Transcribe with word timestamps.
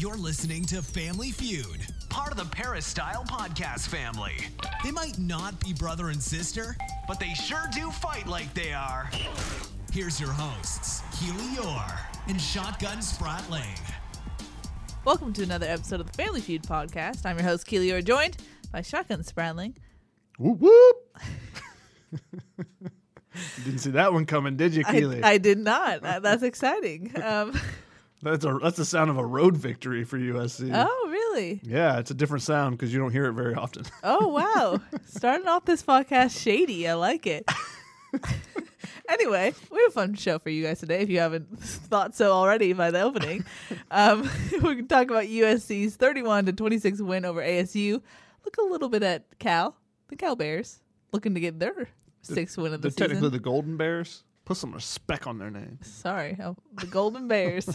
You're 0.00 0.16
listening 0.16 0.64
to 0.64 0.80
Family 0.80 1.30
Feud, 1.30 1.86
part 2.08 2.32
of 2.32 2.38
the 2.38 2.46
Paris 2.46 2.86
Style 2.86 3.22
Podcast 3.28 3.88
family. 3.88 4.38
They 4.82 4.90
might 4.90 5.18
not 5.18 5.60
be 5.60 5.74
brother 5.74 6.08
and 6.08 6.22
sister, 6.22 6.74
but 7.06 7.20
they 7.20 7.34
sure 7.34 7.64
do 7.74 7.90
fight 7.90 8.26
like 8.26 8.54
they 8.54 8.72
are. 8.72 9.10
Here's 9.92 10.18
your 10.18 10.30
hosts, 10.30 11.02
Keely 11.20 11.58
Orr 11.58 11.98
and 12.28 12.40
Shotgun 12.40 13.00
Spratling. 13.00 13.78
Welcome 15.04 15.34
to 15.34 15.42
another 15.42 15.66
episode 15.66 16.00
of 16.00 16.10
the 16.10 16.14
Family 16.14 16.40
Feud 16.40 16.62
podcast. 16.62 17.26
I'm 17.26 17.36
your 17.36 17.46
host, 17.46 17.66
Keely 17.66 17.92
Orr, 17.92 18.00
joined 18.00 18.38
by 18.72 18.80
Shotgun 18.80 19.22
Spratling. 19.22 19.74
Whoop 20.38 20.60
whoop. 20.60 21.18
Didn't 23.66 23.80
see 23.80 23.90
that 23.90 24.14
one 24.14 24.24
coming, 24.24 24.56
did 24.56 24.74
you, 24.74 24.82
I, 24.86 24.92
Keely? 24.92 25.22
I 25.22 25.36
did 25.36 25.58
not. 25.58 26.00
That's 26.00 26.42
exciting. 26.42 27.12
Um, 27.22 27.52
that's 28.22 28.44
a 28.44 28.58
that's 28.62 28.76
the 28.76 28.84
sound 28.84 29.10
of 29.10 29.16
a 29.18 29.24
road 29.24 29.56
victory 29.56 30.04
for 30.04 30.18
USC. 30.18 30.70
oh, 30.74 31.08
really? 31.08 31.60
Yeah, 31.62 31.98
it's 31.98 32.10
a 32.10 32.14
different 32.14 32.42
sound 32.42 32.76
because 32.76 32.92
you 32.92 32.98
don't 32.98 33.12
hear 33.12 33.26
it 33.26 33.32
very 33.32 33.54
often. 33.54 33.84
Oh, 34.02 34.28
wow. 34.28 34.80
Starting 35.06 35.46
off 35.48 35.64
this 35.64 35.82
podcast 35.82 36.38
shady. 36.40 36.88
I 36.88 36.94
like 36.94 37.26
it. 37.26 37.48
anyway, 39.08 39.54
we 39.70 39.78
have 39.82 39.90
a 39.90 39.92
fun 39.92 40.14
show 40.14 40.38
for 40.38 40.50
you 40.50 40.64
guys 40.64 40.80
today. 40.80 41.00
If 41.00 41.10
you 41.10 41.18
haven't 41.20 41.58
thought 41.60 42.14
so 42.14 42.32
already 42.32 42.72
by 42.72 42.90
the 42.90 43.00
opening, 43.02 43.44
um, 43.90 44.28
we 44.62 44.76
can 44.76 44.88
talk 44.88 45.10
about 45.10 45.24
USC's 45.24 45.96
31 45.96 46.46
to 46.46 46.52
26 46.52 47.00
win 47.00 47.24
over 47.24 47.40
ASU. 47.40 48.00
Look 48.44 48.56
a 48.58 48.62
little 48.62 48.88
bit 48.88 49.02
at 49.02 49.38
Cal, 49.38 49.76
the 50.08 50.16
Cal 50.16 50.34
Bears, 50.36 50.80
looking 51.12 51.34
to 51.34 51.40
get 51.40 51.58
their 51.58 51.88
sixth 52.22 52.56
win 52.58 52.72
of 52.74 52.80
the 52.82 52.88
They're 52.88 52.90
season. 52.92 53.08
technically 53.08 53.30
the 53.30 53.38
Golden 53.42 53.76
Bears. 53.76 54.24
Put 54.46 54.56
some 54.56 54.72
respect 54.72 55.26
on 55.26 55.38
their 55.38 55.50
name. 55.50 55.78
Sorry, 55.82 56.36
oh, 56.42 56.56
the 56.74 56.86
Golden 56.86 57.28
Bears. 57.28 57.68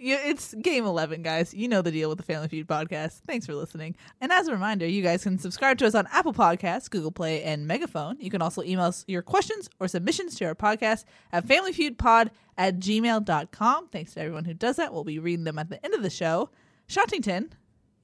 Yeah, 0.00 0.18
it's 0.24 0.54
game 0.54 0.84
11, 0.86 1.22
guys. 1.22 1.52
You 1.52 1.68
know 1.68 1.82
the 1.82 1.92
deal 1.92 2.08
with 2.08 2.18
the 2.18 2.24
Family 2.24 2.48
Feud 2.48 2.66
podcast. 2.66 3.20
Thanks 3.26 3.44
for 3.44 3.54
listening. 3.54 3.94
And 4.20 4.32
as 4.32 4.48
a 4.48 4.52
reminder, 4.52 4.86
you 4.86 5.02
guys 5.02 5.22
can 5.22 5.38
subscribe 5.38 5.76
to 5.78 5.86
us 5.86 5.94
on 5.94 6.08
Apple 6.10 6.32
Podcasts, 6.32 6.88
Google 6.88 7.12
Play, 7.12 7.42
and 7.42 7.66
Megaphone. 7.66 8.16
You 8.18 8.30
can 8.30 8.40
also 8.40 8.62
email 8.62 8.86
us 8.86 9.04
your 9.06 9.20
questions 9.20 9.68
or 9.78 9.88
submissions 9.88 10.36
to 10.36 10.46
our 10.46 10.54
podcast 10.54 11.04
at 11.32 11.46
familyfeudpod 11.46 12.30
at 12.56 12.78
gmail.com. 12.80 13.88
Thanks 13.88 14.14
to 14.14 14.20
everyone 14.20 14.46
who 14.46 14.54
does 14.54 14.76
that. 14.76 14.92
We'll 14.92 15.04
be 15.04 15.18
reading 15.18 15.44
them 15.44 15.58
at 15.58 15.68
the 15.68 15.84
end 15.84 15.94
of 15.94 16.02
the 16.02 16.10
show. 16.10 16.48
Shottington, 16.88 17.50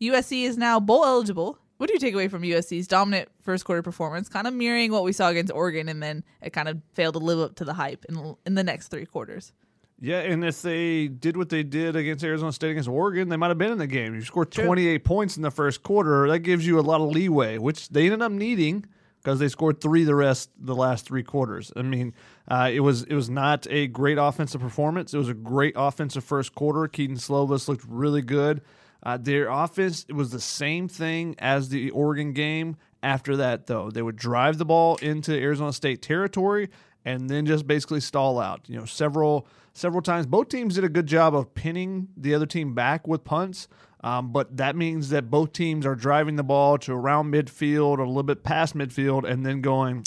USC 0.01 0.45
is 0.45 0.59
now 0.59 0.79
bowl 0.79 1.05
eligible. 1.05 1.59
What 1.79 1.89
do 1.89 1.95
you 1.95 1.99
take 1.99 2.15
away 2.15 2.29
from 2.29 2.43
USC's 2.43 2.87
dominant 2.87 3.31
first 3.41 3.65
quarter 3.65 3.83
performance, 3.83 4.29
kind 4.29 4.47
of 4.47 4.55
mirroring 4.55 4.93
what 4.93 5.05
we 5.05 5.13
saw 5.13 5.29
against 5.29 5.53
Oregon, 5.53 5.89
and 5.89 6.03
then 6.03 6.25
it 6.43 6.53
kind 6.53 6.69
of 6.69 6.81
failed 6.93 7.15
to 7.15 7.21
live 7.21 7.39
up 7.39 7.57
to 7.57 7.65
the 7.65 7.75
hype 7.75 8.05
in, 8.07 8.37
in 8.47 8.55
the 8.55 8.65
next 8.65 8.89
three 8.89 9.07
quarters? 9.07 9.53
Yeah, 10.01 10.21
and 10.21 10.45
if 10.45 10.61
they 10.61 11.09
did 11.09 11.37
what 11.37 11.49
they 11.49 11.63
did 11.63 11.97
against 11.97 12.23
Arizona 12.23 12.53
State 12.53 12.73
against 12.73 12.89
Oregon, 12.89 13.31
they 13.31 13.37
might 13.37 13.49
have 13.49 13.57
been 13.57 13.73
in 13.73 13.79
the 13.79 13.87
game. 13.87 14.15
You 14.15 14.23
scored 14.23 14.51
28 14.51 15.05
points 15.05 15.37
in 15.37 15.43
the 15.43 15.51
first 15.51 15.83
quarter. 15.83 16.29
That 16.29 16.41
gives 16.41 16.67
you 16.67 16.79
a 16.79 16.83
lot 16.83 17.01
of 17.01 17.09
leeway, 17.11 17.57
which 17.57 17.89
they 17.89 18.05
ended 18.05 18.21
up 18.21 18.33
needing 18.33 18.85
because 19.27 19.39
they 19.39 19.49
scored 19.49 19.81
three 19.81 20.05
the 20.05 20.15
rest 20.15 20.51
the 20.59 20.75
last 20.75 21.07
three 21.07 21.23
quarters. 21.23 21.73
I 21.75 21.83
mean, 21.83 22.15
uh, 22.47 22.71
it 22.73 22.81
was 22.81 23.03
it 23.05 23.15
was 23.15 23.31
not 23.31 23.67
a 23.71 23.87
great 23.87 24.19
offensive 24.19 24.61
performance. 24.61 25.15
It 25.15 25.19
was 25.19 25.31
a 25.31 25.35
great 25.35 25.75
offensive 25.77 26.25
first 26.25 26.55
quarter. 26.55 26.87
Kedon 26.89 27.17
Slovis 27.17 27.67
looked 27.67 27.85
really 27.89 28.23
good. 28.23 28.61
Uh, 29.03 29.17
their 29.17 29.49
offense 29.49 30.05
it 30.09 30.15
was 30.15 30.31
the 30.31 30.41
same 30.41 30.89
thing 30.89 31.35
as 31.39 31.71
the 31.71 31.91
Oregon 31.91 32.35
game. 32.35 32.77
After 33.03 33.37
that, 33.37 33.67
though, 33.67 33.91
they 33.91 34.03
would 34.03 34.17
drive 34.17 34.59
the 34.59 34.65
ball 34.65 34.97
into 34.97 35.33
Arizona 35.33 35.73
State 35.73 36.03
territory 36.03 36.71
and 37.05 37.31
then 37.31 37.47
just 37.47 37.67
basically 37.67 38.01
stall 38.01 38.39
out. 38.39 38.63
You 38.69 38.79
know, 38.79 38.85
several 38.85 39.47
several 39.77 40.03
times. 40.03 40.27
Both 40.27 40.49
teams 40.49 40.75
did 40.75 40.85
a 40.85 40.89
good 40.89 41.07
job 41.07 41.35
of 41.35 41.55
pinning 41.55 42.09
the 42.17 42.35
other 42.35 42.47
team 42.47 42.75
back 42.75 43.07
with 43.07 43.25
punts. 43.25 43.69
Um, 44.03 44.31
but 44.31 44.57
that 44.57 44.77
means 44.77 45.09
that 45.09 45.31
both 45.31 45.53
teams 45.53 45.85
are 45.85 45.95
driving 45.95 46.37
the 46.37 46.45
ball 46.45 46.79
to 46.79 46.93
around 46.93 47.33
midfield 47.33 47.99
a 47.99 48.05
little 48.05 48.23
bit 48.23 48.45
past 48.45 48.77
midfield 48.77 49.29
and 49.29 49.45
then 49.45 49.61
going, 49.61 50.05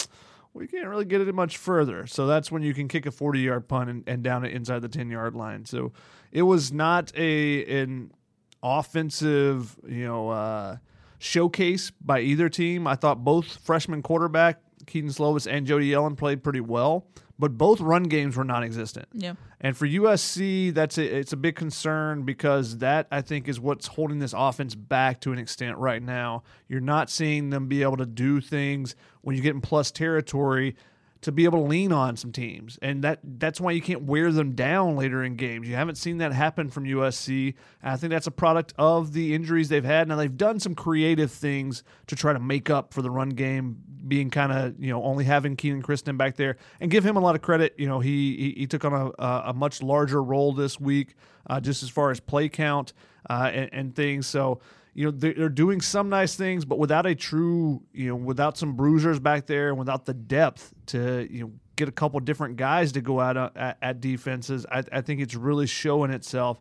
we 0.54 0.68
can't 0.68 0.88
really 0.88 1.06
get 1.06 1.22
it 1.22 1.36
much 1.36 1.58
further. 1.58 2.08
So 2.08 2.26
that's 2.26 2.52
when 2.52 2.62
you 2.62 2.74
can 2.74 2.88
kick 2.88 3.06
a 3.06 3.12
40 3.12 3.40
yard 3.40 3.68
punt 3.68 3.90
and, 3.90 4.04
and 4.08 4.24
down 4.24 4.46
it 4.46 4.54
inside 4.54 4.80
the 4.80 4.90
10 4.90 5.10
yard 5.10 5.36
line. 5.36 5.66
So 5.66 5.92
it 6.32 6.44
was 6.44 6.72
not 6.72 7.12
a 7.16 7.82
an 7.82 8.12
offensive, 8.62 9.78
you 9.88 10.06
know, 10.06 10.30
uh, 10.30 10.78
showcase 11.18 11.92
by 11.92 12.22
either 12.22 12.48
team. 12.48 12.88
I 12.88 12.96
thought 12.96 13.24
both 13.24 13.58
freshman 13.58 14.02
quarterback 14.02 14.62
Kedon 14.86 15.10
Slovis 15.10 15.50
and 15.50 15.68
Jayden 15.68 15.92
Daniels 15.92 16.16
played 16.16 16.44
pretty 16.44 16.62
well, 16.62 17.06
but 17.40 17.58
both 17.58 17.80
run 17.80 18.04
games 18.04 18.36
were 18.36 18.44
non-existent. 18.44 19.08
Yeah. 19.14 19.34
And 19.62 19.76
for 19.76 19.88
USC, 19.88 20.74
that's 20.74 20.98
a, 20.98 21.18
it's 21.18 21.32
a 21.32 21.38
big 21.38 21.56
concern 21.56 22.24
because 22.24 22.80
that 22.80 23.08
I 23.10 23.22
think 23.22 23.48
is 23.48 23.60
what's 23.60 23.88
holding 23.88 24.20
this 24.20 24.34
offense 24.38 24.76
back 24.76 25.22
to 25.22 25.32
an 25.32 25.40
extent 25.40 25.78
right 25.78 26.04
now. 26.04 26.44
You're 26.68 26.82
not 26.82 27.10
seeing 27.10 27.50
them 27.50 27.68
be 27.68 27.82
able 27.82 27.98
to 27.98 28.06
do 28.06 28.42
things 28.42 28.96
when 29.22 29.38
you 29.38 29.42
get 29.42 29.56
in 29.56 29.62
plus 29.62 29.90
territory 29.90 30.76
to 31.22 31.32
be 31.34 31.44
able 31.44 31.60
to 31.60 31.68
lean 31.68 31.92
on 31.92 32.16
some 32.16 32.32
teams, 32.32 32.80
and 32.82 33.04
that 33.04 33.20
that's 33.24 33.60
why 33.60 33.72
you 33.72 33.82
can't 33.82 34.04
wear 34.04 34.32
them 34.32 34.54
down 34.54 34.96
later 34.96 35.24
in 35.24 35.36
games. 35.36 35.68
You 35.68 35.76
haven't 35.76 35.96
seen 35.96 36.20
that 36.20 36.32
happen 36.32 36.70
from 36.70 36.86
USC. 36.86 37.56
And 37.82 37.92
I 37.92 37.98
think 37.98 38.12
that's 38.12 38.28
a 38.28 38.32
product 38.32 38.74
of 38.78 39.12
the 39.12 39.34
injuries 39.34 39.68
they've 39.68 39.84
had. 39.84 40.08
Now 40.08 40.16
they've 40.16 40.36
done 40.36 40.60
some 40.60 40.76
creative 40.76 41.32
things 41.32 41.84
to 42.08 42.16
try 42.16 42.32
to 42.32 42.40
make 42.40 42.70
up 42.70 42.94
for 42.94 43.02
the 43.02 43.12
run 43.12 43.30
game 43.30 43.82
being 44.08 44.30
kind 44.30 44.52
of 44.54 44.82
you 44.82 44.92
know 44.92 45.04
only 45.04 45.26
having 45.26 45.58
Kenan 45.58 45.84
Christon 45.84 46.18
back 46.18 46.38
there, 46.38 46.56
and 46.80 46.90
give 46.90 47.06
him 47.06 47.18
a 47.18 47.20
lot 47.20 47.36
of 47.36 47.42
credit. 47.42 47.76
You 47.78 47.88
know 47.88 48.00
he 48.00 48.38
he, 48.38 48.62
he 48.62 48.68
took 48.68 48.86
on 48.86 49.14
a, 49.20 49.26
a 49.48 49.54
much 49.54 49.84
larger 49.84 50.24
role 50.24 50.54
this 50.54 50.80
week, 50.80 51.16
uh, 51.50 51.60
just 51.60 51.84
as 51.84 51.90
far 51.90 52.12
as 52.12 52.22
play 52.22 52.48
count 52.48 52.94
uh, 53.30 53.52
and, 53.54 53.70
and 53.74 53.96
things. 53.96 54.26
So 54.26 54.62
you 55.00 55.06
know 55.06 55.12
they're, 55.12 55.34
they're 55.34 55.48
doing 55.48 55.80
some 55.80 56.10
nice 56.10 56.36
things, 56.36 56.66
but 56.66 56.78
without 56.78 57.06
a 57.06 57.16
true 57.16 57.82
you 57.94 58.10
know 58.10 58.18
without 58.18 58.58
some 58.58 58.74
bruisers 58.74 59.18
back 59.18 59.46
there 59.46 59.70
and 59.70 59.78
without 59.78 60.04
the 60.04 60.14
depth 60.14 60.74
to 60.88 61.26
you 61.32 61.44
know 61.46 61.52
get 61.78 61.88
a 61.88 61.92
couple 61.94 62.20
different 62.20 62.58
guys 62.58 62.92
to 62.92 63.00
go 63.00 63.22
out 63.22 63.38
uh, 63.38 63.50
at, 63.56 63.78
at 63.82 64.02
defenses, 64.02 64.66
I, 64.70 64.84
I 64.92 65.00
think 65.00 65.22
it's 65.22 65.36
really 65.36 65.68
showing 65.68 66.12
itself. 66.12 66.60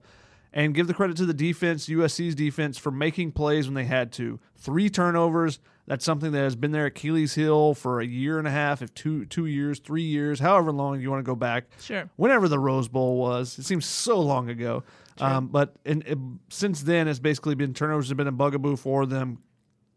And 0.53 0.73
give 0.73 0.87
the 0.87 0.95
credit 0.95 1.17
to 1.17 1.27
the 1.27 1.35
defense, 1.35 1.89
USC's 1.89 2.37
defense, 2.37 2.79
for 2.79 2.93
making 2.93 3.33
plays 3.33 3.67
when 3.67 3.75
they 3.75 3.85
had 3.85 4.13
to. 4.13 4.39
Three 4.57 4.89
turnovers. 4.89 5.59
That's 5.89 6.05
something 6.05 6.31
that 6.31 6.39
has 6.39 6.55
been 6.55 6.71
there 6.71 6.87
at 6.87 6.95
Keeley's 6.95 7.35
Hill 7.35 7.75
for 7.75 8.01
a 8.01 8.07
year 8.07 8.39
and 8.39 8.47
a 8.47 8.53
half, 8.53 8.83
if 8.83 8.95
two 8.95 9.25
two 9.25 9.47
years, 9.47 9.81
three 9.81 10.03
years, 10.03 10.39
however 10.39 10.71
long 10.71 11.01
you 11.01 11.11
want 11.11 11.25
to 11.25 11.29
go 11.29 11.35
back. 11.35 11.65
Sure. 11.81 12.09
Whenever 12.15 12.47
the 12.47 12.61
Rose 12.61 12.87
Bowl 12.87 13.17
was, 13.17 13.59
it 13.59 13.65
seems 13.65 13.85
so 13.85 14.21
long 14.21 14.49
ago. 14.49 14.85
Um, 15.21 15.49
but 15.49 15.75
in, 15.85 16.03
in- 16.03 16.39
since 16.49 16.83
then, 16.83 17.09
it's 17.09 17.19
basically 17.19 17.55
been 17.55 17.75
turnovers 17.75 18.09
have 18.09 18.17
been 18.17 18.27
a 18.29 18.33
bugaboo 18.33 18.77
for 18.77 19.07
them, 19.07 19.39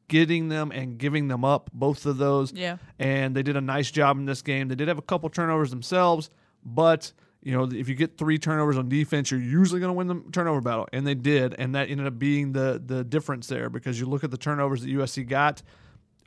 getting 0.08 0.50
them 0.50 0.72
and 0.72 0.98
giving 0.98 1.28
them 1.28 1.46
up, 1.46 1.70
both 1.74 2.06
of 2.06 2.18
those. 2.18 2.52
Yeah. 2.54 2.78
And 3.00 3.36
they 3.36 3.44
did 3.44 3.56
a 3.56 3.62
nice 3.62 3.92
job 3.92 4.18
in 4.18 4.26
this 4.26 4.42
game. 4.42 4.68
They 4.68 4.76
did 4.76 4.88
have 4.88 4.98
a 4.98 5.02
couple 5.04 5.30
turnovers 5.30 5.70
themselves, 5.70 6.30
but 6.66 7.12
you 7.44 7.52
know 7.54 7.64
if 7.72 7.90
you 7.90 7.96
get 7.96 8.18
three 8.18 8.38
turnovers 8.38 8.78
on 8.78 8.88
defense, 8.90 9.32
you're 9.32 9.40
usually 9.40 9.80
going 9.80 9.90
to 9.90 9.94
win 9.94 10.08
the 10.08 10.22
turnover 10.32 10.62
battle, 10.62 10.88
and 10.94 11.08
they 11.08 11.16
did, 11.16 11.56
and 11.58 11.74
that 11.76 11.90
ended 11.90 12.06
up 12.08 12.20
being 12.20 12.52
the 12.52 12.82
the 12.86 13.03
difference 13.03 13.48
there 13.48 13.70
because 13.70 14.00
you 14.00 14.06
look 14.06 14.24
at 14.24 14.32
the 14.32 14.38
turnovers 14.38 14.82
that 14.82 14.90
USC 14.90 15.28
got. 15.28 15.62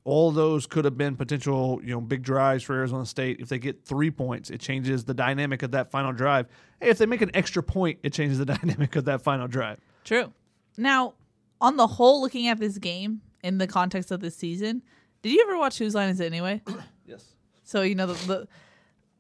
All 0.05 0.31
those 0.31 0.67
could 0.67 0.85
have 0.85 0.99
been 0.99 1.17
potential, 1.17 1.81
you 1.83 1.91
know, 1.91 2.01
big 2.01 2.23
drives 2.23 2.63
for 2.63 2.75
Arizona 2.75 3.07
State. 3.07 3.41
If 3.41 3.49
they 3.49 3.59
get 3.59 3.85
three 3.85 4.11
points, 4.11 4.51
it 4.51 4.61
changes 4.61 5.05
the 5.05 5.15
dynamic 5.15 5.63
of 5.63 5.71
that 5.71 5.91
final 5.91 6.13
drive. 6.13 6.47
Hey, 6.81 6.91
if 6.91 6.99
they 6.99 7.07
make 7.07 7.23
an 7.23 7.31
extra 7.33 7.63
point, 7.63 7.99
it 8.03 8.13
changes 8.13 8.39
the 8.39 8.45
dynamic 8.55 8.97
of 8.97 9.07
that 9.07 9.23
final 9.23 9.49
drive. 9.49 9.79
True. 10.05 10.33
Now, 10.77 11.15
on 11.61 11.77
the 11.79 11.87
whole, 11.87 12.21
looking 12.21 12.49
at 12.49 12.59
this 12.61 12.77
game 12.77 13.23
in 13.43 13.57
the 13.57 13.67
context 13.67 14.11
of 14.11 14.21
this 14.21 14.37
season, 14.37 14.83
did 15.23 15.33
you 15.33 15.43
ever 15.49 15.57
watch 15.57 15.79
Whose 15.79 15.95
Line 15.95 16.11
Is 16.11 16.21
It 16.21 16.27
Anyway? 16.27 16.61
Yes. 17.07 17.35
So 17.65 17.83
you 17.83 17.95
know 17.95 18.07
the, 18.07 18.27
the 18.27 18.49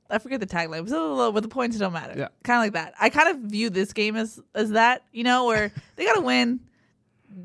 I 0.09 0.19
forget 0.19 0.41
the 0.41 0.47
tagline, 0.47 0.89
but 0.89 1.33
but 1.33 1.43
the 1.43 1.49
points 1.49 1.77
don't 1.77 1.93
matter. 1.93 2.15
Yeah. 2.17 2.29
kind 2.43 2.57
of 2.59 2.65
like 2.65 2.73
that. 2.73 2.95
I 2.99 3.11
kind 3.11 3.29
of 3.29 3.51
view 3.51 3.69
this 3.69 3.93
game 3.93 4.17
as 4.17 4.41
as 4.55 4.71
that. 4.71 5.03
You 5.13 5.23
know, 5.25 5.45
where 5.45 5.71
they 5.97 6.07
got 6.07 6.15
to 6.15 6.23
win. 6.23 6.61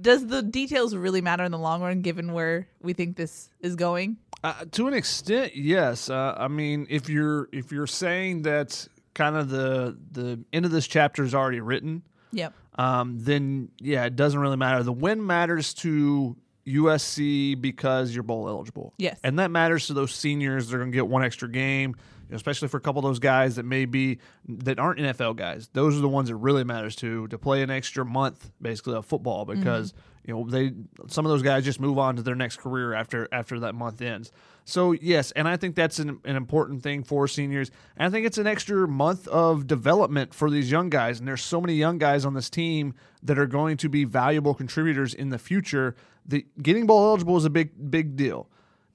Does 0.02 0.28
the 0.28 0.42
details 0.42 0.96
really 0.96 1.22
matter 1.22 1.44
in 1.44 1.52
the 1.52 1.58
long 1.58 1.82
run, 1.82 2.02
given 2.02 2.34
where 2.34 2.68
we 2.82 2.94
think 2.94 3.16
this 3.18 3.50
is 3.60 3.76
going? 3.76 4.18
Uh, 4.44 4.66
to 4.72 4.88
an 4.88 4.94
extent, 4.94 5.56
yes. 5.56 6.10
Uh, 6.10 6.36
I 6.38 6.48
mean, 6.48 6.88
if 6.90 7.10
you're 7.10 7.50
if 7.52 7.72
you're 7.72 7.88
saying 7.88 8.44
that 8.44 8.88
kind 9.14 9.36
of 9.36 9.50
the 9.50 9.98
the 10.12 10.40
end 10.54 10.66
of 10.66 10.72
this 10.72 10.88
chapter 10.88 11.24
is 11.24 11.34
already 11.36 11.60
written, 11.60 12.04
Yep. 12.32 12.54
um, 12.78 13.18
then 13.20 13.70
yeah, 13.80 14.06
it 14.06 14.16
doesn't 14.16 14.40
really 14.40 14.56
matter. 14.58 14.84
The 14.84 14.94
win 14.94 15.26
matters 15.26 15.74
to 15.76 16.38
USC 16.68 17.60
because 17.60 18.14
you're 18.14 18.24
bowl 18.24 18.48
eligible. 18.48 18.94
Yes. 18.98 19.20
and 19.24 19.40
that 19.40 19.52
matters 19.52 19.88
to 19.88 19.94
those 19.94 20.14
seniors. 20.14 20.70
They're 20.70 20.80
going 20.80 20.92
to 20.92 20.96
get 20.96 21.08
one 21.08 21.24
extra 21.24 21.50
game. 21.50 21.96
Especially 22.32 22.68
for 22.68 22.78
a 22.78 22.82
couple 22.82 23.00
of 23.00 23.04
those 23.04 23.20
guys 23.20 23.56
that 23.56 23.66
may 23.66 23.86
be 23.86 24.20
that 24.48 24.80
aren't 24.80 25.00
NFL 25.00 25.36
guys. 25.36 25.70
Those 25.74 25.98
are 25.98 26.02
the 26.02 26.10
ones 26.10 26.30
that 26.30 26.36
really 26.36 26.64
matters 26.64 26.96
to 26.98 27.28
to 27.28 27.38
play 27.38 27.62
an 27.64 27.70
extra 27.70 28.06
month 28.06 28.52
basically 28.62 28.96
of 28.96 29.06
football 29.06 29.46
mm-hmm. 29.46 29.60
because 29.60 29.94
you 30.26 30.34
know 30.34 30.50
they 30.50 30.74
some 31.08 31.26
of 31.26 31.32
those 31.32 31.42
guys 31.42 31.66
just 31.66 31.80
move 31.80 31.98
on 31.98 32.16
to 32.16 32.22
their 32.22 32.36
next 32.36 32.58
career 32.58 32.94
after 32.94 33.28
after 33.32 33.60
that 33.62 33.76
month 33.76 34.02
ends. 34.02 34.32
So 34.66 34.92
yes, 34.92 35.32
and 35.32 35.48
I 35.48 35.58
think 35.58 35.76
that's 35.76 35.98
an, 35.98 36.20
an 36.26 36.36
important 36.36 36.84
thing 36.84 37.04
for 37.04 37.28
seniors. 37.28 37.72
And 37.98 38.08
I 38.08 38.10
think 38.12 38.28
it's 38.28 38.38
an 38.38 38.46
extra 38.46 38.88
month 38.88 39.28
of 39.28 39.66
development 39.66 40.34
for 40.34 40.52
these 40.52 40.70
young 40.70 40.90
guys. 40.90 41.20
And 41.20 41.28
there's 41.28 41.42
so 41.42 41.60
many 41.60 41.74
young 41.74 41.98
guys 41.98 42.26
on 42.26 42.36
this 42.36 42.50
team 42.50 42.94
that 43.24 43.40
are 43.40 43.48
going 43.48 43.78
to 43.78 43.90
be 43.90 44.04
valuable 44.04 44.54
contributors 44.54 45.14
in 45.14 45.30
the 45.30 45.40
future. 45.40 45.96
The 46.26 46.46
getting 46.62 46.86
bowl 46.86 47.08
eligible 47.10 47.38
is 47.38 47.46
a 47.46 47.50
big 47.50 47.90
big 47.90 48.16
deal 48.16 48.48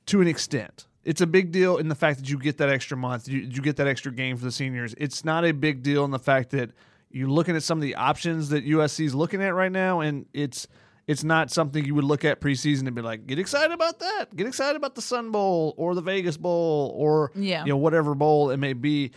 to 0.07 0.21
an 0.21 0.29
extent. 0.29 0.87
It's 1.05 1.21
a 1.21 1.27
big 1.27 1.53
deal 1.53 1.77
in 1.77 1.89
the 1.89 1.95
fact 1.95 2.19
that 2.19 2.29
you 2.31 2.39
get 2.39 2.59
that 2.59 2.69
extra 2.71 2.97
month, 2.97 3.29
you, 3.29 3.41
you 3.41 3.61
get 3.61 3.77
that 3.77 3.87
extra 3.87 4.11
game 4.13 4.37
for 4.37 4.45
the 4.45 4.53
seniors. 4.53 4.95
It's 4.99 5.25
not 5.25 5.45
a 5.45 5.53
big 5.53 5.83
deal 5.83 6.05
in 6.05 6.11
the 6.11 6.19
fact 6.19 6.51
that 6.51 6.71
you're 7.11 7.29
looking 7.29 7.55
at 7.57 7.63
some 7.63 7.79
of 7.79 7.83
the 7.83 7.95
options 7.95 8.49
that 8.49 8.67
USC 8.67 9.05
is 9.05 9.15
looking 9.15 9.43
at 9.43 9.55
right 9.55 9.71
now, 9.73 10.01
and 10.01 10.27
it's 10.33 10.67
it's 11.07 11.23
not 11.23 11.51
something 11.51 11.85
you 11.85 11.95
would 11.95 12.05
look 12.05 12.25
at 12.25 12.41
preseason 12.41 12.87
and 12.87 12.95
be 12.95 13.03
like, 13.03 13.27
get 13.27 13.39
excited 13.39 13.73
about 13.73 13.99
that, 13.99 14.35
get 14.35 14.47
excited 14.47 14.75
about 14.77 14.95
the 14.95 15.03
Sun 15.03 15.31
Bowl 15.31 15.75
or 15.77 15.95
the 15.95 16.01
Vegas 16.01 16.39
Bowl 16.39 16.95
or 16.97 17.31
Yeah. 17.35 17.63
you 17.65 17.69
know 17.69 17.77
whatever 17.77 18.15
bowl 18.15 18.51
it 18.51 18.57
may 18.57 18.73
be. 18.73 19.11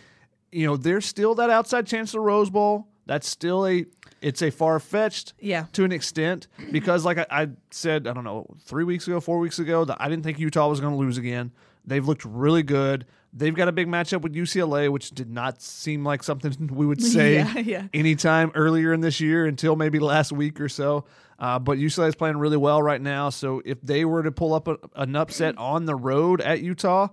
You 0.52 0.66
know, 0.66 0.76
there's 0.76 1.06
still 1.06 1.34
that 1.36 1.48
outside 1.50 1.86
chance 1.86 2.10
of 2.10 2.12
the 2.12 2.20
Rose 2.20 2.50
Bowl. 2.50 2.88
That's 3.06 3.26
still 3.26 3.66
a 3.66 3.86
it's 4.20 4.42
a 4.42 4.50
far 4.50 4.78
fetched 4.80 5.32
Yeah. 5.40 5.64
to 5.72 5.84
an 5.84 5.92
extent 5.92 6.46
because 6.70 7.04
like 7.06 7.16
I, 7.18 7.26
I 7.30 7.48
said 7.70 8.06
i 8.08 8.12
don't 8.12 8.24
know 8.24 8.46
three 8.64 8.82
weeks 8.84 9.06
ago 9.06 9.20
four 9.20 9.38
weeks 9.38 9.58
ago 9.60 9.84
that 9.84 9.96
i 10.00 10.08
didn't 10.08 10.24
think 10.24 10.40
utah 10.40 10.68
was 10.68 10.80
going 10.80 10.92
to 10.92 10.98
lose 10.98 11.16
again 11.18 11.52
they've 11.88 12.06
looked 12.06 12.24
really 12.24 12.62
good 12.62 13.04
they've 13.32 13.54
got 13.54 13.68
a 13.68 13.72
big 13.72 13.86
matchup 13.88 14.22
with 14.22 14.34
ucla 14.34 14.88
which 14.90 15.10
did 15.10 15.30
not 15.30 15.60
seem 15.60 16.04
like 16.04 16.22
something 16.22 16.68
we 16.72 16.86
would 16.86 17.02
say 17.14 17.36
Yeah, 17.36 17.58
yeah. 17.58 17.86
anytime 17.92 18.50
earlier 18.54 18.92
in 18.92 19.00
this 19.00 19.20
year 19.20 19.46
until 19.46 19.76
maybe 19.76 19.98
last 19.98 20.32
week 20.32 20.60
or 20.60 20.68
so 20.68 21.04
uh, 21.38 21.58
but 21.58 21.78
ucla 21.78 22.08
is 22.08 22.14
playing 22.14 22.36
really 22.36 22.56
well 22.56 22.82
right 22.82 23.00
now 23.00 23.30
so 23.30 23.60
if 23.64 23.80
they 23.82 24.04
were 24.04 24.22
to 24.22 24.30
pull 24.32 24.54
up 24.54 24.68
a, 24.68 24.76
an 24.96 25.16
upset 25.16 25.54
on 25.58 25.84
the 25.86 25.94
road 25.96 26.40
at 26.40 26.60
utah 26.60 27.08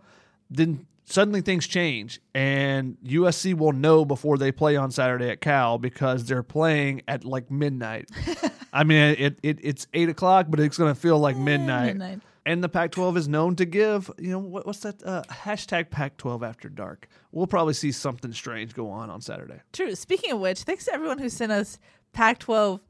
then 0.49 0.85
suddenly 1.07 1.41
things 1.41 1.67
change 1.67 2.19
and 2.33 2.97
USC 3.05 3.53
will 3.55 3.73
know 3.73 4.05
before 4.05 4.39
they 4.39 4.51
play 4.51 4.75
on 4.75 4.89
Saturday 4.89 5.29
at 5.29 5.39
Cal 5.39 5.77
because 5.77 6.25
they're 6.25 6.41
playing 6.41 7.03
at 7.07 7.23
like 7.23 7.51
midnight. 7.51 8.09
I 8.73 8.83
mean, 8.83 9.15
it, 9.19 9.37
it 9.43 9.59
it's 9.61 9.85
eight 9.93 10.09
o'clock, 10.09 10.47
but 10.49 10.59
it's 10.59 10.77
going 10.79 10.91
to 10.93 10.99
feel 10.99 11.19
like 11.19 11.37
midnight. 11.37 11.95
midnight. 11.97 12.21
And 12.45 12.63
the 12.63 12.69
Pac-12 12.69 13.17
is 13.17 13.27
known 13.27 13.55
to 13.55 13.65
give, 13.65 14.11
you 14.19 14.29
know, 14.29 14.37
what, 14.37 14.67
what's 14.67 14.81
that 14.81 15.03
uh, 15.03 15.23
hashtag 15.31 15.89
Pac-12 15.89 16.47
after 16.47 16.69
dark? 16.69 17.07
We'll 17.31 17.47
probably 17.47 17.73
see 17.73 17.91
something 17.91 18.31
strange 18.33 18.75
go 18.75 18.89
on 18.91 19.09
on 19.09 19.21
Saturday. 19.21 19.61
True. 19.73 19.95
Speaking 19.95 20.31
of 20.31 20.39
which, 20.39 20.61
thanks 20.61 20.85
to 20.85 20.93
everyone 20.93 21.17
who 21.17 21.29
sent 21.29 21.51
us 21.51 21.79
Pac 22.13 22.39
12 22.39 22.81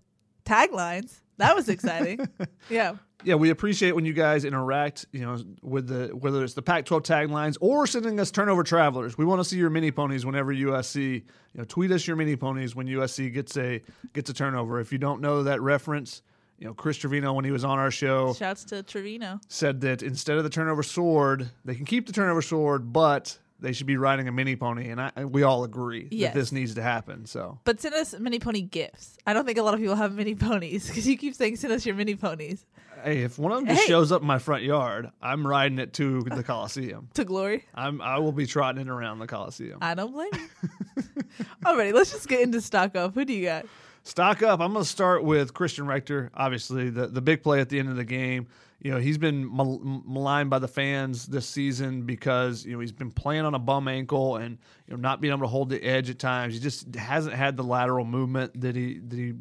taglines. 0.45 1.21
That 1.37 1.55
was 1.55 1.67
exciting. 1.67 2.27
yeah. 2.69 2.95
yeah, 3.23 3.35
we 3.35 3.49
appreciate 3.49 3.93
when 3.93 4.05
you 4.05 4.13
guys 4.13 4.45
interact, 4.45 5.05
you 5.11 5.21
know, 5.21 5.37
with 5.61 5.87
the 5.87 6.15
whether 6.15 6.43
it's 6.43 6.53
the 6.53 6.61
Pac-12 6.61 7.01
taglines 7.01 7.57
or 7.59 7.87
sending 7.87 8.19
us 8.19 8.31
turnover 8.31 8.63
travelers. 8.63 9.17
We 9.17 9.25
want 9.25 9.41
to 9.41 9.45
see 9.45 9.57
your 9.57 9.69
mini 9.69 9.91
ponies 9.91 10.25
whenever 10.25 10.53
USC, 10.53 11.13
you 11.13 11.23
know, 11.55 11.65
tweet 11.65 11.91
us 11.91 12.07
your 12.07 12.15
mini 12.15 12.35
ponies 12.35 12.75
when 12.75 12.87
USC 12.87 13.33
gets 13.33 13.57
a 13.57 13.81
gets 14.13 14.29
a 14.29 14.33
turnover. 14.33 14.79
If 14.79 14.91
you 14.91 14.97
don't 14.97 15.21
know 15.21 15.43
that 15.43 15.61
reference, 15.61 16.21
you 16.57 16.65
know, 16.67 16.73
Chris 16.73 16.97
Trevino 16.97 17.33
when 17.33 17.45
he 17.45 17.51
was 17.51 17.63
on 17.65 17.79
our 17.79 17.91
show 17.91 18.33
Shouts 18.33 18.63
to 18.65 18.83
Trevino. 18.83 19.39
said 19.47 19.81
that 19.81 20.01
instead 20.03 20.37
of 20.37 20.43
the 20.43 20.49
turnover 20.49 20.83
sword, 20.83 21.49
they 21.65 21.75
can 21.75 21.85
keep 21.85 22.07
the 22.07 22.13
turnover 22.13 22.41
sword, 22.41 22.93
but 22.93 23.37
they 23.59 23.71
should 23.71 23.87
be 23.87 23.97
riding 23.97 24.27
a 24.27 24.31
mini 24.31 24.55
pony, 24.55 24.89
and 24.89 24.99
I, 25.01 25.11
we 25.25 25.43
all 25.43 25.63
agree 25.63 26.07
Yes. 26.11 26.33
that 26.33 26.39
this 26.39 26.51
needs 26.51 26.75
to 26.75 26.81
happen. 26.81 27.25
So 27.25 27.59
But 27.63 27.79
send 27.81 27.95
us 27.95 28.13
mini 28.19 28.39
pony 28.39 28.61
gifts. 28.61 29.17
I 29.25 29.33
don't 29.33 29.45
think 29.45 29.57
a 29.57 29.63
lot 29.63 29.73
of 29.73 29.79
people 29.79 29.95
have 29.95 30.13
mini 30.13 30.35
ponies 30.35 30.87
because 30.87 31.07
you 31.07 31.17
keep 31.17 31.35
saying 31.35 31.55
send 31.57 31.71
us 31.73 31.85
your 31.85 31.95
mini 31.95 32.15
ponies 32.15 32.65
hey, 33.03 33.19
if 33.23 33.37
one 33.37 33.51
of 33.51 33.59
them 33.59 33.67
just 33.67 33.81
Hey. 33.81 33.87
shows 33.87 34.11
up 34.11 34.21
in 34.21 34.27
my 34.27 34.39
front 34.39 34.63
yard, 34.63 35.11
I'm 35.21 35.45
riding 35.45 35.77
it 35.79 35.93
to 35.93 36.21
the 36.23 36.43
Coliseum. 36.43 37.09
to 37.13 37.23
glory. 37.23 37.63
I'm 37.75 38.01
I 38.01 38.17
will 38.19 38.31
be 38.31 38.45
trotting 38.47 38.81
it 38.81 38.89
around 38.89 39.19
the 39.19 39.27
Coliseum. 39.27 39.77
I 39.81 39.93
don't 39.93 40.11
blame 40.11 40.29
you. 40.33 41.03
Alrighty, 41.65 41.93
let's 41.93 42.11
just 42.11 42.27
get 42.27 42.41
into 42.41 42.61
stock 42.61 42.95
up. 42.95 43.13
Who 43.13 43.25
do 43.25 43.33
you 43.33 43.45
got? 43.45 43.65
Stock 44.05 44.43
up. 44.43 44.61
I'm 44.61 44.71
going 44.71 44.85
to 44.85 44.89
start 44.89 45.23
with 45.23 45.55
Christian 45.55 45.87
Rector. 45.87 46.29
Obviously, 46.35 46.91
the 46.91 47.07
the 47.07 47.21
big 47.21 47.41
play 47.41 47.59
at 47.59 47.69
the 47.69 47.79
end 47.79 47.89
of 47.89 47.95
the 47.95 48.05
game. 48.05 48.45
You 48.79 48.91
know, 48.91 48.99
he's 48.99 49.17
been 49.17 49.51
mal- 49.51 49.81
maligned 49.83 50.51
by 50.51 50.59
the 50.59 50.67
fans 50.67 51.25
this 51.25 51.47
season 51.47 52.03
because 52.03 52.63
you 52.63 52.73
know 52.73 52.79
he's 52.81 52.91
been 52.91 53.09
playing 53.09 53.45
on 53.45 53.55
a 53.55 53.59
bum 53.59 53.87
ankle 53.87 54.35
and 54.35 54.59
you 54.87 54.95
know 54.95 55.01
not 55.01 55.21
being 55.21 55.33
able 55.33 55.41
to 55.41 55.47
hold 55.47 55.69
the 55.69 55.83
edge 55.83 56.11
at 56.11 56.19
times. 56.19 56.53
He 56.53 56.59
just 56.59 56.93
hasn't 56.93 57.35
had 57.35 57.57
the 57.57 57.63
lateral 57.63 58.05
movement 58.05 58.61
that 58.61 58.75
he 58.75 58.99
that 58.99 59.17
he 59.17 59.33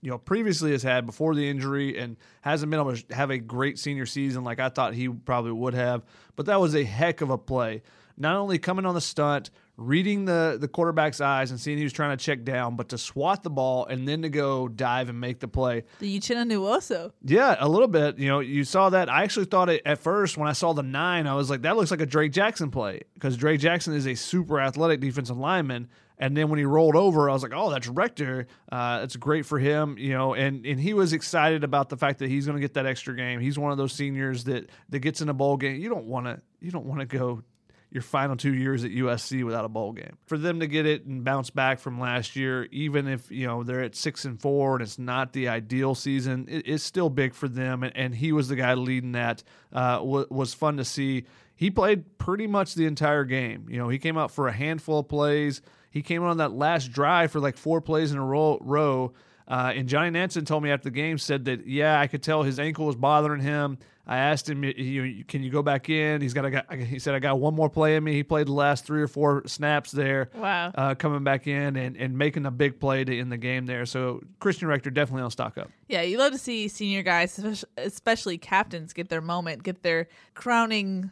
you 0.00 0.10
know 0.10 0.18
previously 0.18 0.72
has 0.72 0.82
had 0.82 1.06
before 1.06 1.36
the 1.36 1.48
injury 1.48 1.96
and 1.96 2.16
hasn't 2.40 2.70
been 2.70 2.80
able 2.80 2.96
to 2.96 3.14
have 3.14 3.30
a 3.30 3.38
great 3.38 3.78
senior 3.78 4.04
season 4.04 4.42
like 4.42 4.58
I 4.58 4.68
thought 4.68 4.94
he 4.94 5.08
probably 5.08 5.52
would 5.52 5.74
have. 5.74 6.02
But 6.34 6.46
that 6.46 6.60
was 6.60 6.74
a 6.74 6.82
heck 6.82 7.20
of 7.20 7.30
a 7.30 7.38
play. 7.38 7.82
Not 8.16 8.34
only 8.34 8.58
coming 8.58 8.84
on 8.84 8.96
the 8.96 9.00
stunt, 9.00 9.50
reading 9.78 10.24
the 10.24 10.58
the 10.60 10.68
quarterback's 10.68 11.20
eyes 11.20 11.50
and 11.50 11.58
seeing 11.58 11.78
he 11.78 11.84
was 11.84 11.92
trying 11.92 12.16
to 12.16 12.22
check 12.22 12.44
down, 12.44 12.76
but 12.76 12.90
to 12.90 12.98
swat 12.98 13.42
the 13.42 13.50
ball 13.50 13.86
and 13.86 14.06
then 14.06 14.22
to 14.22 14.28
go 14.28 14.68
dive 14.68 15.08
and 15.08 15.18
make 15.18 15.38
the 15.38 15.48
play. 15.48 15.84
The 16.00 16.18
Uchenna 16.18 16.52
Nwosu. 16.52 17.12
Yeah, 17.24 17.56
a 17.58 17.68
little 17.68 17.88
bit. 17.88 18.18
You 18.18 18.28
know, 18.28 18.40
you 18.40 18.64
saw 18.64 18.90
that. 18.90 19.08
I 19.08 19.22
actually 19.22 19.46
thought 19.46 19.70
it 19.70 19.82
at 19.86 19.98
first 19.98 20.36
when 20.36 20.48
I 20.48 20.52
saw 20.52 20.72
the 20.72 20.82
nine, 20.82 21.26
I 21.26 21.34
was 21.34 21.48
like, 21.48 21.62
that 21.62 21.76
looks 21.76 21.90
like 21.90 22.00
a 22.00 22.06
Drake 22.06 22.32
Jackson 22.32 22.70
play 22.70 23.02
because 23.14 23.36
Drake 23.36 23.60
Jackson 23.60 23.94
is 23.94 24.06
a 24.06 24.14
super 24.14 24.60
athletic 24.60 25.00
defensive 25.00 25.38
lineman. 25.38 25.88
And 26.20 26.36
then 26.36 26.48
when 26.48 26.58
he 26.58 26.64
rolled 26.64 26.96
over, 26.96 27.30
I 27.30 27.32
was 27.32 27.44
like, 27.44 27.52
oh, 27.54 27.70
that's 27.70 27.86
Rector. 27.86 28.48
Uh, 28.72 29.02
it's 29.04 29.14
great 29.14 29.46
for 29.46 29.60
him, 29.60 29.96
you 29.98 30.12
know. 30.12 30.34
And 30.34 30.66
and 30.66 30.80
he 30.80 30.92
was 30.92 31.12
excited 31.12 31.62
about 31.62 31.88
the 31.88 31.96
fact 31.96 32.18
that 32.18 32.28
he's 32.28 32.44
going 32.44 32.56
to 32.56 32.60
get 32.60 32.74
that 32.74 32.86
extra 32.86 33.14
game. 33.14 33.38
He's 33.38 33.56
one 33.56 33.70
of 33.70 33.78
those 33.78 33.92
seniors 33.92 34.42
that 34.44 34.68
that 34.88 34.98
gets 34.98 35.20
in 35.20 35.28
a 35.28 35.34
bowl 35.34 35.56
game. 35.56 35.80
You 35.80 35.88
don't 35.88 36.06
want 36.06 36.26
to 36.26 36.40
you 36.60 36.72
don't 36.72 36.86
want 36.86 37.00
to 37.00 37.06
go 37.06 37.44
your 37.90 38.02
final 38.02 38.36
two 38.36 38.54
years 38.54 38.84
at 38.84 38.90
USC 38.90 39.44
without 39.44 39.64
a 39.64 39.68
bowl 39.68 39.92
game. 39.92 40.18
For 40.26 40.36
them 40.36 40.60
to 40.60 40.66
get 40.66 40.84
it 40.84 41.06
and 41.06 41.24
bounce 41.24 41.50
back 41.50 41.78
from 41.78 41.98
last 41.98 42.36
year, 42.36 42.68
even 42.70 43.08
if 43.08 43.30
you 43.30 43.46
know 43.46 43.62
they're 43.62 43.82
at 43.82 43.96
six 43.96 44.24
and 44.24 44.40
four 44.40 44.74
and 44.74 44.82
it's 44.82 44.98
not 44.98 45.32
the 45.32 45.48
ideal 45.48 45.94
season, 45.94 46.46
it, 46.48 46.64
it's 46.66 46.84
still 46.84 47.08
big 47.08 47.34
for 47.34 47.48
them. 47.48 47.82
And, 47.82 47.96
and 47.96 48.14
he 48.14 48.32
was 48.32 48.48
the 48.48 48.56
guy 48.56 48.74
leading 48.74 49.12
that. 49.12 49.42
Uh, 49.72 50.00
was, 50.02 50.26
was 50.30 50.54
fun 50.54 50.76
to 50.76 50.84
see. 50.84 51.24
He 51.56 51.70
played 51.70 52.18
pretty 52.18 52.46
much 52.46 52.74
the 52.74 52.86
entire 52.86 53.24
game. 53.24 53.66
You 53.68 53.78
know, 53.78 53.88
he 53.88 53.98
came 53.98 54.18
out 54.18 54.30
for 54.30 54.48
a 54.48 54.52
handful 54.52 55.00
of 55.00 55.08
plays. 55.08 55.62
He 55.90 56.02
came 56.02 56.22
on 56.22 56.36
that 56.38 56.52
last 56.52 56.92
drive 56.92 57.32
for 57.32 57.40
like 57.40 57.56
four 57.56 57.80
plays 57.80 58.12
in 58.12 58.18
a 58.18 58.24
row. 58.24 58.58
row. 58.60 59.12
Uh, 59.48 59.72
and 59.74 59.88
Johnny 59.88 60.10
Nansen 60.10 60.44
told 60.44 60.62
me 60.62 60.70
after 60.70 60.84
the 60.84 60.94
game 60.94 61.16
said 61.16 61.46
that 61.46 61.66
yeah, 61.66 61.98
I 61.98 62.06
could 62.06 62.22
tell 62.22 62.42
his 62.42 62.60
ankle 62.60 62.84
was 62.84 62.96
bothering 62.96 63.40
him. 63.40 63.78
I 64.08 64.16
asked 64.16 64.48
him, 64.48 64.64
you, 64.64 65.22
can 65.28 65.42
you 65.42 65.50
go 65.50 65.62
back 65.62 65.90
in? 65.90 66.22
He's 66.22 66.32
got 66.32 66.46
a, 66.46 66.50
guy- 66.50 66.76
he 66.76 66.98
said 66.98 67.14
I 67.14 67.18
got 67.18 67.38
one 67.38 67.54
more 67.54 67.68
play 67.68 67.94
in 67.94 68.02
me. 68.02 68.14
He 68.14 68.22
played 68.22 68.46
the 68.46 68.52
last 68.54 68.86
three 68.86 69.02
or 69.02 69.06
four 69.06 69.46
snaps 69.46 69.92
there. 69.92 70.30
Wow. 70.34 70.72
Uh, 70.74 70.94
coming 70.94 71.24
back 71.24 71.46
in 71.46 71.76
and, 71.76 71.94
and 71.94 72.16
making 72.16 72.46
a 72.46 72.50
big 72.50 72.80
play 72.80 73.04
to 73.04 73.18
end 73.18 73.30
the 73.30 73.36
game 73.36 73.66
there. 73.66 73.84
So 73.84 74.22
Christian 74.40 74.66
Rector 74.66 74.90
definitely 74.90 75.24
on 75.24 75.30
stock 75.30 75.58
up. 75.58 75.70
Yeah, 75.88 76.00
you 76.00 76.16
love 76.16 76.32
to 76.32 76.38
see 76.38 76.68
senior 76.68 77.02
guys, 77.02 77.38
especially 77.76 78.38
captains, 78.38 78.94
get 78.94 79.10
their 79.10 79.20
moment, 79.20 79.62
get 79.62 79.82
their 79.82 80.08
crowning 80.34 81.10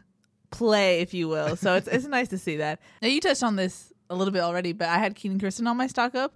play, 0.49 1.01
if 1.01 1.13
you 1.13 1.27
will. 1.27 1.55
So 1.55 1.75
it's 1.75 1.87
it's 1.87 2.05
nice 2.07 2.29
to 2.29 2.37
see 2.39 2.57
that. 2.57 2.79
Now 3.01 3.09
you 3.09 3.21
touched 3.21 3.43
on 3.43 3.57
this 3.57 3.93
a 4.09 4.15
little 4.15 4.31
bit 4.31 4.41
already, 4.41 4.73
but 4.73 4.89
I 4.89 4.97
had 4.97 5.15
Kenan 5.15 5.39
Christon 5.39 5.67
on 5.67 5.77
my 5.77 5.87
stock 5.87 6.15
up. 6.15 6.33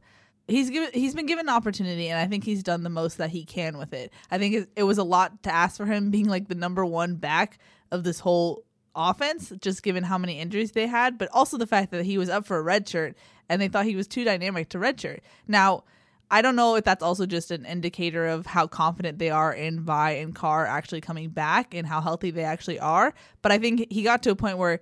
He's 0.47 0.69
given 0.69 0.89
he's 0.93 1.15
been 1.15 1.27
given 1.27 1.47
an 1.47 1.55
opportunity, 1.55 2.09
and 2.09 2.19
I 2.19 2.27
think 2.27 2.43
he's 2.43 2.63
done 2.63 2.83
the 2.83 2.89
most 2.89 3.17
that 3.19 3.29
he 3.29 3.45
can 3.45 3.77
with 3.77 3.93
it. 3.93 4.11
I 4.29 4.37
think 4.37 4.55
it, 4.55 4.69
it 4.75 4.83
was 4.83 4.97
a 4.97 5.03
lot 5.03 5.43
to 5.43 5.53
ask 5.53 5.77
for 5.77 5.85
him 5.85 6.11
being 6.11 6.27
like 6.27 6.47
the 6.47 6.55
number 6.55 6.85
one 6.85 7.15
back 7.15 7.59
of 7.91 8.03
this 8.03 8.19
whole 8.19 8.65
offense, 8.95 9.53
just 9.61 9.83
given 9.83 10.03
how 10.03 10.17
many 10.17 10.39
injuries 10.39 10.71
they 10.71 10.87
had, 10.87 11.17
but 11.17 11.29
also 11.31 11.57
the 11.57 11.67
fact 11.67 11.91
that 11.91 12.05
he 12.05 12.17
was 12.17 12.29
up 12.29 12.45
for 12.45 12.57
a 12.57 12.61
red 12.61 12.87
shirt 12.87 13.15
and 13.49 13.61
they 13.61 13.67
thought 13.67 13.85
he 13.85 13.95
was 13.95 14.07
too 14.07 14.23
dynamic 14.23 14.69
to 14.69 14.79
red 14.79 14.99
shirt. 14.99 15.21
Now, 15.47 15.83
I 16.29 16.41
don't 16.41 16.55
know 16.55 16.75
if 16.75 16.85
that's 16.85 17.03
also 17.03 17.25
just 17.25 17.51
an 17.51 17.65
indicator 17.65 18.25
of 18.25 18.45
how 18.45 18.65
confident 18.65 19.19
they 19.19 19.29
are 19.29 19.53
in 19.53 19.81
Vi 19.81 20.11
and 20.11 20.33
Carr 20.33 20.65
actually 20.65 21.01
coming 21.01 21.29
back 21.29 21.73
and 21.73 21.85
how 21.85 21.99
healthy 21.99 22.31
they 22.31 22.45
actually 22.45 22.79
are. 22.79 23.13
But 23.41 23.51
I 23.51 23.57
think 23.57 23.91
he 23.91 24.03
got 24.03 24.23
to 24.23 24.31
a 24.31 24.35
point 24.35 24.57
where 24.57 24.79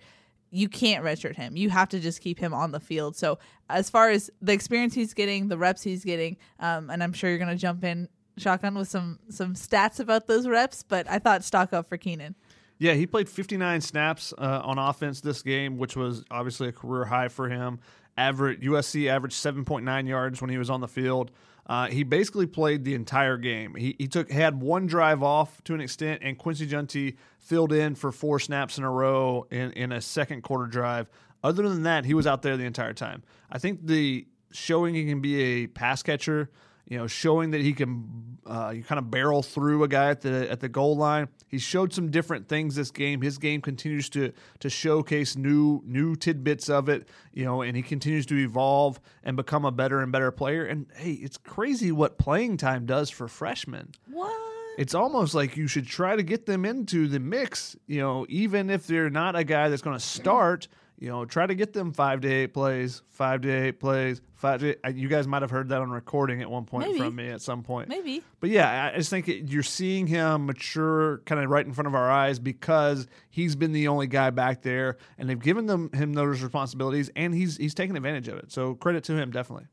you 0.51 0.67
can't 0.69 1.03
redshirt 1.03 1.35
him. 1.35 1.55
You 1.55 1.69
have 1.69 1.89
to 1.89 1.99
just 1.99 2.21
keep 2.21 2.39
him 2.39 2.53
on 2.53 2.71
the 2.71 2.79
field. 2.79 3.15
So 3.15 3.39
as 3.69 3.89
far 3.89 4.09
as 4.09 4.29
the 4.41 4.53
experience 4.53 4.93
he's 4.93 5.13
getting, 5.13 5.47
the 5.47 5.57
reps 5.57 5.83
he's 5.83 6.03
getting, 6.03 6.37
um, 6.59 6.89
and 6.89 7.03
I'm 7.03 7.13
sure 7.13 7.29
you're 7.29 7.39
gonna 7.39 7.55
jump 7.55 7.83
in 7.83 8.09
shotgun 8.37 8.75
with 8.75 8.87
some 8.87 9.19
some 9.29 9.53
stats 9.53 9.99
about 9.99 10.27
those 10.27 10.47
reps. 10.47 10.83
But 10.83 11.09
I 11.09 11.19
thought 11.19 11.43
stock 11.43 11.73
up 11.73 11.87
for 11.87 11.97
Kenan. 11.97 12.35
Yeah, 12.79 12.93
he 12.93 13.05
played 13.05 13.27
59 13.27 13.81
snaps 13.81 14.33
uh, 14.37 14.61
on 14.63 14.77
offense 14.77 15.19
this 15.19 15.41
game, 15.41 15.77
which 15.77 15.97
was 15.97 16.23
obviously 16.31 16.69
a 16.69 16.71
career 16.71 17.05
high 17.05 17.27
for 17.27 17.49
him. 17.49 17.79
Average 18.17 18.61
USC 18.61 19.09
averaged 19.09 19.35
7.9 19.35 20.07
yards 20.07 20.41
when 20.41 20.49
he 20.49 20.57
was 20.57 20.69
on 20.69 20.79
the 20.79 20.87
field. 20.87 21.31
Uh, 21.67 21.87
he 21.87 22.03
basically 22.03 22.47
played 22.47 22.83
the 22.83 22.95
entire 22.95 23.37
game. 23.37 23.75
He, 23.75 23.95
he 23.99 24.07
took 24.07 24.31
had 24.31 24.59
one 24.59 24.87
drive 24.87 25.21
off 25.21 25.63
to 25.65 25.75
an 25.75 25.81
extent, 25.81 26.21
and 26.23 26.37
Quincy 26.37 26.65
Jountti 26.65 27.17
filled 27.49 27.73
in 27.73 27.95
for 27.95 28.11
four 28.11 28.39
snaps 28.39 28.77
in 28.77 28.83
a 28.83 28.91
row 28.91 29.47
in, 29.49 29.71
in 29.71 29.91
a 29.91 29.99
second 29.99 30.43
quarter 30.43 30.67
drive. 30.67 31.09
Other 31.43 31.67
than 31.67 31.83
that, 31.83 32.05
he 32.05 32.13
was 32.13 32.27
out 32.27 32.43
there 32.43 32.55
the 32.57 32.65
entire 32.65 32.93
time. 32.93 33.23
I 33.51 33.57
think 33.57 33.87
the 33.87 34.27
showing 34.51 34.93
he 34.93 35.05
can 35.05 35.19
be 35.19 35.41
a 35.41 35.67
pass 35.67 36.03
catcher, 36.03 36.51
you 36.85 36.97
know, 36.97 37.07
showing 37.07 37.51
that 37.51 37.61
he 37.61 37.73
can 37.73 38.37
uh, 38.45 38.71
you 38.75 38.83
kind 38.83 38.99
of 38.99 39.09
barrel 39.09 39.41
through 39.41 39.83
a 39.83 39.87
guy 39.87 40.09
at 40.09 40.21
the 40.21 40.49
at 40.51 40.59
the 40.59 40.69
goal 40.69 40.95
line. 40.95 41.27
He 41.47 41.57
showed 41.57 41.91
some 41.91 42.11
different 42.11 42.47
things 42.47 42.75
this 42.75 42.91
game. 42.91 43.21
His 43.21 43.39
game 43.39 43.61
continues 43.61 44.09
to 44.11 44.31
to 44.59 44.69
showcase 44.69 45.35
new 45.35 45.81
new 45.85 46.15
tidbits 46.15 46.69
of 46.69 46.87
it, 46.87 47.09
you 47.33 47.45
know, 47.45 47.63
and 47.63 47.75
he 47.75 47.81
continues 47.81 48.25
to 48.27 48.37
evolve 48.37 48.99
and 49.23 49.35
become 49.35 49.65
a 49.65 49.71
better 49.71 50.01
and 50.01 50.11
better 50.11 50.31
player. 50.31 50.65
And 50.65 50.87
hey, 50.95 51.13
it's 51.13 51.37
crazy 51.37 51.91
what 51.91 52.19
playing 52.19 52.57
time 52.57 52.85
does 52.85 53.09
for 53.09 53.27
freshmen 53.27 53.91
What? 54.07 54.58
It's 54.77 54.95
almost 54.95 55.33
like 55.35 55.57
you 55.57 55.67
should 55.67 55.87
try 55.87 56.15
to 56.15 56.23
get 56.23 56.45
them 56.45 56.65
into 56.65 57.07
the 57.07 57.19
mix, 57.19 57.75
you 57.87 57.99
know, 57.99 58.25
even 58.29 58.69
if 58.69 58.87
they're 58.87 59.09
not 59.09 59.35
a 59.35 59.43
guy 59.43 59.69
that's 59.69 59.81
going 59.81 59.97
to 59.97 60.03
start, 60.03 60.67
you 60.99 61.07
know, 61.07 61.23
try 61.25 61.47
to 61.47 61.55
get 61.55 61.71
them 61.71 61.93
five 61.93 62.21
to 62.21 62.29
eight 62.29 62.53
plays, 62.53 63.01
five 63.09 63.41
to 63.41 63.49
eight 63.49 63.79
plays, 63.79 64.21
five 64.35 64.59
to 64.59 64.75
eight. 64.85 64.95
You 64.95 65.07
guys 65.07 65.27
might 65.27 65.41
have 65.41 65.51
heard 65.51 65.69
that 65.69 65.81
on 65.81 65.89
recording 65.89 66.41
at 66.41 66.49
one 66.49 66.65
point 66.65 66.87
Maybe. 66.87 66.99
from 66.99 67.15
me 67.15 67.29
at 67.29 67.41
some 67.41 67.63
point. 67.63 67.87
Maybe. 67.87 68.21
But 68.41 68.49
yeah, 68.49 68.91
I 68.93 68.97
just 68.97 69.09
think 69.09 69.29
it, 69.29 69.49
you're 69.49 69.63
seeing 69.63 70.07
him 70.07 70.45
mature 70.45 71.19
kind 71.19 71.41
of 71.41 71.49
right 71.49 71.65
in 71.65 71.71
front 71.71 71.87
of 71.87 71.95
our 71.95 72.11
eyes 72.11 72.37
because 72.37 73.07
he's 73.29 73.55
been 73.55 73.71
the 73.71 73.87
only 73.87 74.07
guy 74.07 74.29
back 74.29 74.61
there 74.61 74.97
and 75.17 75.29
they've 75.29 75.39
given 75.39 75.67
them 75.67 75.89
him 75.93 76.13
those 76.13 76.41
responsibilities 76.41 77.09
and 77.15 77.33
he's 77.33 77.55
he's 77.55 77.73
taken 77.73 77.95
advantage 77.95 78.27
of 78.27 78.37
it. 78.37 78.51
So 78.51 78.75
credit 78.75 79.05
to 79.05 79.15
him 79.15 79.31
definitely. 79.31 79.67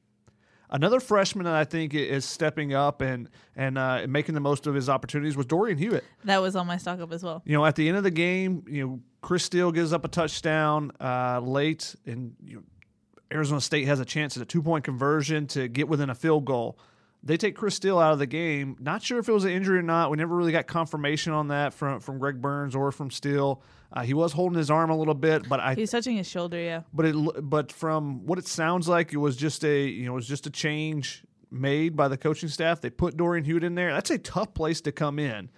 Another 0.70 1.00
freshman 1.00 1.44
that 1.44 1.54
I 1.54 1.64
think 1.64 1.94
is 1.94 2.24
stepping 2.24 2.74
up 2.74 3.00
and 3.00 3.28
and 3.54 3.78
uh, 3.78 4.06
making 4.08 4.34
the 4.34 4.40
most 4.40 4.66
of 4.66 4.74
his 4.74 4.88
opportunities 4.88 5.36
was 5.36 5.46
Dorian 5.46 5.78
Hewitt. 5.78 6.04
That 6.24 6.42
was 6.42 6.56
on 6.56 6.66
my 6.66 6.76
stock 6.76 7.00
up 7.00 7.12
as 7.12 7.22
well. 7.22 7.42
You 7.44 7.52
know, 7.52 7.64
at 7.64 7.76
the 7.76 7.88
end 7.88 7.96
of 7.96 8.02
the 8.02 8.10
game, 8.10 8.64
you 8.68 8.86
know, 8.86 9.00
Chris 9.20 9.44
Steele 9.44 9.72
gives 9.72 9.92
up 9.92 10.04
a 10.04 10.08
touchdown 10.08 10.92
uh, 11.00 11.40
late, 11.40 11.94
and 12.04 12.34
you 12.44 12.56
know, 12.56 12.62
Arizona 13.32 13.60
State 13.60 13.86
has 13.86 14.00
a 14.00 14.04
chance 14.04 14.36
at 14.36 14.42
a 14.42 14.46
two 14.46 14.62
point 14.62 14.84
conversion 14.84 15.46
to 15.48 15.68
get 15.68 15.88
within 15.88 16.10
a 16.10 16.14
field 16.14 16.44
goal. 16.44 16.78
They 17.22 17.36
take 17.36 17.56
Chris 17.56 17.74
Steele 17.74 17.98
out 17.98 18.12
of 18.12 18.18
the 18.18 18.26
game. 18.26 18.76
Not 18.78 19.02
sure 19.02 19.18
if 19.18 19.28
it 19.28 19.32
was 19.32 19.44
an 19.44 19.50
injury 19.50 19.78
or 19.78 19.82
not. 19.82 20.10
We 20.10 20.16
never 20.16 20.34
really 20.34 20.52
got 20.52 20.66
confirmation 20.66 21.32
on 21.32 21.48
that 21.48 21.74
from 21.74 22.00
from 22.00 22.18
Greg 22.18 22.40
Burns 22.40 22.74
or 22.74 22.92
from 22.92 23.10
Steele. 23.10 23.62
Uh, 23.92 24.02
he 24.02 24.14
was 24.14 24.32
holding 24.32 24.58
his 24.58 24.70
arm 24.70 24.90
a 24.90 24.96
little 24.96 25.14
bit, 25.14 25.48
but 25.48 25.60
I 25.60 25.74
He's 25.74 25.90
touching 25.90 26.16
his 26.16 26.28
shoulder, 26.28 26.58
yeah. 26.60 26.82
but 26.92 27.06
it 27.06 27.14
but 27.48 27.72
from 27.72 28.26
what 28.26 28.38
it 28.38 28.46
sounds 28.46 28.88
like, 28.88 29.12
it 29.12 29.16
was 29.18 29.36
just 29.36 29.64
a 29.64 29.86
you 29.86 30.06
know 30.06 30.12
it 30.12 30.16
was 30.16 30.28
just 30.28 30.46
a 30.46 30.50
change 30.50 31.22
made 31.50 31.96
by 31.96 32.08
the 32.08 32.16
coaching 32.16 32.48
staff. 32.48 32.80
They 32.80 32.90
put 32.90 33.16
Dorian 33.16 33.44
Hewitt 33.44 33.64
in 33.64 33.74
there. 33.76 33.92
That's 33.92 34.10
a 34.10 34.18
tough 34.18 34.52
place 34.54 34.80
to 34.82 34.92
come 34.92 35.18
in. 35.18 35.48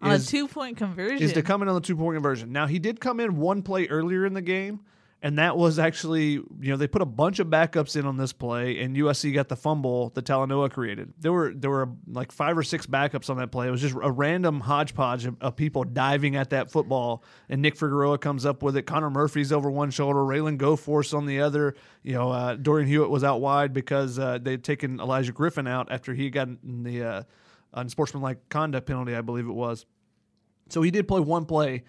On 0.00 0.12
is- 0.12 0.28
a 0.28 0.30
two 0.30 0.46
point 0.46 0.76
conversion. 0.76 1.22
is 1.22 1.32
to 1.32 1.42
come 1.42 1.62
in 1.62 1.68
on 1.68 1.74
the 1.74 1.80
two 1.80 1.96
point 1.96 2.16
conversion. 2.16 2.52
Now 2.52 2.66
he 2.66 2.78
did 2.78 3.00
come 3.00 3.18
in 3.20 3.36
one 3.38 3.62
play 3.62 3.86
earlier 3.88 4.24
in 4.26 4.34
the 4.34 4.42
game, 4.42 4.80
and 5.20 5.38
that 5.38 5.56
was 5.56 5.78
actually 5.80 6.30
you 6.30 6.46
know 6.60 6.76
they 6.76 6.86
put 6.86 7.02
a 7.02 7.06
bunch 7.06 7.40
of 7.40 7.48
backups 7.48 7.96
in 7.96 8.06
on 8.06 8.16
this 8.16 8.32
play, 8.32 8.80
and 8.80 8.96
USC 8.96 9.34
got 9.34 9.48
the 9.48 9.56
fumble 9.56 10.10
that 10.10 10.24
Talanoa 10.24 10.70
created. 10.70 11.12
There 11.18 11.32
were 11.32 11.52
there 11.52 11.70
were 11.70 11.88
like 12.06 12.30
five 12.30 12.56
or 12.56 12.62
six 12.62 12.86
backups 12.86 13.28
on 13.28 13.36
that 13.38 13.50
play. 13.50 13.66
It 13.66 13.70
was 13.70 13.80
just 13.80 13.96
a 14.00 14.10
random 14.10 14.60
hodgepodge 14.60 15.26
of, 15.26 15.36
of 15.40 15.56
people 15.56 15.82
diving 15.82 16.36
at 16.36 16.50
that 16.50 16.70
football, 16.70 17.24
and 17.48 17.60
Nick 17.60 17.74
Figueroa 17.74 18.18
comes 18.18 18.46
up 18.46 18.62
with 18.62 18.76
it. 18.76 18.82
Connor 18.82 19.10
Murphy's 19.10 19.50
over 19.50 19.70
one 19.70 19.90
shoulder, 19.90 20.20
Raylan 20.20 20.56
Goforce 20.56 21.12
on 21.12 21.26
the 21.26 21.40
other. 21.40 21.74
You 22.04 22.14
know, 22.14 22.30
uh, 22.30 22.54
Dorian 22.54 22.88
Hewitt 22.88 23.10
was 23.10 23.24
out 23.24 23.40
wide 23.40 23.72
because 23.72 24.18
uh, 24.18 24.38
they'd 24.40 24.62
taken 24.62 24.98
Olaijah 24.98 25.34
Griffin 25.34 25.66
out 25.66 25.90
after 25.90 26.14
he 26.14 26.30
got 26.30 26.48
the 26.62 27.02
uh, 27.02 27.22
unsportsmanlike 27.74 28.48
conduct 28.48 28.86
penalty, 28.86 29.16
I 29.16 29.22
believe 29.22 29.46
it 29.46 29.52
was. 29.52 29.84
So 30.68 30.80
he 30.82 30.92
did 30.92 31.08
play 31.08 31.20
one 31.20 31.44
play, 31.44 31.82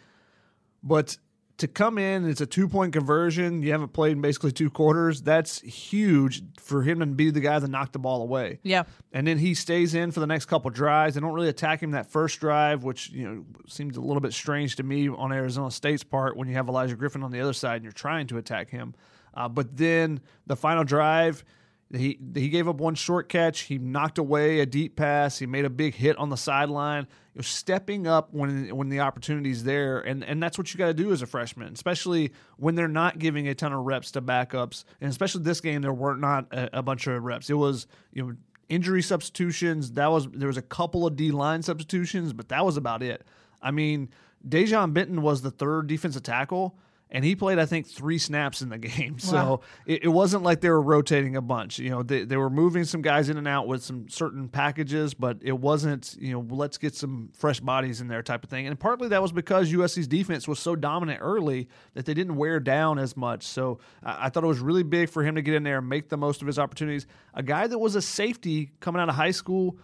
but 0.82 1.16
to 1.60 1.68
come 1.68 1.98
in, 1.98 2.28
it's 2.28 2.42
a 2.42 2.46
two 2.46 2.68
point 2.68 2.94
conversion. 2.94 3.62
You 3.62 3.72
haven't 3.72 3.94
played 3.94 4.14
in 4.14 4.22
basically 4.22 4.52
two 4.52 4.70
quarters. 4.70 5.22
That's 5.22 5.62
huge 5.62 6.42
for 6.60 6.82
him 6.82 7.00
to 7.00 7.06
be 7.06 7.32
the 7.32 7.40
guy 7.40 7.60
that 7.60 7.70
knocked 7.70 7.94
the 7.94 8.00
ball 8.00 8.22
away. 8.22 8.60
Yeah. 8.64 8.84
And 9.12 9.28
then 9.28 9.38
he 9.38 9.54
stays 9.54 9.94
in 9.94 10.12
for 10.12 10.20
the 10.20 10.28
next 10.28 10.46
couple 10.46 10.72
drives. 10.72 11.16
They 11.16 11.22
don't 11.22 11.34
really 11.34 11.50
attack 11.50 11.84
him 11.84 11.92
that 11.92 12.08
first 12.08 12.40
drive, 12.40 12.84
which 12.84 13.10
you 13.12 13.28
know 13.28 13.46
seems 13.68 13.98
a 13.98 14.02
little 14.02 14.22
bit 14.22 14.34
strange 14.34 14.78
to 14.78 14.84
me 14.84 15.10
on 15.10 15.32
Arizona 15.32 15.72
State's 15.72 16.04
part 16.04 16.36
when 16.36 16.48
you 16.48 16.56
have 16.56 16.68
Olaijah 16.68 16.98
Griffin 16.98 17.24
on 17.24 17.32
the 17.32 17.42
other 17.42 17.54
side 17.54 17.76
and 17.76 17.84
you're 17.84 17.92
trying 17.92 18.28
to 18.28 18.38
attack 18.38 18.70
him. 18.70 18.96
Uh, 19.34 19.48
but 19.48 19.78
then 19.78 20.20
the 20.48 20.56
final 20.56 20.84
drive, 20.84 21.44
he 21.92 22.20
he 22.36 22.50
gave 22.50 22.68
up 22.68 22.76
one 22.76 22.94
short 22.94 23.30
catch. 23.30 23.62
He 23.62 23.80
knocked 23.80 24.20
away 24.20 24.60
a 24.60 24.66
deep 24.66 24.96
pass. 24.96 25.40
He 25.40 25.48
made 25.48 25.66
a 25.66 25.70
big 25.70 25.96
hit 25.96 26.18
on 26.18 26.30
the 26.30 26.38
sideline. 26.38 27.08
You're 27.34 27.44
stepping 27.44 28.06
up 28.06 28.32
when 28.32 28.76
when 28.76 28.90
the 28.90 29.00
opportunity's 29.00 29.64
there, 29.64 30.00
and 30.00 30.24
and 30.24 30.42
that's 30.42 30.58
what 30.58 30.72
you 30.72 30.78
got 30.78 30.88
to 30.88 30.94
do 30.94 31.12
as 31.12 31.24
a 31.24 31.26
freshman, 31.26 31.74
especially 31.74 32.32
when 32.58 32.76
they're 32.76 32.88
not 32.88 33.18
giving 33.18 33.48
a 33.48 33.56
ton 33.56 33.74
of 33.74 33.86
reps 33.86 34.12
to 34.12 34.22
backups, 34.22 34.84
and 35.02 35.10
especially 35.10 35.44
this 35.44 35.62
game 35.62 35.82
there 35.82 35.94
weren't 35.94 36.20
not 36.20 36.46
a, 36.52 36.80
a 36.80 36.84
bunch 36.84 37.08
of 37.08 37.24
reps. 37.24 37.50
It 37.50 37.56
was 37.56 37.88
you 38.14 38.24
know 38.24 38.36
injury 38.68 39.02
substitutions. 39.02 39.94
That 39.94 40.12
was 40.12 40.28
there 40.28 40.48
was 40.48 40.58
a 40.58 40.62
couple 40.62 41.08
of 41.08 41.16
D 41.16 41.32
line 41.32 41.64
substitutions, 41.64 42.34
but 42.34 42.50
that 42.50 42.64
was 42.64 42.78
about 42.78 43.02
it. 43.02 43.26
I 43.64 43.72
mean, 43.72 44.10
Dejon 44.48 44.94
Benton 44.94 45.24
was 45.24 45.42
the 45.42 45.52
third 45.52 45.88
defensive 45.88 46.22
tackle 46.24 46.78
and 47.12 47.26
he 47.26 47.36
played 47.36 47.60
I 47.60 47.66
think 47.66 47.88
three 47.88 48.18
snaps 48.18 48.62
in 48.62 48.70
the 48.70 48.78
game. 48.90 49.20
So 49.20 49.62
it, 49.86 50.04
it 50.04 50.08
wasn't 50.08 50.44
like 50.44 50.62
they 50.62 50.70
were 50.70 50.82
rotating 50.82 51.36
a 51.36 51.42
bunch. 51.42 51.80
You 51.80 51.90
know, 51.90 52.04
they, 52.04 52.24
they 52.24 52.38
were 52.38 52.50
moving 52.50 52.84
some 52.84 53.02
guys 53.02 53.30
in 53.30 53.38
and 53.38 53.48
out 53.48 53.68
with 53.68 53.84
some 53.84 54.10
certain 54.10 54.48
packages, 54.48 55.14
but 55.14 55.38
it 55.42 55.58
wasn't 55.58 56.16
you 56.20 56.34
know 56.34 56.46
let's 56.50 56.78
get 56.78 56.96
some 56.96 57.30
fresh 57.34 57.60
bodies 57.60 58.02
in 58.02 58.08
there 58.08 58.22
type 58.22 58.44
of 58.44 58.50
thing. 58.50 58.68
And 58.68 58.80
partly 58.80 59.08
that 59.10 59.22
was 59.22 59.32
because 59.32 59.72
USC's 59.72 60.08
defense 60.08 60.48
was 60.48 60.60
so 60.60 60.76
dominant 60.76 61.20
early 61.22 61.68
that 61.94 62.06
they 62.06 62.14
didn't 62.14 62.36
wear 62.36 62.60
down 62.60 63.00
as 63.00 63.18
much. 63.18 63.44
So 63.44 63.80
I, 64.04 64.26
I 64.26 64.30
thought 64.30 64.44
it 64.44 64.48
was 64.48 64.60
really 64.60 64.84
big 64.84 65.10
for 65.10 65.24
him 65.24 65.36
to 65.36 65.42
get 65.42 65.56
in 65.56 65.64
there 65.64 65.80
and 65.80 65.90
make 65.90 66.10
the 66.10 66.18
most 66.18 66.42
of 66.42 66.48
his 66.48 66.60
opportunities. 66.60 67.08
A 67.34 67.44
guy 67.44 67.68
that 67.68 67.80
was 67.80 67.96
a 67.96 68.02
safety 68.02 68.72
coming 68.80 69.02
out 69.02 69.10
of 69.10 69.16
high 69.16 69.32
school 69.32 69.78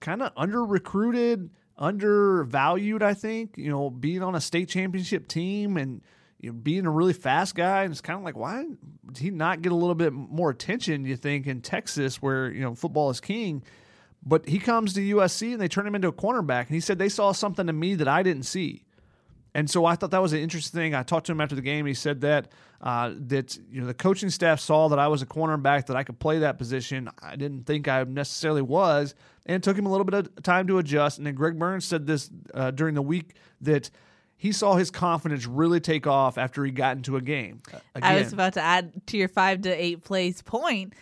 kind 0.00 0.22
of 0.22 0.32
under 0.36 0.64
recruited, 0.64 1.50
undervalued, 1.76 3.02
I 3.02 3.14
think. 3.14 3.56
You 3.56 3.70
know, 3.70 3.90
being 3.90 4.22
on 4.22 4.34
a 4.34 4.40
state 4.40 4.68
championship 4.68 5.28
team 5.28 5.76
and 5.76 6.02
you 6.40 6.52
being 6.52 6.86
a 6.86 6.90
really 6.90 7.12
fast 7.12 7.54
guy, 7.54 7.82
and 7.82 7.92
it's 7.92 8.00
kind 8.00 8.18
of 8.18 8.24
like, 8.24 8.36
why 8.36 8.64
did 9.06 9.18
he 9.18 9.30
not 9.30 9.62
get 9.62 9.72
a 9.72 9.74
little 9.74 9.94
bit 9.94 10.12
more 10.12 10.50
attention? 10.50 11.04
You 11.04 11.16
think 11.16 11.46
in 11.46 11.60
Texas, 11.60 12.22
where 12.22 12.50
you 12.50 12.60
know 12.60 12.74
football 12.74 13.10
is 13.10 13.20
king, 13.20 13.62
but 14.24 14.48
he 14.48 14.58
comes 14.58 14.94
to 14.94 15.00
USC 15.00 15.52
and 15.52 15.60
they 15.60 15.68
turn 15.68 15.86
him 15.86 15.94
into 15.94 16.08
a 16.08 16.12
cornerback, 16.12 16.66
and 16.66 16.74
he 16.74 16.80
said 16.80 16.98
they 16.98 17.08
saw 17.08 17.32
something 17.32 17.68
in 17.68 17.78
me 17.78 17.94
that 17.96 18.08
I 18.08 18.22
didn't 18.22 18.44
see. 18.44 18.84
And 19.54 19.68
so 19.68 19.86
I 19.86 19.96
thought 19.96 20.12
that 20.12 20.22
was 20.22 20.32
an 20.32 20.40
interesting 20.40 20.78
thing. 20.78 20.94
I 20.94 21.02
talked 21.02 21.26
to 21.26 21.32
him 21.32 21.40
after 21.40 21.56
the 21.56 21.62
game. 21.62 21.86
He 21.86 21.94
said 21.94 22.20
that 22.20 22.52
uh, 22.80 23.14
that 23.26 23.56
you 23.70 23.80
know 23.80 23.86
the 23.88 23.94
coaching 23.94 24.30
staff 24.30 24.60
saw 24.60 24.88
that 24.88 24.98
I 25.00 25.08
was 25.08 25.22
a 25.22 25.26
cornerback 25.26 25.86
that 25.86 25.96
I 25.96 26.04
could 26.04 26.20
play 26.20 26.38
that 26.40 26.58
position. 26.58 27.10
I 27.20 27.34
didn't 27.34 27.64
think 27.64 27.88
I 27.88 28.04
necessarily 28.04 28.62
was, 28.62 29.16
and 29.46 29.56
it 29.56 29.64
took 29.64 29.76
him 29.76 29.86
a 29.86 29.90
little 29.90 30.04
bit 30.04 30.14
of 30.14 30.42
time 30.44 30.68
to 30.68 30.78
adjust. 30.78 31.18
And 31.18 31.26
then 31.26 31.34
Greg 31.34 31.58
Burns 31.58 31.84
said 31.84 32.06
this 32.06 32.30
uh, 32.54 32.70
during 32.70 32.94
the 32.94 33.02
week 33.02 33.34
that 33.62 33.90
he 34.38 34.52
saw 34.52 34.76
his 34.76 34.90
confidence 34.90 35.46
really 35.46 35.80
take 35.80 36.06
off 36.06 36.38
after 36.38 36.64
he 36.64 36.70
got 36.70 36.96
into 36.96 37.16
a 37.16 37.20
game. 37.20 37.60
Uh, 37.72 37.78
I 38.00 38.16
was 38.20 38.32
about 38.32 38.54
to 38.54 38.60
add 38.62 39.06
to 39.08 39.16
your 39.18 39.28
five 39.28 39.62
to 39.62 39.70
eight 39.70 40.02
plays 40.04 40.40
point. 40.42 40.94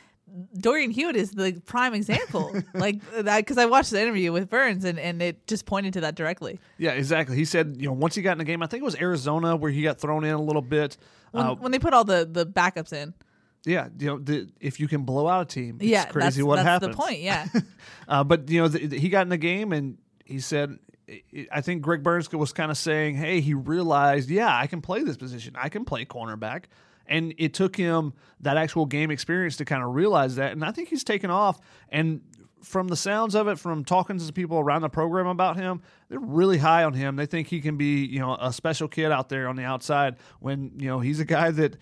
Dorian 0.59 0.91
Hewitt 0.91 1.17
is 1.17 1.31
the 1.31 1.63
prime 1.67 1.95
example. 1.95 2.53
like 2.75 2.99
that 3.13 3.39
because 3.39 3.59
I 3.59 3.67
watched 3.67 3.91
the 3.91 4.01
interview 4.03 4.33
with 4.33 4.51
Burns 4.51 4.85
and, 4.85 4.99
and 4.99 5.23
it 5.23 5.47
just 5.47 5.67
pointed 5.67 5.93
to 5.95 6.01
that 6.01 6.15
directly. 6.15 6.59
yeah, 6.79 6.91
exactly. 6.93 7.37
He 7.37 7.45
said 7.45 7.77
you 7.79 7.87
know 7.87 7.93
once 7.93 8.15
he 8.17 8.23
got 8.23 8.33
in 8.33 8.39
the 8.39 8.45
game, 8.45 8.63
I 8.63 8.67
think 8.67 8.81
it 8.83 8.85
was 8.85 8.97
Arizona 8.97 9.55
where 9.55 9.71
he 9.71 9.83
got 9.83 10.01
thrown 10.01 10.25
in 10.25 10.35
a 10.35 10.43
little 10.43 10.63
bit. 10.63 10.97
When, 11.31 11.47
Uh, 11.47 11.55
when 11.55 11.73
they 11.73 11.79
put 11.79 11.93
all 11.95 12.05
the, 12.05 12.29
the 12.31 12.45
backups 12.47 12.93
in. 12.93 13.15
yeah, 13.65 13.89
you 13.99 14.07
know 14.09 14.19
the, 14.19 14.49
if 14.61 14.81
you 14.81 14.89
can 14.89 15.03
blow 15.05 15.29
out 15.29 15.43
a 15.43 15.45
team, 15.55 15.77
it's 15.81 15.89
Yeah, 15.91 16.07
crazy 16.07 16.25
that's, 16.27 16.43
what 16.43 16.57
that's 16.57 16.67
happens. 16.69 16.97
the 16.97 17.03
point. 17.03 17.21
Yeah. 17.21 17.47
Uh, 18.09 18.23
but 18.23 18.49
you 18.49 18.63
know, 18.63 18.69
th 18.69 18.93
he 19.01 19.09
got 19.09 19.23
in 19.23 19.31
the 19.31 19.37
game 19.37 19.73
and 19.73 19.99
he 20.25 20.39
said, 20.39 20.79
I 21.53 21.61
think 21.61 21.83
Greg 21.83 22.03
Burns 22.03 22.31
was 22.33 22.53
kind 22.53 22.71
of 22.71 22.77
saying, 22.77 23.17
"Hey, 23.17 23.41
he 23.41 23.55
realized, 23.55 24.29
yeah, 24.29 24.57
I 24.57 24.67
can 24.67 24.81
play 24.81 25.03
this 25.03 25.17
position. 25.17 25.55
I 25.57 25.69
can 25.69 25.85
play 25.85 26.05
cornerback." 26.05 26.65
And 27.07 27.35
it 27.39 27.55
took 27.55 27.77
him 27.77 28.15
that 28.41 28.57
actual 28.57 28.87
game 28.87 29.13
experience 29.13 29.57
to 29.59 29.65
kind 29.65 29.83
of 29.85 29.95
realize 29.95 30.37
that. 30.37 30.53
And 30.53 30.65
I 30.65 30.73
think 30.73 30.89
he's 30.89 31.05
taken 31.05 31.31
off. 31.31 31.61
And 31.89 32.23
from 32.63 32.89
the 32.89 32.97
sounds 32.97 33.37
of 33.37 33.47
it, 33.47 33.61
from 33.61 33.85
talking 33.85 34.19
to 34.19 34.33
people 34.33 34.59
around 34.59 34.83
the 34.83 34.89
program 34.89 35.29
about 35.29 35.57
him, 35.57 35.83
they're 36.09 36.19
really 36.19 36.59
high 36.59 36.83
on 36.83 36.95
him. 36.95 37.15
They 37.15 37.27
think 37.27 37.47
he 37.47 37.61
can 37.61 37.77
be, 37.77 38.05
you 38.05 38.19
know, 38.19 38.37
a 38.41 38.53
special 38.53 38.89
kid 38.89 39.13
out 39.13 39.29
there 39.29 39.47
on 39.47 39.55
the 39.55 39.63
outside. 39.63 40.17
When 40.41 40.73
you 40.79 40.89
know 40.89 40.99
he's 40.99 41.21
a 41.21 41.25
guy 41.25 41.53
that 41.53 41.77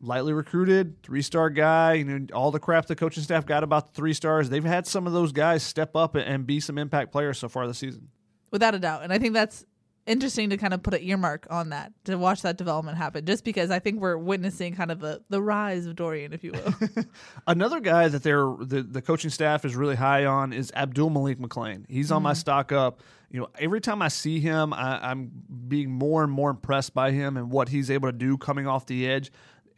lightly 0.00 0.32
recruited, 0.32 1.02
three 1.02 1.22
star 1.22 1.50
guy. 1.50 1.94
You 1.94 2.04
know, 2.04 2.26
all 2.32 2.50
the 2.50 2.60
crap 2.60 2.86
the 2.86 2.96
coaching 2.96 3.22
staff 3.22 3.44
got 3.44 3.62
about 3.62 3.88
the 3.88 3.96
three 3.96 4.14
stars. 4.14 4.48
They've 4.48 4.64
had 4.64 4.86
some 4.86 5.06
of 5.06 5.12
those 5.12 5.32
guys 5.32 5.62
step 5.62 5.94
up 5.96 6.14
and 6.14 6.46
be 6.46 6.60
some 6.60 6.78
impact 6.78 7.12
players 7.12 7.38
so 7.38 7.48
far 7.48 7.66
this 7.66 7.78
season. 7.78 8.08
Without 8.54 8.72
a 8.72 8.78
doubt. 8.78 9.02
And 9.02 9.12
I 9.12 9.18
think 9.18 9.34
that's 9.34 9.66
interesting 10.06 10.50
to 10.50 10.56
kind 10.56 10.72
of 10.72 10.80
put 10.80 10.94
an 10.94 11.02
earmark 11.02 11.44
on 11.50 11.70
that, 11.70 11.92
to 12.04 12.16
watch 12.16 12.42
that 12.42 12.56
development 12.56 12.96
happen, 12.96 13.26
just 13.26 13.42
because 13.42 13.72
I 13.72 13.80
think 13.80 14.00
we're 14.00 14.16
witnessing 14.16 14.76
kind 14.76 14.92
of 14.92 15.00
the, 15.00 15.22
the 15.28 15.42
rise 15.42 15.86
of 15.86 15.96
Dorian, 15.96 16.32
if 16.32 16.44
you 16.44 16.52
will. 16.52 17.04
Another 17.48 17.80
guy 17.80 18.06
that 18.06 18.22
they're 18.22 18.46
the, 18.60 18.86
the 18.88 19.02
coaching 19.02 19.30
staff 19.30 19.64
is 19.64 19.74
really 19.74 19.96
high 19.96 20.24
on 20.24 20.52
is 20.52 20.70
Abdul 20.76 21.10
Malik 21.10 21.40
McClain. 21.40 21.84
He's 21.88 22.12
on 22.12 22.22
my 22.22 22.30
mm-hmm. 22.30 22.36
stock 22.38 22.70
up. 22.70 23.00
You 23.28 23.40
know, 23.40 23.48
every 23.58 23.80
time 23.80 24.02
I 24.02 24.06
see 24.08 24.38
him, 24.38 24.72
I, 24.72 25.10
I'm 25.10 25.32
being 25.66 25.90
more 25.90 26.22
and 26.22 26.30
more 26.30 26.50
impressed 26.50 26.94
by 26.94 27.10
him 27.10 27.36
and 27.36 27.50
what 27.50 27.70
he's 27.70 27.90
able 27.90 28.08
to 28.08 28.16
do 28.16 28.38
coming 28.38 28.68
off 28.68 28.86
the 28.86 29.10
edge. 29.10 29.32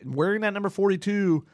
wearing 0.04 0.42
that 0.42 0.52
number 0.52 0.68
42 0.68 1.46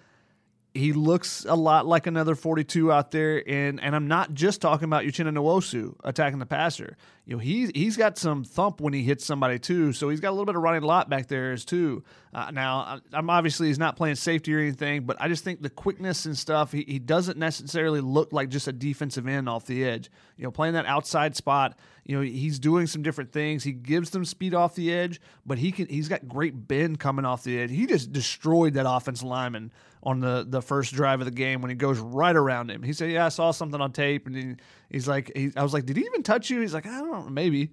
he 0.75 0.93
looks 0.93 1.45
a 1.47 1.55
lot 1.55 1.87
like 1.87 2.07
another 2.07 2.35
42 2.35 2.91
out 2.91 3.11
there 3.11 3.43
and 3.47 3.81
and 3.81 3.95
I'm 3.95 4.09
not 4.09 4.33
just 4.33 4.61
talking 4.63 4.85
about 4.85 5.05
Uchenna 5.05 5.33
Nwosu 5.33 5.95
attacking 6.03 6.39
the 6.39 6.47
passer. 6.47 6.97
You 7.27 7.37
know, 7.37 7.39
he's 7.39 7.71
he's 7.75 7.97
got 7.97 8.19
some 8.19 8.43
thump 8.43 8.81
when 8.81 8.93
he 8.93 9.03
hits 9.05 9.25
somebody 9.25 9.59
too, 9.59 9.93
so 9.93 10.09
he's 10.09 10.19
got 10.19 10.31
a 10.31 10.33
little 10.33 10.47
bit 10.47 10.57
of 10.57 10.63
running 10.63 10.83
lot 10.83 11.09
back 11.09 11.29
there 11.29 11.53
as 11.53 11.65
too. 11.65 12.03
Uh, 12.35 12.51
now, 12.51 13.01
I'm 13.13 13.31
obviously 13.31 13.69
he's 13.69 13.79
not 13.79 13.97
playing 13.97 14.17
safety 14.17 14.55
or 14.55 14.59
anything, 14.59 15.05
but 15.05 15.19
I 15.21 15.29
just 15.29 15.45
think 15.45 15.63
the 15.63 15.71
quickness 15.71 16.25
and 16.25 16.37
stuff, 16.37 16.73
he, 16.73 16.85
he 16.89 16.99
doesn't 16.99 17.39
necessarily 17.39 18.01
look 18.01 18.33
like 18.33 18.49
just 18.49 18.67
a 18.67 18.73
defensive 18.73 19.29
end 19.29 19.49
off 19.49 19.67
the 19.67 19.85
edge. 19.85 20.11
You 20.37 20.45
know, 20.45 20.51
playing 20.51 20.75
that 20.75 20.87
outside 20.87 21.37
spot, 21.37 21.79
you 22.05 22.17
know, 22.17 22.23
he's 22.23 22.59
doing 22.59 22.87
some 22.89 23.03
different 23.03 23.31
things. 23.31 23.63
He 23.63 23.73
gives 23.73 24.11
them 24.11 24.25
speed 24.25 24.55
off 24.55 24.75
the 24.75 24.93
edge, 24.93 25.21
but 25.47 25.59
he 25.59 25.71
can 25.71 25.87
he's 25.87 26.09
got 26.09 26.27
great 26.27 26.67
bend 26.67 26.99
coming 26.99 27.25
off 27.25 27.45
the 27.45 27.61
edge. 27.61 27.71
He 27.71 27.87
just 27.87 28.13
destroyed 28.13 28.75
that 28.75 28.87
offensive 28.89 29.29
lineman 29.29 29.71
on 30.03 30.21
the 30.21 30.45
the 30.49 30.61
first 30.61 30.93
drive 30.95 31.21
of 31.21 31.27
the 31.27 31.31
game 31.31 31.63
when 31.63 31.71
he 31.71 31.77
goes 31.77 31.99
right 31.99 32.35
around 32.35 32.71
him. 32.71 32.83
He 32.83 32.93
said, 32.93 33.11
"Yeah, 33.11 33.27
I 33.27 33.29
saw 33.29 33.51
something 33.51 33.81
on 33.81 33.93
tape," 33.93 34.27
and 34.27 34.37
he, 34.37 34.55
he's 34.91 35.07
like, 35.07 35.31
he, 35.37 35.53
"I 35.57 35.63
was 35.63 35.73
like, 35.73 35.87
did 35.87 35.97
he 35.97 36.05
even 36.05 36.23
touch 36.23 36.51
you?" 36.51 36.61
He's 36.61 36.75
like, 36.75 36.87
"I 36.87 36.99
don't 36.99 37.11
know, 37.11 37.29
maybe." 37.31 37.71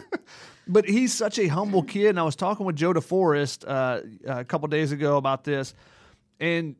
but 0.68 0.88
he's 0.88 1.12
such 1.12 1.38
a 1.38 1.48
humble 1.48 1.82
kid, 1.82 2.10
and 2.10 2.20
I 2.20 2.22
was 2.22 2.36
talking 2.36 2.66
with 2.66 2.76
Joe 2.76 2.92
DeForest 2.92 3.64
uh, 3.66 4.00
a 4.26 4.44
couple 4.44 4.68
days 4.68 4.92
ago 4.92 5.16
about 5.16 5.42
this, 5.42 5.74
and 6.38 6.76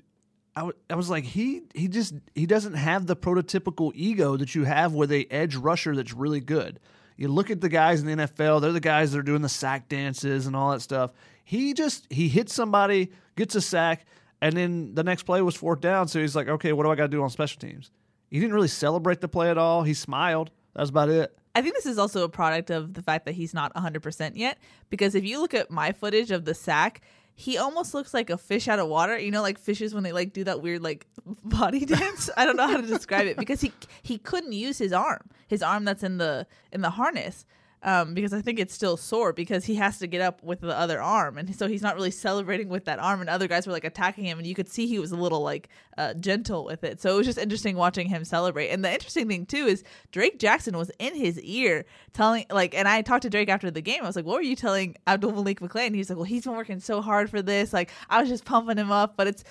I, 0.55 0.61
w- 0.61 0.79
I 0.89 0.95
was 0.95 1.11
like, 1.11 1.25
he 1.25 1.63
he 1.75 1.89
just 1.89 2.15
he 2.35 2.47
doesn't 2.47 2.75
have 2.75 3.07
the 3.07 3.17
prototypical 3.17 3.91
ego 3.95 4.37
that 4.37 4.55
you 4.55 4.65
have 4.65 4.95
with 4.95 5.11
a 5.11 5.27
edge 5.33 5.57
rusher 5.57 5.97
that's 5.97 6.13
really 6.13 6.41
good. 6.41 6.79
You 7.17 7.29
look 7.29 7.51
at 7.51 7.61
the 7.61 7.69
guys 7.69 8.03
in 8.03 8.07
the 8.07 8.27
NFL; 8.27 8.61
they're 8.61 8.73
the 8.73 8.81
guys 8.81 9.13
that 9.13 9.19
are 9.19 9.23
doing 9.23 9.43
the 9.43 9.49
sack 9.49 9.89
dances 9.89 10.47
and 10.47 10.55
all 10.55 10.71
that 10.71 10.81
stuff. 10.81 11.11
He 11.43 11.75
just 11.75 12.07
he 12.09 12.29
hits 12.29 12.55
somebody, 12.55 13.11
gets 13.37 13.57
a 13.57 13.61
sack 13.61 14.07
and 14.41 14.57
then 14.57 14.95
the 14.95 15.03
next 15.03 15.23
play 15.23 15.41
was 15.43 15.55
fourth 15.55 15.81
down. 15.81 16.09
So 16.09 16.21
he's 16.21 16.37
like, 16.37 16.49
okay, 16.49 16.73
what 16.73 16.85
do 16.85 16.91
I 16.91 16.95
got 16.95 17.05
to 17.05 17.09
do 17.09 17.23
on 17.23 17.31
special 17.31 17.61
teams? 17.61 17.91
He 18.31 18.41
didn't 18.41 18.55
really 18.55 18.69
celebrate 18.69 19.21
the 19.21 19.29
play 19.29 19.51
at 19.51 19.59
all. 19.59 19.83
He 19.83 19.95
smiled. 19.95 20.51
That's 20.75 20.91
about 20.91 21.09
it. 21.09 21.37
I 21.55 21.63
think 21.63 21.75
this 21.75 21.87
is 21.87 21.97
also 21.99 22.23
a 22.23 22.29
product 22.29 22.71
of 22.71 22.93
the 22.93 23.03
fact 23.03 23.25
that 23.25 23.33
he's 23.33 23.55
not 23.55 23.75
100% 23.75 24.33
yet. 24.35 24.59
Because 24.91 25.15
if 25.15 25.25
you 25.25 25.41
look 25.41 25.55
at 25.55 25.71
my 25.71 25.93
footage 25.93 26.31
of 26.31 26.45
the 26.45 26.55
sack, 26.55 27.01
he 27.35 27.57
almost 27.57 27.95
looks 27.95 28.13
like 28.13 28.29
a 28.29 28.37
fish 28.37 28.69
out 28.69 28.79
of 28.79 28.89
water. 28.89 29.19
You 29.19 29.31
know, 29.31 29.43
like 29.43 29.59
fishes 29.59 29.95
when 29.95 30.03
they 30.03 30.13
like 30.13 30.33
do 30.33 30.45
that 30.45 30.61
weird 30.61 30.83
like 30.83 31.07
body 31.45 31.85
dance. 31.87 32.29
I 32.37 32.45
don't 32.45 32.57
know 32.57 32.67
how 32.67 32.79
to 32.79 32.87
describe 32.87 33.27
it 33.27 33.37
because 33.37 33.61
he 33.61 33.73
he 34.03 34.19
couldn't 34.19 34.53
use 34.53 34.79
his 34.79 34.93
arm, 34.93 35.21
his 35.47 35.63
arm 35.63 35.85
that's 35.85 36.03
in 36.03 36.19
the 36.19 36.47
in 36.73 36.81
the 36.83 36.91
harness 36.91 37.47
um, 37.87 38.15
because 38.15 38.33
I 38.33 38.43
think 38.43 38.59
it's 38.59 38.75
still 38.75 38.97
sore 38.97 39.33
because 39.33 39.65
he 39.65 39.77
has 39.77 40.01
to 40.01 40.09
get 40.09 40.21
up 40.21 40.43
with 40.43 40.61
the 40.61 40.77
other 40.77 41.01
arm, 41.01 41.39
and 41.39 41.55
so 41.55 41.69
he's 41.69 41.83
not 41.83 41.95
really 41.95 42.11
celebrating 42.11 42.69
with 42.69 42.85
that 42.87 42.99
arm. 42.99 43.21
And 43.21 43.31
other 43.31 43.47
guys 43.47 43.65
were 43.65 43.73
like 43.73 43.85
attacking 43.85 44.25
him, 44.25 44.39
and 44.39 44.47
you 44.47 44.57
could 44.57 44.69
see 44.69 44.89
he 44.89 44.99
was 44.99 45.13
a 45.13 45.17
little 45.17 45.41
like 45.41 45.69
uh, 45.97 46.13
gentle 46.15 46.65
with 46.65 46.83
it. 46.83 47.01
So 47.01 47.15
it 47.15 47.17
was 47.17 47.27
just 47.27 47.39
interesting 47.39 47.77
watching 47.77 48.09
him 48.09 48.25
celebrate. 48.25 48.71
And 48.71 48.85
the 48.85 48.93
interesting 48.93 49.29
thing 49.29 49.47
too 49.47 49.67
is 49.67 49.85
Drake 50.11 50.41
Jackson 50.41 50.77
was 50.77 50.91
in 50.99 51.15
his 51.15 51.41
ear 51.43 51.87
telling 52.13 52.45
like, 52.51 52.75
and 52.75 52.89
I 52.89 53.03
talked 53.03 53.23
to 53.23 53.31
Drake 53.31 53.49
after 53.49 53.71
the 53.71 53.81
game. 53.81 54.03
I 54.03 54.07
was 54.07 54.17
like, 54.17 54.27
"What 54.27 54.35
were 54.35 54.43
you 54.43 54.57
telling 54.57 54.97
Abdul 55.07 55.31
Malik 55.31 55.61
McClain?" 55.61 55.95
He's 55.95 56.11
like, 56.11 56.17
"Well, 56.17 56.25
he's 56.25 56.43
been 56.43 56.57
working 56.57 56.81
so 56.81 57.01
hard 57.01 57.31
for 57.31 57.41
this. 57.41 57.73
Like, 57.73 57.93
I 58.11 58.21
was 58.21 58.29
just 58.29 58.45
pumping 58.45 58.79
him 58.79 58.91
up." 58.91 59.17
But 59.17 59.29
it's, 59.29 59.45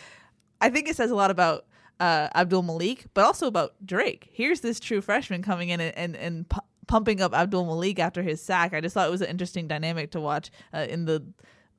I 0.60 0.70
think 0.70 0.90
it 0.90 0.98
says 0.98 1.10
a 1.10 1.16
lot 1.16 1.32
about 1.32 1.68
uh, 2.02 2.28
Abdul 2.36 2.64
Malik, 2.64 3.06
but 3.14 3.24
also 3.24 3.48
about 3.48 3.76
Drake. 3.86 4.30
Here's 4.34 4.60
this 4.60 4.82
true 4.82 5.00
freshman 5.00 5.42
coming 5.42 5.70
in 5.70 5.80
and 5.80 5.96
and, 5.98 6.16
and 6.18 6.46
pumping 6.88 7.22
up 7.22 7.34
Abdul 7.34 7.66
Malik 7.66 8.00
after 8.00 8.22
his 8.22 8.42
sack. 8.42 8.74
I 8.74 8.82
just 8.82 8.94
thought 8.94 9.08
it 9.08 9.12
was 9.12 9.22
an 9.22 9.30
interesting 9.30 9.68
dynamic 9.68 10.12
to 10.12 10.22
watch 10.22 10.52
uh, 10.74 10.86
in 10.90 11.06
the 11.06 11.26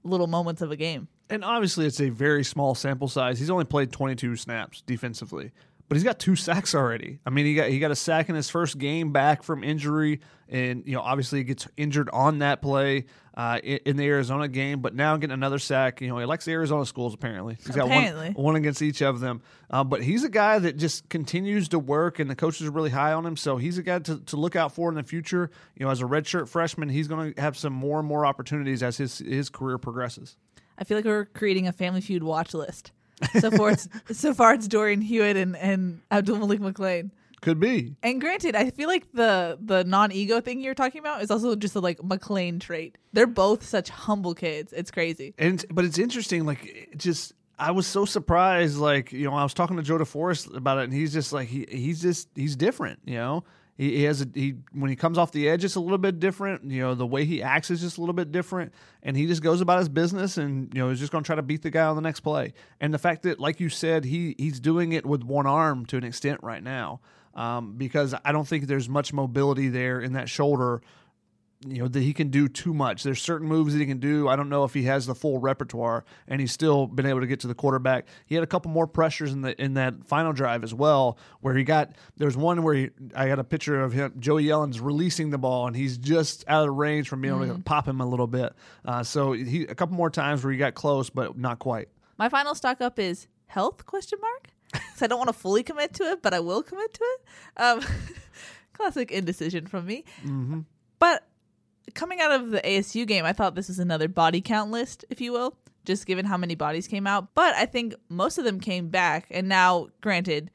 little 0.05 0.27
moments 0.27 0.63
of 0.63 0.71
a 0.71 0.77
game. 0.77 1.09
And 1.29 1.45
obviously, 1.45 1.87
it's 1.87 2.01
a 2.01 2.09
very 2.09 2.45
small 2.45 2.75
sample 2.75 3.09
size. 3.09 3.39
He's 3.39 3.51
only 3.51 3.65
played 3.65 3.91
22 3.91 4.37
snaps 4.37 4.83
defensively, 4.83 5.53
but 5.89 5.97
he's 5.97 6.05
got 6.05 6.19
two 6.19 6.35
sacks 6.35 6.75
already. 6.75 7.21
I 7.25 7.31
mean, 7.31 7.47
he 7.47 7.55
got 7.55 7.69
he 7.69 7.79
got 7.79 7.91
a 7.91 7.97
sack 7.97 8.29
in 8.29 8.35
his 8.35 8.51
first 8.51 8.79
game 8.79 9.13
back 9.13 9.43
from 9.43 9.63
injury, 9.63 10.21
and 10.49 10.83
you 10.87 10.95
know, 10.95 11.01
obviously, 11.01 11.39
he 11.41 11.45
gets 11.45 11.69
injured 11.77 12.11
on 12.13 12.41
that 12.41 12.61
play 12.61 13.05
uh, 13.37 13.61
in, 13.63 13.79
in, 13.87 13.97
the 13.97 14.05
Arizona 14.05 14.49
game, 14.49 14.81
but 14.81 14.95
now 14.95 15.17
getting 15.17 15.35
another 15.35 15.59
sack. 15.59 16.01
You 16.01 16.09
know, 16.09 16.19
he 16.19 16.25
likes 16.25 16.45
the 16.45 16.53
Arizona 16.53 16.85
schools 16.87 17.15
apparently. 17.15 17.57
He's 17.65 17.77
got 17.77 17.87
apparently. 17.87 18.31
one, 18.31 18.45
one 18.45 18.57
against 18.57 18.83
each 18.83 19.01
of 19.01 19.21
them. 19.21 19.43
Uh, 19.71 19.85
but 19.85 20.03
he's 20.03 20.25
a 20.25 20.29
guy 20.29 20.59
that 20.59 20.77
just 20.77 21.09
continues 21.09 21.69
to 21.69 21.79
work, 21.79 22.19
and 22.19 22.29
the 22.29 22.37
coaches 22.37 22.67
are 22.67 22.73
really 22.73 22.91
high 22.91 23.13
on 23.13 23.25
him. 23.25 23.37
So 23.37 23.57
he's 23.57 23.79
a 23.79 23.83
guy 23.83 24.01
to, 24.01 24.19
to 24.19 24.37
look 24.37 24.57
out 24.57 24.73
for 24.73 24.89
in 24.89 24.97
the 24.97 25.05
future. 25.05 25.51
You 25.77 25.87
know, 25.87 25.93
as 25.93 26.01
a 26.01 26.07
redshirt 26.07 26.49
freshman, 26.49 26.89
he's 26.89 27.07
going 27.07 27.35
to 27.35 27.41
have 27.41 27.57
some 27.57 27.73
more 27.73 28.01
and 28.01 28.09
more 28.09 28.27
opportunities 28.27 28.83
as 28.83 28.97
his 28.97 29.19
his 29.19 29.51
career 29.51 29.79
progresses. 29.79 30.37
I 30.79 30.85
feel 30.85 30.99
like 30.99 31.05
we're 31.05 31.27
creating 31.27 31.69
a 31.69 31.73
Family 31.73 32.01
Feud 32.01 32.23
watch 32.23 32.55
list. 32.55 32.93
So 33.41 33.51
far, 33.51 33.71
it's 33.71 33.89
so 34.13 34.35
far 34.35 34.55
it's 34.55 34.69
Dorian 34.69 35.01
Hewitt 35.01 35.37
and 35.37 35.57
and 35.57 36.01
Abdul 36.11 36.39
Malik 36.39 36.61
McClain. 36.61 37.11
Could 37.43 37.61
be. 37.61 37.95
And 38.03 38.21
granted, 38.21 38.57
I 38.57 38.71
feel 38.71 38.89
like 38.89 39.13
the 39.13 39.59
the 39.61 39.85
non 39.85 40.11
ego 40.13 40.41
thing 40.41 40.61
you're 40.61 40.75
talking 40.75 40.99
about 40.99 41.23
is 41.23 41.31
also 41.31 41.55
just 41.55 41.77
a 41.77 41.81
like 41.81 41.99
McClain 41.99 42.61
trait. 42.61 42.99
They're 43.13 43.27
both 43.27 43.65
such 43.65 43.89
humble 43.89 44.35
kids. 44.35 44.73
It's 44.73 44.91
crazy. 44.91 45.35
And 45.39 45.65
but 45.71 45.85
it's 45.85 45.99
interesting. 45.99 46.45
Like 46.45 46.65
it 46.65 46.99
just 46.99 47.33
I 47.59 47.71
was 47.71 47.87
so 47.87 48.05
surprised. 48.05 48.79
Like 48.79 49.13
you 49.13 49.25
know, 49.25 49.35
I 49.35 49.43
was 49.43 49.55
talking 49.55 49.77
to 49.77 49.83
Joe 49.83 49.99
DeForest 49.99 50.57
about 50.57 50.79
it, 50.79 50.85
and 50.85 50.93
he's 50.93 51.13
just 51.13 51.33
like 51.33 51.49
he 51.49 51.67
he's 51.71 52.03
just 52.03 52.29
he's 52.35 52.57
different. 52.57 53.01
You 53.05 53.15
know, 53.17 53.45
he, 53.77 53.99
he 53.99 54.03
has 54.05 54.23
a 54.23 54.27
he 54.35 54.55
when 54.73 54.91
he 54.91 54.97
comes 54.97 55.19
off 55.19 55.33
the 55.33 55.49
edge, 55.49 55.65
it's 55.65 55.75
a 55.75 55.81
little 55.81 55.99
bit 55.99 56.19
different. 56.19 56.71
You 56.71 56.83
know, 56.83 56.95
the 56.95 57.07
way 57.07 57.25
he 57.25 57.43
acts 57.43 57.71
is 57.71 57.81
just 57.81 57.99
a 57.99 58.01
little 58.01 58.15
bit 58.15 58.33
different, 58.33 58.73
and 59.03 59.17
he 59.17 59.27
just 59.27 59.43
goes 59.43 59.61
about 59.61 59.79
his 59.79 59.89
business, 59.89 60.39
and 60.39 60.73
you 60.75 60.83
know, 60.83 60.91
he's 60.91 61.01
just 61.01 61.13
going 61.13 61.25
to 61.25 61.27
try 61.27 61.37
to 61.37 61.43
beat 61.43 61.63
the 61.63 61.71
guy 61.71 61.85
on 61.85 61.97
the 61.97 62.03
next 62.03 62.21
play. 62.21 62.55
And 62.81 62.93
the 62.93 62.99
fact 62.99 63.23
that, 63.25 63.39
like 63.39 63.61
you 63.61 63.69
said, 63.69 64.05
he 64.05 64.35
he's 64.39 64.61
doing 64.61 64.93
it 64.93 65.05
with 65.05 65.23
one 65.23 65.47
arm 65.47 65.87
to 65.87 65.97
an 65.97 66.05
extent 66.05 66.41
right 66.43 66.63
now 66.63 67.01
um, 67.37 67.75
because 67.77 68.15
I 68.25 68.33
don't 68.33 68.49
think 68.49 68.67
there's 68.67 68.89
much 68.89 69.13
mobility 69.13 69.69
there 69.69 70.01
in 70.01 70.15
that 70.15 70.29
shoulder. 70.29 70.81
You 71.69 71.83
know 71.83 71.89
that 71.89 72.01
he 72.01 72.13
can 72.13 72.29
do 72.31 72.49
too 72.49 72.73
much. 72.73 73.03
There's 73.03 73.21
certain 73.21 73.49
moves 73.49 73.73
that 73.73 73.81
he 73.81 73.87
can 73.87 73.99
do. 73.99 74.29
I 74.29 74.37
don't 74.37 74.49
know 74.49 74.65
if 74.65 74.73
he 74.75 74.85
has 74.85 75.07
the 75.07 75.15
full 75.15 75.39
repertoire, 75.39 76.05
and 76.29 76.41
he's 76.41 76.53
still 76.53 76.87
been 76.87 77.07
able 77.07 77.21
to 77.21 77.27
get 77.27 77.41
to 77.41 77.47
the 77.49 77.55
quarterback. 77.55 78.07
He 78.27 78.35
had 78.35 78.45
a 78.45 78.47
couple 78.47 78.71
more 78.71 78.87
pressures 78.87 79.33
in 79.33 79.41
the 79.43 79.61
in 79.63 79.75
that 79.75 80.05
final 80.07 80.33
drive 80.33 80.63
as 80.65 80.73
well, 80.75 81.19
where 81.41 81.55
he 81.55 81.65
got. 81.65 81.93
There's 82.17 82.37
one 82.37 82.63
where 82.63 82.75
he, 82.75 82.91
I 83.15 83.29
got 83.29 83.39
a 83.39 83.45
picture 83.45 83.81
of 83.83 83.93
him. 83.93 84.13
Jayden 84.19 84.49
Daniels 84.49 84.81
releasing 84.81 85.31
the 85.31 85.39
ball, 85.39 85.67
and 85.67 85.75
he's 85.77 85.99
just 85.99 86.45
out 86.49 86.69
of 86.69 86.75
range 86.75 87.09
from 87.09 87.21
being 87.21 87.35
able 87.35 87.45
Mm-hmm. 87.47 87.57
to 87.57 87.63
pop 87.63 87.87
him 87.89 88.01
a 88.01 88.07
little 88.07 88.27
bit. 88.27 88.53
Uh, 88.85 89.03
so 89.03 89.33
he 89.33 89.65
a 89.65 89.75
couple 89.75 89.97
more 89.97 90.11
times 90.11 90.43
where 90.45 90.53
he 90.53 90.59
got 90.59 90.75
close, 90.75 91.11
but 91.11 91.37
not 91.37 91.59
quite. 91.59 91.89
My 92.19 92.29
final 92.29 92.55
stock 92.55 92.81
up 92.81 92.99
is 92.99 93.27
health 93.47 93.87
question 93.87 94.19
mark. 94.21 94.49
So 94.97 95.05
I 95.05 95.09
don't 95.09 95.19
want 95.19 95.29
to 95.29 95.35
fully 95.35 95.63
commit 95.63 95.93
to 95.95 96.05
it, 96.05 96.23
but 96.23 96.33
I 96.33 96.41
will 96.41 96.63
commit 96.63 96.95
to 96.95 97.01
it. 97.05 97.61
Um, 97.63 97.81
classic 98.73 99.11
indecision 99.11 99.67
from 99.67 99.85
me. 99.87 100.05
Mm-hmm. 100.25 100.61
But 100.99 101.27
coming 101.95 102.21
out 102.21 102.33
of 102.33 102.51
the 102.51 102.61
ASU 102.61 103.07
game, 103.07 103.25
I 103.25 103.33
thought 103.33 103.55
this 103.55 103.69
was 103.69 103.79
another 103.79 104.09
body 104.09 104.41
count 104.41 104.71
list, 104.71 105.05
if 105.11 105.21
you 105.21 105.33
will, 105.33 105.57
just 105.85 106.07
given 106.07 106.25
how 106.27 106.37
many 106.37 106.55
bodies 106.55 106.89
came 106.89 107.07
out. 107.07 107.35
But 107.35 107.55
I 107.55 107.67
think 107.67 107.95
most 108.09 108.39
of 108.39 108.45
them 108.45 108.61
came 108.61 108.89
back. 108.89 109.27
And 109.31 109.49
now, 109.49 109.89
granted, 110.01 110.51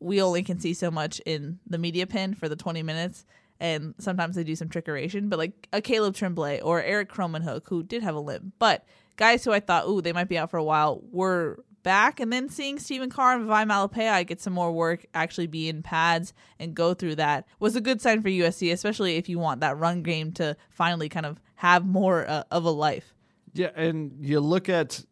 we 0.00 0.22
only 0.22 0.42
can 0.42 0.58
see 0.58 0.74
so 0.74 0.90
much 0.90 1.20
in 1.26 1.58
the 1.66 1.78
media 1.78 2.06
pin 2.06 2.34
for 2.34 2.48
the 2.48 2.56
20 2.56 2.82
minutes. 2.82 3.24
And 3.60 3.94
sometimes 3.98 4.36
they 4.36 4.44
do 4.44 4.56
some 4.56 4.70
trickeration, 4.70 5.28
but 5.28 5.38
like 5.38 5.68
a 5.72 5.82
Caleb 5.82 6.14
Tremblay 6.14 6.60
or 6.60 6.82
Eric 6.82 7.12
Krommenhoek, 7.12 7.68
who 7.68 7.82
did 7.82 8.02
have 8.02 8.14
a 8.14 8.20
limp. 8.20 8.54
But 8.58 8.86
guys 9.16 9.44
who 9.44 9.52
I 9.52 9.60
thought, 9.60 9.86
ooh, 9.86 10.00
they 10.00 10.14
might 10.14 10.28
be 10.28 10.38
out 10.38 10.50
for 10.50 10.56
a 10.56 10.64
while, 10.64 11.02
were 11.12 11.62
back. 11.82 12.20
And 12.20 12.32
then 12.32 12.48
seeing 12.48 12.78
Stephen 12.78 13.10
Carr 13.10 13.34
and 13.34 13.46
Vi 13.46 13.64
Malepeai 13.64 14.26
get 14.26 14.40
some 14.40 14.52
more 14.52 14.72
work, 14.72 15.06
actually 15.14 15.46
be 15.46 15.68
in 15.68 15.82
pads 15.82 16.32
and 16.58 16.74
go 16.74 16.94
through 16.94 17.16
that 17.16 17.46
was 17.58 17.76
a 17.76 17.80
good 17.80 18.00
sign 18.00 18.22
for 18.22 18.28
USC, 18.28 18.72
especially 18.72 19.16
if 19.16 19.28
you 19.28 19.38
want 19.38 19.60
that 19.60 19.78
run 19.78 20.02
game 20.02 20.32
to 20.32 20.56
finally 20.70 21.08
kind 21.08 21.26
of 21.26 21.40
have 21.56 21.86
more 21.86 22.28
uh, 22.28 22.44
of 22.50 22.64
a 22.64 22.70
life. 22.70 23.14
Yeah, 23.52 23.70
and 23.74 24.12
you 24.20 24.40
look 24.40 24.68
at 24.68 25.04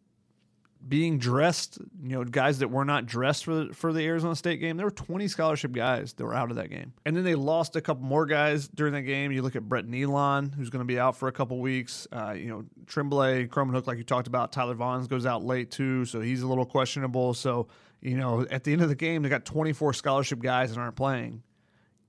being 0.87 1.17
dressed, 1.19 1.77
you 2.01 2.09
know, 2.09 2.23
guys 2.23 2.59
that 2.59 2.69
were 2.69 2.85
not 2.85 3.05
dressed 3.05 3.45
for 3.45 3.65
the, 3.65 3.73
for 3.73 3.91
the 3.91 4.05
Arizona 4.05 4.35
State 4.35 4.59
game. 4.59 4.77
There 4.77 4.85
were 4.85 4.91
20 4.91 5.27
scholarship 5.27 5.71
guys 5.71 6.13
that 6.13 6.23
were 6.23 6.33
out 6.33 6.49
of 6.49 6.55
that 6.55 6.69
game. 6.69 6.93
And 7.05 7.15
then 7.15 7.23
they 7.23 7.35
lost 7.35 7.75
a 7.75 7.81
couple 7.81 8.03
more 8.03 8.25
guys 8.25 8.67
during 8.69 8.93
that 8.93 9.01
game. 9.01 9.31
You 9.31 9.41
look 9.41 9.55
at 9.55 9.67
Brett 9.67 9.85
Neilon, 9.85 10.53
who's 10.53 10.69
going 10.69 10.81
to 10.81 10.87
be 10.87 10.99
out 10.99 11.17
for 11.17 11.27
a 11.27 11.31
couple 11.31 11.59
weeks. 11.59 12.07
Uh, 12.11 12.31
you 12.31 12.47
know, 12.47 12.65
Tremblay, 12.87 13.47
Krommenhoek, 13.47 13.87
like 13.87 13.97
you 13.97 14.03
talked 14.03 14.27
about. 14.27 14.51
Tyler 14.51 14.75
Vaughns 14.75 15.07
goes 15.09 15.25
out 15.25 15.43
late 15.43 15.69
too, 15.69 16.05
so 16.05 16.21
he's 16.21 16.41
a 16.41 16.47
little 16.47 16.65
questionable. 16.65 17.33
So, 17.33 17.67
you 18.01 18.15
know, 18.15 18.45
at 18.49 18.63
the 18.63 18.71
end 18.71 18.81
of 18.81 18.89
the 18.89 18.95
game, 18.95 19.21
they 19.21 19.29
got 19.29 19.45
24 19.45 19.93
scholarship 19.93 20.39
guys 20.39 20.73
that 20.73 20.79
aren't 20.79 20.95
playing 20.95 21.43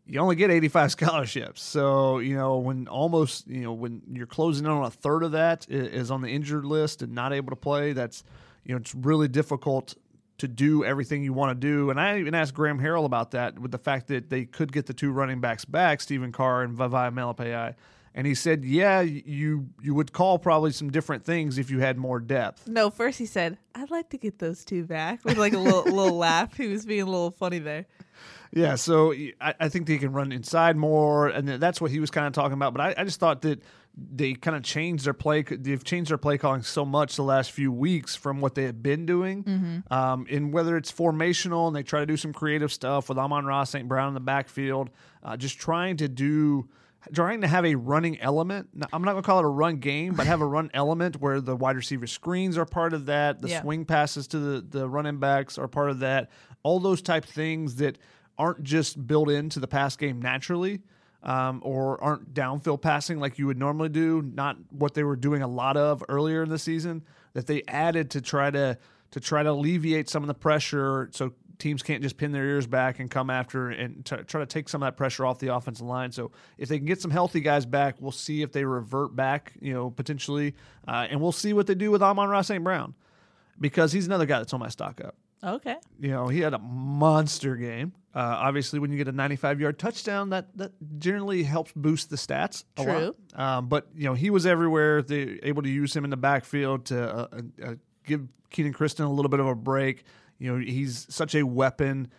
you 0.06 0.18
only 0.18 0.34
get 0.34 0.50
85 0.50 0.90
scholarships. 0.92 1.62
So, 1.62 2.18
you 2.18 2.36
know, 2.36 2.58
when 2.58 2.88
almost, 2.88 3.46
you 3.46 3.60
know, 3.60 3.72
when 3.72 4.02
you're 4.12 4.26
closing 4.26 4.66
in 4.66 4.72
on 4.72 4.84
a 4.84 4.90
third 4.90 5.22
of 5.22 5.32
that 5.32 5.66
is 5.68 6.10
on 6.10 6.20
the 6.20 6.28
injured 6.28 6.64
list 6.64 7.02
and 7.02 7.14
not 7.14 7.32
able 7.32 7.50
to 7.50 7.56
play, 7.56 7.92
that's, 7.92 8.24
you 8.70 8.76
know, 8.76 8.80
it's 8.80 8.94
really 8.94 9.26
difficult 9.26 9.96
to 10.38 10.46
do 10.46 10.84
everything 10.84 11.24
you 11.24 11.32
want 11.32 11.60
to 11.60 11.66
do. 11.66 11.90
And 11.90 12.00
I 12.00 12.20
even 12.20 12.36
asked 12.36 12.54
Graham 12.54 12.78
Harrell 12.78 13.04
about 13.04 13.32
that 13.32 13.58
with 13.58 13.72
the 13.72 13.78
fact 13.78 14.06
that 14.06 14.30
they 14.30 14.44
could 14.44 14.72
get 14.72 14.86
the 14.86 14.94
two 14.94 15.10
running 15.10 15.40
backs 15.40 15.64
back, 15.64 16.00
Stephen 16.00 16.30
Carr 16.30 16.62
and 16.62 16.78
Vavae 16.78 17.12
Malepeai. 17.12 17.74
And 18.14 18.28
he 18.28 18.36
said, 18.36 18.64
"Yeah, 18.64 19.00
you 19.00 19.70
you 19.82 19.92
would 19.92 20.12
call 20.12 20.38
probably 20.38 20.70
some 20.70 20.90
different 20.90 21.24
things 21.24 21.58
if 21.58 21.68
you 21.68 21.80
had 21.80 21.98
more 21.98 22.20
depth." 22.20 22.68
No, 22.68 22.90
first 22.90 23.18
he 23.18 23.26
said, 23.26 23.58
"I'd 23.74 23.90
like 23.90 24.10
to 24.10 24.18
get 24.18 24.38
those 24.38 24.64
two 24.64 24.84
back," 24.84 25.24
with 25.24 25.36
like 25.36 25.52
a 25.52 25.58
little 25.58 25.82
little 25.82 26.16
laugh. 26.16 26.56
He 26.56 26.68
was 26.68 26.86
being 26.86 27.02
a 27.02 27.06
little 27.06 27.32
funny 27.32 27.58
there. 27.58 27.86
Yeah, 28.52 28.76
so 28.76 29.12
I, 29.40 29.54
I 29.60 29.68
think 29.68 29.86
they 29.86 29.98
can 29.98 30.12
run 30.12 30.32
inside 30.32 30.76
more, 30.76 31.28
and 31.28 31.48
that's 31.48 31.80
what 31.80 31.90
he 31.90 32.00
was 32.00 32.10
kind 32.10 32.26
of 32.26 32.32
talking 32.32 32.54
about. 32.54 32.72
But 32.74 32.80
I, 32.80 33.02
I 33.02 33.04
just 33.04 33.20
thought 33.20 33.42
that 33.42 33.62
they 34.12 34.34
kind 34.34 34.56
of 34.56 34.62
changed 34.62 35.04
their 35.04 35.14
play. 35.14 35.42
They've 35.42 35.82
changed 35.82 36.10
their 36.10 36.18
play 36.18 36.38
calling 36.38 36.62
so 36.62 36.84
much 36.84 37.16
the 37.16 37.22
last 37.22 37.52
few 37.52 37.70
weeks 37.70 38.16
from 38.16 38.40
what 38.40 38.54
they 38.54 38.64
had 38.64 38.82
been 38.82 39.06
doing. 39.06 39.44
Mm-hmm. 39.44 39.92
Um, 39.92 40.26
and 40.30 40.52
whether 40.52 40.76
it's 40.76 40.90
formational 40.90 41.66
and 41.66 41.76
they 41.76 41.82
try 41.82 42.00
to 42.00 42.06
do 42.06 42.16
some 42.16 42.32
creative 42.32 42.72
stuff 42.72 43.08
with 43.08 43.18
Amon-Ra 43.18 43.64
St. 43.64 43.86
Brown 43.88 44.08
in 44.08 44.14
the 44.14 44.20
backfield, 44.20 44.90
uh, 45.22 45.36
just 45.36 45.58
trying 45.58 45.96
to 45.98 46.08
do 46.08 46.68
trying 47.14 47.40
to 47.40 47.46
have 47.46 47.64
a 47.64 47.74
running 47.74 48.20
element. 48.20 48.68
I'm 48.92 49.02
not 49.02 49.12
going 49.12 49.22
to 49.22 49.26
call 49.26 49.38
it 49.38 49.44
a 49.44 49.48
run 49.48 49.76
game, 49.76 50.14
but 50.14 50.26
have 50.26 50.42
a 50.42 50.46
run 50.46 50.70
element 50.74 51.20
where 51.20 51.40
the 51.40 51.56
wide 51.56 51.76
receiver 51.76 52.06
screens 52.06 52.58
are 52.58 52.66
part 52.66 52.92
of 52.92 53.06
that, 53.06 53.40
the 53.40 53.48
yeah. 53.48 53.62
swing 53.62 53.86
passes 53.86 54.26
to 54.28 54.38
the, 54.38 54.60
the 54.60 54.88
running 54.88 55.18
backs 55.18 55.56
are 55.56 55.68
part 55.68 55.90
of 55.90 56.00
that. 56.00 56.30
All 56.62 56.78
those 56.78 57.00
type 57.00 57.24
things 57.24 57.76
that 57.76 57.96
aren't 58.38 58.62
just 58.62 59.06
built 59.06 59.30
into 59.30 59.60
the 59.60 59.66
pass 59.66 59.96
game 59.96 60.20
naturally. 60.20 60.82
Um, 61.22 61.60
or 61.62 62.02
aren't 62.02 62.32
downfield 62.32 62.80
passing 62.80 63.20
like 63.20 63.38
you 63.38 63.46
would 63.46 63.58
normally 63.58 63.90
do, 63.90 64.22
not 64.22 64.56
what 64.70 64.94
they 64.94 65.04
were 65.04 65.16
doing 65.16 65.42
a 65.42 65.46
lot 65.46 65.76
of 65.76 66.02
earlier 66.08 66.42
in 66.42 66.48
the 66.48 66.58
season. 66.58 67.04
That 67.34 67.46
they 67.46 67.62
added 67.68 68.10
to 68.12 68.22
try 68.22 68.50
to 68.50 68.78
to 69.10 69.20
try 69.20 69.42
to 69.42 69.50
alleviate 69.50 70.08
some 70.08 70.22
of 70.22 70.28
the 70.28 70.34
pressure, 70.34 71.10
so 71.12 71.34
teams 71.60 71.82
can't 71.82 72.02
just 72.02 72.16
pin 72.16 72.32
their 72.32 72.44
ears 72.44 72.66
back 72.66 72.98
and 72.98 73.10
come 73.10 73.30
after 73.30 73.68
and 73.68 74.04
t- 74.04 74.16
try 74.26 74.40
to 74.40 74.46
take 74.46 74.68
some 74.68 74.82
of 74.82 74.86
that 74.86 74.96
pressure 74.96 75.24
off 75.24 75.38
the 75.38 75.54
offensive 75.54 75.86
line. 75.86 76.10
So 76.10 76.32
if 76.58 76.68
they 76.68 76.78
can 76.78 76.86
get 76.86 77.00
some 77.00 77.10
healthy 77.10 77.40
guys 77.40 77.66
back, 77.66 77.96
we'll 78.00 78.12
see 78.12 78.42
if 78.42 78.50
they 78.50 78.64
revert 78.64 79.14
back, 79.14 79.52
you 79.60 79.72
know, 79.72 79.90
potentially, 79.90 80.54
uh, 80.88 81.06
and 81.10 81.20
we'll 81.20 81.32
see 81.32 81.52
what 81.52 81.66
they 81.66 81.74
do 81.74 81.90
with 81.90 82.02
Amon-Ra 82.02 82.42
St. 82.42 82.64
Brown 82.64 82.94
because 83.60 83.92
he's 83.92 84.06
another 84.06 84.26
guy 84.26 84.38
that's 84.38 84.52
on 84.54 84.60
my 84.60 84.68
stock 84.68 85.00
up. 85.04 85.14
Okay. 85.44 85.76
You 86.00 86.10
know, 86.10 86.28
he 86.28 86.40
had 86.40 86.54
a 86.54 86.58
monster 86.58 87.56
game. 87.56 87.92
Uh, 88.12 88.18
obviously, 88.18 88.80
when 88.80 88.90
you 88.90 88.98
get 88.98 89.06
a 89.06 89.12
95 89.12 89.60
yard 89.60 89.78
touchdown, 89.78 90.30
that 90.30 90.56
that 90.56 90.72
generally 90.98 91.44
helps 91.44 91.72
boost 91.76 92.10
the 92.10 92.16
stats. 92.16 92.64
True. 92.76 93.14
Um, 93.34 93.68
but 93.68 93.88
you 93.94 94.04
know, 94.04 94.14
he 94.14 94.30
was 94.30 94.46
everywhere. 94.46 95.02
They 95.02 95.38
able 95.42 95.62
to 95.62 95.68
use 95.68 95.94
him 95.94 96.04
in 96.04 96.10
the 96.10 96.16
backfield 96.16 96.86
to 96.86 97.02
uh, 97.02 97.28
uh, 97.64 97.74
give 98.04 98.26
Kenan 98.50 98.72
Christon 98.72 99.04
a 99.04 99.10
little 99.10 99.28
bit 99.28 99.38
of 99.38 99.46
a 99.46 99.54
break. 99.54 100.04
You 100.38 100.52
know, 100.52 100.64
he's 100.64 101.06
such 101.08 101.34
a 101.34 101.44
weapon 101.44 102.10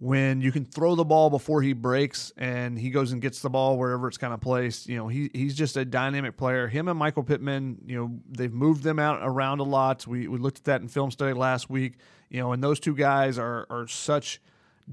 when 0.00 0.40
you 0.40 0.52
can 0.52 0.64
throw 0.64 0.94
the 0.94 1.04
ball 1.04 1.28
before 1.28 1.60
he 1.60 1.72
breaks 1.72 2.32
and 2.36 2.78
he 2.78 2.90
goes 2.90 3.10
and 3.10 3.20
gets 3.20 3.42
the 3.42 3.50
ball 3.50 3.76
wherever 3.76 4.06
it's 4.06 4.16
kind 4.16 4.32
of 4.32 4.40
placed. 4.40 4.88
You 4.88 4.96
know, 4.96 5.08
he 5.08 5.28
he's 5.34 5.54
just 5.54 5.76
a 5.76 5.84
dynamic 5.84 6.36
player. 6.36 6.68
Him 6.68 6.88
and 6.88 6.98
Michael 6.98 7.24
Pittman, 7.24 7.78
you 7.84 7.96
know, 7.96 8.18
they've 8.30 8.52
moved 8.52 8.82
them 8.82 8.98
out 8.98 9.18
around 9.22 9.60
a 9.60 9.64
lot. 9.64 10.06
We 10.06 10.28
we 10.28 10.38
looked 10.38 10.58
at 10.58 10.64
that 10.64 10.80
in 10.80 10.88
film 10.88 11.10
study 11.10 11.34
last 11.34 11.68
week. 11.68 11.98
You 12.30 12.40
know, 12.40 12.52
and 12.52 12.62
those 12.62 12.80
two 12.80 12.94
guys 12.94 13.38
are 13.38 13.66
are 13.68 13.86
such 13.88 14.40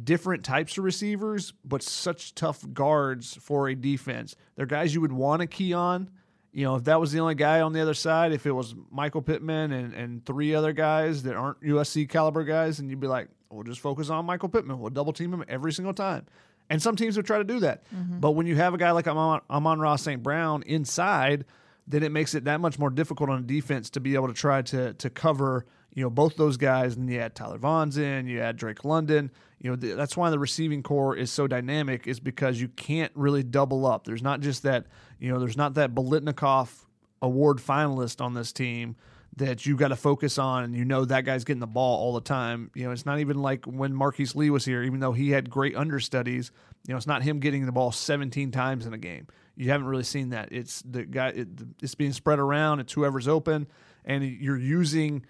different 0.03 0.43
types 0.43 0.77
of 0.77 0.84
receivers, 0.84 1.53
but 1.63 1.81
such 1.81 2.36
tough 2.36 2.65
guards 2.73 3.38
for 3.41 3.69
a 3.69 3.75
defense. 3.75 4.36
They're 4.55 4.65
guys 4.65 4.93
you 4.93 5.01
would 5.01 5.13
want 5.13 5.41
to 5.41 5.47
key 5.47 5.73
on 5.73 6.10
you 6.55 6.63
know, 6.63 6.75
if 6.75 6.86
that 6.86 7.01
was 7.01 7.12
the 7.12 7.19
only 7.19 7.36
guy 7.36 7.60
on 7.60 7.73
the 7.73 7.81
other 7.81 7.93
side, 7.93 8.31
if 8.31 8.45
it 8.45 8.51
was 8.53 8.75
Michael 8.89 9.21
Pittman 9.21 9.73
and, 9.73 9.93
and 9.93 10.25
three 10.25 10.55
other 10.55 10.71
guys 10.71 11.23
that 11.23 11.36
aren't 11.36 11.60
USC 11.62 12.08
caliber 12.08 12.45
guys, 12.45 12.79
and 12.79 12.89
you'd 12.89 13.01
be 13.01 13.08
like, 13.08 13.27
we'll 13.49 13.65
just 13.65 13.81
focus 13.81 14.10
on 14.10 14.25
Michael 14.25 14.47
Pittman. 14.47 14.79
We'll 14.79 14.89
double 14.89 15.12
team 15.12 15.34
him 15.34 15.43
every 15.49 15.73
single 15.73 15.93
time. 15.93 16.27
And 16.69 16.81
some 16.81 16.95
teams 16.95 17.17
would 17.17 17.25
try 17.25 17.39
to 17.39 17.43
do 17.43 17.60
that. 17.60 17.84
Mm-hmm. 17.93 18.19
But 18.19 18.31
when 18.31 18.47
you 18.47 18.55
have 18.55 18.73
a 18.73 18.77
guy 18.77 18.91
like 18.91 19.05
Amon, 19.05 19.41
Amon-Ra 19.49 19.97
St. 19.97 20.23
Brown 20.23 20.63
inside, 20.63 21.43
then 21.86 22.03
it 22.03 22.13
makes 22.13 22.34
it 22.34 22.45
that 22.45 22.62
much 22.62 22.79
more 22.79 22.89
difficult 22.89 23.29
on 23.29 23.39
a 23.39 23.45
defense 23.45 23.89
to 23.89 23.99
be 23.99 24.15
able 24.15 24.29
to 24.29 24.34
try 24.34 24.62
to 24.62 24.93
to 24.93 25.10
cover 25.10 25.65
you 25.95 26.03
know 26.03 26.10
both 26.12 26.36
those 26.36 26.58
guys. 26.58 26.95
And 26.95 27.10
you 27.10 27.19
add 27.19 27.34
Tyler 27.34 27.58
Vaughns 27.58 27.97
in, 27.97 28.27
you 28.27 28.39
add 28.41 28.58
Drake 28.58 28.86
London. 28.86 29.31
You 29.60 29.71
know 29.71 29.75
th- 29.75 29.95
that's 29.95 30.15
why 30.15 30.29
the 30.29 30.38
receiving 30.38 30.84
core 30.84 31.15
is 31.15 31.31
so 31.31 31.47
dynamic, 31.47 32.05
is 32.05 32.19
because 32.19 32.62
you 32.62 32.67
can't 32.67 33.12
really 33.15 33.41
double 33.41 33.88
up. 33.88 34.05
There's 34.05 34.21
not 34.21 34.41
just 34.41 34.62
that 34.63 34.86
you 35.19 35.31
know 35.31 35.39
there's 35.39 35.58
not 35.58 35.73
that 35.73 35.95
Biletnikoff 35.95 36.86
award 37.21 37.58
finalist 37.58 38.21
on 38.21 38.36
this 38.36 38.51
team 38.51 38.95
that 39.38 39.65
you 39.65 39.75
got 39.75 39.89
to 39.89 39.95
focus 39.95 40.38
on 40.38 40.63
and 40.63 40.75
you 40.75 40.86
know 40.86 41.03
that 41.03 41.25
guy's 41.25 41.43
getting 41.43 41.60
the 41.60 41.67
ball 41.67 41.99
all 41.99 42.13
the 42.13 42.21
time. 42.21 42.69
You 42.73 42.86
know, 42.86 42.91
it's 42.91 43.05
not 43.05 43.19
even 43.19 43.41
like 43.41 43.65
when 43.65 43.93
Marquise 43.93 44.34
Lee 44.36 44.49
was 44.49 44.63
here, 44.63 44.84
even 44.84 45.01
though 45.01 45.12
he 45.12 45.31
had 45.31 45.49
great 45.49 45.75
understudies, 45.75 46.51
you 46.88 46.93
know, 46.93 46.97
it's 46.97 47.08
not 47.08 47.21
him 47.21 47.39
getting 47.39 47.65
the 47.65 47.73
ball 47.73 47.91
17 47.91 48.51
times 48.51 48.86
in 48.86 48.93
a 48.93 48.97
game 48.97 49.27
you 49.55 49.71
haven't 49.71 49.88
really 49.88 50.03
seen 50.03 50.29
that. 50.29 50.49
It's 50.51 50.81
the 50.81 51.05
guy. 51.05 51.29
It, 51.29 51.47
it's 51.81 51.95
being 51.95 52.13
spread 52.13 52.39
around. 52.39 52.79
It's 52.81 52.93
whoever's 52.93 53.27
open, 53.27 53.67
and 54.03 54.23
you're 54.23 54.58
using 54.58 55.25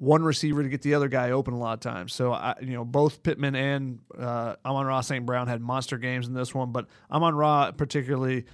one 0.00 0.22
receiver 0.22 0.62
to 0.62 0.68
get 0.70 0.80
the 0.80 0.94
other 0.94 1.08
guy 1.08 1.30
open 1.30 1.52
a 1.52 1.58
lot 1.58 1.74
of 1.74 1.80
times. 1.80 2.14
So 2.14 2.32
I, 2.32 2.54
you 2.62 2.72
know, 2.72 2.86
both 2.86 3.22
Pittman 3.22 3.54
and 3.54 3.98
uh, 4.18 4.56
Amon-Ra 4.64 5.02
St. 5.02 5.26
Brown 5.26 5.46
had 5.46 5.60
monster 5.60 5.98
games 5.98 6.26
in 6.26 6.32
this 6.32 6.54
one, 6.54 6.72
but 6.72 6.86
Amon-Ra 7.12 7.72
particularly, 7.72 8.46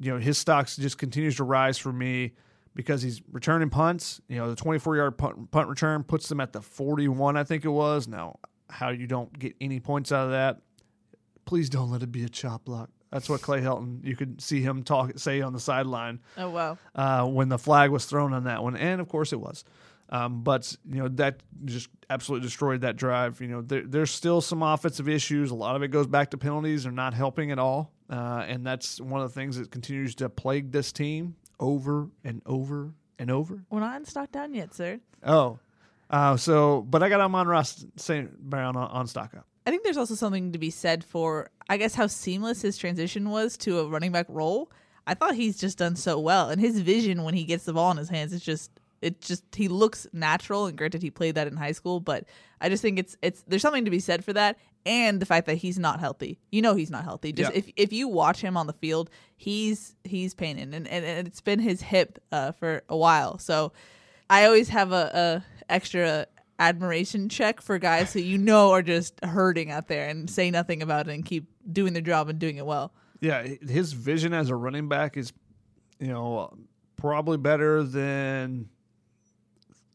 you 0.00 0.12
know, 0.12 0.18
his 0.18 0.38
stocks 0.38 0.78
just 0.78 0.96
continues 0.96 1.36
to 1.36 1.44
rise 1.44 1.76
for 1.76 1.92
me 1.92 2.32
because 2.74 3.02
he's 3.02 3.20
returning 3.30 3.68
punts. 3.68 4.22
You 4.28 4.38
know, 4.38 4.48
the 4.48 4.56
24 4.56 4.96
yard 4.96 5.18
punt, 5.18 5.50
punt 5.50 5.68
return 5.68 6.04
puts 6.04 6.30
them 6.30 6.40
at 6.40 6.54
the 6.54 6.62
41, 6.62 7.36
I 7.36 7.44
think 7.44 7.66
it 7.66 7.70
was. 7.70 8.08
Now, 8.08 8.38
how 8.70 8.88
you 8.88 9.06
don't 9.06 9.38
get 9.38 9.54
any 9.60 9.80
points 9.80 10.10
out 10.10 10.24
of 10.24 10.30
that? 10.30 10.62
Please 11.44 11.68
don't 11.68 11.90
let 11.90 12.02
it 12.02 12.12
be 12.12 12.24
a 12.24 12.30
chop 12.30 12.64
block. 12.64 12.88
That's 13.12 13.28
what 13.28 13.42
Clay 13.42 13.60
Helton. 13.60 14.02
You 14.02 14.16
could 14.16 14.40
see 14.40 14.62
him 14.62 14.82
talk 14.82 15.18
say 15.18 15.42
on 15.42 15.52
the 15.52 15.60
sideline. 15.60 16.20
Oh 16.36 16.48
wow! 16.48 16.78
Uh, 16.96 17.26
when 17.26 17.48
the 17.48 17.58
flag 17.58 17.90
was 17.90 18.06
thrown 18.06 18.32
on 18.32 18.44
that 18.44 18.62
one, 18.62 18.76
and 18.76 19.00
of 19.00 19.08
course 19.08 19.32
it 19.32 19.38
was. 19.38 19.64
Um, 20.10 20.42
but 20.42 20.76
you 20.88 21.02
know 21.02 21.08
that 21.08 21.42
just 21.64 21.88
absolutely 22.10 22.46
destroyed 22.46 22.82
that 22.82 22.96
drive. 22.96 23.40
You 23.40 23.48
know 23.48 23.62
there, 23.62 23.82
there's 23.82 24.10
still 24.10 24.40
some 24.40 24.62
offensive 24.62 25.08
issues. 25.08 25.50
A 25.50 25.54
lot 25.54 25.76
of 25.76 25.82
it 25.82 25.88
goes 25.88 26.06
back 26.06 26.30
to 26.30 26.38
penalties. 26.38 26.84
They're 26.84 26.92
not 26.92 27.14
helping 27.14 27.50
at 27.50 27.58
all, 27.58 27.92
uh, 28.10 28.44
and 28.46 28.66
that's 28.66 29.00
one 29.00 29.22
of 29.22 29.28
the 29.28 29.34
things 29.34 29.56
that 29.56 29.70
continues 29.70 30.14
to 30.16 30.28
plague 30.28 30.72
this 30.72 30.92
team 30.92 31.36
over 31.58 32.08
and 32.22 32.42
over 32.46 32.92
and 33.18 33.30
over. 33.30 33.64
We're 33.70 33.80
not 33.80 33.96
in 33.96 34.04
stock 34.04 34.30
down 34.30 34.54
yet, 34.54 34.74
sir. 34.74 35.00
Oh, 35.24 35.58
uh, 36.10 36.36
so 36.36 36.82
but 36.82 37.02
I 37.02 37.08
got 37.08 37.20
Amon-Ra 37.20 37.62
St. 37.96 38.38
Brown 38.38 38.76
on, 38.76 38.90
on 38.90 39.06
stock 39.06 39.34
up. 39.34 39.46
I 39.66 39.70
think 39.70 39.82
there's 39.82 39.96
also 39.96 40.14
something 40.14 40.52
to 40.52 40.58
be 40.58 40.70
said 40.70 41.02
for, 41.02 41.48
I 41.68 41.78
guess, 41.78 41.94
how 41.94 42.06
seamless 42.06 42.60
his 42.60 42.76
transition 42.76 43.30
was 43.30 43.56
to 43.58 43.80
a 43.80 43.88
running 43.88 44.12
back 44.12 44.26
role. 44.28 44.70
I 45.06 45.14
thought 45.14 45.34
he's 45.34 45.58
just 45.58 45.78
done 45.78 45.96
so 45.96 46.18
well, 46.18 46.50
and 46.50 46.60
his 46.60 46.80
vision 46.80 47.24
when 47.24 47.34
he 47.34 47.44
gets 47.44 47.64
the 47.64 47.72
ball 47.72 47.90
in 47.90 47.96
his 47.96 48.08
hands, 48.08 48.32
is 48.32 48.42
just, 48.42 48.70
it 49.04 49.20
just 49.20 49.44
he 49.54 49.68
looks 49.68 50.06
natural. 50.12 50.66
And 50.66 50.76
granted, 50.78 51.02
he 51.02 51.10
played 51.10 51.34
that 51.34 51.46
in 51.46 51.56
high 51.56 51.72
school, 51.72 52.00
but 52.00 52.24
I 52.60 52.68
just 52.68 52.82
think 52.82 52.98
it's 52.98 53.16
it's 53.22 53.44
there's 53.46 53.62
something 53.62 53.84
to 53.84 53.90
be 53.90 54.00
said 54.00 54.24
for 54.24 54.32
that, 54.32 54.58
and 54.86 55.20
the 55.20 55.26
fact 55.26 55.46
that 55.46 55.56
he's 55.56 55.78
not 55.78 56.00
healthy. 56.00 56.40
You 56.50 56.62
know, 56.62 56.74
he's 56.74 56.90
not 56.90 57.04
healthy. 57.04 57.32
Just 57.32 57.52
yeah. 57.52 57.58
if 57.58 57.70
if 57.76 57.92
you 57.92 58.08
watch 58.08 58.40
him 58.40 58.56
on 58.56 58.66
the 58.66 58.72
field, 58.72 59.10
he's 59.36 59.94
he's 60.04 60.34
painting, 60.34 60.74
and 60.74 60.88
and, 60.88 61.04
and 61.04 61.28
it's 61.28 61.42
been 61.42 61.58
his 61.58 61.82
hip 61.82 62.18
uh, 62.32 62.52
for 62.52 62.82
a 62.88 62.96
while. 62.96 63.38
So 63.38 63.72
I 64.30 64.46
always 64.46 64.70
have 64.70 64.92
a, 64.92 65.42
a 65.68 65.72
extra 65.72 66.26
admiration 66.58 67.28
check 67.28 67.60
for 67.60 67.78
guys 67.78 68.12
who 68.12 68.20
you 68.20 68.38
know 68.38 68.70
are 68.70 68.82
just 68.82 69.22
hurting 69.24 69.70
out 69.70 69.88
there 69.88 70.08
and 70.08 70.30
say 70.30 70.50
nothing 70.50 70.82
about 70.82 71.08
it 71.08 71.12
and 71.12 71.24
keep 71.24 71.46
doing 71.70 71.92
their 71.92 72.02
job 72.02 72.28
and 72.28 72.38
doing 72.38 72.56
it 72.56 72.64
well. 72.64 72.92
Yeah, 73.20 73.42
his 73.42 73.92
vision 73.92 74.32
as 74.32 74.50
a 74.50 74.56
running 74.56 74.88
back 74.88 75.16
is, 75.16 75.32
you 75.98 76.08
know, 76.08 76.56
probably 76.96 77.36
better 77.36 77.82
than 77.82 78.68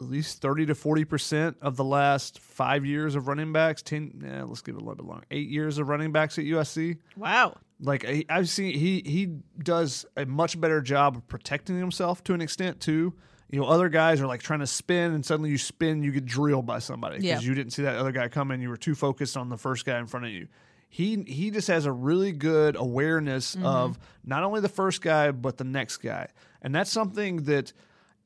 at 0.01 0.07
least 0.07 0.41
30 0.41 0.67
to 0.67 0.73
40% 0.75 1.55
of 1.61 1.75
the 1.75 1.83
last 1.83 2.39
five 2.39 2.85
years 2.85 3.15
of 3.15 3.27
running 3.27 3.51
backs. 3.51 3.81
10, 3.81 4.23
eh, 4.25 4.43
let's 4.43 4.61
give 4.61 4.75
it 4.75 4.81
a 4.81 4.85
little 4.85 4.95
bit 4.95 5.05
long. 5.05 5.23
Eight 5.31 5.49
years 5.49 5.77
of 5.77 5.89
running 5.89 6.11
backs 6.11 6.37
at 6.37 6.45
USC. 6.45 6.97
Wow. 7.17 7.57
Like 7.81 8.05
I've 8.29 8.49
seen, 8.49 8.77
he 8.77 9.01
he 9.05 9.37
does 9.63 10.05
a 10.17 10.25
much 10.25 10.59
better 10.59 10.81
job 10.81 11.15
of 11.15 11.27
protecting 11.27 11.77
himself 11.77 12.23
to 12.25 12.33
an 12.33 12.41
extent 12.41 12.81
too 12.81 13.13
you 13.51 13.59
know, 13.59 13.65
other 13.65 13.89
guys 13.89 14.21
are 14.21 14.27
like 14.27 14.41
trying 14.41 14.59
to 14.59 14.67
spin, 14.67 15.13
and 15.13 15.25
suddenly 15.25 15.49
you 15.49 15.57
spin, 15.57 16.03
you 16.03 16.11
get 16.11 16.25
drilled 16.25 16.67
by 16.67 16.79
somebody 16.79 17.17
because 17.17 17.27
yeah. 17.27 17.39
you 17.39 17.55
didn't 17.55 17.73
see 17.73 17.81
that 17.81 17.95
other 17.95 18.11
guy 18.11 18.27
coming. 18.27 18.61
You 18.61 18.69
were 18.69 18.77
too 18.77 18.93
focused 18.93 19.35
on 19.35 19.49
the 19.49 19.57
first 19.57 19.85
guy 19.85 19.97
in 19.97 20.05
front 20.05 20.27
of 20.27 20.31
you. 20.31 20.47
He 20.87 21.23
he 21.27 21.49
just 21.49 21.67
has 21.67 21.85
a 21.85 21.91
really 21.91 22.31
good 22.31 22.75
awareness 22.75 23.55
mm-hmm. 23.55 23.65
of 23.65 23.99
not 24.23 24.43
only 24.43 24.61
the 24.61 24.69
first 24.69 25.01
guy 25.01 25.31
but 25.31 25.57
the 25.57 25.63
next 25.63 25.97
guy, 25.97 26.27
and 26.61 26.73
that's 26.73 26.91
something 26.91 27.43
that 27.43 27.73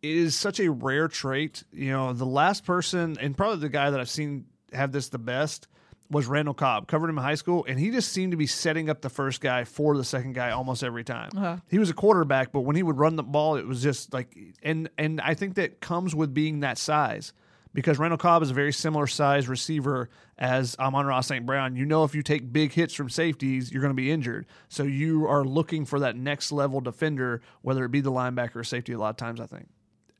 is 0.03 0.35
such 0.35 0.59
a 0.59 0.69
rare 0.69 1.07
trait. 1.07 1.63
You 1.71 1.91
know, 1.91 2.13
the 2.13 2.25
last 2.25 2.65
person, 2.65 3.17
and 3.19 3.35
probably 3.35 3.57
the 3.57 3.69
guy 3.69 3.89
that 3.89 3.99
I've 3.99 4.09
seen 4.09 4.45
have 4.73 4.91
this 4.91 5.09
the 5.09 5.17
best 5.17 5.67
was 6.09 6.27
Randall 6.27 6.53
Cobb. 6.53 6.87
Covered 6.87 7.09
him 7.09 7.17
in 7.17 7.23
high 7.23 7.35
school, 7.35 7.65
and 7.67 7.79
he 7.79 7.89
just 7.89 8.11
seemed 8.11 8.31
to 8.31 8.37
be 8.37 8.45
setting 8.45 8.89
up 8.89 9.01
the 9.01 9.09
first 9.09 9.41
guy 9.41 9.63
for 9.63 9.97
the 9.97 10.03
second 10.03 10.33
guy 10.33 10.51
almost 10.51 10.83
every 10.83 11.03
time. 11.03 11.29
Uh-huh. 11.35 11.57
He 11.69 11.79
was 11.79 11.89
a 11.89 11.93
quarterback, 11.93 12.51
but 12.51 12.61
when 12.61 12.75
he 12.75 12.83
would 12.83 12.97
run 12.97 13.15
the 13.15 13.23
ball, 13.23 13.55
it 13.55 13.65
was 13.65 13.81
just 13.81 14.13
like, 14.13 14.37
and 14.61 14.89
and 14.97 15.21
I 15.21 15.33
think 15.33 15.55
that 15.55 15.81
comes 15.81 16.13
with 16.13 16.33
being 16.33 16.59
that 16.59 16.77
size 16.77 17.33
because 17.73 17.97
Randall 17.97 18.17
Cobb 18.17 18.43
is 18.43 18.51
a 18.51 18.53
very 18.53 18.71
similar 18.71 19.07
size 19.07 19.47
receiver 19.47 20.09
as 20.37 20.75
Amon-Ra 20.77 21.21
St. 21.21 21.45
Brown. 21.45 21.75
You 21.75 21.85
know, 21.85 22.03
if 22.03 22.13
you 22.13 22.21
take 22.21 22.53
big 22.53 22.71
hits 22.71 22.93
from 22.93 23.09
safeties, 23.09 23.71
you're 23.71 23.81
going 23.81 23.89
to 23.89 23.95
be 23.95 24.11
injured. 24.11 24.45
So 24.69 24.83
you 24.83 25.25
are 25.27 25.43
looking 25.43 25.85
for 25.85 25.99
that 25.99 26.15
next 26.15 26.51
level 26.51 26.81
defender, 26.81 27.41
whether 27.61 27.83
it 27.85 27.89
be 27.89 28.01
the 28.01 28.11
linebacker 28.11 28.57
or 28.57 28.63
safety, 28.63 28.93
a 28.93 28.99
lot 28.99 29.09
of 29.09 29.17
times, 29.17 29.39
I 29.39 29.47
think. 29.47 29.67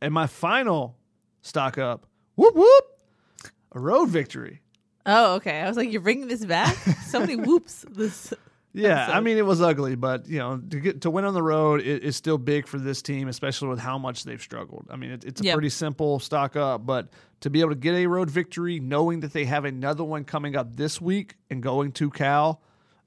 And 0.04 0.13
my 0.13 0.28
final 0.28 0.98
stock 1.42 1.78
up, 1.78 2.06
whoop, 2.36 2.56
whoop, 2.56 2.84
a 3.72 3.80
road 3.80 4.10
victory. 4.10 4.62
Oh, 5.06 5.36
okay. 5.36 5.62
I 5.62 5.68
was 5.68 5.78
like, 5.78 5.92
you're 5.92 6.02
bringing 6.02 6.28
this 6.28 6.44
back? 6.46 6.76
so 7.08 7.22
many 7.22 7.38
whoops. 7.38 7.86
This. 7.89 8.34
Yeah, 8.74 9.08
I 9.12 9.20
mean 9.22 9.38
it 9.38 9.46
was 9.46 9.62
ugly, 9.62 9.96
but 9.96 10.28
you 10.28 10.39
know 10.39 10.58
to 10.58 10.80
get 10.80 11.02
to 11.02 11.10
win 11.12 11.26
on 11.26 11.34
the 11.34 11.44
road 11.44 11.80
it, 11.82 12.04
is 12.04 12.16
still 12.16 12.38
big 12.38 12.68
for 12.68 12.80
this 12.80 13.02
team, 13.02 13.28
especially 13.30 13.70
with 13.70 13.80
how 13.80 13.98
much 13.98 14.24
they've 14.26 14.42
struggled. 14.42 14.88
I 14.89 14.96
mean 14.98 15.12
it, 15.12 15.24
it's 15.24 15.39
a 15.42 15.44
Yep. 15.46 15.54
pretty 15.54 15.70
simple 15.70 16.20
stock 16.20 16.56
up, 16.56 16.86
but 16.86 17.10
to 17.42 17.50
be 17.50 17.60
able 17.62 17.70
to 17.70 17.76
get 17.76 17.94
a 17.94 18.08
road 18.08 18.30
victory, 18.30 18.80
knowing 18.80 19.20
that 19.22 19.32
they 19.32 19.46
have 19.46 19.63
another 19.63 20.04
one 20.04 20.24
coming 20.26 20.56
up 20.56 20.76
this 20.76 21.00
week 21.00 21.36
and 21.50 21.62
going 21.63 21.92
to 21.94 22.10
Cal, 22.10 22.62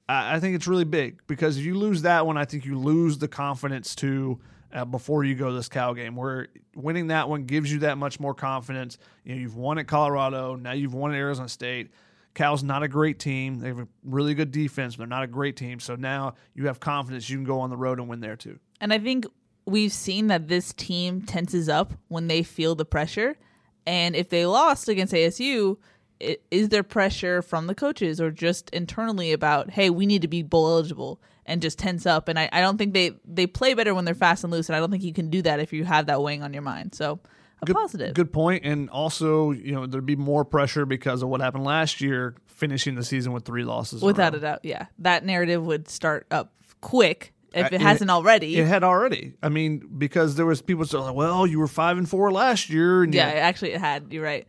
I, 0.07 0.37
I 0.37 0.39
think 0.39 0.55
it's 0.55 0.67
really 0.67 0.85
big 0.85 1.19
because 1.27 1.57
if 1.57 1.65
you 1.65 1.77
lose 1.77 2.01
that 2.03 2.25
one, 2.25 2.37
I 2.37 2.45
think 2.45 2.65
you 2.65 2.79
lose 2.79 3.19
the 3.19 3.27
confidence 3.27 3.93
to. 3.97 4.39
Uh, 4.73 4.83
before 4.83 5.23
you 5.23 5.33
go 5.33 5.53
this 5.53 5.69
Cal 5.69 5.93
game, 5.93 6.15
where 6.15 6.49
winning 6.75 7.07
that 7.07 7.29
one 7.29 7.45
gives 7.45 7.71
you 7.71 7.79
that 7.79 7.97
much 7.97 8.19
more 8.19 8.33
confidence. 8.33 8.97
You 9.23 9.33
know, 9.35 9.41
you've 9.41 9.55
won 9.55 9.77
at 9.77 9.87
Colorado, 9.87 10.55
now 10.55 10.73
you've 10.73 10.93
won 10.93 11.11
at 11.11 11.17
Arizona 11.17 11.47
State. 11.47 11.91
Cal's 12.33 12.63
not 12.63 12.83
a 12.83 12.87
great 12.89 13.17
team. 13.17 13.59
They 13.59 13.69
have 13.69 13.79
a 13.79 13.87
really 14.03 14.33
good 14.33 14.51
defense, 14.51 14.95
but 14.95 14.99
they're 15.03 15.07
not 15.07 15.23
a 15.23 15.27
great 15.27 15.55
team. 15.55 15.79
So 15.79 15.95
now 15.95 16.35
you 16.53 16.67
have 16.67 16.79
confidence 16.81 17.29
you 17.29 17.37
can 17.37 17.45
go 17.45 17.61
on 17.61 17.69
the 17.69 17.77
road 17.77 17.97
and 17.99 18.09
win 18.09 18.19
there 18.19 18.35
too. 18.35 18.59
And 18.81 18.91
I 18.93 18.99
think 18.99 19.25
we've 19.65 19.91
seen 19.93 20.27
that 20.27 20.47
this 20.49 20.73
team 20.73 21.21
tenses 21.21 21.69
up 21.69 21.93
when 22.09 22.27
they 22.27 22.43
feel 22.43 22.75
the 22.75 22.85
pressure. 22.85 23.37
And 23.85 24.15
if 24.17 24.29
they 24.29 24.45
lost 24.45 24.89
against 24.89 25.13
ASU, 25.13 25.77
i- 26.21 26.37
is 26.51 26.69
there 26.69 26.83
pressure 26.83 27.41
from 27.41 27.67
the 27.67 27.73
coaches 27.73 28.19
or 28.19 28.31
just 28.31 28.69
internally 28.71 29.31
about, 29.31 29.71
hey, 29.71 29.89
we 29.89 30.05
need 30.05 30.21
to 30.23 30.27
be 30.27 30.43
bowl 30.43 30.67
eligible 30.67 31.21
and 31.47 31.61
just 31.61 31.79
tense 31.79 32.05
up? 32.05 32.27
And 32.27 32.37
I, 32.37 32.49
I 32.51 32.61
don't 32.61 32.77
think 32.77 32.93
they, 32.93 33.11
they 33.25 33.47
play 33.47 33.73
better 33.73 33.95
when 33.95 34.05
they're 34.05 34.13
fast 34.13 34.43
and 34.43 34.51
loose. 34.51 34.69
And 34.69 34.75
I 34.75 34.79
don't 34.79 34.91
think 34.91 35.03
you 35.03 35.13
can 35.13 35.29
do 35.29 35.41
that 35.43 35.59
if 35.59 35.73
you 35.73 35.85
have 35.85 36.07
that 36.07 36.21
weighing 36.21 36.43
on 36.43 36.53
your 36.53 36.61
mind. 36.61 36.93
So 36.95 37.19
a 37.61 37.65
Good, 37.65 37.75
positive. 37.75 38.13
Good 38.13 38.31
point. 38.31 38.65
And 38.65 38.89
also, 38.89 39.51
you 39.51 39.73
know, 39.73 39.85
there'd 39.87 40.05
be 40.05 40.15
more 40.15 40.45
pressure 40.45 40.85
because 40.85 41.23
of 41.23 41.29
what 41.29 41.41
happened 41.41 41.63
last 41.63 42.01
year, 42.01 42.35
finishing 42.45 42.95
the 42.95 43.03
season 43.03 43.33
with 43.33 43.45
three 43.45 43.63
losses. 43.63 44.01
Without 44.03 44.35
a 44.35 44.39
doubt. 44.39 44.59
Yeah. 44.63 44.85
That 44.99 45.25
narrative 45.25 45.65
would 45.65 45.89
start 45.89 46.27
up 46.29 46.53
quick 46.81 47.33
if 47.53 47.67
it 47.67 47.73
it- 47.73 47.81
hasn't 47.81 48.11
already. 48.11 48.57
It 48.57 48.67
had 48.67 48.83
already. 48.83 49.33
I 49.41 49.49
mean, 49.49 49.89
because 49.97 50.35
there 50.35 50.45
was 50.45 50.61
people 50.61 50.85
saying, 50.85 51.13
"Well, 51.13 51.47
you 51.47 51.57
were 51.59 51.67
five 51.67 51.97
and 51.97 52.07
four 52.07 52.31
last 52.31 52.69
year." 52.69 53.03
And 53.03 53.13
Yeah, 53.13 53.25
actually, 53.25 53.71
it 53.71 53.79
had. 53.79 54.11
You're 54.13 54.23
right. 54.23 54.45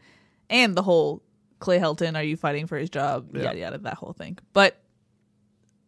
And 0.51 0.75
the 0.75 0.83
whole 0.83 1.23
Clay 1.61 1.79
Helton, 1.79 2.17
are 2.17 2.23
you 2.23 2.37
fighting 2.37 2.67
for 2.67 2.77
his 2.77 2.91
job? 2.91 3.31
Yeah. 3.35 3.45
Yada 3.45 3.59
yada, 3.59 3.79
that 3.79 3.95
whole 3.95 4.13
thing. 4.13 4.39
But 4.53 4.81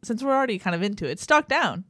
since 0.02 0.22
we're 0.22 0.34
already 0.34 0.58
kind 0.58 0.74
of 0.74 0.82
into 0.82 1.08
it, 1.08 1.18
stock 1.18 1.48
down. 1.48 1.84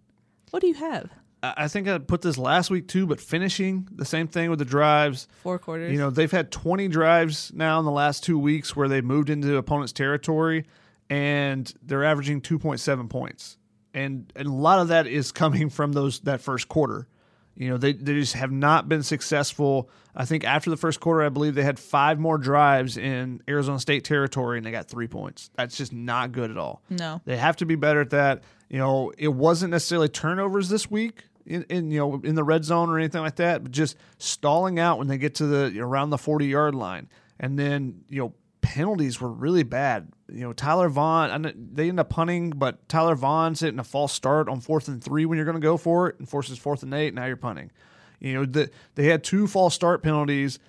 What 0.51 0.61
do 0.61 0.68
you 0.68 0.75
have? 0.75 1.11
I 1.42 1.68
think 1.68 1.88
I 1.88 1.96
put 1.99 2.20
this 2.20 2.37
last 2.37 2.70
week 2.70 2.87
too, 2.87 3.07
but 3.07 3.20
finishing 3.20 3.88
the 3.90 4.05
same 4.05 4.29
thing 4.29 4.51
with 4.51 4.59
the 4.59 4.64
drives. 4.64 5.27
Four 5.42 5.59
quarters. 5.59 5.90
You 5.90 5.99
know, 5.99 6.11
they've 6.11 6.31
had 6.31 6.51
20 6.51 6.88
drives 6.88 7.51
now 7.55 7.79
in 7.79 7.85
the 7.87 7.90
last 7.90 8.23
two 8.23 8.38
weeks 8.38 8.77
where 8.77 8.88
they 8.88 9.01
moved 9.01 9.31
into 9.31 9.57
opponent's 9.57 9.92
territory 9.92 10.66
and 11.09 11.73
they're 11.83 12.05
averaging 12.05 12.42
2.7 12.42 13.09
points. 13.09 13.57
And, 13.94 14.31
and 14.37 14.49
a 14.49 14.53
lot 14.53 14.81
of 14.81 14.88
that 14.88 15.07
is 15.07 15.33
coming 15.33 15.70
from 15.70 15.92
those 15.92 16.20
that 16.20 16.40
first 16.40 16.68
quarter. 16.68 17.09
You 17.56 17.70
know, 17.70 17.76
they, 17.76 17.92
they 17.92 18.14
just 18.14 18.34
have 18.34 18.50
not 18.50 18.88
been 18.88 19.02
successful. 19.02 19.90
I 20.16 20.24
think 20.24 20.44
after 20.44 20.70
the 20.70 20.76
first 20.76 21.00
quarter, 21.00 21.22
I 21.22 21.28
believe 21.28 21.54
they 21.54 21.62
had 21.62 21.78
five 21.78 22.18
more 22.18 22.38
drives 22.38 22.96
in 22.96 23.42
Arizona 23.48 23.78
State 23.78 24.04
territory 24.04 24.56
and 24.58 24.66
they 24.66 24.70
got 24.70 24.88
three 24.88 25.08
points. 25.08 25.50
That's 25.56 25.76
just 25.76 25.92
not 25.92 26.32
good 26.32 26.50
at 26.50 26.56
all. 26.56 26.82
no. 26.88 27.20
They 27.24 27.36
have 27.36 27.56
to 27.56 27.66
be 27.66 27.74
better 27.74 28.00
at 28.00 28.10
that. 28.10 28.42
You 28.68 28.78
know, 28.78 29.12
it 29.18 29.28
wasn't 29.28 29.72
necessarily 29.72 30.08
turnovers 30.08 30.68
this 30.68 30.90
week 30.90 31.24
in, 31.44 31.64
in 31.64 31.90
you 31.90 31.98
know 31.98 32.20
in 32.22 32.34
the 32.34 32.44
red 32.44 32.64
zone 32.64 32.88
or 32.88 32.98
anything 32.98 33.20
like 33.20 33.36
that, 33.36 33.62
but 33.62 33.72
just 33.72 33.96
stalling 34.18 34.78
out 34.78 34.98
when 34.98 35.08
they 35.08 35.18
get 35.18 35.34
to 35.36 35.46
the 35.46 35.80
around 35.80 36.10
the 36.10 36.18
forty 36.18 36.46
yard 36.46 36.74
line, 36.74 37.08
and 37.38 37.58
then 37.58 38.02
you 38.08 38.20
know 38.20 38.34
penalties 38.70 39.20
were 39.20 39.33
really 39.33 39.64
bad. 39.64 40.12
You 40.33 40.42
know, 40.42 40.52
Tyler 40.52 40.88
Vaughn, 40.88 41.52
they 41.72 41.88
end 41.88 41.98
up 41.98 42.09
punting, 42.09 42.50
but 42.50 42.88
Tyler 42.88 43.16
Vaughn's 43.16 43.59
hitting 43.59 43.80
a 43.80 43.85
false 43.85 44.12
start 44.12 44.48
on 44.48 44.61
fourth 44.61 44.87
and 44.87 45.02
three 45.02 45.24
when 45.24 45.37
you're 45.37 45.44
going 45.44 45.56
to 45.56 45.61
go 45.61 45.76
for 45.76 46.09
it, 46.09 46.20
and 46.20 46.28
forces 46.28 46.56
fourth 46.56 46.85
and 46.85 46.94
eight. 46.94 47.12
Now 47.12 47.26
you're 47.26 47.37
punting. 47.37 47.72
You 48.20 48.35
know, 48.35 48.44
the, 48.44 48.70
they 48.94 49.06
had 49.06 49.24
two 49.24 49.48
false 49.48 49.74
start 49.74 50.04
penalties 50.04 50.61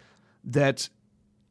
that 0.46 0.90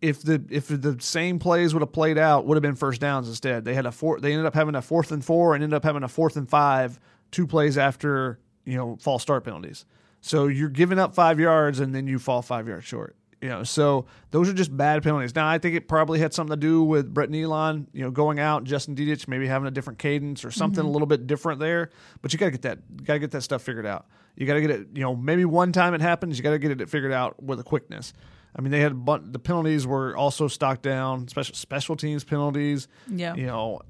if 0.02 0.22
the 0.22 0.44
if 0.50 0.66
the 0.66 0.96
same 0.98 1.38
plays 1.38 1.72
would 1.72 1.82
have 1.82 1.92
played 1.92 2.18
out, 2.18 2.46
would 2.46 2.56
have 2.56 2.62
been 2.62 2.74
first 2.74 3.00
downs 3.00 3.28
instead. 3.28 3.64
They 3.64 3.74
had 3.74 3.86
a 3.86 3.92
four. 3.92 4.18
They 4.18 4.32
ended 4.32 4.46
up 4.46 4.54
having 4.54 4.74
a 4.74 4.82
fourth 4.82 5.12
and 5.12 5.24
four, 5.24 5.54
and 5.54 5.62
ended 5.62 5.76
up 5.76 5.84
having 5.84 6.02
a 6.02 6.08
fourth 6.08 6.36
and 6.36 6.50
five, 6.50 6.98
two 7.30 7.46
plays 7.46 7.78
after 7.78 8.40
you 8.64 8.76
know 8.76 8.98
false 9.00 9.22
start 9.22 9.44
penalties. 9.44 9.84
So 10.20 10.48
you're 10.48 10.68
giving 10.68 10.98
up 10.98 11.14
five 11.14 11.38
yards, 11.38 11.78
and 11.78 11.94
then 11.94 12.08
you 12.08 12.18
fall 12.18 12.42
five 12.42 12.66
yards 12.66 12.86
short. 12.86 13.14
You 13.42 13.48
know, 13.48 13.62
so 13.62 14.04
those 14.32 14.50
are 14.50 14.52
just 14.52 14.76
bad 14.76 15.02
penalties. 15.02 15.34
Now 15.34 15.48
I 15.48 15.56
think 15.58 15.74
it 15.74 15.88
probably 15.88 16.18
had 16.18 16.34
something 16.34 16.52
to 16.54 16.60
do 16.60 16.82
with 16.82 17.12
Brett 17.14 17.30
Neilon, 17.30 17.86
you 17.94 18.02
know, 18.02 18.10
going 18.10 18.38
out, 18.38 18.64
Justin 18.64 18.94
Dedich 18.94 19.28
maybe 19.28 19.46
having 19.46 19.66
a 19.66 19.70
different 19.70 19.98
cadence 19.98 20.44
or 20.44 20.50
something 20.50 20.84
a 20.84 20.88
little 20.90 21.06
bit 21.06 21.26
different 21.26 21.58
there. 21.58 21.88
But 22.20 22.32
you 22.34 22.38
got 22.38 22.46
to 22.46 22.50
get 22.50 22.62
that, 22.62 23.04
got 23.04 23.14
to 23.14 23.18
get 23.18 23.30
that 23.30 23.40
stuff 23.40 23.62
figured 23.62 23.86
out. 23.86 24.06
You 24.36 24.46
got 24.46 24.54
to 24.54 24.60
get 24.60 24.70
it, 24.70 24.88
you 24.94 25.00
know, 25.00 25.16
maybe 25.16 25.46
one 25.46 25.72
time 25.72 25.94
it 25.94 26.02
happens, 26.02 26.36
you 26.36 26.42
got 26.42 26.50
to 26.50 26.58
get 26.58 26.78
it 26.78 26.90
figured 26.90 27.12
out 27.12 27.42
with 27.42 27.58
a 27.58 27.64
quickness. 27.64 28.12
I 28.54 28.60
mean, 28.60 28.72
they 28.72 28.80
had 28.80 28.92
a 28.92 28.96
bun- 28.96 29.32
the 29.32 29.38
penalties 29.38 29.86
were 29.86 30.14
also 30.16 30.46
stocked 30.48 30.82
down, 30.82 31.28
special 31.28 31.54
special 31.54 31.96
teams 31.96 32.24
penalties. 32.24 32.88
Yeah. 33.08 33.34
you 33.36 33.46
know, 33.46 33.80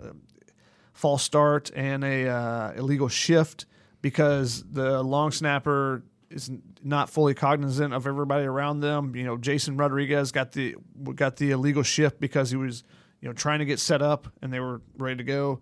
false 0.93 1.23
start 1.23 1.71
and 1.75 2.05
a 2.05 2.29
uh, 2.29 2.73
illegal 2.77 3.09
shift 3.09 3.67
because 4.03 4.63
the 4.71 5.03
long 5.03 5.31
snapper 5.31 6.05
is 6.31 6.51
n- 6.51 6.63
not 6.83 7.11
fully 7.11 7.35
cognizant 7.35 7.93
of 7.95 8.07
everybody 8.07 8.45
around 8.45 8.81
them. 8.81 9.15
You 9.15 9.25
know, 9.25 9.37
Jason 9.37 9.77
Rodriguez 9.77 10.33
got 10.33 10.53
the 10.53 10.77
got 11.15 11.37
the 11.37 11.51
illegal 11.51 11.83
shift 11.83 12.21
because 12.21 12.51
he 12.51 12.57
was 12.57 12.85
you 13.21 13.29
know 13.29 13.33
trying 13.33 13.59
to 13.61 13.65
get 13.65 13.81
set 13.81 14.03
up 14.03 14.29
and 14.43 14.53
they 14.53 14.61
were 14.61 14.81
ready 14.97 15.17
to 15.17 15.25
go. 15.25 15.61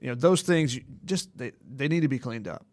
You 0.00 0.08
know, 0.08 0.14
those 0.14 0.42
things 0.42 0.78
just 1.04 1.36
they, 1.36 1.52
they 1.68 1.88
need 1.88 2.00
to 2.00 2.08
be 2.08 2.18
cleaned 2.18 2.48
up. 2.48 2.64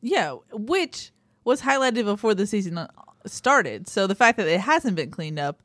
Yeah, 0.00 0.36
which 0.52 1.12
was 1.44 1.62
highlighted 1.62 2.04
before 2.04 2.34
the 2.34 2.46
season 2.46 2.78
uh, 2.78 2.88
started. 3.26 3.88
So 3.88 4.06
the 4.06 4.14
fact 4.14 4.36
that 4.38 4.46
it 4.46 4.60
hasn't 4.60 4.96
been 4.96 5.10
cleaned 5.10 5.38
up, 5.38 5.62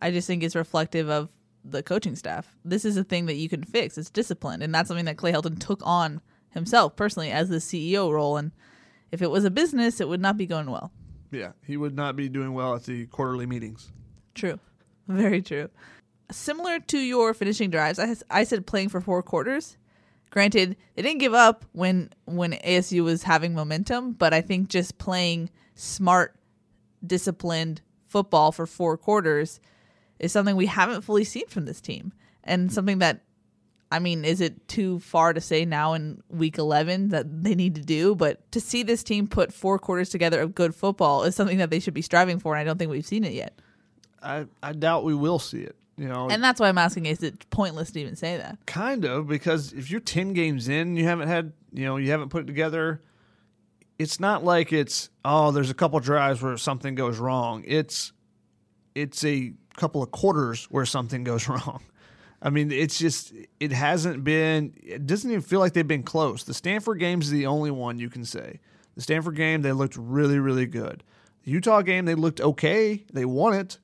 I 0.00 0.10
just 0.10 0.26
think 0.26 0.42
is 0.42 0.56
reflective 0.56 1.10
of 1.10 1.28
the 1.64 1.82
coaching 1.82 2.16
staff. 2.16 2.56
This 2.64 2.84
is 2.84 2.96
a 2.96 3.04
thing 3.04 3.26
that 3.26 3.34
you 3.34 3.48
can 3.48 3.62
fix. 3.62 3.98
It's 3.98 4.10
discipline, 4.10 4.62
and 4.62 4.74
that's 4.74 4.88
something 4.88 5.04
that 5.04 5.16
Clay 5.16 5.32
Helton 5.32 5.58
took 5.58 5.80
on 5.84 6.20
himself 6.50 6.96
personally 6.96 7.30
as 7.30 7.48
the 7.48 7.56
CEO 7.56 8.10
role. 8.10 8.36
And 8.36 8.52
if 9.12 9.22
it 9.22 9.30
was 9.30 9.44
a 9.44 9.50
business, 9.50 10.00
it 10.00 10.08
would 10.08 10.20
not 10.20 10.36
be 10.36 10.46
going 10.46 10.70
well. 10.70 10.92
Yeah, 11.30 11.52
he 11.66 11.76
would 11.76 11.94
not 11.94 12.16
be 12.16 12.28
doing 12.28 12.54
well 12.54 12.74
at 12.74 12.84
the 12.84 13.06
quarterly 13.06 13.46
meetings. 13.46 13.92
True, 14.34 14.58
very 15.06 15.42
true. 15.42 15.68
Similar 16.30 16.80
to 16.80 16.98
your 16.98 17.34
finishing 17.34 17.70
drives, 17.70 17.98
I, 17.98 18.14
I 18.30 18.44
said 18.44 18.66
playing 18.66 18.90
for 18.90 19.00
four 19.00 19.22
quarters. 19.22 19.76
Granted, 20.30 20.76
they 20.94 21.02
didn't 21.02 21.20
give 21.20 21.34
up 21.34 21.64
when 21.72 22.10
when 22.26 22.52
ASU 22.52 23.02
was 23.02 23.22
having 23.22 23.54
momentum, 23.54 24.12
but 24.12 24.34
I 24.34 24.42
think 24.42 24.68
just 24.68 24.98
playing 24.98 25.48
smart, 25.74 26.36
disciplined 27.06 27.80
football 28.06 28.52
for 28.52 28.66
four 28.66 28.98
quarters 28.98 29.60
is 30.18 30.32
something 30.32 30.56
we 30.56 30.66
haven't 30.66 31.02
fully 31.02 31.24
seen 31.24 31.46
from 31.48 31.64
this 31.64 31.80
team, 31.80 32.12
and 32.44 32.72
something 32.72 32.98
that, 32.98 33.22
I 33.90 34.00
mean, 34.00 34.24
is 34.24 34.40
it 34.40 34.68
too 34.68 34.98
far 35.00 35.32
to 35.32 35.40
say 35.40 35.64
now 35.64 35.94
in 35.94 36.22
week 36.28 36.58
eleven 36.58 37.08
that 37.08 37.42
they 37.42 37.54
need 37.54 37.74
to 37.76 37.80
do? 37.80 38.14
But 38.14 38.50
to 38.52 38.60
see 38.60 38.82
this 38.82 39.02
team 39.02 39.26
put 39.26 39.52
four 39.52 39.78
quarters 39.78 40.10
together 40.10 40.40
of 40.40 40.54
good 40.54 40.74
football 40.74 41.22
is 41.24 41.34
something 41.34 41.58
that 41.58 41.70
they 41.70 41.80
should 41.80 41.94
be 41.94 42.02
striving 42.02 42.38
for, 42.38 42.54
and 42.54 42.60
I 42.60 42.64
don't 42.64 42.78
think 42.78 42.90
we've 42.90 43.06
seen 43.06 43.24
it 43.24 43.32
yet. 43.32 43.58
I, 44.22 44.46
I 44.62 44.72
doubt 44.72 45.04
we 45.04 45.14
will 45.14 45.38
see 45.38 45.60
it. 45.60 45.76
You 45.96 46.06
know, 46.06 46.28
And 46.30 46.44
that's 46.44 46.60
why 46.60 46.68
I'm 46.68 46.78
asking: 46.78 47.06
Is 47.06 47.22
it 47.22 47.48
pointless 47.50 47.90
to 47.92 48.00
even 48.00 48.14
say 48.14 48.36
that? 48.36 48.58
Kind 48.66 49.04
of 49.04 49.26
because 49.26 49.72
if 49.72 49.90
you're 49.90 50.00
ten 50.00 50.32
games 50.32 50.68
in, 50.68 50.96
you 50.96 51.04
haven't 51.04 51.28
had 51.28 51.52
you 51.72 51.84
know 51.86 51.96
you 51.96 52.10
haven't 52.12 52.28
put 52.28 52.44
it 52.44 52.46
together. 52.46 53.02
It's 53.98 54.20
not 54.20 54.44
like 54.44 54.72
it's 54.72 55.10
oh 55.24 55.50
there's 55.50 55.70
a 55.70 55.74
couple 55.74 55.98
drives 55.98 56.40
where 56.40 56.56
something 56.56 56.94
goes 56.94 57.18
wrong. 57.18 57.64
It's 57.66 58.12
it's 58.94 59.24
a 59.24 59.54
couple 59.76 60.02
of 60.02 60.10
quarters 60.12 60.66
where 60.66 60.84
something 60.84 61.24
goes 61.24 61.48
wrong. 61.48 61.82
I 62.40 62.50
mean, 62.50 62.70
it's 62.70 62.98
just 62.98 63.32
it 63.58 63.72
hasn't 63.72 64.24
been. 64.24 64.74
It 64.82 65.06
doesn't 65.06 65.30
even 65.30 65.42
feel 65.42 65.60
like 65.60 65.72
they've 65.72 65.86
been 65.86 66.04
close. 66.04 66.44
The 66.44 66.54
Stanford 66.54 66.98
game 66.98 67.20
is 67.20 67.30
the 67.30 67.46
only 67.46 67.70
one 67.70 67.98
you 67.98 68.08
can 68.08 68.24
say. 68.24 68.60
The 68.94 69.02
Stanford 69.02 69.36
game 69.36 69.62
they 69.62 69.72
looked 69.72 69.96
really 69.96 70.38
really 70.38 70.66
good. 70.66 71.02
The 71.44 71.50
Utah 71.50 71.82
game 71.82 72.04
they 72.04 72.14
looked 72.14 72.40
okay. 72.40 73.04
They 73.12 73.24
won 73.24 73.54
it. 73.54 73.78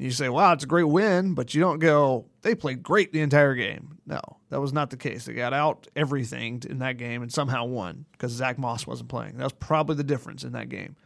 You 0.00 0.10
say, 0.10 0.30
wow, 0.30 0.54
it's 0.54 0.64
a 0.64 0.66
great 0.66 0.84
win, 0.84 1.34
but 1.34 1.52
you 1.52 1.60
don't 1.60 1.78
go, 1.78 2.24
they 2.40 2.54
played 2.54 2.82
great 2.82 3.12
the 3.12 3.20
entire 3.20 3.54
game. 3.54 3.98
No, 4.06 4.20
that 4.48 4.58
was 4.58 4.72
not 4.72 4.88
the 4.88 4.96
case. 4.96 5.26
They 5.26 5.34
got 5.34 5.52
out 5.52 5.88
everything 5.94 6.62
in 6.70 6.78
that 6.78 6.96
game 6.96 7.20
and 7.20 7.30
somehow 7.30 7.66
won 7.66 8.06
because 8.12 8.32
Zach 8.32 8.58
Moss 8.58 8.86
wasn't 8.86 9.10
playing. 9.10 9.36
That 9.36 9.44
was 9.44 9.52
probably 9.52 9.96
the 9.96 10.04
difference 10.04 10.42
in 10.42 10.52
that 10.52 10.70
game. 10.70 10.96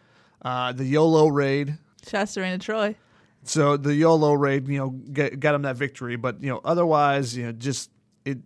Uh, 0.43 0.71
the 0.71 0.85
YOLO 0.85 1.27
raid, 1.27 1.77
Shasta 2.09 2.35
Serena 2.35 2.59
Troy. 2.59 2.95
So 3.45 3.77
the 3.77 3.95
YOLO 3.95 4.35
raid, 4.35 4.69
you 4.69 4.79
know, 4.79 4.91
get, 4.91 5.39
got 5.41 5.53
them 5.53 5.63
that 5.63 5.77
victory. 5.77 6.17
But 6.17 6.43
you 6.43 6.51
know, 6.51 6.61
otherwise, 6.65 7.37
you 7.37 7.45
know, 7.45 7.53
just 7.53 7.91
it 8.25 8.39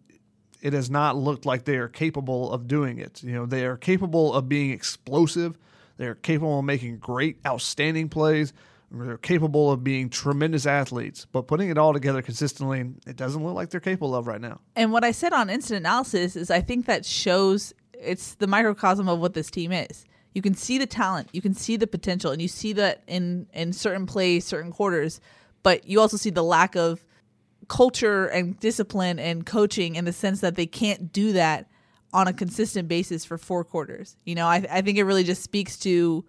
it 0.61 0.72
has 0.72 0.90
not 0.90 1.16
looked 1.16 1.46
like 1.46 1.64
they 1.64 1.76
are 1.76 1.88
capable 1.88 2.52
of 2.52 2.66
doing 2.66 2.98
it. 2.98 3.22
You 3.22 3.32
know, 3.32 3.46
they 3.46 3.64
are 3.64 3.76
capable 3.76 4.34
of 4.34 4.48
being 4.48 4.70
explosive. 4.70 5.56
They 5.96 6.06
are 6.06 6.14
capable 6.14 6.61
of 6.61 6.64
making 6.64 6.98
great, 6.98 7.38
outstanding 7.46 8.08
plays. 8.08 8.52
They're 8.90 9.18
capable 9.18 9.70
of 9.70 9.84
being 9.84 10.08
tremendous 10.08 10.64
athletes, 10.64 11.26
but 11.30 11.46
putting 11.46 11.68
it 11.68 11.76
all 11.76 11.92
together 11.92 12.22
consistently, 12.22 12.90
it 13.06 13.16
doesn't 13.16 13.44
look 13.44 13.54
like 13.54 13.68
they're 13.68 13.80
capable 13.80 14.14
of 14.14 14.26
right 14.26 14.40
now. 14.40 14.61
And 14.76 14.92
what 14.92 15.04
I 15.04 15.11
said 15.11 15.34
on 15.34 15.50
instant 15.50 15.78
analysis 15.78 16.37
is 16.37 16.50
I 16.50 16.62
think 16.62 16.87
that 16.87 17.04
shows 17.04 17.74
it's 17.92 18.34
the 18.37 18.46
microcosm 18.46 19.08
of 19.08 19.18
what 19.18 19.34
this 19.34 19.50
team 19.50 19.72
is. 19.72 20.06
You 20.38 20.42
can 20.42 20.55
see 20.55 20.79
the 20.79 20.87
talent, 20.87 21.31
you 21.33 21.42
can 21.42 21.53
see 21.53 21.77
the 21.77 21.88
potential, 21.88 22.31
and 22.31 22.40
you 22.40 22.46
see 22.46 22.72
that 22.74 23.03
in 23.09 23.48
in 23.53 23.72
certain 23.72 24.07
plays, 24.07 24.44
certain 24.44 24.70
quarters, 24.70 25.20
but 25.64 25.85
you 25.88 26.01
also 26.01 26.16
see 26.16 26.31
the 26.31 26.44
lack 26.44 26.77
of 26.77 27.05
culture 27.66 28.27
and 28.27 28.57
discipline 28.61 29.18
and 29.18 29.44
coaching 29.44 29.96
in 29.96 30.05
the 30.05 30.12
sense 30.12 30.40
that 30.40 30.55
they 30.55 30.64
can't 30.64 31.12
do 31.12 31.33
that 31.33 31.68
on 32.12 32.29
a 32.29 32.33
consistent 32.33 32.87
basis 32.87 33.24
for 33.24 33.37
four 33.37 33.64
quarters. 33.64 34.16
You 34.24 34.37
know, 34.37 34.46
I, 34.46 34.64
I 34.70 34.81
think 34.81 34.96
it 34.96 35.03
really 35.03 35.24
just 35.24 35.42
speaks 35.42 35.77
to 35.79 36.24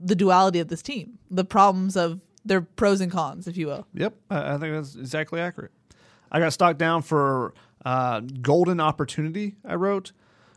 the 0.00 0.16
duality 0.16 0.58
of 0.58 0.66
this 0.66 0.82
team, 0.82 1.20
the 1.30 1.44
problems 1.44 1.96
of 1.96 2.20
their 2.44 2.60
pros 2.60 3.00
and 3.00 3.12
cons, 3.12 3.46
if 3.46 3.56
you 3.56 3.68
will. 3.68 3.86
Yep, 3.94 4.14
I 4.30 4.58
think 4.58 4.74
that's 4.74 4.96
exactly 4.96 5.40
accurate. 5.40 5.70
I 6.32 6.40
got 6.40 6.52
stock 6.52 6.76
down 6.76 7.02
for 7.02 7.54
uh, 7.84 8.18
golden 8.18 8.80
opportunity. 8.80 9.54
I 9.64 9.76
wrote, 9.76 10.10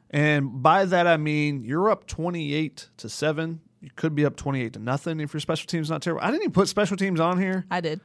and 0.10 0.62
by 0.62 0.86
that 0.86 1.08
I 1.08 1.18
mean 1.18 1.64
you're 1.64 1.90
up 1.90 2.08
twenty 2.08 2.54
eight 2.54 2.90
to 2.98 3.10
seven. 3.10 3.62
You 3.82 3.90
could 3.96 4.16
be 4.16 4.26
up 4.26 4.36
twenty 4.36 4.62
eight 4.64 4.74
to 4.74 4.80
nothing 4.80 5.20
if 5.20 5.34
your 5.34 5.42
special 5.42 5.68
team's 5.68 5.90
not 5.90 6.02
terrible. 6.02 6.24
I 6.24 6.32
didn't 6.32 6.44
even 6.44 6.54
put 6.54 6.68
special 6.68 6.98
teams 6.98 7.20
on 7.20 7.40
here. 7.40 7.66
I 7.70 7.82
did. 7.82 8.02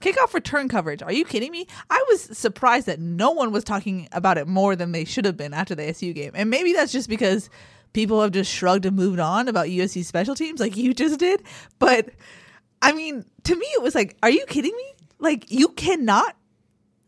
Kickoff 0.00 0.32
return 0.32 0.68
coverage. 0.68 1.02
Are 1.02 1.12
you 1.12 1.24
kidding 1.24 1.52
me? 1.52 1.66
I 1.90 2.02
was 2.08 2.22
surprised 2.38 2.86
that 2.86 3.00
no 3.00 3.32
one 3.32 3.52
was 3.52 3.64
talking 3.64 4.08
about 4.12 4.38
it 4.38 4.46
more 4.46 4.74
than 4.74 4.92
they 4.92 5.04
should 5.04 5.26
have 5.26 5.36
been 5.36 5.52
after 5.52 5.74
the 5.74 5.88
SU 5.88 6.12
game. 6.14 6.32
And 6.34 6.48
maybe 6.48 6.72
that's 6.72 6.92
just 6.92 7.08
because 7.08 7.50
people 7.92 8.22
have 8.22 8.30
just 8.30 8.50
shrugged 8.50 8.86
and 8.86 8.96
moved 8.96 9.20
on 9.20 9.48
about 9.48 9.66
USC 9.66 10.04
special 10.04 10.34
teams 10.34 10.60
like 10.60 10.76
you 10.76 10.94
just 10.94 11.18
did. 11.18 11.42
But 11.78 12.10
I 12.80 12.92
mean, 12.92 13.24
to 13.44 13.54
me, 13.54 13.66
it 13.74 13.82
was 13.82 13.94
like, 13.94 14.16
are 14.22 14.30
you 14.30 14.46
kidding 14.46 14.74
me? 14.74 14.94
Like, 15.18 15.50
you 15.50 15.68
cannot 15.68 16.34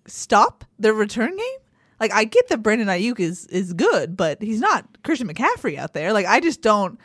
stop 0.06 0.64
the 0.78 0.92
return 0.92 1.34
game? 1.34 1.60
Like, 2.02 2.12
I 2.12 2.24
get 2.24 2.48
that 2.48 2.64
Brandon 2.64 2.88
Aiyuk 2.88 3.20
is, 3.20 3.46
is 3.46 3.72
good, 3.72 4.16
but 4.16 4.42
he's 4.42 4.58
not 4.58 4.84
Christian 5.04 5.28
McCaffrey 5.28 5.78
out 5.78 5.94
there. 5.94 6.12
Like, 6.12 6.26
I 6.26 6.40
just 6.40 6.60
don't. 6.60 6.98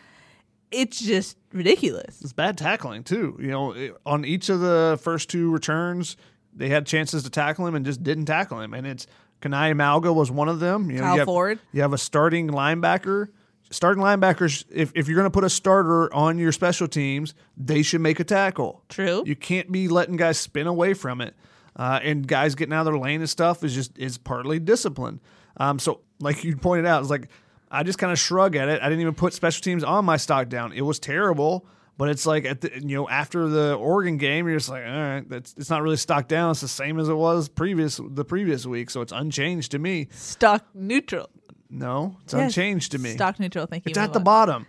It's 0.72 1.00
just 1.00 1.38
ridiculous. 1.54 2.20
It's 2.22 2.34
bad 2.34 2.58
tackling 2.58 3.04
too. 3.04 3.38
You 3.40 3.50
know, 3.50 3.72
it- 3.74 3.96
on 4.08 4.26
each 4.26 4.50
of 4.50 4.60
the 4.60 4.98
first 5.02 5.30
two 5.30 5.52
returns, 5.52 6.18
they 6.52 6.70
had 6.70 6.88
chances 6.88 7.22
to 7.24 7.30
tackle 7.30 7.68
him 7.68 7.76
and 7.76 7.86
just 7.86 8.02
didn't 8.02 8.26
tackle 8.26 8.60
him. 8.60 8.74
And 8.74 8.88
it's 8.88 9.06
Kana'i 9.40 9.76
Mauga 9.76 10.12
was 10.12 10.32
one 10.32 10.50
of 10.50 10.60
them. 10.60 10.90
You 10.90 10.98
know, 10.98 11.04
Kyle 11.04 11.14
you 11.14 11.20
have, 11.20 11.26
Ford. 11.28 11.60
You 11.72 11.82
have 11.84 11.94
a 11.94 11.98
starting 12.00 12.50
linebacker. 12.50 13.28
Starting 13.70 14.02
linebackers, 14.02 14.64
if, 14.72 14.92
if 14.96 15.08
you're 15.08 15.16
going 15.18 15.26
to 15.28 15.30
put 15.30 15.44
a 15.44 15.50
starter 15.50 16.12
on 16.12 16.40
your 16.40 16.52
special 16.54 16.88
teams, 16.88 17.36
they 17.56 17.84
should 17.84 18.02
make 18.02 18.20
a 18.20 18.24
tackle. 18.24 18.82
True. 18.90 19.24
You 19.28 19.36
can't 19.36 19.72
be 19.72 19.90
letting 19.90 20.16
guys 20.16 20.40
spin 20.40 20.66
away 20.68 20.94
from 20.96 21.22
it. 21.22 21.36
Uh, 21.78 22.00
and 22.02 22.28
guys 22.28 22.56
getting 22.56 22.74
out 22.74 22.80
of 22.82 22.86
their 22.88 22.98
lane 22.98 23.22
and 23.22 23.30
stuff 23.30 23.64
is 23.64 23.74
just 23.74 23.96
is 24.00 24.18
partly 24.18 24.58
discipline. 24.60 25.22
Um, 25.58 25.78
so 25.78 26.02
like 26.20 26.44
you 26.44 26.58
pointed 26.58 26.88
out, 26.88 27.02
it's 27.02 27.10
like 27.12 27.30
I 27.70 27.84
just 27.84 28.00
kind 28.00 28.12
of 28.12 28.18
shrug 28.18 28.56
at 28.56 28.68
it. 28.68 28.82
I 28.82 28.90
didn't 28.90 29.02
even 29.02 29.14
put 29.14 29.34
special 29.34 29.62
teams 29.62 29.84
on 29.84 30.04
my 30.04 30.18
stock 30.18 30.50
down. 30.50 30.74
It 30.74 30.82
was 30.82 31.00
terrible, 31.00 31.68
but 31.98 32.10
it's 32.10 32.26
like 32.26 32.46
at 32.46 32.62
the 32.62 32.72
you 32.82 32.96
know 32.98 33.08
after 33.08 33.48
the 33.48 33.76
Oregon 33.76 34.18
game, 34.18 34.48
you're 34.48 34.58
just 34.58 34.70
like, 34.70 34.84
all 34.86 34.90
right, 34.92 35.30
that's 35.30 35.54
it's 35.56 35.70
not 35.70 35.84
really 35.84 35.98
stock 35.98 36.28
down. 36.28 36.50
It's 36.52 36.62
the 36.62 36.68
same 36.68 37.00
as 37.00 37.10
it 37.10 37.14
was 37.16 37.48
previous 37.48 38.00
the 38.04 38.26
previous 38.26 38.66
week, 38.66 38.90
so 38.90 39.02
it's 39.02 39.12
unchanged 39.14 39.72
to 39.72 39.80
me. 39.80 40.08
Stock 40.12 40.66
neutral. 40.74 41.30
No, 41.70 42.18
it's 42.24 42.34
Yes. 42.34 42.44
unchanged 42.44 42.94
to 42.94 42.98
me. 42.98 43.12
Stock 43.12 43.40
neutral. 43.40 43.68
Thank 43.68 43.86
you. 43.86 43.90
it's 43.92 44.00
at 44.00 44.14
the 44.14 44.20
on. 44.20 44.24
bottom. 44.26 44.68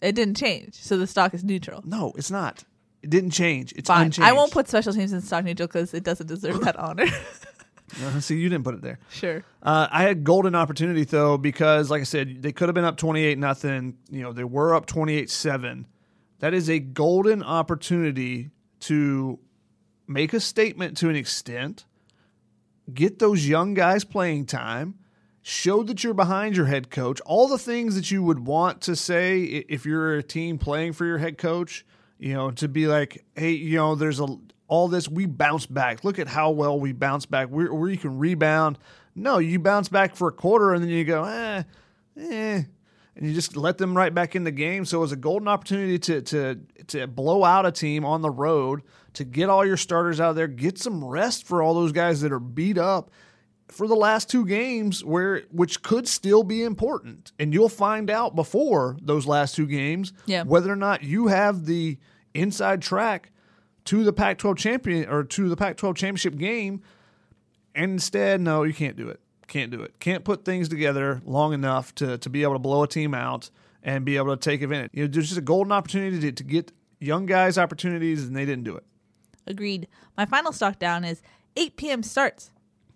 It 0.00 0.16
didn't 0.16 0.36
change. 0.36 0.74
So 0.74 0.96
the 0.98 1.06
stock 1.06 1.32
is 1.34 1.44
neutral. 1.44 1.82
No, 1.84 2.12
it's 2.16 2.30
not. 2.30 2.64
It 3.02 3.10
didn't 3.10 3.30
change. 3.30 3.72
It's 3.76 3.88
Fine. 3.88 4.06
unchanged. 4.06 4.28
I 4.28 4.32
won't 4.32 4.52
put 4.52 4.68
special 4.68 4.92
teams 4.92 5.12
in 5.12 5.20
stock 5.20 5.44
neutral 5.44 5.66
because 5.66 5.92
it 5.92 6.04
doesn't 6.04 6.26
deserve 6.26 6.60
that 6.62 6.76
honor. 6.76 7.06
Uh, 8.02 8.20
see, 8.20 8.36
you 8.38 8.48
didn't 8.48 8.64
put 8.64 8.74
it 8.74 8.80
there. 8.80 8.98
sure. 9.10 9.44
Uh, 9.62 9.86
I 9.90 10.04
had 10.04 10.24
golden 10.24 10.54
opportunity 10.54 11.04
though 11.04 11.36
because, 11.36 11.90
like 11.90 12.00
I 12.00 12.04
said, 12.04 12.40
they 12.40 12.50
could 12.50 12.68
have 12.70 12.74
been 12.74 12.86
up 12.86 12.96
twenty 12.96 13.22
eight 13.22 13.36
nothing. 13.36 13.98
You 14.10 14.22
know, 14.22 14.32
they 14.32 14.44
were 14.44 14.74
up 14.74 14.86
twenty 14.86 15.12
eight 15.14 15.28
seven. 15.28 15.86
That 16.38 16.54
is 16.54 16.70
a 16.70 16.78
golden 16.78 17.42
opportunity 17.42 18.48
to 18.80 19.38
make 20.08 20.32
a 20.32 20.40
statement 20.40 20.96
to 20.98 21.10
an 21.10 21.16
extent, 21.16 21.84
get 22.94 23.18
those 23.18 23.46
young 23.46 23.74
guys 23.74 24.04
playing 24.04 24.46
time, 24.46 24.94
show 25.42 25.82
that 25.82 26.02
you're 26.02 26.14
behind 26.14 26.56
your 26.56 26.66
head 26.66 26.90
coach. 26.90 27.20
All 27.26 27.46
the 27.46 27.58
things 27.58 27.94
that 27.94 28.10
you 28.10 28.22
would 28.22 28.40
want 28.46 28.80
to 28.82 28.96
say 28.96 29.42
if 29.42 29.84
you're 29.84 30.14
a 30.14 30.22
team 30.22 30.56
playing 30.56 30.94
for 30.94 31.04
your 31.04 31.18
head 31.18 31.36
coach. 31.36 31.84
You 32.22 32.34
know, 32.34 32.52
to 32.52 32.68
be 32.68 32.86
like, 32.86 33.24
hey, 33.34 33.50
you 33.50 33.76
know, 33.78 33.96
there's 33.96 34.20
a 34.20 34.28
all 34.68 34.86
this. 34.86 35.08
We 35.08 35.26
bounce 35.26 35.66
back. 35.66 36.04
Look 36.04 36.20
at 36.20 36.28
how 36.28 36.52
well 36.52 36.78
we 36.78 36.92
bounce 36.92 37.26
back. 37.26 37.48
Where, 37.48 37.90
you 37.90 37.96
can 37.96 38.16
rebound. 38.16 38.78
No, 39.16 39.38
you 39.38 39.58
bounce 39.58 39.88
back 39.88 40.14
for 40.14 40.28
a 40.28 40.32
quarter 40.32 40.72
and 40.72 40.84
then 40.84 40.90
you 40.90 41.04
go, 41.04 41.24
eh, 41.24 41.64
eh, 42.16 42.62
and 43.16 43.26
you 43.26 43.34
just 43.34 43.56
let 43.56 43.76
them 43.76 43.96
right 43.96 44.14
back 44.14 44.36
in 44.36 44.44
the 44.44 44.52
game. 44.52 44.84
So 44.84 44.98
it 44.98 45.00
was 45.00 45.10
a 45.10 45.16
golden 45.16 45.48
opportunity 45.48 45.98
to 45.98 46.22
to 46.22 46.60
to 46.86 47.08
blow 47.08 47.42
out 47.42 47.66
a 47.66 47.72
team 47.72 48.04
on 48.04 48.22
the 48.22 48.30
road, 48.30 48.82
to 49.14 49.24
get 49.24 49.48
all 49.48 49.66
your 49.66 49.76
starters 49.76 50.20
out 50.20 50.36
there, 50.36 50.46
get 50.46 50.78
some 50.78 51.04
rest 51.04 51.44
for 51.44 51.60
all 51.60 51.74
those 51.74 51.90
guys 51.90 52.20
that 52.20 52.30
are 52.30 52.38
beat 52.38 52.78
up 52.78 53.10
for 53.72 53.86
the 53.88 53.96
last 53.96 54.28
two 54.30 54.44
games 54.46 55.04
where 55.04 55.42
which 55.50 55.82
could 55.82 56.06
still 56.06 56.42
be 56.44 56.62
important. 56.62 57.32
And 57.38 57.52
you'll 57.54 57.68
find 57.68 58.10
out 58.10 58.34
before 58.36 58.96
those 59.00 59.26
last 59.26 59.54
two 59.56 59.66
games 59.66 60.12
Yeah. 60.26 60.42
whether 60.44 60.70
or 60.72 60.76
not 60.76 61.02
you 61.02 61.26
have 61.28 61.66
the 61.66 61.98
inside 62.34 62.82
track 62.82 63.30
to 63.86 64.04
the 64.04 64.12
Pac-12 64.12 64.56
champion 64.56 65.08
or 65.08 65.24
to 65.24 65.48
the 65.48 65.56
Pac-12 65.56 65.96
championship 65.96 66.36
game 66.36 66.82
and 67.74 67.92
instead, 67.92 68.40
no, 68.40 68.62
you 68.64 68.74
can't 68.74 68.96
do 68.96 69.08
it. 69.08 69.20
Can't 69.48 69.70
do 69.70 69.82
it. 69.82 69.98
Can't 69.98 70.24
put 70.24 70.44
things 70.44 70.68
together 70.68 71.20
long 71.24 71.52
enough 71.52 71.94
to, 71.96 72.18
to 72.18 72.30
be 72.30 72.42
able 72.42 72.52
to 72.54 72.58
blow 72.58 72.82
a 72.82 72.88
team 72.88 73.12
out 73.14 73.50
and 73.82 74.04
be 74.04 74.16
able 74.16 74.36
to 74.36 74.40
take 74.40 74.62
advantage. 74.62 74.90
You 74.94 75.04
know, 75.04 75.08
there's 75.10 75.28
just 75.28 75.38
a 75.38 75.42
golden 75.42 75.72
opportunity 75.72 76.20
to, 76.20 76.32
to 76.32 76.44
get 76.44 76.70
young 77.00 77.26
guys 77.26 77.58
opportunities, 77.58 78.24
and 78.24 78.36
they 78.36 78.44
didn't 78.44 78.64
do 78.64 78.76
it. 78.76 78.84
Agreed. 79.46 79.88
My 80.16 80.24
final 80.24 80.52
stock 80.52 80.78
down 80.78 81.04
is 81.04 81.20
8 81.56 81.76
p.m. 81.76 82.02
starts. 82.02 82.50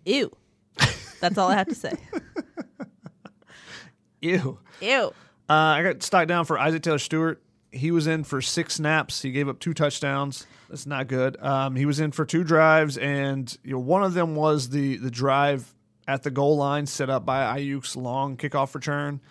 Ew. 0.05 0.31
That's 1.19 1.37
all 1.37 1.49
I 1.49 1.55
have 1.55 1.67
to 1.67 1.75
say. 1.75 1.95
Ew. 4.21 4.59
Ew. 4.81 5.13
Uh, 5.49 5.53
I 5.53 5.83
got 5.83 6.03
stock 6.03 6.27
down 6.27 6.45
for 6.45 6.59
Isaac 6.59 6.83
Taylor 6.83 6.99
Stewart. 6.99 7.41
He 7.71 7.91
was 7.91 8.07
in 8.07 8.23
for 8.23 8.41
six 8.41 8.75
snaps. 8.75 9.21
He 9.21 9.31
gave 9.31 9.47
up 9.47 9.59
two 9.59 9.73
touchdowns. 9.73 10.45
That's 10.69 10.85
not 10.85 11.07
good. 11.07 11.41
Um, 11.41 11.75
he 11.75 11.85
was 11.85 11.99
in 11.99 12.11
for 12.11 12.25
two 12.25 12.43
drives, 12.43 12.97
and 12.97 13.55
you 13.63 13.73
know, 13.73 13.79
one 13.79 14.03
of 14.03 14.13
them 14.13 14.35
was 14.35 14.69
the 14.69 14.97
the 14.97 15.11
drive 15.11 15.73
at 16.07 16.23
the 16.23 16.31
goal 16.31 16.57
line 16.57 16.85
set 16.85 17.09
up 17.09 17.25
by 17.25 17.59
Aiyuk's 17.59 17.95
long 17.95 18.37
kickoff 18.37 18.73
return. 18.73 19.21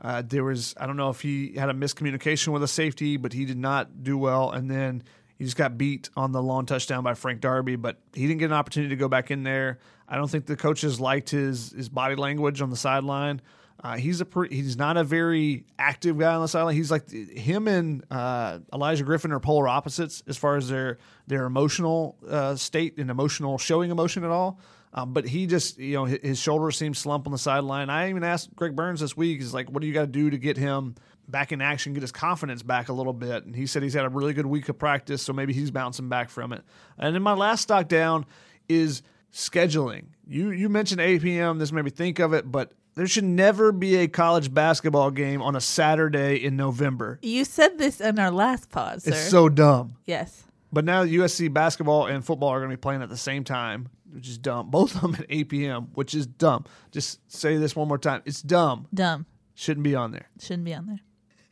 Uh, 0.00 0.22
there 0.26 0.44
was 0.44 0.74
I 0.78 0.86
don't 0.86 0.96
know 0.96 1.10
if 1.10 1.20
he 1.20 1.54
had 1.54 1.68
a 1.68 1.74
miscommunication 1.74 2.48
with 2.48 2.62
a 2.62 2.68
safety, 2.68 3.16
but 3.16 3.32
he 3.32 3.44
did 3.44 3.58
not 3.58 4.02
do 4.02 4.18
well. 4.18 4.50
And 4.50 4.70
then 4.70 5.04
he 5.42 5.46
just 5.46 5.56
got 5.56 5.76
beat 5.76 6.08
on 6.16 6.30
the 6.30 6.40
long 6.40 6.66
touchdown 6.66 7.02
by 7.02 7.14
Frank 7.14 7.40
Darby, 7.40 7.74
but 7.74 7.96
he 8.14 8.28
didn't 8.28 8.38
get 8.38 8.44
an 8.44 8.52
opportunity 8.52 8.90
to 8.90 8.96
go 8.96 9.08
back 9.08 9.32
in 9.32 9.42
there. 9.42 9.80
I 10.08 10.14
don't 10.14 10.30
think 10.30 10.46
the 10.46 10.54
coaches 10.54 11.00
liked 11.00 11.30
his 11.30 11.72
his 11.72 11.88
body 11.88 12.14
language 12.14 12.62
on 12.62 12.70
the 12.70 12.76
sideline. 12.76 13.40
Uh, 13.82 13.96
he's 13.96 14.20
a 14.20 14.24
pre- 14.24 14.54
he's 14.54 14.76
not 14.76 14.96
a 14.96 15.02
very 15.02 15.64
active 15.80 16.16
guy 16.16 16.32
on 16.32 16.42
the 16.42 16.46
sideline. 16.46 16.76
He's 16.76 16.92
like 16.92 17.10
him 17.10 17.66
and 17.66 18.04
uh, 18.08 18.60
Olaijah 18.72 19.04
Griffin 19.04 19.32
are 19.32 19.40
polar 19.40 19.66
opposites 19.66 20.22
as 20.28 20.36
far 20.36 20.56
as 20.56 20.68
their 20.68 20.98
their 21.26 21.44
emotional 21.44 22.16
uh, 22.28 22.54
state 22.54 22.98
and 22.98 23.10
emotional 23.10 23.58
showing 23.58 23.90
emotion 23.90 24.22
at 24.22 24.30
all. 24.30 24.60
Um, 24.94 25.12
but 25.12 25.26
he 25.26 25.48
just 25.48 25.76
you 25.76 25.94
know 25.94 26.04
his, 26.04 26.20
his 26.22 26.38
shoulders 26.38 26.76
seem 26.76 26.94
slump 26.94 27.26
on 27.26 27.32
the 27.32 27.38
sideline. 27.38 27.90
I 27.90 28.10
even 28.10 28.22
asked 28.22 28.54
Greg 28.54 28.76
Burns 28.76 29.00
this 29.00 29.16
week. 29.16 29.40
He's 29.40 29.52
like, 29.52 29.72
"What 29.72 29.80
do 29.80 29.88
you 29.88 29.92
got 29.92 30.02
to 30.02 30.06
do 30.06 30.30
to 30.30 30.38
get 30.38 30.56
him 30.56 30.94
back 31.32 31.50
in 31.50 31.60
action, 31.60 31.92
get 31.94 32.02
his 32.02 32.12
confidence 32.12 32.62
back 32.62 32.88
a 32.88 32.92
little 32.92 33.12
bit?" 33.12 33.44
And 33.44 33.56
he 33.56 33.66
said 33.66 33.82
he's 33.82 33.94
had 33.94 34.04
a 34.04 34.08
really 34.08 34.32
good 34.34 34.46
week 34.46 34.68
of 34.68 34.78
practice, 34.78 35.22
so 35.22 35.32
maybe 35.32 35.52
he's 35.52 35.72
bouncing 35.72 36.08
back 36.08 36.30
from 36.30 36.52
it. 36.52 36.62
And 36.98 37.14
then 37.14 37.22
my 37.22 37.32
last 37.34 37.62
stock 37.62 37.88
down 37.88 38.24
is 38.68 39.02
scheduling. 39.32 40.04
You 40.26 40.50
you 40.50 40.68
mentioned 40.68 41.00
APM. 41.00 41.58
This 41.58 41.72
made 41.72 41.84
me 41.84 41.90
think 41.90 42.18
of 42.20 42.32
it, 42.32 42.50
but 42.52 42.72
there 42.94 43.06
should 43.06 43.24
never 43.24 43.72
be 43.72 43.96
a 43.96 44.06
college 44.08 44.52
basketball 44.52 45.10
game 45.10 45.40
on 45.42 45.56
a 45.56 45.60
Saturday 45.60 46.36
in 46.36 46.56
November. 46.56 47.18
You 47.22 47.44
said 47.44 47.78
this 47.78 48.00
in 48.00 48.18
our 48.18 48.30
last 48.30 48.70
pause, 48.70 49.04
sir. 49.04 49.10
It's 49.10 49.30
so 49.30 49.48
dumb. 49.48 49.96
yes. 50.04 50.44
But 50.74 50.84
now 50.86 51.04
USC 51.04 51.52
basketball 51.52 52.06
and 52.06 52.24
football 52.24 52.48
are 52.48 52.58
going 52.60 52.70
to 52.70 52.76
be 52.76 52.80
playing 52.80 53.02
at 53.02 53.10
the 53.10 53.16
same 53.16 53.44
time, 53.44 53.90
which 54.10 54.26
is 54.26 54.38
dumb. 54.38 54.70
Both 54.70 54.94
of 54.94 55.02
them 55.02 55.14
at 55.18 55.26
8 55.28 55.48
p.m., 55.50 55.88
which 55.94 56.14
is 56.14 56.26
dumb. 56.26 56.64
Just 56.92 57.20
say 57.30 57.58
this 57.58 57.76
one 57.76 57.88
more 57.88 57.98
time. 57.98 58.22
It's 58.24 58.40
dumb. 58.40 58.88
Dumb. 58.94 59.26
Shouldn't 59.54 59.84
be 59.84 59.94
on 59.94 60.12
there. 60.12 60.28
Shouldn't 60.40 60.64
be 60.64 60.72
on 60.72 60.86
there. 60.86 61.00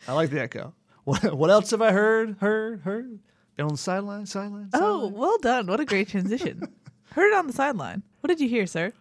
I 0.08 0.12
like 0.14 0.30
the 0.30 0.40
echo. 0.40 0.74
What, 1.04 1.34
what 1.34 1.50
else 1.50 1.70
have 1.70 1.82
I 1.82 1.92
heard? 1.92 2.36
Heard? 2.40 2.82
Heard? 2.82 3.18
And 3.58 3.64
on 3.66 3.72
the 3.72 3.78
sideline, 3.78 4.26
sideline, 4.26 4.68
Oh, 4.72 4.78
sideline. 4.78 5.12
well 5.14 5.38
done. 5.38 5.66
What 5.66 5.80
a 5.80 5.84
great 5.84 6.08
transition. 6.08 6.62
Heard 7.12 7.32
it 7.32 7.36
on 7.38 7.46
the 7.46 7.52
sideline. 7.52 8.02
What 8.20 8.28
did 8.28 8.40
you 8.40 8.48
hear, 8.48 8.66
sir? 8.66 8.92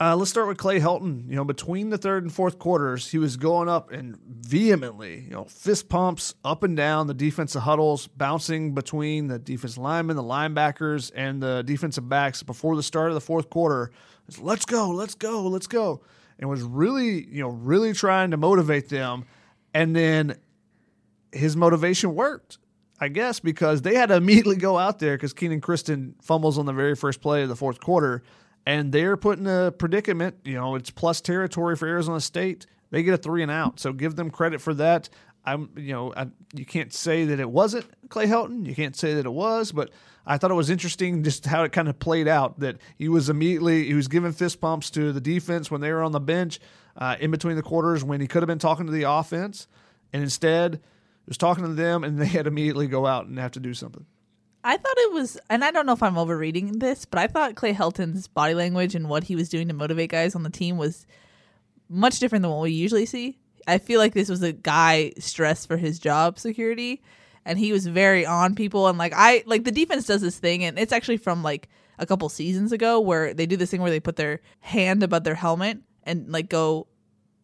Uh, 0.00 0.16
let's 0.16 0.30
start 0.30 0.48
with 0.48 0.58
Clay 0.58 0.80
Helton. 0.80 1.28
You 1.28 1.36
know, 1.36 1.44
between 1.44 1.90
the 1.90 1.96
third 1.98 2.24
and 2.24 2.32
fourth 2.32 2.58
quarters, 2.58 3.10
he 3.12 3.18
was 3.18 3.36
going 3.36 3.68
up 3.68 3.92
and 3.92 4.18
vehemently, 4.26 5.20
you 5.20 5.30
know, 5.30 5.44
fist 5.44 5.88
pumps 5.88 6.34
up 6.44 6.64
and 6.64 6.76
down 6.76 7.06
the 7.06 7.14
defensive 7.14 7.62
huddles, 7.62 8.08
bouncing 8.08 8.74
between 8.74 9.28
the 9.28 9.38
defensive 9.38 9.78
linemen, 9.78 10.16
the 10.16 10.22
linebackers, 10.22 11.12
and 11.14 11.40
the 11.40 11.62
defensive 11.62 12.08
backs 12.08 12.42
before 12.42 12.74
the 12.74 12.82
start 12.82 13.08
of 13.08 13.14
the 13.14 13.20
fourth 13.20 13.48
quarter. 13.50 13.92
It's, 14.26 14.40
let's 14.40 14.64
go, 14.64 14.90
let's 14.90 15.14
go, 15.14 15.42
let's 15.46 15.68
go. 15.68 16.02
And 16.40 16.50
was 16.50 16.62
really, 16.62 17.24
you 17.28 17.42
know, 17.42 17.50
really 17.50 17.92
trying 17.92 18.32
to 18.32 18.36
motivate 18.36 18.88
them. 18.88 19.24
And 19.74 19.94
then 19.94 20.36
his 21.32 21.56
motivation 21.56 22.14
worked, 22.14 22.58
I 23.00 23.08
guess, 23.08 23.40
because 23.40 23.82
they 23.82 23.96
had 23.96 24.06
to 24.06 24.14
immediately 24.16 24.56
go 24.56 24.78
out 24.78 25.00
there 25.00 25.16
because 25.16 25.32
Kenan 25.32 25.60
Christon 25.60 26.14
fumbles 26.22 26.56
on 26.56 26.64
the 26.64 26.72
very 26.72 26.94
first 26.94 27.20
play 27.20 27.42
of 27.42 27.48
the 27.48 27.56
fourth 27.56 27.80
quarter, 27.80 28.22
and 28.64 28.92
they're 28.92 29.16
put 29.16 29.38
in 29.38 29.46
a 29.46 29.72
predicament. 29.72 30.36
You 30.44 30.54
know, 30.54 30.76
it's 30.76 30.90
plus 30.90 31.20
territory 31.20 31.76
for 31.76 31.86
Arizona 31.86 32.20
State. 32.20 32.66
They 32.90 33.02
get 33.02 33.14
a 33.14 33.18
three 33.18 33.42
and 33.42 33.50
out, 33.50 33.80
so 33.80 33.92
give 33.92 34.14
them 34.14 34.30
credit 34.30 34.60
for 34.60 34.72
that. 34.74 35.08
I'm, 35.46 35.68
you 35.76 35.92
know, 35.92 36.14
I, 36.16 36.28
you 36.54 36.64
can't 36.64 36.92
say 36.92 37.26
that 37.26 37.38
it 37.40 37.50
wasn't 37.50 37.84
Clay 38.08 38.26
Helton. 38.26 38.64
You 38.64 38.74
can't 38.74 38.96
say 38.96 39.14
that 39.14 39.26
it 39.26 39.32
was, 39.32 39.72
but 39.72 39.90
I 40.24 40.38
thought 40.38 40.50
it 40.50 40.54
was 40.54 40.70
interesting 40.70 41.22
just 41.22 41.44
how 41.44 41.64
it 41.64 41.72
kind 41.72 41.88
of 41.88 41.98
played 41.98 42.28
out. 42.28 42.60
That 42.60 42.78
he 42.96 43.08
was 43.08 43.28
immediately 43.28 43.84
he 43.84 43.94
was 43.94 44.08
giving 44.08 44.32
fist 44.32 44.60
pumps 44.60 44.90
to 44.90 45.12
the 45.12 45.20
defense 45.20 45.70
when 45.70 45.82
they 45.82 45.92
were 45.92 46.02
on 46.02 46.12
the 46.12 46.20
bench 46.20 46.60
uh, 46.96 47.16
in 47.20 47.30
between 47.30 47.56
the 47.56 47.62
quarters 47.62 48.04
when 48.04 48.20
he 48.20 48.26
could 48.26 48.42
have 48.42 48.48
been 48.48 48.58
talking 48.58 48.86
to 48.86 48.92
the 48.92 49.02
offense, 49.04 49.66
and 50.12 50.22
instead 50.22 50.80
was 51.26 51.38
talking 51.38 51.64
to 51.64 51.72
them, 51.72 52.04
and 52.04 52.18
they 52.18 52.26
had 52.26 52.46
immediately 52.46 52.86
go 52.86 53.06
out 53.06 53.26
and 53.26 53.38
have 53.38 53.52
to 53.52 53.60
do 53.60 53.74
something. 53.74 54.06
I 54.66 54.78
thought 54.78 54.96
it 54.96 55.12
was, 55.12 55.38
and 55.50 55.62
I 55.62 55.70
don't 55.70 55.84
know 55.84 55.92
if 55.92 56.02
I'm 56.02 56.16
overreading 56.16 56.78
this, 56.78 57.04
but 57.04 57.20
I 57.20 57.26
thought 57.26 57.54
Clay 57.54 57.74
Helton's 57.74 58.28
body 58.28 58.54
language 58.54 58.94
and 58.94 59.10
what 59.10 59.24
he 59.24 59.36
was 59.36 59.50
doing 59.50 59.68
to 59.68 59.74
motivate 59.74 60.10
guys 60.10 60.34
on 60.34 60.42
the 60.42 60.50
team 60.50 60.78
was 60.78 61.06
much 61.88 62.18
different 62.18 62.42
than 62.42 62.50
what 62.50 62.62
we 62.62 62.70
usually 62.70 63.04
see. 63.04 63.38
I 63.66 63.76
feel 63.76 64.00
like 64.00 64.14
this 64.14 64.30
was 64.30 64.42
a 64.42 64.52
guy 64.52 65.12
stressed 65.18 65.68
for 65.68 65.76
his 65.76 65.98
job 65.98 66.38
security, 66.38 67.02
and 67.44 67.58
he 67.58 67.72
was 67.72 67.86
very 67.86 68.24
on 68.24 68.54
people. 68.54 68.88
And 68.88 68.96
like 68.96 69.12
I, 69.14 69.42
like 69.44 69.64
the 69.64 69.70
defense 69.70 70.06
does 70.06 70.22
this 70.22 70.38
thing, 70.38 70.64
and 70.64 70.78
it's 70.78 70.92
actually 70.92 71.18
from 71.18 71.42
like 71.42 71.68
a 71.98 72.06
couple 72.06 72.28
seasons 72.30 72.72
ago 72.72 73.00
where 73.00 73.34
they 73.34 73.46
do 73.46 73.58
this 73.58 73.70
thing 73.70 73.82
where 73.82 73.90
they 73.90 74.00
put 74.00 74.16
their 74.16 74.40
hand 74.60 75.02
above 75.02 75.24
their 75.24 75.34
helmet 75.34 75.78
and 76.04 76.30
like 76.30 76.48
go 76.48 76.86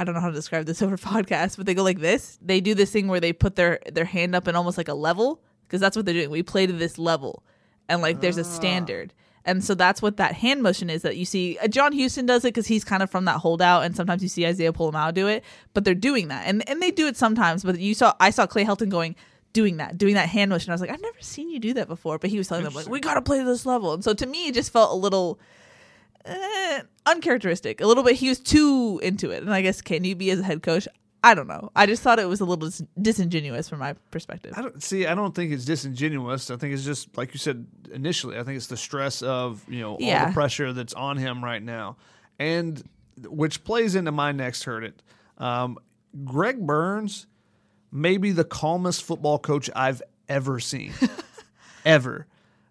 I 0.01 0.05
don't 0.05 0.15
know 0.15 0.23
how 0.23 0.29
to 0.29 0.35
describe 0.35 0.65
this 0.65 0.81
over 0.83 0.97
podcast, 0.97 1.59
but 1.59 1.67
they 1.67 1.75
go 1.75 1.83
like 1.83 2.01
this. 2.01 2.39
They 2.41 2.61
do 2.61 2.75
this 2.75 2.91
thing 2.91 3.07
where 3.07 3.21
they 3.21 3.35
put 3.35 3.57
their 3.57 3.81
their 3.93 4.07
hand 4.07 4.35
up 4.35 4.49
in 4.49 4.57
almost 4.57 4.79
like 4.79 4.89
a 4.89 4.95
level 4.95 5.43
because 5.67 5.81
that's 5.81 5.95
what 5.95 6.07
they're 6.07 6.15
doing. 6.15 6.31
We 6.31 6.43
play 6.43 6.67
to 6.67 6.73
this 6.73 6.99
level, 6.99 7.45
and 7.89 8.01
like 8.01 8.21
there's 8.21 8.39
a 8.39 8.45
standard, 8.45 9.13
and 9.45 9.63
so 9.63 9.75
that's 9.75 10.01
what 10.01 10.17
that 10.17 10.37
hand 10.37 10.63
motion 10.63 10.89
is 10.89 11.03
that 11.03 11.19
you 11.19 11.27
see. 11.27 11.59
Uh, 11.59 11.69
John 11.69 11.93
Houston 11.93 12.25
does 12.25 12.47
it 12.47 12.49
because 12.49 12.67
he's 12.67 12.83
kind 12.83 13.03
of 13.03 13.11
from 13.11 13.27
that 13.27 13.41
holdout, 13.41 13.85
and 13.85 13.95
sometimes 13.95 14.23
you 14.23 14.29
see 14.31 14.47
Isaiah 14.47 14.73
Pola-Mao 14.73 15.11
do 15.11 15.29
it, 15.29 15.45
but 15.75 15.85
they're 15.85 15.95
doing 15.95 16.29
that, 16.29 16.47
and 16.47 16.67
and 16.69 16.81
they 16.81 16.91
do 16.91 17.07
it 17.07 17.19
sometimes. 17.19 17.63
But 17.63 17.79
you 17.79 17.93
saw 17.93 18.15
I 18.19 18.31
saw 18.31 18.47
Clay 18.47 18.65
Helton 18.65 18.89
going 18.89 19.17
doing 19.53 19.77
that, 19.77 19.99
doing 19.99 20.15
that 20.15 20.31
hand 20.31 20.49
motion. 20.49 20.71
I 20.71 20.75
was 20.75 20.81
like, 20.81 20.91
I've 20.91 21.03
never 21.03 21.21
seen 21.21 21.51
you 21.51 21.59
do 21.59 21.75
that 21.75 21.89
before, 21.89 22.19
but 22.19 22.31
he 22.31 22.39
was 22.39 22.49
telling 22.49 22.65
them 22.65 22.73
like, 22.73 22.89
we 22.89 23.01
got 23.01 23.15
to 23.15 23.23
play 23.23 23.39
to 23.39 23.45
this 23.45 23.67
level, 23.67 23.93
and 23.93 24.03
so 24.03 24.15
to 24.15 24.27
me, 24.27 24.49
it 24.49 24.55
just 24.55 24.73
felt 24.73 24.93
a 24.93 24.97
little 24.97 25.39
eh, 26.25 26.81
uncharacteristic. 27.07 27.81
A 27.81 27.87
little 27.87 28.03
bit. 28.05 28.17
He 28.17 28.29
was 28.29 28.39
too 28.41 29.01
into 29.03 29.31
it. 29.31 29.43
And 29.43 29.53
I 29.53 29.63
guess 29.63 29.81
can 29.81 30.05
you 30.05 30.15
be 30.15 30.31
as 30.31 30.41
a 30.41 30.43
head 30.45 30.63
coach? 30.63 30.87
I 31.23 31.35
don't 31.35 31.49
know. 31.49 31.71
I 31.77 31.85
just 31.85 32.03
thought 32.03 32.19
it 32.19 32.27
was 32.29 32.41
a 32.41 32.45
little 32.47 32.69
dis- 32.69 32.83
disingenuous 33.01 33.69
from 33.69 33.79
my 33.81 33.93
perspective. 34.11 34.55
I 34.57 34.63
don't 34.63 34.83
see. 34.83 35.07
I 35.07 35.15
don't 35.15 35.35
think 35.35 35.53
it's 35.53 35.67
disingenuous. 35.67 36.51
I 36.51 36.57
think 36.57 36.73
it's 36.73 36.85
just 36.85 37.15
like 37.17 37.35
you 37.35 37.39
said 37.39 37.67
initially. 37.93 38.39
I 38.39 38.43
think 38.43 38.57
it's 38.57 38.69
the 38.69 38.77
stress 38.79 39.21
of 39.21 39.63
you 39.69 39.81
know 39.81 39.93
all 39.93 39.99
Yeah. 40.01 40.29
the 40.29 40.33
pressure 40.33 40.73
that's 40.73 40.95
on 40.95 41.19
him 41.19 41.45
right 41.45 41.63
now, 41.63 41.99
and 42.39 42.83
which 43.29 43.65
plays 43.65 43.97
into 43.97 44.13
my 44.13 44.33
next 44.33 44.63
heard 44.65 44.83
it. 44.83 45.03
Um, 45.37 45.77
Greg 46.25 46.59
Burns 46.67 47.27
may 47.93 48.17
be 48.17 48.31
the 48.33 48.45
calmest 48.45 49.03
football 49.03 49.39
coach 49.39 49.69
I've 49.77 50.01
ever 50.27 50.59
seen, 50.59 50.95
ever. 51.85 52.27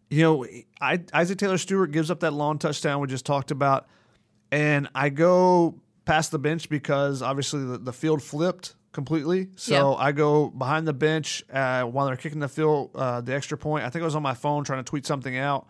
You 0.10 0.24
know, 0.24 0.46
I, 0.82 1.02
Isaac 1.14 1.38
Taylor 1.38 1.58
Stewart 1.58 1.92
gives 1.92 2.10
up 2.10 2.22
that 2.22 2.32
long 2.32 2.58
touchdown 2.58 3.00
we 3.00 3.08
just 3.08 3.26
talked 3.26 3.52
about, 3.52 3.88
and 4.52 4.90
I 4.96 5.10
go 5.10 5.80
past 6.06 6.32
the 6.32 6.40
bench 6.40 6.70
because 6.70 7.22
obviously 7.22 7.64
the, 7.64 7.78
the 7.78 7.94
field 7.94 8.24
flipped 8.24 8.76
completely. 8.92 9.50
So 9.56 9.74
Yeah. 9.74 10.04
I 10.04 10.12
go 10.12 10.50
behind 10.50 10.88
the 10.88 10.94
bench 10.94 11.44
uh, 11.54 11.84
while 11.84 12.08
they're 12.08 12.16
kicking 12.16 12.40
the 12.40 12.48
field, 12.48 12.90
uh, 12.96 13.22
the 13.22 13.36
extra 13.36 13.58
point. 13.58 13.86
I 13.86 13.90
think 13.92 14.02
I 14.02 14.06
was 14.06 14.16
on 14.16 14.24
my 14.24 14.34
phone 14.34 14.64
trying 14.64 14.84
to 14.84 14.90
tweet 14.90 15.06
something 15.06 15.38
out, 15.38 15.68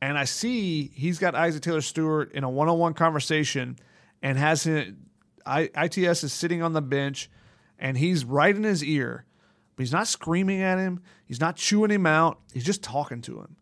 and 0.00 0.16
I 0.16 0.24
see 0.24 0.90
he's 0.94 1.18
got 1.18 1.34
Isaac 1.34 1.62
Taylor 1.62 1.82
Stewart 1.82 2.32
in 2.32 2.44
a 2.44 2.50
one-on-one 2.50 2.94
conversation, 2.94 3.78
and 4.22 4.38
has 4.38 4.64
him. 4.64 5.06
I, 5.44 5.70
ITS 5.76 6.22
is 6.24 6.32
sitting 6.32 6.62
on 6.62 6.72
the 6.72 6.80
bench, 6.80 7.28
and 7.78 7.98
he's 7.98 8.24
right 8.24 8.54
in 8.54 8.62
his 8.62 8.82
ear, 8.82 9.26
but 9.76 9.82
he's 9.82 9.92
not 9.92 10.06
screaming 10.06 10.62
at 10.62 10.78
him. 10.78 11.02
He's 11.26 11.40
not 11.40 11.56
chewing 11.56 11.90
him 11.90 12.06
out. 12.06 12.40
He's 12.54 12.64
just 12.64 12.82
talking 12.82 13.20
to 13.22 13.40
him. 13.40 13.56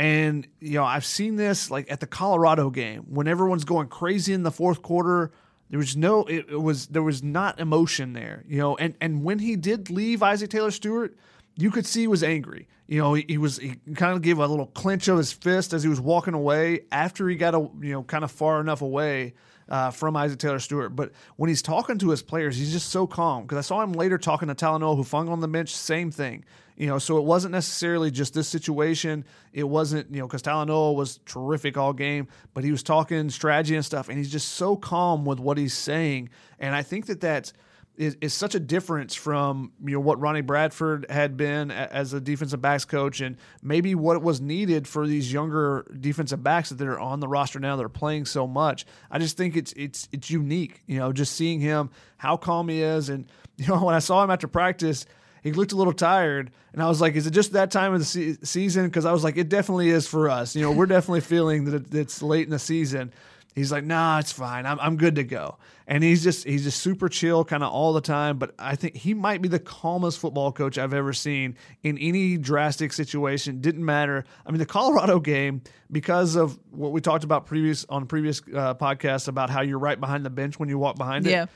And 0.00 0.48
you 0.60 0.78
know, 0.78 0.84
I've 0.84 1.04
seen 1.04 1.36
this 1.36 1.70
like 1.70 1.92
at 1.92 2.00
the 2.00 2.06
Colorado 2.06 2.70
game 2.70 3.02
when 3.10 3.28
everyone's 3.28 3.64
going 3.64 3.88
crazy 3.88 4.32
in 4.32 4.44
the 4.44 4.50
fourth 4.50 4.80
quarter. 4.80 5.30
There 5.68 5.78
was 5.78 5.94
no, 5.94 6.24
it, 6.24 6.46
it 6.48 6.62
was 6.62 6.86
there 6.86 7.02
was 7.02 7.22
not 7.22 7.60
emotion 7.60 8.14
there, 8.14 8.42
you 8.48 8.56
know. 8.56 8.78
And 8.78 8.94
and 9.02 9.22
when 9.22 9.40
he 9.40 9.56
did 9.56 9.90
leave 9.90 10.22
Isaac 10.22 10.48
Taylor 10.48 10.70
Stewart, 10.70 11.18
you 11.54 11.70
could 11.70 11.84
see 11.84 12.00
he 12.00 12.06
was 12.06 12.24
angry. 12.24 12.66
You 12.86 12.98
know, 12.98 13.12
he, 13.12 13.26
he 13.28 13.36
was 13.36 13.58
he 13.58 13.74
kind 13.94 14.16
of 14.16 14.22
gave 14.22 14.38
a 14.38 14.46
little 14.46 14.68
clench 14.68 15.06
of 15.08 15.18
his 15.18 15.32
fist 15.32 15.74
as 15.74 15.82
he 15.82 15.90
was 15.90 16.00
walking 16.00 16.32
away 16.32 16.86
after 16.90 17.28
he 17.28 17.36
got 17.36 17.54
a 17.54 17.58
you 17.58 17.92
know 17.92 18.02
kind 18.02 18.24
of 18.24 18.30
far 18.30 18.58
enough 18.58 18.80
away 18.80 19.34
uh, 19.68 19.90
from 19.90 20.16
Isaac 20.16 20.38
Taylor 20.38 20.60
Stewart. 20.60 20.96
But 20.96 21.12
when 21.36 21.48
he's 21.48 21.60
talking 21.60 21.98
to 21.98 22.08
his 22.08 22.22
players, 22.22 22.56
he's 22.56 22.72
just 22.72 22.88
so 22.88 23.06
calm. 23.06 23.42
Because 23.42 23.58
I 23.58 23.68
saw 23.68 23.82
him 23.82 23.92
later 23.92 24.16
talking 24.16 24.48
to 24.48 24.54
Talanoa, 24.54 24.96
who 24.96 25.02
hung 25.02 25.28
on 25.28 25.40
the 25.40 25.48
bench, 25.48 25.76
same 25.76 26.10
thing. 26.10 26.46
You 26.80 26.86
know, 26.86 26.98
so 26.98 27.18
it 27.18 27.24
wasn't 27.24 27.52
necessarily 27.52 28.10
just 28.10 28.32
this 28.32 28.48
situation. 28.48 29.26
It 29.52 29.64
wasn't, 29.64 30.10
you 30.14 30.20
know, 30.20 30.26
because 30.26 30.40
Talanoa 30.40 30.94
was 30.94 31.20
terrific 31.26 31.76
all 31.76 31.92
game, 31.92 32.26
but 32.54 32.64
he 32.64 32.70
was 32.70 32.82
talking 32.82 33.28
strategy 33.28 33.76
and 33.76 33.84
stuff, 33.84 34.08
and 34.08 34.16
he's 34.16 34.32
just 34.32 34.52
so 34.52 34.76
calm 34.76 35.26
with 35.26 35.38
what 35.38 35.58
he's 35.58 35.74
saying. 35.74 36.30
And 36.58 36.74
I 36.74 36.82
think 36.82 37.04
that 37.04 37.20
that's 37.20 37.52
is, 37.98 38.32
such 38.32 38.54
a 38.54 38.60
difference 38.60 39.14
from 39.14 39.72
you 39.84 39.92
know 39.92 40.00
what 40.00 40.18
Ronnie 40.18 40.40
Bradford 40.40 41.04
had 41.10 41.36
been 41.36 41.70
as 41.70 42.14
a 42.14 42.20
defensive 42.20 42.62
backs 42.62 42.86
coach, 42.86 43.20
and 43.20 43.36
maybe 43.62 43.94
what 43.94 44.22
was 44.22 44.40
needed 44.40 44.88
for 44.88 45.06
these 45.06 45.30
younger 45.30 45.84
defensive 46.00 46.42
backs 46.42 46.70
that 46.70 46.80
are 46.88 46.98
on 46.98 47.20
the 47.20 47.28
roster 47.28 47.60
now 47.60 47.76
that 47.76 47.84
are 47.84 47.90
playing 47.90 48.24
so 48.24 48.46
much. 48.46 48.86
I 49.10 49.18
just 49.18 49.36
think 49.36 49.54
it's 49.54 49.74
it's 49.74 50.08
it's 50.12 50.30
unique, 50.30 50.82
you 50.86 50.98
know, 50.98 51.12
just 51.12 51.36
seeing 51.36 51.60
him 51.60 51.90
how 52.16 52.38
calm 52.38 52.70
he 52.70 52.80
is, 52.80 53.10
and 53.10 53.30
you 53.58 53.66
know 53.66 53.84
when 53.84 53.94
I 53.94 53.98
saw 53.98 54.24
him 54.24 54.30
after 54.30 54.48
practice. 54.48 55.04
He 55.42 55.52
looked 55.52 55.72
a 55.72 55.76
little 55.76 55.92
tired, 55.92 56.50
and 56.72 56.82
I 56.82 56.88
was 56.88 57.00
like, 57.00 57.14
"Is 57.14 57.26
it 57.26 57.32
just 57.32 57.52
that 57.52 57.70
time 57.70 57.94
of 57.94 58.00
the 58.00 58.04
se- 58.06 58.38
season?" 58.42 58.86
Because 58.86 59.04
I 59.04 59.12
was 59.12 59.24
like, 59.24 59.36
"It 59.36 59.48
definitely 59.48 59.90
is 59.90 60.06
for 60.06 60.28
us. 60.28 60.54
You 60.54 60.62
know, 60.62 60.70
we're 60.72 60.86
definitely 60.86 61.22
feeling 61.22 61.64
that 61.66 61.94
it's 61.94 62.22
late 62.22 62.44
in 62.44 62.50
the 62.50 62.58
season." 62.58 63.12
He's 63.54 63.72
like, 63.72 63.84
nah, 63.84 64.20
it's 64.20 64.30
fine. 64.30 64.64
I'm, 64.64 64.78
I'm 64.78 64.96
good 64.96 65.16
to 65.16 65.24
go. 65.24 65.58
And 65.88 66.04
he's 66.04 66.22
just 66.22 66.46
he's 66.46 66.62
just 66.62 66.80
super 66.80 67.08
chill 67.08 67.44
kind 67.44 67.64
of 67.64 67.72
all 67.72 67.92
the 67.92 68.00
time. 68.00 68.38
But 68.38 68.54
I 68.60 68.76
think 68.76 68.96
he 68.96 69.12
might 69.12 69.42
be 69.42 69.48
the 69.48 69.58
calmest 69.58 70.20
football 70.20 70.52
coach 70.52 70.78
I've 70.78 70.94
ever 70.94 71.12
seen 71.12 71.56
in 71.82 71.98
any 71.98 72.36
drastic 72.36 72.92
situation. 72.92 73.60
Didn't 73.60 73.84
matter. 73.84 74.24
I 74.46 74.52
mean, 74.52 74.60
the 74.60 74.66
Colorado 74.66 75.18
game 75.18 75.62
because 75.90 76.36
of 76.36 76.60
what 76.70 76.92
we 76.92 77.00
talked 77.00 77.24
about 77.24 77.46
previous 77.46 77.84
on 77.88 78.06
previous 78.06 78.40
uh, 78.54 78.74
podcasts 78.74 79.26
about 79.26 79.50
how 79.50 79.62
you're 79.62 79.80
right 79.80 79.98
behind 79.98 80.24
the 80.24 80.30
bench 80.30 80.60
when 80.60 80.68
you 80.68 80.78
walk 80.78 80.96
behind 80.96 81.26
it 81.26 81.30
Yeah. 81.30 81.46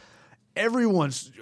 Everyone's 0.57 1.33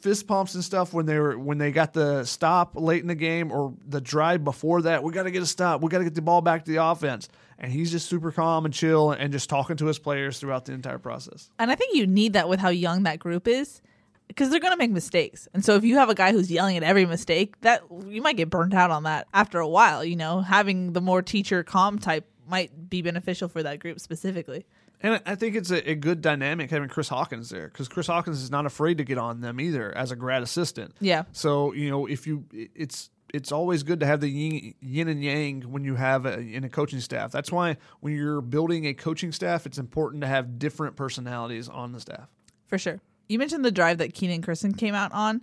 fist 0.00 0.26
pumps 0.26 0.54
and 0.54 0.62
stuff 0.62 0.92
when 0.92 1.06
they 1.06 1.18
were 1.18 1.38
when 1.38 1.58
they 1.58 1.72
got 1.72 1.92
the 1.92 2.24
stop 2.24 2.72
late 2.74 3.02
in 3.02 3.08
the 3.08 3.14
game 3.14 3.50
or 3.50 3.74
the 3.86 4.00
drive 4.00 4.44
before 4.44 4.82
that. 4.82 5.02
We 5.02 5.12
got 5.12 5.24
to 5.24 5.30
get 5.30 5.42
a 5.42 5.46
stop. 5.46 5.82
We 5.82 5.88
got 5.88 5.98
to 5.98 6.04
get 6.04 6.14
the 6.14 6.22
ball 6.22 6.40
back 6.40 6.64
to 6.64 6.70
the 6.70 6.84
offense. 6.84 7.28
And 7.58 7.70
he's 7.70 7.92
just 7.92 8.08
super 8.08 8.32
calm 8.32 8.64
and 8.64 8.74
chill 8.74 9.12
and 9.12 9.32
just 9.32 9.48
talking 9.48 9.76
to 9.76 9.86
his 9.86 9.98
players 9.98 10.40
throughout 10.40 10.64
the 10.64 10.72
entire 10.72 10.98
process. 10.98 11.50
And 11.60 11.70
I 11.70 11.76
think 11.76 11.94
you 11.94 12.06
need 12.06 12.32
that 12.32 12.48
with 12.48 12.58
how 12.58 12.70
young 12.70 13.04
that 13.04 13.20
group 13.20 13.46
is 13.46 13.80
because 14.26 14.50
they're 14.50 14.58
going 14.58 14.72
to 14.72 14.78
make 14.78 14.90
mistakes. 14.90 15.46
And 15.54 15.64
so 15.64 15.76
if 15.76 15.84
you 15.84 15.96
have 15.96 16.08
a 16.08 16.14
guy 16.14 16.32
who's 16.32 16.50
yelling 16.50 16.76
at 16.76 16.82
every 16.82 17.06
mistake, 17.06 17.60
that 17.60 17.82
you 18.06 18.20
might 18.20 18.36
get 18.36 18.50
burnt 18.50 18.74
out 18.74 18.90
on 18.90 19.04
that 19.04 19.28
after 19.32 19.60
a 19.60 19.68
while, 19.68 20.04
you 20.04 20.16
know. 20.16 20.40
Having 20.40 20.92
the 20.92 21.00
more 21.00 21.22
teacher 21.22 21.62
calm 21.62 21.98
type 22.00 22.26
might 22.48 22.90
be 22.90 23.00
beneficial 23.00 23.48
for 23.48 23.62
that 23.62 23.78
group 23.78 24.00
specifically. 24.00 24.66
And 25.02 25.20
I 25.26 25.34
think 25.34 25.56
it's 25.56 25.70
a, 25.70 25.90
a 25.90 25.94
good 25.94 26.20
dynamic 26.20 26.70
having 26.70 26.88
Chris 26.88 27.08
Hawkins 27.08 27.50
there 27.50 27.68
because 27.68 27.88
Chris 27.88 28.06
Hawkins 28.06 28.40
is 28.40 28.50
not 28.50 28.66
afraid 28.66 28.98
to 28.98 29.04
get 29.04 29.18
on 29.18 29.40
them 29.40 29.60
either 29.60 29.94
as 29.96 30.12
a 30.12 30.16
grad 30.16 30.42
assistant. 30.42 30.94
Yeah. 31.00 31.24
So 31.32 31.72
you 31.72 31.90
know 31.90 32.06
if 32.06 32.26
you 32.26 32.44
it's 32.52 33.10
it's 33.32 33.50
always 33.50 33.82
good 33.82 34.00
to 34.00 34.06
have 34.06 34.20
the 34.20 34.28
yin, 34.28 34.74
yin 34.80 35.08
and 35.08 35.22
yang 35.24 35.62
when 35.62 35.84
you 35.84 35.94
have 35.94 36.26
a, 36.26 36.38
in 36.38 36.64
a 36.64 36.68
coaching 36.68 37.00
staff. 37.00 37.32
That's 37.32 37.50
why 37.50 37.78
when 38.00 38.14
you're 38.14 38.42
building 38.42 38.86
a 38.86 38.94
coaching 38.94 39.32
staff, 39.32 39.64
it's 39.66 39.78
important 39.78 40.20
to 40.20 40.28
have 40.28 40.58
different 40.58 40.96
personalities 40.96 41.68
on 41.68 41.92
the 41.92 42.00
staff. 42.00 42.28
For 42.66 42.78
sure. 42.78 43.00
You 43.28 43.38
mentioned 43.38 43.64
the 43.64 43.72
drive 43.72 43.98
that 43.98 44.12
Kenan 44.12 44.42
Christon 44.42 44.76
came 44.76 44.94
out 44.94 45.12
on, 45.12 45.40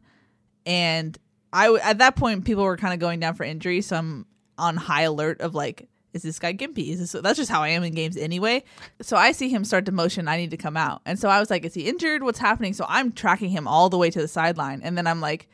and 0.66 1.18
I 1.52 1.66
w- 1.66 1.82
at 1.84 1.98
that 1.98 2.16
point 2.16 2.46
people 2.46 2.64
were 2.64 2.78
kind 2.78 2.94
of 2.94 3.00
going 3.00 3.20
down 3.20 3.34
for 3.34 3.44
injury, 3.44 3.82
so 3.82 3.96
I'm 3.96 4.26
on 4.58 4.78
high 4.78 5.04
alert 5.04 5.42
of 5.42 5.56
like, 5.56 5.90
is 6.14 6.24
this 6.24 6.40
guy 6.40 6.54
gimpy? 6.54 6.90
Is 6.90 7.00
this 7.00 7.22
that's 7.22 7.38
just 7.38 7.52
how 7.52 7.62
I 7.62 7.70
am 7.70 7.84
in 7.84 7.94
games 7.94 8.18
anyway. 8.18 8.64
So 9.02 9.16
I 9.16 9.32
see 9.32 9.50
him 9.50 9.64
start 9.64 9.86
to 9.86 9.92
motion, 9.92 10.28
I 10.28 10.38
need 10.38 10.52
to 10.52 10.58
come 10.58 10.78
out. 10.78 11.02
And 11.06 11.20
so 11.20 11.30
I 11.30 11.40
was 11.40 11.50
like, 11.50 11.66
is 11.66 11.74
he 11.74 11.88
injured? 11.88 12.24
What's 12.24 12.40
happening? 12.40 12.74
So 12.74 12.86
I'm 12.88 13.12
tracking 13.12 13.50
him 13.50 13.68
all 13.68 13.90
the 13.90 13.98
way 13.98 14.10
to 14.10 14.22
the 14.22 14.28
sideline. 14.28 14.82
And 14.84 14.98
then 14.98 15.08
I'm 15.08 15.22
like, 15.22 15.48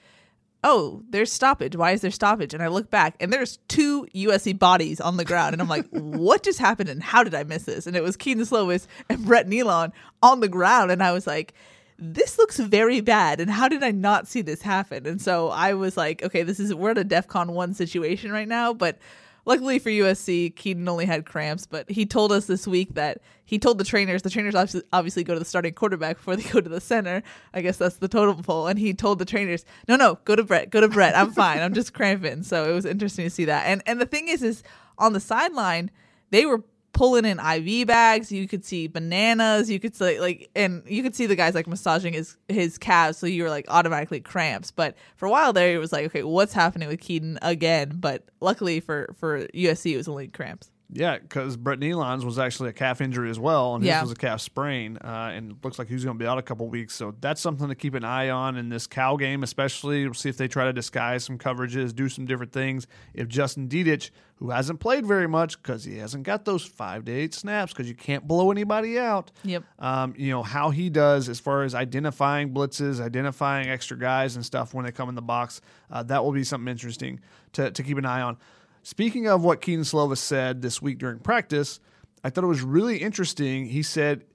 oh, 0.64 1.04
there's 1.10 1.32
stoppage. 1.32 1.76
Why 1.76 1.92
is 1.92 2.02
there 2.02 2.12
stoppage? 2.12 2.54
And 2.54 2.64
I 2.64 2.68
look 2.68 2.90
back 2.90 3.16
and 3.20 3.32
there's 3.32 3.58
two 3.68 4.08
USC 4.16 4.58
bodies 4.58 5.00
on 5.00 5.18
the 5.18 5.26
ground. 5.26 5.54
And 5.54 5.62
I'm 5.62 5.68
like, 5.68 5.88
what 5.92 6.44
just 6.44 6.60
happened 6.60 6.90
and 6.90 7.04
how 7.04 7.24
did 7.24 7.36
I 7.36 7.44
miss 7.44 7.64
this? 7.64 7.86
And 7.86 7.96
it 7.96 8.04
was 8.04 8.18
Kedon 8.18 8.44
Slovis 8.44 8.88
and 9.10 9.24
Brett 9.26 9.48
Neilon 9.48 9.92
on 10.24 10.40
the 10.40 10.48
ground. 10.50 10.90
And 10.92 11.04
I 11.04 11.12
was 11.12 11.28
like, 11.28 11.54
this 11.98 12.38
looks 12.38 12.58
very 12.58 13.00
bad. 13.00 13.40
And 13.40 13.50
how 13.50 13.70
did 13.70 13.84
I 13.84 13.92
not 13.92 14.28
see 14.28 14.42
this 14.42 14.62
happen? 14.62 15.06
And 15.06 15.22
so 15.22 15.50
I 15.50 15.76
was 15.76 15.96
like, 15.96 16.24
okay, 16.24 16.44
this 16.44 16.60
is, 16.60 16.74
we're 16.74 16.92
at 16.92 16.98
a 16.98 17.04
DEF 17.04 17.28
CON 17.28 17.54
1 17.54 17.74
situation 17.74 18.32
right 18.32 18.48
now. 18.48 18.74
But 18.74 18.98
luckily 19.46 19.80
for 19.80 19.90
USC, 19.90 20.56
Kedon 20.56 20.88
only 20.88 21.06
had 21.06 21.26
cramps, 21.26 21.66
but 21.66 21.90
he 21.90 22.06
told 22.06 22.32
us 22.32 22.46
this 22.46 22.68
week 22.68 22.96
that 22.96 23.22
he 23.46 23.60
told 23.60 23.78
the 23.78 23.84
trainers, 23.84 24.24
the 24.24 24.30
trainers 24.30 24.56
obviously, 24.92 25.24
go 25.24 25.34
to 25.34 25.40
the 25.40 25.46
starting 25.46 25.74
quarterback 25.74 26.18
before 26.18 26.36
they 26.36 26.44
go 26.50 26.60
to 26.60 26.70
the 26.70 26.82
center. 26.82 27.22
I 27.54 27.62
guess 27.62 27.78
that's 27.78 27.98
the 27.98 28.08
total 28.08 28.36
poll. 28.36 28.68
And 28.68 28.80
he 28.80 28.94
told 28.94 29.20
the 29.20 29.26
trainers, 29.26 29.66
no, 29.88 29.96
no, 29.96 30.20
go 30.26 30.36
to 30.36 30.44
Brett, 30.44 30.72
go 30.72 30.82
to 30.82 30.88
Brett. 30.88 31.16
I'm 31.16 31.32
fine. 31.32 31.60
I'm 31.60 31.74
just 31.74 31.94
cramping. 31.94 32.44
So 32.44 32.70
it 32.70 32.74
was 32.74 32.86
interesting 32.86 33.26
to 33.26 33.30
see 33.30 33.46
that. 33.46 33.66
And 33.68 33.84
and 33.86 34.02
the 34.02 34.06
thing 34.06 34.28
is, 34.28 34.42
is 34.42 34.64
on 34.98 35.14
the 35.14 35.20
sideline, 35.20 35.92
they 36.32 36.46
were 36.46 36.64
pulling 36.96 37.26
in 37.26 37.40
IV 37.40 37.86
bags. 37.86 38.32
You 38.32 38.48
could 38.48 38.66
see 38.66 38.88
bananas. 38.88 39.70
You 39.70 39.80
could 39.80 39.96
see 39.96 40.20
like, 40.20 40.50
and 40.56 40.82
you 40.88 41.04
could 41.04 41.14
see 41.14 41.28
the 41.28 41.36
guys 41.36 41.54
like 41.54 41.68
massaging 41.68 42.14
his 42.14 42.38
his 42.48 42.78
calves. 42.80 43.18
So 43.20 43.28
you 43.28 43.44
were 43.44 43.50
like 43.50 43.66
automatically 43.68 44.22
cramps. 44.22 44.72
But 44.72 44.96
for 45.18 45.28
a 45.28 45.30
while 45.30 45.54
there, 45.54 45.76
it 45.76 45.78
was 45.78 45.92
like, 45.92 46.06
okay, 46.08 46.24
what's 46.24 46.54
happening 46.54 46.88
with 46.88 47.02
Kedon 47.02 47.38
again? 47.44 47.98
But 47.98 48.24
luckily 48.40 48.80
for 48.80 49.14
for 49.20 49.46
USC, 49.50 49.94
it 49.94 49.98
was 49.98 50.08
only 50.08 50.30
cramps. 50.30 50.72
Yeah, 50.92 51.18
because 51.18 51.58
Brett 51.58 51.80
Neilon's 51.80 52.24
was 52.24 52.38
actually 52.38 52.70
a 52.70 52.74
calf 52.74 53.02
injury 53.02 53.30
as 53.32 53.40
well, 53.40 53.74
and 53.76 53.84
Yeah. 53.84 53.96
his 53.96 54.04
was 54.04 54.12
a 54.12 54.16
calf 54.16 54.40
sprain, 54.40 54.98
uh, 55.04 55.32
and 55.34 55.56
looks 55.64 55.80
like 55.80 55.88
he's 55.88 56.06
going 56.06 56.16
to 56.18 56.24
be 56.24 56.28
out 56.28 56.38
a 56.38 56.44
couple 56.44 56.68
weeks. 56.70 56.94
So 56.94 57.16
that's 57.22 57.42
something 57.42 57.68
to 57.68 57.76
keep 57.76 57.96
an 57.96 58.04
eye 58.04 58.30
on 58.30 58.56
in 58.56 58.70
this 58.70 58.86
Cal 58.86 59.18
game, 59.18 59.42
especially. 59.42 60.06
We'll 60.06 60.14
see 60.14 60.30
if 60.30 60.38
they 60.38 60.48
try 60.48 60.66
to 60.66 60.74
disguise 60.74 61.24
some 61.24 61.40
coverages, 61.40 61.94
do 61.94 62.08
some 62.08 62.26
different 62.26 62.52
things. 62.52 62.86
If 63.16 63.28
Justin 63.28 63.68
Dedich, 63.68 64.12
who 64.36 64.52
hasn't 64.52 64.80
played 64.80 65.06
very 65.08 65.28
much 65.28 65.62
because 65.62 65.86
he 65.86 65.98
hasn't 65.98 66.24
got 66.24 66.46
those 66.46 66.64
five 66.64 67.04
to 67.06 67.12
eight 67.12 67.34
snaps, 67.34 67.74
because 67.74 67.90
you 67.90 67.96
can't 67.96 68.28
blow 68.28 68.52
anybody 68.52 69.00
out. 69.00 69.32
Yep. 69.44 69.64
Um, 69.80 70.14
you 70.18 70.30
know 70.30 70.44
how 70.44 70.70
he 70.70 70.92
does 70.92 71.30
as 71.30 71.40
far 71.40 71.64
as 71.64 71.74
identifying 71.74 72.54
blitzes, 72.54 73.02
identifying 73.02 73.70
extra 73.70 73.98
guys 73.98 74.36
and 74.36 74.46
stuff 74.46 74.74
when 74.76 74.86
they 74.86 74.92
come 74.92 75.10
in 75.10 75.16
the 75.16 75.22
box. 75.22 75.62
Uh, 75.90 76.04
that 76.04 76.24
will 76.24 76.32
be 76.32 76.44
something 76.44 76.70
interesting 76.72 77.20
to, 77.54 77.72
to 77.72 77.82
keep 77.82 77.98
an 77.98 78.06
eye 78.06 78.22
on. 78.22 78.38
Speaking 78.86 79.28
of 79.28 79.44
what 79.44 79.62
Kedon 79.62 79.84
Slovis 79.84 80.20
said 80.20 80.62
this 80.62 80.80
week 80.80 81.00
during 81.00 81.18
practice, 81.18 81.80
I 82.24 82.30
thought 82.30 82.44
it 82.44 82.48
was 82.48 82.62
really 82.62 82.98
interesting. 83.00 83.66
He 83.66 83.82
said 83.82 84.26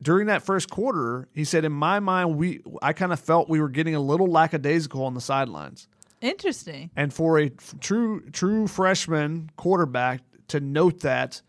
during 0.00 0.28
that 0.28 0.40
first 0.42 0.70
quarter, 0.70 1.28
he 1.34 1.44
said, 1.44 1.66
"In 1.66 1.72
my 1.72 2.00
mind, 2.00 2.38
we 2.38 2.62
I 2.80 2.94
kind 2.94 3.12
of 3.12 3.20
felt 3.20 3.50
we 3.50 3.60
were 3.60 3.68
getting 3.68 3.94
a 3.94 4.00
little 4.00 4.26
lackadaisical 4.26 5.04
on 5.04 5.12
the 5.12 5.20
sidelines." 5.20 5.86
Interesting. 6.22 6.90
And 6.96 7.12
for 7.12 7.38
a 7.38 7.48
f- 7.48 7.74
true 7.78 8.22
true 8.30 8.66
freshman 8.66 9.50
quarterback 9.56 10.22
to 10.48 10.60
note 10.60 11.00
that, 11.00 11.42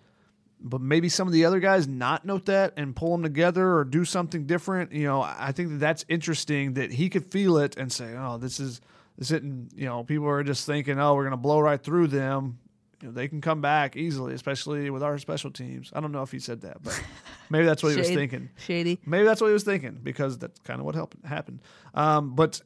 but 0.60 0.82
maybe 0.82 1.08
some 1.08 1.30
of 1.30 1.34
the 1.34 1.46
other 1.46 1.62
guys 1.62 1.88
not 1.88 2.26
note 2.26 2.48
that 2.48 2.74
and 2.76 2.94
pull 2.94 3.14
them 3.14 3.24
together 3.24 3.78
or 3.78 3.86
do 3.86 4.04
something 4.04 4.46
different, 4.46 4.92
you 4.92 5.06
know, 5.06 5.22
I 5.22 5.54
think 5.54 5.70
that 5.70 5.80
that's 5.80 6.04
interesting 6.10 6.74
that 6.74 6.92
he 6.92 7.08
could 7.08 7.32
feel 7.32 7.58
it 7.60 7.78
and 7.78 7.90
say, 7.90 8.14
"Oh, 8.18 8.38
this 8.38 8.60
is 8.60 8.82
isn't." 9.18 9.72
You 9.76 9.86
know, 9.86 10.04
people 10.04 10.28
are 10.28 10.44
just 10.44 10.66
thinking, 10.66 11.00
"Oh, 11.00 11.16
we're 11.16 11.24
going 11.24 11.32
to 11.32 11.38
blow 11.38 11.60
right 11.60 11.82
through 11.82 12.08
them." 12.08 12.60
You 13.02 13.08
know, 13.08 13.14
they 13.14 13.28
can 13.28 13.42
come 13.42 13.62
back 13.62 13.96
easily, 13.96 14.34
especially 14.34 14.90
with 14.90 15.02
our 15.02 15.18
special 15.18 15.52
teams. 15.52 15.92
I 15.96 16.02
don't 16.02 16.12
know 16.12 16.22
if 16.22 16.32
he 16.32 16.40
said 16.40 16.62
that, 16.62 16.84
but 16.84 17.02
maybe 17.50 17.66
that's 17.66 17.82
what 17.82 17.94
he 17.94 17.98
was 17.98 18.10
thinking. 18.10 18.50
Shady. 18.58 19.00
Maybe 19.06 19.24
that's 19.24 19.42
what 19.42 19.48
he 19.48 19.54
was 19.54 19.64
thinking 19.64 20.00
because 20.04 20.38
that's 20.38 20.60
kind 20.60 20.80
of 20.80 20.86
what 20.86 20.96
helped, 20.96 21.18
happened. 21.26 21.62
Um, 21.94 22.36
but 22.36 22.62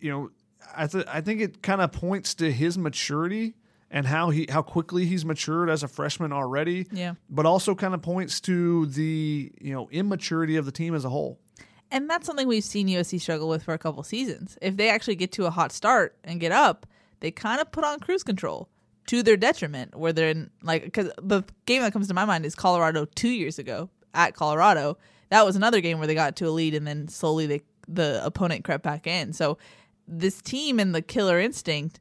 you 0.00 0.10
know, 0.10 0.30
I 0.76 0.86
th- 0.86 1.06
I 1.08 1.20
think 1.20 1.40
it 1.40 1.62
kind 1.62 1.80
of 1.80 1.92
points 1.92 2.34
to 2.34 2.52
his 2.52 2.76
maturity 2.76 3.54
and 3.92 4.06
how 4.06 4.30
he 4.30 4.46
how 4.48 4.62
quickly 4.62 5.04
he's 5.04 5.24
matured 5.24 5.70
as 5.70 5.82
a 5.82 5.88
freshman 5.88 6.32
already. 6.32 6.86
Yeah. 6.90 7.14
But 7.30 7.46
also 7.46 7.74
kind 7.74 7.94
of 7.94 8.02
points 8.02 8.40
to 8.42 8.86
the 8.86 9.52
you 9.60 9.72
know 9.72 9.88
immaturity 9.90 10.56
of 10.56 10.64
the 10.64 10.72
team 10.72 10.94
as 10.94 11.04
a 11.04 11.10
whole. 11.10 11.38
And 11.92 12.08
that's 12.08 12.26
something 12.26 12.48
we've 12.48 12.64
seen 12.64 12.88
USC 12.88 13.20
struggle 13.20 13.50
with 13.50 13.64
for 13.64 13.74
a 13.74 13.78
couple 13.78 14.02
seasons. 14.02 14.56
If 14.62 14.78
they 14.78 14.88
actually 14.88 15.14
get 15.14 15.30
to 15.32 15.44
a 15.44 15.50
hot 15.50 15.72
start 15.72 16.16
and 16.24 16.40
get 16.40 16.50
up, 16.50 16.86
they 17.20 17.30
kind 17.30 17.60
of 17.60 17.70
put 17.70 17.84
on 17.84 18.00
cruise 18.00 18.22
control 18.22 18.70
to 19.08 19.22
their 19.22 19.36
detriment. 19.36 19.94
Where 19.94 20.10
they're 20.10 20.30
in 20.30 20.50
like 20.62 20.84
because 20.84 21.10
the 21.22 21.42
game 21.66 21.82
that 21.82 21.92
comes 21.92 22.08
to 22.08 22.14
my 22.14 22.24
mind 22.24 22.46
is 22.46 22.54
Colorado 22.54 23.04
two 23.04 23.28
years 23.28 23.58
ago 23.58 23.90
at 24.14 24.34
Colorado. 24.34 24.96
That 25.28 25.44
was 25.44 25.54
another 25.54 25.82
game 25.82 25.98
where 25.98 26.06
they 26.06 26.14
got 26.14 26.34
to 26.36 26.48
a 26.48 26.50
lead 26.50 26.74
and 26.74 26.86
then 26.86 27.08
slowly 27.08 27.46
they 27.46 27.60
the 27.86 28.24
opponent 28.24 28.64
crept 28.64 28.82
back 28.82 29.06
in. 29.06 29.34
So 29.34 29.58
this 30.08 30.40
team 30.40 30.80
and 30.80 30.94
the 30.94 31.02
killer 31.02 31.38
instinct, 31.38 32.00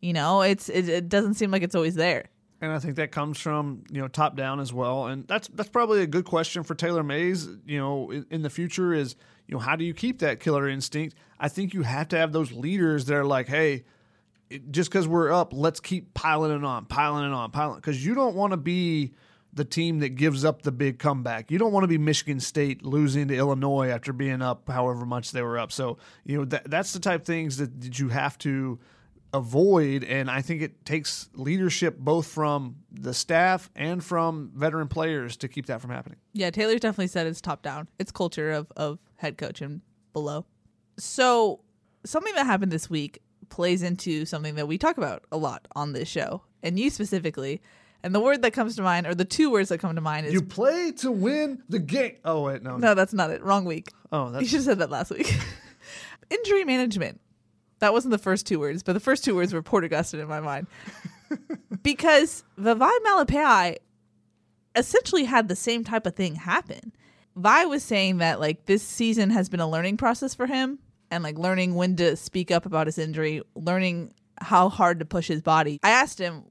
you 0.00 0.12
know, 0.12 0.42
it's 0.42 0.68
it, 0.68 0.88
it 0.88 1.08
doesn't 1.08 1.34
seem 1.34 1.52
like 1.52 1.62
it's 1.62 1.76
always 1.76 1.94
there. 1.94 2.24
And 2.62 2.70
I 2.70 2.78
think 2.78 2.94
that 2.94 3.10
comes 3.10 3.40
from 3.40 3.82
you 3.90 4.00
know 4.00 4.06
top 4.06 4.36
down 4.36 4.60
as 4.60 4.72
well, 4.72 5.06
and 5.06 5.26
that's 5.26 5.48
that's 5.48 5.68
probably 5.68 6.02
a 6.02 6.06
good 6.06 6.24
question 6.24 6.62
for 6.62 6.76
Taylor 6.76 7.02
Mays. 7.02 7.48
You 7.66 7.78
know, 7.78 8.10
in, 8.12 8.24
in 8.30 8.42
the 8.42 8.50
future 8.50 8.94
is 8.94 9.16
you 9.48 9.54
know 9.54 9.58
how 9.58 9.74
do 9.74 9.84
you 9.84 9.92
keep 9.92 10.20
that 10.20 10.38
killer 10.38 10.68
instinct? 10.68 11.16
I 11.40 11.48
think 11.48 11.74
you 11.74 11.82
have 11.82 12.06
to 12.10 12.16
have 12.16 12.30
those 12.30 12.52
leaders 12.52 13.06
that 13.06 13.16
are 13.16 13.24
like, 13.24 13.48
hey, 13.48 13.82
just 14.70 14.90
because 14.90 15.08
we're 15.08 15.32
up, 15.32 15.52
let's 15.52 15.80
keep 15.80 16.14
piling 16.14 16.56
it 16.56 16.64
on, 16.64 16.84
piling 16.84 17.24
it 17.24 17.34
on, 17.34 17.50
piling. 17.50 17.76
Because 17.76 18.06
you 18.06 18.14
don't 18.14 18.36
want 18.36 18.52
to 18.52 18.56
be 18.56 19.12
the 19.52 19.64
team 19.64 19.98
that 19.98 20.10
gives 20.10 20.44
up 20.44 20.62
the 20.62 20.70
big 20.72 21.00
comeback. 21.00 21.50
You 21.50 21.58
don't 21.58 21.72
want 21.72 21.82
to 21.82 21.88
be 21.88 21.98
Michigan 21.98 22.38
State 22.38 22.84
losing 22.84 23.26
to 23.26 23.36
Illinois 23.36 23.88
after 23.88 24.12
being 24.12 24.40
up 24.40 24.68
however 24.68 25.04
much 25.04 25.32
they 25.32 25.42
were 25.42 25.58
up. 25.58 25.72
So 25.72 25.98
you 26.24 26.38
know 26.38 26.44
that 26.44 26.70
that's 26.70 26.92
the 26.92 27.00
type 27.00 27.22
of 27.22 27.26
things 27.26 27.56
that, 27.56 27.80
that 27.80 27.98
you 27.98 28.10
have 28.10 28.38
to 28.38 28.78
avoid 29.34 30.04
and 30.04 30.30
i 30.30 30.42
think 30.42 30.60
it 30.60 30.84
takes 30.84 31.28
leadership 31.34 31.98
both 31.98 32.26
from 32.26 32.76
the 32.90 33.14
staff 33.14 33.70
and 33.74 34.04
from 34.04 34.50
veteran 34.54 34.88
players 34.88 35.36
to 35.38 35.48
keep 35.48 35.66
that 35.66 35.80
from 35.80 35.90
happening 35.90 36.18
Yeah, 36.34 36.50
Taylor's 36.50 36.80
definitely 36.80 37.06
said 37.08 37.26
it's 37.26 37.40
top 37.40 37.62
down. 37.62 37.88
It's 37.98 38.12
culture 38.12 38.50
of 38.52 38.70
of 38.76 38.98
head 39.16 39.38
coach 39.38 39.60
and 39.62 39.80
below. 40.12 40.44
So 40.98 41.60
something 42.04 42.34
that 42.34 42.46
happened 42.46 42.72
this 42.72 42.88
week 42.90 43.22
plays 43.48 43.82
into 43.82 44.24
something 44.24 44.54
that 44.56 44.66
we 44.66 44.78
talk 44.78 44.96
about 44.98 45.24
a 45.30 45.36
lot 45.36 45.66
on 45.74 45.92
this 45.92 46.08
show, 46.08 46.42
and 46.62 46.78
you 46.78 46.90
specifically. 46.90 47.60
And 48.04 48.14
the 48.14 48.20
word 48.20 48.42
that 48.42 48.52
comes 48.52 48.74
to 48.76 48.82
mind, 48.82 49.06
or 49.06 49.14
the 49.14 49.24
two 49.24 49.50
words 49.50 49.68
that 49.68 49.78
come 49.78 49.94
to 49.94 50.00
mind, 50.00 50.26
is 50.26 50.32
you 50.32 50.42
play 50.42 50.92
to 50.98 51.10
win 51.12 51.62
the 51.68 51.78
game 51.78 52.16
oh 52.24 52.42
wait 52.42 52.62
no 52.62 52.76
no, 52.76 52.94
that's 52.94 53.12
not 53.14 53.30
it. 53.30 53.42
Wrong 53.42 53.64
week. 53.64 53.88
oh 54.10 54.38
You 54.38 54.46
should 54.46 54.56
have 54.56 54.64
said 54.64 54.78
that 54.80 54.90
last 54.90 55.10
week. 55.10 55.32
Injury 56.30 56.64
management. 56.64 57.20
That 57.82 57.92
wasn't 57.92 58.12
the 58.12 58.18
first 58.18 58.46
two 58.46 58.60
words, 58.60 58.84
but 58.84 58.92
the 58.92 59.00
first 59.00 59.24
two 59.24 59.34
words 59.34 59.52
were 59.52 59.60
Porter 59.60 59.88
Gustin 59.88 60.20
in 60.20 60.28
my 60.28 60.38
mind. 60.38 60.68
because 61.82 62.44
Vavae 62.56 62.96
Malepeai 63.04 63.78
essentially 64.76 65.24
had 65.24 65.48
the 65.48 65.56
same 65.56 65.82
type 65.82 66.06
of 66.06 66.14
thing 66.14 66.36
happen. 66.36 66.92
Vi 67.34 67.64
was 67.64 67.82
saying 67.82 68.18
that 68.18 68.38
like 68.38 68.66
this 68.66 68.84
season 68.84 69.30
has 69.30 69.48
been 69.48 69.58
a 69.58 69.68
learning 69.68 69.96
process 69.96 70.32
for 70.32 70.46
him 70.46 70.78
and 71.10 71.24
like 71.24 71.36
learning 71.36 71.74
when 71.74 71.96
to 71.96 72.14
speak 72.14 72.52
up 72.52 72.66
about 72.66 72.86
his 72.86 72.98
injury, 72.98 73.42
learning 73.56 74.14
how 74.40 74.68
hard 74.68 75.00
to 75.00 75.04
push 75.04 75.26
his 75.26 75.42
body. 75.42 75.80
I 75.82 75.90
asked 75.90 76.20
him, 76.20 76.44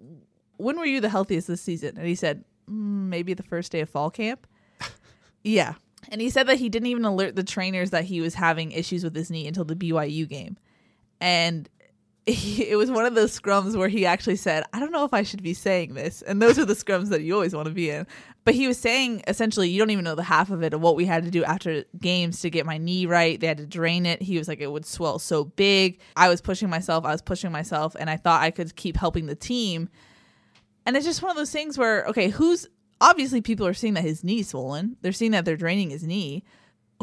"When 0.58 0.78
were 0.78 0.86
you 0.86 1.00
the 1.00 1.08
healthiest 1.08 1.48
this 1.48 1.62
season?" 1.62 1.98
And 1.98 2.06
he 2.06 2.16
said, 2.16 2.44
mm, 2.70 3.08
"Maybe 3.08 3.34
the 3.34 3.44
first 3.44 3.72
day 3.72 3.80
of 3.80 3.90
fall 3.90 4.10
camp." 4.10 4.46
yeah. 5.46 5.76
And 6.10 6.20
he 6.20 6.30
said 6.30 6.48
that 6.48 6.58
he 6.58 6.68
didn't 6.68 6.88
even 6.88 7.06
alert 7.06 7.38
the 7.38 7.44
trainers 7.46 7.92
that 7.92 8.04
he 8.04 8.20
was 8.20 8.34
having 8.34 8.74
issues 8.74 9.06
with 9.06 9.16
his 9.16 9.32
knee 9.32 9.48
until 9.48 9.64
the 9.64 9.78
BYU 9.78 10.28
game. 10.28 10.58
And 11.22 11.70
he, 12.26 12.70
it 12.70 12.76
was 12.76 12.92
one 12.92 13.06
of 13.06 13.16
those 13.16 13.38
scrums 13.40 13.76
where 13.76 13.88
he 13.88 14.06
actually 14.06 14.36
said, 14.36 14.64
I 14.74 14.80
don't 14.80 14.92
know 14.92 15.06
if 15.06 15.14
I 15.14 15.24
should 15.24 15.42
be 15.42 15.54
saying 15.54 15.94
this. 15.94 16.22
And 16.22 16.42
those 16.42 16.60
are 16.60 16.66
the 16.66 16.74
scrums 16.74 17.10
that 17.10 17.22
you 17.22 17.34
always 17.34 17.56
want 17.56 17.68
to 17.68 17.74
be 17.74 17.90
in. 17.90 18.06
But 18.44 18.56
he 18.56 18.68
was 18.68 18.78
saying 18.78 19.24
essentially, 19.28 19.70
you 19.70 19.80
don't 19.80 19.92
even 19.92 20.04
know 20.04 20.16
the 20.16 20.24
half 20.24 20.50
of 20.50 20.64
it 20.64 20.74
of 20.74 20.82
what 20.82 20.96
we 20.96 21.06
had 21.06 21.24
to 21.24 21.32
do 21.32 21.44
after 21.44 21.86
games 22.00 22.42
to 22.42 22.50
get 22.50 22.66
my 22.66 22.78
knee 22.78 23.06
right. 23.06 23.40
They 23.40 23.48
had 23.48 23.58
to 23.58 23.68
drain 23.68 24.06
it. 24.06 24.22
He 24.22 24.38
was 24.38 24.48
like, 24.48 24.60
it 24.60 24.72
would 24.72 24.86
swell 24.86 25.20
so 25.20 25.46
big. 25.46 26.00
I 26.16 26.28
was 26.28 26.42
pushing 26.42 26.70
myself. 26.70 27.06
I 27.06 27.12
was 27.12 27.22
pushing 27.22 27.52
myself. 27.52 27.96
And 28.00 28.10
I 28.10 28.18
thought 28.18 28.42
I 28.42 28.52
could 28.52 28.76
keep 28.76 28.98
helping 28.98 29.28
the 29.28 29.36
team. 29.36 29.90
And 30.86 30.98
it's 30.98 31.06
just 31.06 31.22
one 31.22 31.30
of 31.30 31.38
those 31.38 31.52
things 31.52 31.78
where, 31.78 32.06
okay, 32.06 32.30
who's 32.30 32.68
obviously 33.00 33.42
people 33.42 33.68
are 33.68 33.74
seeing 33.74 33.96
that 33.96 34.04
his 34.04 34.24
knee's 34.24 34.50
swollen. 34.50 34.96
They're 35.02 35.12
seeing 35.12 35.32
that 35.32 35.46
they're 35.46 35.58
draining 35.58 35.90
his 35.90 36.04
knee. 36.04 36.44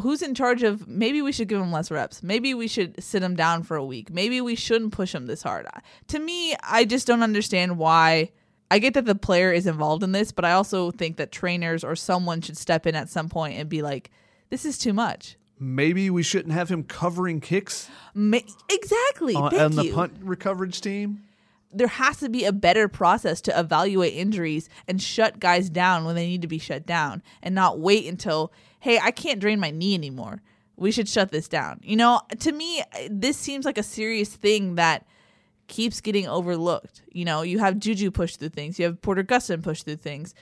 Who's 0.02 0.22
in 0.22 0.34
charge 0.34 0.62
of 0.62 0.86
maybe 0.88 1.22
we 1.22 1.32
should 1.32 1.48
give 1.48 1.60
him 1.60 1.72
less 1.72 1.90
reps? 1.90 2.22
Maybe 2.22 2.54
we 2.54 2.68
should 2.68 3.02
sit 3.02 3.22
him 3.22 3.34
down 3.36 3.62
for 3.62 3.76
a 3.76 3.84
week. 3.84 4.10
Maybe 4.12 4.40
we 4.40 4.54
shouldn't 4.54 4.92
push 4.92 5.14
him 5.14 5.26
this 5.26 5.42
hard. 5.42 5.66
To 6.08 6.18
me, 6.18 6.54
I 6.62 6.84
just 6.84 7.06
don't 7.06 7.22
understand 7.22 7.78
why. 7.78 8.30
I 8.70 8.78
get 8.78 8.94
that 8.94 9.06
the 9.06 9.14
player 9.14 9.50
is 9.52 9.66
involved 9.66 10.02
in 10.02 10.12
this, 10.12 10.30
but 10.30 10.44
I 10.44 10.52
also 10.52 10.90
think 10.90 11.16
that 11.16 11.32
trainers 11.32 11.82
or 11.84 11.96
someone 11.96 12.40
should 12.42 12.56
step 12.58 12.86
in 12.86 12.94
at 12.94 13.08
some 13.08 13.28
point 13.28 13.58
and 13.58 13.68
be 13.68 13.80
like, 13.82 14.10
this 14.50 14.64
is 14.64 14.76
too 14.78 14.92
much. 14.92 15.36
maybe 15.58 16.08
we 16.10 16.22
shouldn't 16.22 16.52
have 16.54 16.68
him 16.68 16.84
covering 16.84 17.40
kicks 17.40 17.88
Ma- 18.14 18.38
exactly. 18.70 19.34
on, 19.34 19.50
Thank 19.50 19.62
on 19.62 19.74
the 19.76 19.84
you. 19.86 19.92
punt 19.94 20.12
recoverage 20.22 20.80
team 20.80 21.24
there 21.70 21.88
has 21.88 22.16
to 22.18 22.30
be 22.30 22.44
a 22.46 22.52
better 22.52 22.88
process 22.88 23.42
to 23.42 23.58
evaluate 23.60 24.14
injuries 24.14 24.70
and 24.86 25.02
shut 25.02 25.38
guys 25.38 25.68
down 25.68 26.04
when 26.06 26.14
they 26.14 26.26
need 26.26 26.40
to 26.40 26.48
be 26.48 26.58
shut 26.58 26.86
down 26.86 27.22
and 27.42 27.54
not 27.54 27.78
wait 27.78 28.06
until, 28.06 28.50
hey, 28.78 28.98
I 28.98 29.10
can't 29.10 29.40
drain 29.40 29.60
my 29.60 29.70
knee 29.70 29.94
anymore. 29.94 30.42
We 30.76 30.92
should 30.92 31.08
shut 31.08 31.30
this 31.30 31.48
down. 31.48 31.80
You 31.82 31.96
know, 31.96 32.20
to 32.40 32.52
me, 32.52 32.82
this 33.10 33.36
seems 33.36 33.64
like 33.64 33.78
a 33.78 33.82
serious 33.82 34.34
thing 34.34 34.76
that 34.76 35.06
keeps 35.66 36.00
getting 36.00 36.26
overlooked. 36.28 37.02
You 37.12 37.24
know, 37.24 37.42
you 37.42 37.58
have 37.58 37.78
Juju 37.78 38.10
push 38.10 38.36
through 38.36 38.50
things, 38.50 38.78
you 38.78 38.84
have 38.86 39.02
Porter 39.02 39.24
Gustin 39.24 39.62
push 39.62 39.82
through 39.82 39.96
things. 39.96 40.34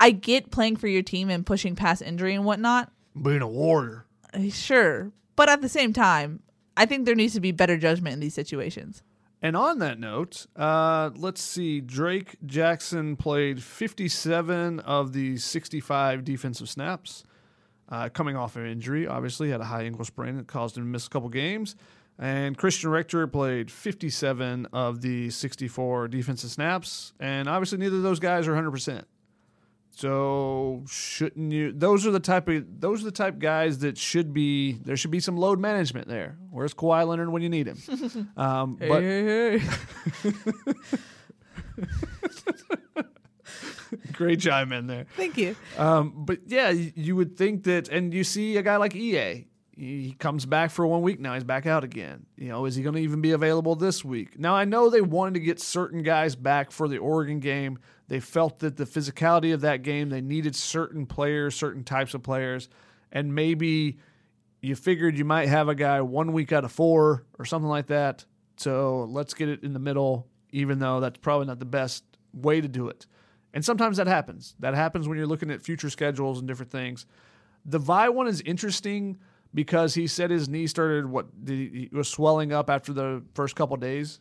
I 0.00 0.10
get 0.10 0.50
playing 0.50 0.76
for 0.76 0.88
your 0.88 1.02
team 1.02 1.30
and 1.30 1.46
pushing 1.46 1.76
past 1.76 2.02
injury 2.02 2.34
and 2.34 2.44
whatnot. 2.44 2.90
Being 3.20 3.42
a 3.42 3.48
warrior. 3.48 4.04
Uh, 4.32 4.50
sure. 4.50 5.12
But 5.36 5.48
at 5.48 5.62
the 5.62 5.68
same 5.68 5.92
time, 5.92 6.42
I 6.76 6.84
think 6.86 7.06
there 7.06 7.14
needs 7.14 7.34
to 7.34 7.40
be 7.40 7.52
better 7.52 7.76
judgment 7.76 8.14
in 8.14 8.20
these 8.20 8.34
situations. 8.34 9.02
And 9.44 9.58
on 9.58 9.78
that 9.80 10.00
note, 10.00 10.46
uh, 10.56 11.10
let's 11.16 11.42
see. 11.42 11.82
Drake 11.82 12.36
Jackson 12.46 13.14
played 13.14 13.62
57 13.62 14.80
of 14.80 15.12
the 15.12 15.36
65 15.36 16.24
defensive 16.24 16.66
snaps. 16.70 17.24
Uh, 17.90 18.08
coming 18.08 18.36
off 18.36 18.56
an 18.56 18.64
injury, 18.64 19.06
obviously, 19.06 19.50
had 19.50 19.60
a 19.60 19.64
high 19.64 19.82
ankle 19.82 20.06
sprain 20.06 20.38
that 20.38 20.46
caused 20.46 20.78
him 20.78 20.84
to 20.84 20.88
miss 20.88 21.06
a 21.06 21.10
couple 21.10 21.28
games. 21.28 21.76
And 22.18 22.56
Christian 22.56 22.88
Rector 22.88 23.26
played 23.26 23.70
57 23.70 24.66
of 24.72 25.02
the 25.02 25.28
64 25.28 26.08
defensive 26.08 26.50
snaps. 26.50 27.12
And 27.20 27.46
obviously, 27.46 27.76
neither 27.76 27.96
of 27.96 28.02
those 28.02 28.20
guys 28.20 28.48
are 28.48 28.54
100%. 28.54 29.04
So 29.96 30.82
shouldn't 30.88 31.52
you? 31.52 31.72
Those 31.72 32.04
are 32.06 32.10
the 32.10 32.18
type 32.20 32.48
of 32.48 32.80
those 32.80 33.02
are 33.02 33.04
the 33.04 33.12
type 33.12 33.38
guys 33.38 33.78
that 33.78 33.96
should 33.96 34.34
be 34.34 34.72
there. 34.72 34.96
Should 34.96 35.12
be 35.12 35.20
some 35.20 35.36
load 35.36 35.60
management 35.60 36.08
there. 36.08 36.36
Where's 36.50 36.74
Kawhi 36.74 37.06
Leonard 37.06 37.30
when 37.30 37.42
you 37.42 37.48
need 37.48 37.68
him? 37.68 37.78
Um, 38.36 38.76
but 38.76 39.02
Hey, 39.02 39.58
hey, 39.58 39.58
hey. 39.58 40.22
great 44.12 44.40
chime 44.40 44.72
in 44.72 44.86
there. 44.86 45.06
Thank 45.16 45.36
you. 45.36 45.54
Um, 45.78 46.12
but 46.24 46.40
yeah, 46.46 46.70
you 46.70 47.14
would 47.16 47.36
think 47.36 47.64
that, 47.64 47.88
and 47.88 48.12
you 48.12 48.24
see 48.24 48.56
a 48.56 48.62
guy 48.62 48.76
like 48.76 48.94
EA. 48.94 49.46
He 49.76 50.14
comes 50.18 50.46
back 50.46 50.70
for 50.70 50.86
one 50.86 51.02
week 51.02 51.18
now. 51.18 51.34
He's 51.34 51.42
back 51.42 51.66
out 51.66 51.82
again. 51.82 52.26
You 52.36 52.48
know, 52.48 52.64
is 52.64 52.76
he 52.76 52.82
going 52.82 52.94
to 52.94 53.00
even 53.00 53.20
be 53.20 53.32
available 53.32 53.74
this 53.74 54.04
week? 54.04 54.38
Now 54.38 54.54
I 54.54 54.64
know 54.64 54.88
they 54.88 55.00
wanted 55.00 55.34
to 55.34 55.40
get 55.40 55.60
certain 55.60 56.02
guys 56.04 56.36
back 56.36 56.70
for 56.70 56.86
the 56.86 56.98
Oregon 56.98 57.40
game. 57.40 57.78
They 58.06 58.20
felt 58.20 58.60
that 58.60 58.76
the 58.76 58.84
physicality 58.84 59.52
of 59.52 59.62
that 59.62 59.82
game, 59.82 60.10
they 60.10 60.20
needed 60.20 60.54
certain 60.54 61.06
players, 61.06 61.56
certain 61.56 61.82
types 61.82 62.14
of 62.14 62.22
players, 62.22 62.68
and 63.10 63.34
maybe 63.34 63.98
you 64.60 64.76
figured 64.76 65.18
you 65.18 65.24
might 65.24 65.48
have 65.48 65.68
a 65.68 65.74
guy 65.74 66.00
one 66.00 66.32
week 66.32 66.52
out 66.52 66.64
of 66.64 66.70
four 66.70 67.24
or 67.38 67.44
something 67.44 67.68
like 67.68 67.88
that. 67.88 68.24
So 68.56 69.08
let's 69.10 69.34
get 69.34 69.48
it 69.48 69.64
in 69.64 69.72
the 69.72 69.80
middle, 69.80 70.28
even 70.52 70.78
though 70.78 71.00
that's 71.00 71.18
probably 71.18 71.46
not 71.46 71.58
the 71.58 71.64
best 71.64 72.04
way 72.32 72.60
to 72.60 72.68
do 72.68 72.88
it. 72.88 73.06
And 73.52 73.64
sometimes 73.64 73.96
that 73.96 74.06
happens. 74.06 74.54
That 74.60 74.74
happens 74.74 75.08
when 75.08 75.18
you're 75.18 75.26
looking 75.26 75.50
at 75.50 75.62
future 75.62 75.90
schedules 75.90 76.38
and 76.38 76.46
different 76.46 76.70
things. 76.70 77.06
The 77.64 77.78
Vi 77.78 78.08
one 78.10 78.28
is 78.28 78.40
interesting 78.42 79.18
because 79.54 79.94
he 79.94 80.06
said 80.06 80.30
his 80.30 80.48
knee 80.48 80.66
started 80.66 81.06
what 81.06 81.44
did 81.44 81.72
he, 81.72 81.88
was 81.92 82.08
swelling 82.08 82.52
up 82.52 82.68
after 82.68 82.92
the 82.92 83.22
first 83.34 83.54
couple 83.54 83.76
days. 83.76 84.20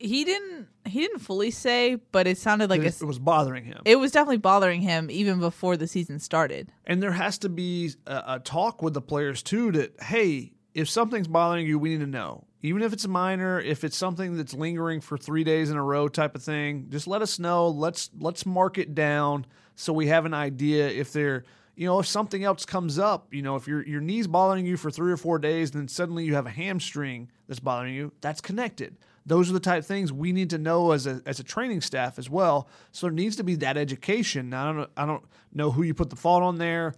He 0.00 0.24
didn't. 0.24 0.68
He 0.84 1.00
didn't 1.00 1.20
fully 1.20 1.50
say, 1.50 1.96
but 2.12 2.26
it 2.26 2.38
sounded 2.38 2.70
like 2.70 2.82
it, 2.82 3.00
a, 3.00 3.04
it 3.04 3.06
was 3.06 3.18
bothering 3.18 3.64
him. 3.64 3.82
it 3.84 3.96
was 3.96 4.12
definitely 4.12 4.38
bothering 4.38 4.80
him 4.80 5.10
even 5.10 5.40
before 5.40 5.76
the 5.76 5.86
season 5.86 6.18
started. 6.20 6.72
And 6.86 7.02
there 7.02 7.12
has 7.12 7.38
to 7.38 7.48
be 7.48 7.92
a, 8.06 8.22
a 8.26 8.40
talk 8.40 8.80
with 8.82 8.94
the 8.94 9.02
players 9.02 9.42
too 9.42 9.72
that, 9.72 10.00
hey, 10.00 10.52
if 10.74 10.88
something's 10.88 11.26
bothering 11.26 11.66
you, 11.66 11.78
we 11.78 11.90
need 11.90 12.00
to 12.00 12.06
know. 12.06 12.44
Even 12.62 12.82
if 12.82 12.92
it's 12.92 13.06
minor, 13.06 13.60
if 13.60 13.84
it's 13.84 13.96
something 13.96 14.36
that's 14.36 14.54
lingering 14.54 15.00
for 15.00 15.16
three 15.16 15.44
days 15.44 15.70
in 15.70 15.76
a 15.76 15.82
row 15.82 16.08
type 16.08 16.34
of 16.34 16.42
thing, 16.42 16.86
just 16.90 17.06
let 17.06 17.22
us 17.22 17.38
know. 17.38 17.68
Let's 17.68 18.10
let's 18.18 18.46
mark 18.46 18.78
it 18.78 18.94
down 18.94 19.46
so 19.74 19.92
we 19.92 20.08
have 20.08 20.26
an 20.26 20.34
idea 20.34 20.88
if 20.88 21.12
there 21.12 21.44
you 21.78 21.86
know, 21.86 22.00
if 22.00 22.06
something 22.08 22.42
else 22.42 22.66
comes 22.66 22.98
up, 22.98 23.32
you 23.32 23.40
know, 23.40 23.54
if 23.54 23.68
your 23.68 23.86
your 23.86 24.00
knee's 24.00 24.26
bothering 24.26 24.66
you 24.66 24.76
for 24.76 24.90
three 24.90 25.12
or 25.12 25.16
four 25.16 25.38
days, 25.38 25.70
and 25.70 25.82
then 25.82 25.88
suddenly 25.88 26.24
you 26.24 26.34
have 26.34 26.44
a 26.44 26.50
hamstring 26.50 27.30
that's 27.46 27.60
bothering 27.60 27.94
you, 27.94 28.10
that's 28.20 28.40
connected. 28.40 28.96
Those 29.24 29.48
are 29.48 29.52
the 29.52 29.60
type 29.60 29.78
of 29.78 29.86
things 29.86 30.12
we 30.12 30.32
need 30.32 30.50
to 30.50 30.58
know 30.58 30.90
as 30.90 31.06
a 31.06 31.22
as 31.24 31.38
a 31.38 31.44
training 31.44 31.82
staff 31.82 32.18
as 32.18 32.28
well. 32.28 32.68
So 32.90 33.06
there 33.06 33.14
needs 33.14 33.36
to 33.36 33.44
be 33.44 33.54
that 33.56 33.76
education. 33.76 34.50
Now, 34.50 34.68
I 34.68 34.72
don't 34.72 34.90
I 34.96 35.06
don't 35.06 35.24
know 35.54 35.70
who 35.70 35.84
you 35.84 35.94
put 35.94 36.10
the 36.10 36.16
fault 36.16 36.42
on 36.42 36.58
there. 36.58 36.94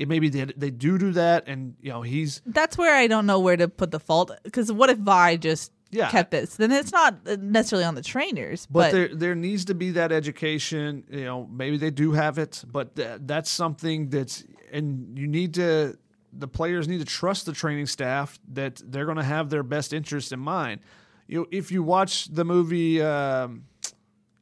It 0.00 0.08
maybe 0.08 0.28
they 0.28 0.46
they 0.46 0.70
do 0.70 0.98
do 0.98 1.12
that, 1.12 1.44
and 1.46 1.76
you 1.80 1.92
know 1.92 2.02
he's 2.02 2.42
That's 2.44 2.76
where 2.76 2.96
I 2.96 3.06
don't 3.06 3.26
know 3.26 3.38
where 3.38 3.56
to 3.56 3.68
put 3.68 3.92
the 3.92 4.00
fault. 4.00 4.32
Because 4.42 4.72
what 4.72 4.90
if 4.90 4.98
Vi 4.98 5.36
just 5.36 5.70
Yeah. 5.94 6.10
kept 6.10 6.30
this? 6.30 6.56
Then 6.56 6.72
it's 6.72 6.92
not 6.92 7.24
necessarily 7.38 7.84
on 7.84 7.94
the 7.94 8.02
trainers, 8.02 8.66
But 8.66 8.78
but, 8.78 8.92
there 8.92 9.14
there 9.14 9.34
needs 9.34 9.64
to 9.66 9.74
be 9.74 9.90
that 9.92 10.12
education. 10.12 11.04
You 11.10 11.24
know, 11.24 11.46
maybe 11.50 11.76
they 11.76 11.90
do 11.90 12.12
have 12.12 12.38
it, 12.38 12.64
but 12.70 12.96
th- 12.96 13.20
that's 13.22 13.50
something 13.50 14.08
that's 14.10 14.44
and 14.72 15.18
you 15.18 15.26
need 15.26 15.54
to. 15.54 15.96
The 16.36 16.48
players 16.48 16.88
need 16.88 16.98
to 16.98 17.04
trust 17.04 17.46
the 17.46 17.52
training 17.52 17.86
staff 17.86 18.40
that 18.52 18.82
they're 18.84 19.04
going 19.04 19.18
to 19.18 19.22
have 19.22 19.50
their 19.50 19.62
best 19.62 19.92
interest 19.92 20.32
in 20.32 20.40
mind. 20.40 20.80
You 21.28 21.40
know, 21.40 21.46
if 21.52 21.70
you 21.70 21.82
watch 21.84 22.26
the 22.26 22.44
movie 22.44 23.00
um, 23.00 23.64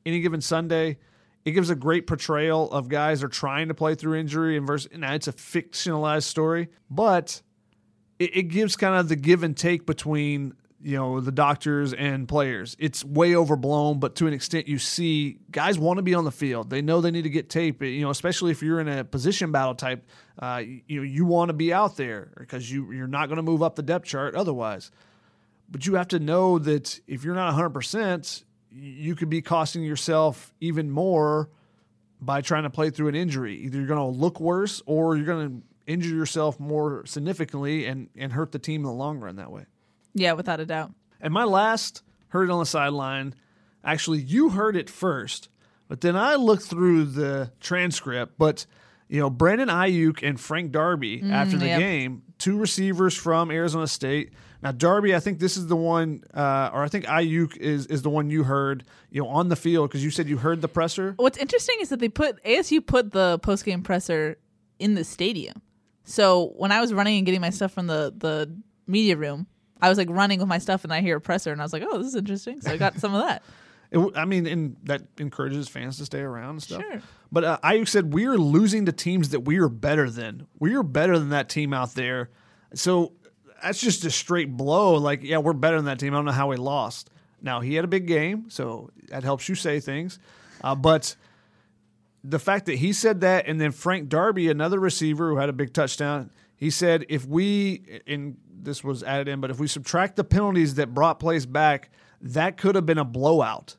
Any 0.06 0.20
Given 0.20 0.40
Sunday, 0.40 0.96
it 1.44 1.50
gives 1.50 1.68
a 1.68 1.74
great 1.74 2.06
portrayal 2.06 2.70
of 2.72 2.88
guys 2.88 3.22
are 3.22 3.28
trying 3.28 3.68
to 3.68 3.74
play 3.74 3.94
through 3.94 4.14
injury 4.14 4.56
and 4.56 4.66
versus. 4.66 4.90
Now 4.96 5.12
it's 5.12 5.28
a 5.28 5.32
fictionalized 5.32 6.24
story, 6.24 6.68
but 6.88 7.42
it, 8.18 8.36
it 8.36 8.42
gives 8.44 8.74
kind 8.74 8.98
of 8.98 9.08
the 9.08 9.16
give 9.16 9.42
and 9.42 9.54
take 9.56 9.84
between 9.84 10.54
you 10.82 10.96
know 10.96 11.20
the 11.20 11.32
doctors 11.32 11.92
and 11.92 12.28
players. 12.28 12.76
It's 12.78 13.04
way 13.04 13.34
overblown, 13.34 14.00
but 14.00 14.16
to 14.16 14.26
an 14.26 14.32
extent, 14.32 14.68
you 14.68 14.78
see 14.78 15.38
guys 15.50 15.78
want 15.78 15.98
to 15.98 16.02
be 16.02 16.14
on 16.14 16.24
the 16.24 16.32
field. 16.32 16.70
They 16.70 16.82
know 16.82 17.00
they 17.00 17.10
need 17.10 17.22
to 17.22 17.30
get 17.30 17.48
tape. 17.48 17.82
You 17.82 18.02
know, 18.02 18.10
especially 18.10 18.50
if 18.50 18.62
you're 18.62 18.80
in 18.80 18.88
a 18.88 19.04
position 19.04 19.52
battle 19.52 19.74
type, 19.74 20.06
uh, 20.38 20.62
you 20.64 20.98
know 20.98 21.02
you 21.02 21.24
want 21.24 21.50
to 21.50 21.54
be 21.54 21.72
out 21.72 21.96
there 21.96 22.32
because 22.38 22.70
you 22.70 22.92
you're 22.92 23.06
not 23.06 23.26
going 23.26 23.36
to 23.36 23.42
move 23.42 23.62
up 23.62 23.76
the 23.76 23.82
depth 23.82 24.06
chart 24.06 24.34
otherwise. 24.34 24.90
But 25.70 25.86
you 25.86 25.94
have 25.94 26.08
to 26.08 26.18
know 26.18 26.58
that 26.58 27.00
if 27.06 27.24
you're 27.24 27.34
not 27.34 27.46
100, 27.46 27.70
percent 27.70 28.44
you 28.74 29.14
could 29.14 29.28
be 29.28 29.42
costing 29.42 29.82
yourself 29.82 30.54
even 30.60 30.90
more 30.90 31.50
by 32.20 32.40
trying 32.40 32.62
to 32.62 32.70
play 32.70 32.90
through 32.90 33.08
an 33.08 33.14
injury. 33.14 33.56
Either 33.56 33.78
you're 33.78 33.86
going 33.86 33.98
to 33.98 34.18
look 34.18 34.40
worse 34.40 34.80
or 34.86 35.16
you're 35.16 35.26
going 35.26 35.48
to 35.48 35.92
injure 35.92 36.14
yourself 36.14 36.58
more 36.58 37.04
significantly 37.04 37.86
and, 37.86 38.08
and 38.16 38.32
hurt 38.32 38.52
the 38.52 38.58
team 38.58 38.82
in 38.82 38.86
the 38.86 38.92
long 38.92 39.18
run 39.18 39.36
that 39.36 39.50
way. 39.50 39.66
Yeah, 40.14 40.32
without 40.32 40.60
a 40.60 40.66
doubt. 40.66 40.92
And 41.20 41.32
my 41.32 41.44
last 41.44 42.02
heard 42.28 42.48
it 42.48 42.52
on 42.52 42.58
the 42.58 42.66
sideline. 42.66 43.34
Actually, 43.84 44.20
you 44.20 44.50
heard 44.50 44.76
it 44.76 44.88
first, 44.88 45.48
but 45.88 46.00
then 46.00 46.16
I 46.16 46.36
looked 46.36 46.64
through 46.64 47.04
the 47.04 47.52
transcript. 47.60 48.34
But 48.38 48.66
you 49.08 49.20
know, 49.20 49.28
Brandon 49.28 49.68
Aiyuk 49.68 50.26
and 50.26 50.40
Frank 50.40 50.72
Darby 50.72 51.22
after 51.22 51.58
the 51.58 51.66
yep. 51.66 51.80
game, 51.80 52.22
two 52.38 52.58
receivers 52.58 53.14
from 53.14 53.50
Arizona 53.50 53.86
State. 53.86 54.32
Now 54.62 54.72
Darby, 54.72 55.14
I 55.14 55.20
think 55.20 55.38
this 55.38 55.56
is 55.56 55.66
the 55.66 55.76
one, 55.76 56.22
uh, 56.32 56.70
or 56.72 56.82
I 56.82 56.88
think 56.88 57.04
Aiyuk 57.06 57.56
is 57.56 57.86
is 57.86 58.02
the 58.02 58.10
one 58.10 58.30
you 58.30 58.44
heard, 58.44 58.84
you 59.10 59.22
know, 59.22 59.28
on 59.28 59.48
the 59.48 59.56
field 59.56 59.90
because 59.90 60.04
you 60.04 60.10
said 60.10 60.28
you 60.28 60.38
heard 60.38 60.62
the 60.62 60.68
presser. 60.68 61.14
What's 61.16 61.36
interesting 61.36 61.76
is 61.80 61.88
that 61.88 61.98
they 61.98 62.08
put 62.08 62.42
ASU 62.44 62.84
put 62.84 63.10
the 63.10 63.38
post 63.40 63.64
game 63.64 63.82
presser 63.82 64.38
in 64.78 64.94
the 64.94 65.04
stadium. 65.04 65.60
So 66.04 66.52
when 66.56 66.72
I 66.72 66.80
was 66.80 66.94
running 66.94 67.18
and 67.18 67.26
getting 67.26 67.40
my 67.40 67.50
stuff 67.50 67.72
from 67.72 67.88
the 67.88 68.14
the 68.16 68.56
media 68.86 69.16
room, 69.16 69.46
I 69.82 69.88
was 69.88 69.98
like 69.98 70.08
running 70.08 70.38
with 70.38 70.48
my 70.48 70.58
stuff 70.58 70.84
and 70.84 70.92
I 70.92 71.00
hear 71.00 71.16
a 71.16 71.20
presser 71.20 71.52
and 71.52 71.60
I 71.60 71.64
was 71.64 71.72
like, 71.72 71.82
oh, 71.86 71.98
this 71.98 72.06
is 72.06 72.14
interesting. 72.14 72.60
So 72.60 72.70
I 72.70 72.76
got 72.76 72.98
some 72.98 73.14
of 73.14 73.22
that. 73.26 73.42
It, 73.94 73.98
I 74.16 74.24
mean, 74.24 74.46
and 74.46 74.78
that 74.84 75.02
encourages 75.18 75.68
fans 75.68 75.98
to 75.98 76.06
stay 76.06 76.20
around 76.20 76.48
and 76.48 76.62
stuff. 76.62 76.80
Sure. 76.80 77.02
But 77.30 77.44
uh, 77.44 77.58
Aiyuk 77.62 77.86
said 77.86 78.14
we 78.14 78.24
are 78.24 78.38
losing 78.38 78.86
to 78.86 78.92
teams 78.92 79.28
that 79.30 79.40
we 79.40 79.58
are 79.58 79.68
better 79.68 80.08
than. 80.08 80.46
We 80.58 80.74
are 80.76 80.82
better 80.82 81.18
than 81.18 81.28
that 81.28 81.50
team 81.50 81.74
out 81.74 81.94
there. 81.94 82.30
So 82.72 83.12
that's 83.62 83.82
just 83.82 84.02
a 84.06 84.10
straight 84.10 84.56
blow. 84.56 84.94
Like, 84.94 85.22
yeah, 85.22 85.36
we're 85.36 85.52
better 85.52 85.76
than 85.76 85.84
that 85.84 85.98
team. 85.98 86.14
I 86.14 86.16
don't 86.16 86.24
know 86.24 86.32
how 86.32 86.48
we 86.48 86.56
lost. 86.56 87.10
Now 87.42 87.60
he 87.60 87.74
had 87.74 87.84
a 87.84 87.88
big 87.88 88.06
game, 88.06 88.48
so 88.48 88.88
that 89.08 89.24
helps 89.24 89.46
you 89.50 89.54
say 89.54 89.78
things. 89.78 90.18
Uh, 90.64 90.74
but 90.74 91.14
the 92.24 92.38
fact 92.38 92.66
that 92.66 92.76
he 92.76 92.92
said 92.92 93.20
that, 93.20 93.46
and 93.46 93.60
then 93.60 93.72
Frank 93.72 94.08
Darby, 94.08 94.48
another 94.48 94.80
receiver 94.80 95.28
who 95.28 95.36
had 95.36 95.48
a 95.48 95.52
big 95.52 95.74
touchdown, 95.74 96.30
he 96.56 96.70
said 96.70 97.04
if 97.08 97.26
we 97.26 98.00
and 98.06 98.36
this 98.62 98.82
was 98.84 99.02
added 99.02 99.28
in, 99.28 99.40
but 99.40 99.50
if 99.50 99.58
we 99.58 99.66
subtract 99.66 100.16
the 100.16 100.24
penalties 100.24 100.74
that 100.76 100.94
brought 100.94 101.18
plays 101.18 101.46
back, 101.46 101.90
that 102.20 102.56
could 102.56 102.74
have 102.74 102.86
been 102.86 102.98
a 102.98 103.04
blowout. 103.04 103.76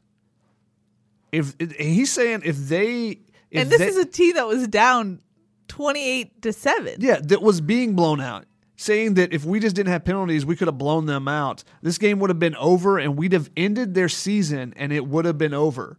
If 1.31 1.55
he's 1.79 2.11
saying 2.11 2.41
if 2.45 2.57
they, 2.57 3.19
if 3.49 3.61
and 3.61 3.69
this 3.69 3.79
they- 3.79 3.87
is 3.87 3.97
a 3.97 4.05
team 4.05 4.35
that 4.35 4.45
was 4.47 4.67
down 4.67 5.21
twenty 5.67 6.07
eight 6.07 6.41
to 6.43 6.53
seven. 6.53 6.95
yeah, 6.99 7.19
that 7.23 7.41
was 7.41 7.61
being 7.61 7.95
blown 7.95 8.21
out. 8.21 8.45
Saying 8.75 9.13
that 9.13 9.31
if 9.33 9.45
we 9.45 9.59
just 9.59 9.75
didn't 9.75 9.91
have 9.91 10.03
penalties, 10.03 10.45
we 10.45 10.55
could 10.55 10.67
have 10.67 10.77
blown 10.77 11.05
them 11.05 11.27
out. 11.27 11.63
This 11.81 11.97
game 11.97 12.19
would 12.19 12.29
have 12.29 12.39
been 12.39 12.55
over 12.55 12.97
and 12.99 13.15
we'd 13.17 13.31
have 13.31 13.49
ended 13.55 13.93
their 13.93 14.09
season 14.09 14.73
and 14.75 14.91
it 14.91 15.05
would 15.07 15.25
have 15.25 15.37
been 15.37 15.53
over. 15.53 15.97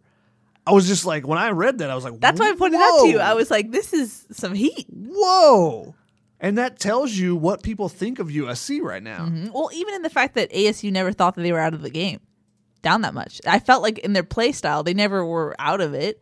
I 0.67 0.71
was 0.71 0.85
just 0.87 1.05
like, 1.05 1.25
when 1.25 1.37
I 1.39 1.49
read 1.51 1.77
that, 1.79 1.89
I 1.89 1.95
was 1.95 2.03
like, 2.03 2.19
That's 2.19 2.39
why 2.39 2.49
I 2.49 2.53
pointed 2.55 2.79
out 2.79 3.01
to 3.03 3.07
you. 3.07 3.19
I 3.19 3.33
was 3.33 3.49
like, 3.49 3.71
this 3.71 3.93
is 3.93 4.25
some 4.31 4.53
heat. 4.53 4.85
Whoa. 4.91 5.95
And 6.39 6.57
that 6.57 6.79
tells 6.79 7.13
you 7.13 7.35
what 7.35 7.63
people 7.63 7.87
think 7.89 8.19
of 8.19 8.27
USC 8.27 8.81
right 8.81 9.01
now. 9.01 9.25
Mm-hmm. 9.25 9.47
Well, 9.53 9.69
even 9.73 9.93
in 9.93 10.01
the 10.01 10.09
fact 10.09 10.35
that 10.35 10.51
ASU 10.51 10.91
never 10.91 11.11
thought 11.11 11.35
that 11.35 11.41
they 11.41 11.51
were 11.51 11.59
out 11.59 11.73
of 11.73 11.81
the 11.81 11.89
game. 11.89 12.19
down 12.81 13.01
that 13.01 13.13
much. 13.13 13.41
I 13.47 13.59
felt 13.59 13.81
like 13.81 13.97
in 13.99 14.13
their 14.13 14.23
play 14.23 14.51
style, 14.51 14.83
they 14.83 14.93
never 14.93 15.25
were 15.25 15.55
out 15.57 15.81
of 15.81 15.93
it. 15.93 16.21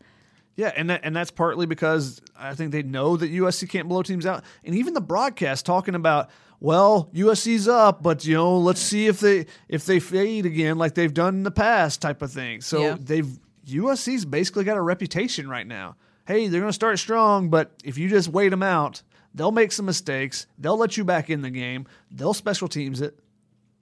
Yeah, 0.56 0.72
and 0.76 0.90
that, 0.92 1.02
and 1.04 1.16
that's 1.16 1.32
partly 1.32 1.66
because 1.66 2.22
I 2.38 2.54
think 2.54 2.72
they 2.72 2.84
know 2.84 3.18
that 3.18 3.32
USC 3.32 3.68
can't 3.68 3.90
blow 3.90 4.04
teams 4.04 4.26
out, 4.26 4.44
and 4.64 4.76
even 4.76 4.94
the 4.94 5.02
broadcast 5.02 5.66
talking 5.66 5.96
about, 5.96 6.30
well, 6.60 7.10
USC's 7.14 7.68
up, 7.68 8.04
but 8.04 8.24
you 8.24 8.36
know, 8.36 8.58
let's 8.60 8.80
see 8.80 9.08
if 9.08 9.20
they 9.20 9.48
if 9.68 9.86
they 9.88 10.00
fade 10.00 10.46
again 10.46 10.78
like 10.78 10.94
they've 10.94 11.14
done 11.14 11.34
in 11.36 11.44
the 11.44 11.50
past, 11.52 12.02
type 12.04 12.22
of 12.22 12.32
thing. 12.32 12.62
So 12.62 12.82
Yeah. 12.82 12.98
they've 13.00 13.28
USC's 13.68 14.26
basically 14.26 14.64
got 14.64 14.78
a 14.78 14.82
reputation 14.82 15.50
right 15.50 15.66
now. 15.66 15.96
Hey, 16.28 16.48
they're 16.48 16.62
going 16.62 16.70
to 16.70 16.74
start 16.74 17.00
strong, 17.00 17.50
but 17.50 17.72
if 17.84 17.98
you 17.98 18.08
just 18.08 18.30
wait 18.30 18.50
them 18.50 18.64
out, 18.64 19.02
they'll 19.34 19.52
make 19.52 19.72
some 19.72 19.86
mistakes. 19.86 20.48
They'll 20.58 20.78
let 20.78 20.98
you 20.98 21.04
back 21.04 21.30
in 21.30 21.42
the 21.42 21.50
game. 21.50 21.86
They'll 22.12 22.34
special 22.34 22.68
teams 22.68 23.02
it. 23.02 23.20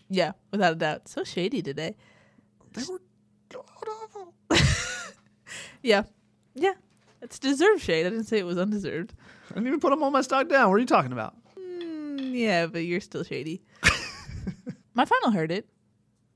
Yeah, 0.09 0.33
without 0.51 0.73
a 0.73 0.75
doubt. 0.75 1.07
So 1.07 1.23
shady 1.23 1.61
today. 1.61 1.95
They 2.73 2.83
were 2.89 3.01
god 3.49 3.63
awful. 3.87 4.33
Yeah. 5.83 6.03
Yeah. 6.53 6.73
It's 7.21 7.39
deserved 7.39 7.81
shade. 7.81 8.05
I 8.05 8.09
didn't 8.09 8.25
say 8.25 8.37
it 8.39 8.45
was 8.45 8.57
undeserved. 8.57 9.13
I 9.49 9.53
didn't 9.55 9.67
even 9.67 9.79
put 9.79 9.91
them 9.91 10.03
on 10.03 10.11
my 10.11 10.21
stock 10.21 10.47
down. 10.47 10.69
What 10.69 10.75
are 10.75 10.79
you 10.79 10.85
talking 10.85 11.11
about? 11.11 11.35
Mm, 11.57 12.33
yeah, 12.33 12.65
but 12.65 12.79
you're 12.79 13.01
still 13.01 13.23
shady. 13.23 13.61
My 14.93 15.05
final 15.05 15.31
heard 15.31 15.51
it 15.51 15.67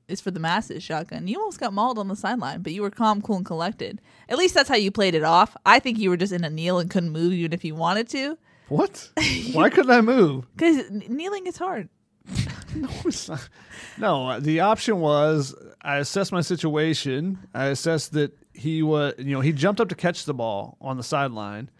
is 0.08 0.20
for 0.20 0.30
the 0.30 0.40
masses, 0.40 0.82
shotgun. 0.82 1.26
You 1.26 1.38
almost 1.38 1.58
got 1.60 1.72
mauled 1.72 1.98
on 1.98 2.08
the 2.08 2.16
sideline, 2.16 2.62
but 2.62 2.72
you 2.72 2.82
were 2.82 2.90
calm, 2.90 3.20
cool, 3.20 3.36
and 3.36 3.44
collected. 3.46 4.00
At 4.28 4.38
least 4.38 4.54
that's 4.54 4.68
how 4.68 4.76
you 4.76 4.90
played 4.90 5.14
it 5.14 5.24
off. 5.24 5.56
I 5.66 5.80
think 5.80 5.98
you 5.98 6.10
were 6.10 6.16
just 6.16 6.32
in 6.32 6.44
a 6.44 6.50
kneel 6.50 6.78
and 6.78 6.88
couldn't 6.88 7.10
move 7.10 7.32
even 7.32 7.52
if 7.52 7.64
you 7.64 7.74
wanted 7.74 8.08
to. 8.10 8.38
What? 8.68 9.10
Why 9.52 9.70
couldn't 9.70 9.90
I 9.90 10.00
move? 10.00 10.46
Because 10.56 10.90
kneeling 10.90 11.46
is 11.46 11.56
hard. 11.56 11.88
No, 12.74 12.90
it's 13.06 13.26
not. 13.26 13.48
No, 13.96 14.28
uh, 14.28 14.40
the 14.40 14.60
option 14.60 15.00
was 15.00 15.54
I 15.80 15.96
assessed 15.96 16.30
my 16.30 16.42
situation. 16.42 17.38
I 17.54 17.66
assessed 17.66 18.12
that 18.12 18.36
he 18.52 18.82
was, 18.82 19.14
you 19.16 19.32
know, 19.32 19.40
he 19.40 19.52
jumped 19.52 19.80
up 19.80 19.88
to 19.88 19.94
catch 19.94 20.26
the 20.26 20.34
ball 20.34 20.76
on 20.78 20.98
the 20.98 21.02
sideline, 21.02 21.70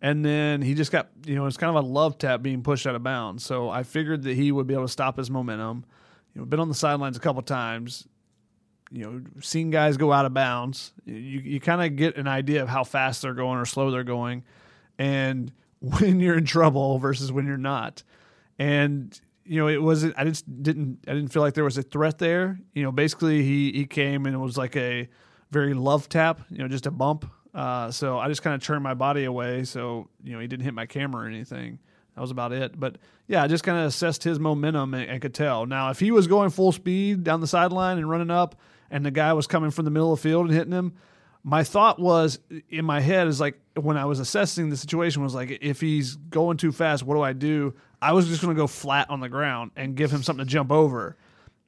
and 0.00 0.24
then 0.24 0.62
he 0.62 0.74
just 0.74 0.92
got, 0.92 1.08
you 1.26 1.34
know, 1.34 1.46
it's 1.46 1.56
kind 1.56 1.76
of 1.76 1.82
a 1.82 1.88
love 1.88 2.18
tap 2.18 2.40
being 2.40 2.62
pushed 2.62 2.86
out 2.86 2.94
of 2.94 3.02
bounds. 3.02 3.44
So 3.44 3.68
I 3.68 3.82
figured 3.82 4.22
that 4.24 4.36
he 4.36 4.52
would 4.52 4.68
be 4.68 4.74
able 4.74 4.84
to 4.84 4.92
stop 4.92 5.16
his 5.16 5.28
momentum. 5.28 5.84
You 6.34 6.42
know, 6.42 6.46
been 6.46 6.60
on 6.60 6.68
the 6.68 6.74
sidelines 6.74 7.16
a 7.16 7.20
couple 7.20 7.42
times. 7.42 8.06
You 8.92 9.02
know, 9.02 9.22
seen 9.40 9.70
guys 9.70 9.96
go 9.96 10.12
out 10.12 10.24
of 10.24 10.34
bounds. 10.34 10.92
You 11.04 11.14
you 11.40 11.58
kind 11.58 11.82
of 11.82 11.96
get 11.96 12.16
an 12.16 12.28
idea 12.28 12.62
of 12.62 12.68
how 12.68 12.84
fast 12.84 13.22
they're 13.22 13.34
going 13.34 13.58
or 13.58 13.64
slow 13.64 13.90
they're 13.90 14.04
going, 14.04 14.44
and 14.98 15.50
when 15.84 16.20
you're 16.20 16.38
in 16.38 16.44
trouble 16.44 16.98
versus 16.98 17.30
when 17.32 17.46
you're 17.46 17.56
not. 17.56 18.02
And 18.58 19.18
you 19.44 19.60
know, 19.60 19.68
it 19.68 19.82
wasn't. 19.82 20.14
I 20.16 20.24
just 20.24 20.62
didn't. 20.62 21.00
I 21.06 21.12
didn't 21.12 21.28
feel 21.28 21.42
like 21.42 21.54
there 21.54 21.64
was 21.64 21.78
a 21.78 21.82
threat 21.82 22.18
there. 22.18 22.58
You 22.72 22.82
know, 22.82 22.92
basically 22.92 23.42
he 23.42 23.72
he 23.72 23.86
came 23.86 24.26
and 24.26 24.34
it 24.34 24.38
was 24.38 24.56
like 24.56 24.76
a 24.76 25.08
very 25.50 25.74
love 25.74 26.08
tap. 26.08 26.40
You 26.50 26.58
know, 26.58 26.68
just 26.68 26.86
a 26.86 26.90
bump. 26.90 27.30
Uh, 27.54 27.90
so 27.90 28.18
I 28.18 28.28
just 28.28 28.42
kind 28.42 28.54
of 28.54 28.62
turned 28.62 28.82
my 28.82 28.94
body 28.94 29.24
away. 29.24 29.64
So 29.64 30.08
you 30.22 30.32
know, 30.32 30.40
he 30.40 30.46
didn't 30.46 30.64
hit 30.64 30.74
my 30.74 30.86
camera 30.86 31.24
or 31.24 31.28
anything. 31.28 31.78
That 32.14 32.20
was 32.20 32.30
about 32.30 32.52
it. 32.52 32.78
But 32.78 32.96
yeah, 33.26 33.42
I 33.42 33.48
just 33.48 33.64
kind 33.64 33.78
of 33.78 33.86
assessed 33.86 34.22
his 34.22 34.38
momentum 34.38 34.94
and, 34.94 35.08
and 35.08 35.20
could 35.20 35.34
tell. 35.34 35.66
Now, 35.66 35.90
if 35.90 35.98
he 35.98 36.10
was 36.10 36.26
going 36.26 36.50
full 36.50 36.72
speed 36.72 37.24
down 37.24 37.40
the 37.40 37.46
sideline 37.46 37.98
and 37.98 38.08
running 38.08 38.30
up, 38.30 38.56
and 38.90 39.04
the 39.04 39.10
guy 39.10 39.32
was 39.32 39.46
coming 39.46 39.70
from 39.70 39.84
the 39.84 39.90
middle 39.90 40.12
of 40.12 40.20
the 40.20 40.28
field 40.28 40.46
and 40.46 40.54
hitting 40.54 40.72
him, 40.72 40.94
my 41.44 41.62
thought 41.62 42.00
was 42.00 42.38
in 42.70 42.86
my 42.86 43.00
head 43.00 43.28
is 43.28 43.38
like 43.38 43.60
when 43.76 43.98
I 43.98 44.06
was 44.06 44.18
assessing 44.18 44.70
the 44.70 44.76
situation 44.76 45.22
was 45.22 45.34
like 45.34 45.58
if 45.60 45.80
he's 45.80 46.16
going 46.16 46.56
too 46.56 46.72
fast, 46.72 47.02
what 47.02 47.14
do 47.14 47.20
I 47.20 47.34
do? 47.34 47.74
I 48.00 48.12
was 48.12 48.26
just 48.26 48.40
going 48.42 48.54
to 48.54 48.60
go 48.60 48.66
flat 48.66 49.10
on 49.10 49.20
the 49.20 49.28
ground 49.28 49.70
and 49.76 49.94
give 49.94 50.10
him 50.10 50.22
something 50.22 50.44
to 50.44 50.50
jump 50.50 50.72
over 50.72 51.16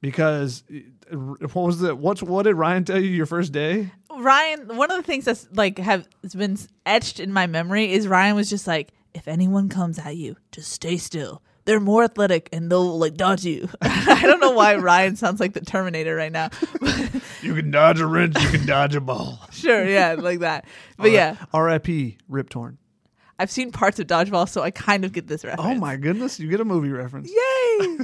because 0.01 0.63
uh, 1.11 1.17
what 1.17 1.55
was 1.55 1.79
the 1.79 1.95
what's 1.95 2.23
what 2.23 2.43
did 2.43 2.55
Ryan 2.55 2.85
tell 2.85 2.99
you 2.99 3.09
your 3.09 3.27
first 3.27 3.51
day? 3.51 3.91
Ryan, 4.17 4.75
one 4.75 4.89
of 4.89 4.97
the 4.97 5.03
things 5.03 5.25
that's 5.25 5.47
like 5.53 5.77
have 5.77 6.07
has 6.23 6.33
been 6.33 6.57
etched 6.87 7.19
in 7.19 7.31
my 7.31 7.45
memory 7.45 7.91
is 7.91 8.07
Ryan 8.07 8.35
was 8.35 8.49
just 8.49 8.65
like, 8.65 8.89
if 9.13 9.27
anyone 9.27 9.69
comes 9.69 9.99
at 9.99 10.15
you, 10.15 10.37
just 10.51 10.71
stay 10.71 10.97
still. 10.97 11.43
They're 11.67 11.81
more 11.81 12.05
athletic 12.05 12.47
and 12.53 12.71
they'll 12.71 12.97
like 12.97 13.15
dodge 13.15 13.43
you. 13.43 13.67
I 13.81 14.21
don't 14.23 14.39
know 14.39 14.51
why 14.51 14.77
Ryan 14.77 15.17
sounds 15.17 15.41
like 15.41 15.51
the 15.51 15.59
Terminator 15.59 16.15
right 16.15 16.31
now. 16.31 16.49
You 17.43 17.53
can 17.53 17.69
dodge 17.69 17.99
a 17.99 18.07
wrench, 18.07 18.35
you 18.41 18.49
can 18.49 18.65
dodge 18.65 18.95
a 18.95 18.99
ball. 18.99 19.39
sure, 19.51 19.87
yeah, 19.87 20.15
like 20.17 20.39
that. 20.39 20.65
But 20.97 21.11
yeah, 21.11 21.35
R.I.P. 21.53 22.17
Rip 22.27 22.49
Torn. 22.49 22.79
I've 23.37 23.51
seen 23.51 23.71
parts 23.71 23.99
of 23.99 24.07
Dodgeball, 24.07 24.49
so 24.49 24.63
I 24.63 24.71
kind 24.71 25.05
of 25.05 25.13
get 25.13 25.27
this 25.27 25.45
reference. 25.45 25.69
Oh 25.69 25.75
my 25.75 25.97
goodness, 25.97 26.39
you 26.39 26.49
get 26.49 26.59
a 26.59 26.65
movie 26.65 26.89
reference. 26.89 27.29
Yay! 27.29 27.97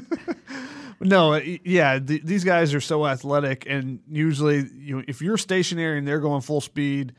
No, 0.99 1.34
uh, 1.34 1.41
yeah, 1.66 1.99
th- 1.99 2.22
these 2.24 2.43
guys 2.43 2.74
are 2.74 2.80
so 2.80 3.05
athletic, 3.05 3.66
and 3.68 3.99
usually, 4.07 4.70
you 4.78 4.97
know, 4.97 5.03
if 5.07 5.22
you're 5.22 5.38
stationary 5.38 5.97
and 5.97 6.07
they're 6.07 6.20
going 6.20 6.41
full 6.41 6.61
speed, 6.61 7.14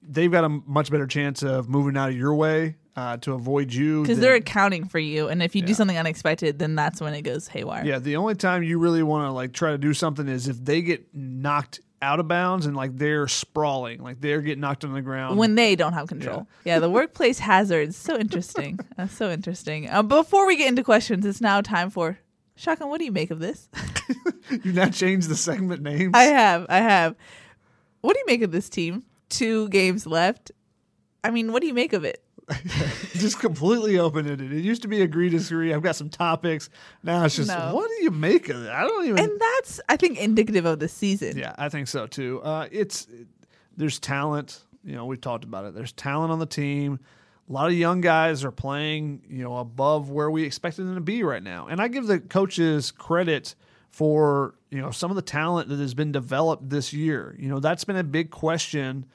they've 0.00 0.30
got 0.30 0.44
a 0.44 0.48
much 0.48 0.90
better 0.90 1.08
chance 1.08 1.42
of 1.42 1.68
moving 1.68 1.96
out 1.96 2.10
of 2.10 2.16
your 2.16 2.34
way 2.34 2.76
uh, 2.96 3.16
to 3.18 3.32
avoid 3.34 3.72
you. 3.72 4.02
Because 4.02 4.18
they're 4.18 4.34
accounting 4.34 4.88
for 4.88 4.98
you, 4.98 5.28
and 5.28 5.42
if 5.42 5.54
you 5.54 5.62
do 5.62 5.74
something 5.74 5.98
unexpected, 5.98 6.58
then 6.58 6.74
that's 6.74 7.00
when 7.00 7.14
it 7.14 7.22
goes 7.22 7.46
haywire. 7.48 7.84
yeah, 7.84 7.98
the 7.98 8.16
only 8.16 8.34
time 8.34 8.62
you 8.62 8.78
really 8.78 9.02
want 9.02 9.26
to 9.26 9.32
like 9.32 9.52
try 9.52 9.70
to 9.70 9.78
do 9.78 9.92
something 9.92 10.26
is 10.28 10.48
if 10.48 10.64
they 10.64 10.82
get 10.82 11.14
knocked 11.14 11.80
out 12.02 12.20
of 12.20 12.28
bounds 12.28 12.66
and 12.66 12.76
like 12.76 12.96
they're 12.96 13.28
sprawling, 13.28 14.02
like 14.02 14.20
they're 14.20 14.40
getting 14.40 14.60
knocked 14.60 14.84
on 14.84 14.92
the 14.92 15.02
ground. 15.02 15.38
when 15.38 15.54
they 15.54 15.76
don't 15.76 15.92
have 15.92 16.08
control. 16.08 16.46
Yeah, 16.64 16.78
the 16.78 16.90
workplace 16.90 17.38
hazards. 17.38 17.96
So 17.96 18.18
interesting. 18.18 18.80
That's 18.96 19.14
so 19.16 19.30
interesting. 19.30 19.88
Uh, 19.88 20.02
before 20.02 20.46
we 20.46 20.56
get 20.56 20.68
into 20.68 20.84
questions, 20.84 21.24
it's 21.26 21.40
now 21.40 21.60
time 21.60 21.90
for 21.90 22.18
Shotgun. 22.54 22.88
What 22.88 22.98
do 22.98 23.04
you 23.04 23.12
make 23.12 23.30
of 23.30 23.38
this? 23.40 23.68
you've 24.50 24.74
now 24.74 24.88
changed 24.88 25.28
the 25.28 25.36
segment 25.36 25.82
names. 25.82 26.12
I 26.14 26.24
have, 26.24 26.66
I 26.68 26.78
have. 26.78 27.14
What 28.00 28.14
do 28.14 28.20
you 28.20 28.26
make 28.26 28.42
of 28.42 28.52
this 28.52 28.68
team? 28.68 29.04
Two 29.28 29.68
games 29.68 30.06
left. 30.06 30.52
I 31.24 31.30
mean, 31.30 31.52
what 31.52 31.60
do 31.60 31.66
you 31.66 31.74
make 31.74 31.92
of 31.92 32.04
it? 32.04 32.22
just 33.14 33.40
completely 33.40 33.98
open 33.98 34.28
ended. 34.28 34.52
It 34.52 34.60
used 34.60 34.82
to 34.82 34.88
be 34.88 35.02
agree 35.02 35.28
disagree. 35.28 35.74
I've 35.74 35.82
got 35.82 35.96
some 35.96 36.08
topics. 36.08 36.70
Now 37.02 37.24
it's 37.24 37.36
just 37.36 37.48
No. 37.48 37.74
what 37.74 37.88
do 37.88 38.04
you 38.04 38.10
make 38.10 38.48
of 38.48 38.64
it? 38.64 38.70
I 38.70 38.82
don't 38.82 39.04
even. 39.06 39.18
And 39.18 39.40
that's, 39.40 39.80
I 39.88 39.96
think, 39.96 40.18
indicative 40.18 40.64
of 40.64 40.78
the 40.78 40.88
season. 40.88 41.36
Yeah, 41.36 41.54
I 41.58 41.68
think 41.68 41.88
so 41.88 42.06
too. 42.06 42.40
Uh, 42.42 42.68
it's 42.70 43.08
there's 43.76 43.98
talent. 43.98 44.62
You 44.84 44.94
know, 44.94 45.06
we've 45.06 45.20
talked 45.20 45.44
about 45.44 45.64
it. 45.64 45.74
There's 45.74 45.92
talent 45.92 46.30
on 46.30 46.38
the 46.38 46.46
team. 46.46 47.00
A 47.48 47.52
lot 47.52 47.66
of 47.66 47.74
young 47.74 48.00
guys 48.00 48.44
are 48.44 48.50
playing, 48.52 49.22
you 49.28 49.42
know, 49.42 49.56
above 49.58 50.10
where 50.10 50.30
we 50.30 50.44
expected 50.44 50.82
them 50.84 50.94
to 50.96 51.00
be 51.00 51.22
right 51.22 51.42
now. 51.42 51.66
And 51.68 51.80
I 51.80 51.88
give 51.88 52.06
the 52.06 52.18
coaches 52.20 52.90
credit 52.92 53.54
for, 53.90 54.54
you 54.70 54.80
know, 54.80 54.90
some 54.90 55.10
of 55.10 55.16
the 55.16 55.22
talent 55.22 55.68
that 55.68 55.78
has 55.78 55.94
been 55.94 56.12
developed 56.12 56.68
this 56.70 56.92
year. 56.92 57.34
You 57.38 57.48
know, 57.48 57.60
that's 57.60 57.84
been 57.84 57.96
a 57.96 58.04
big 58.04 58.30
question 58.30 59.06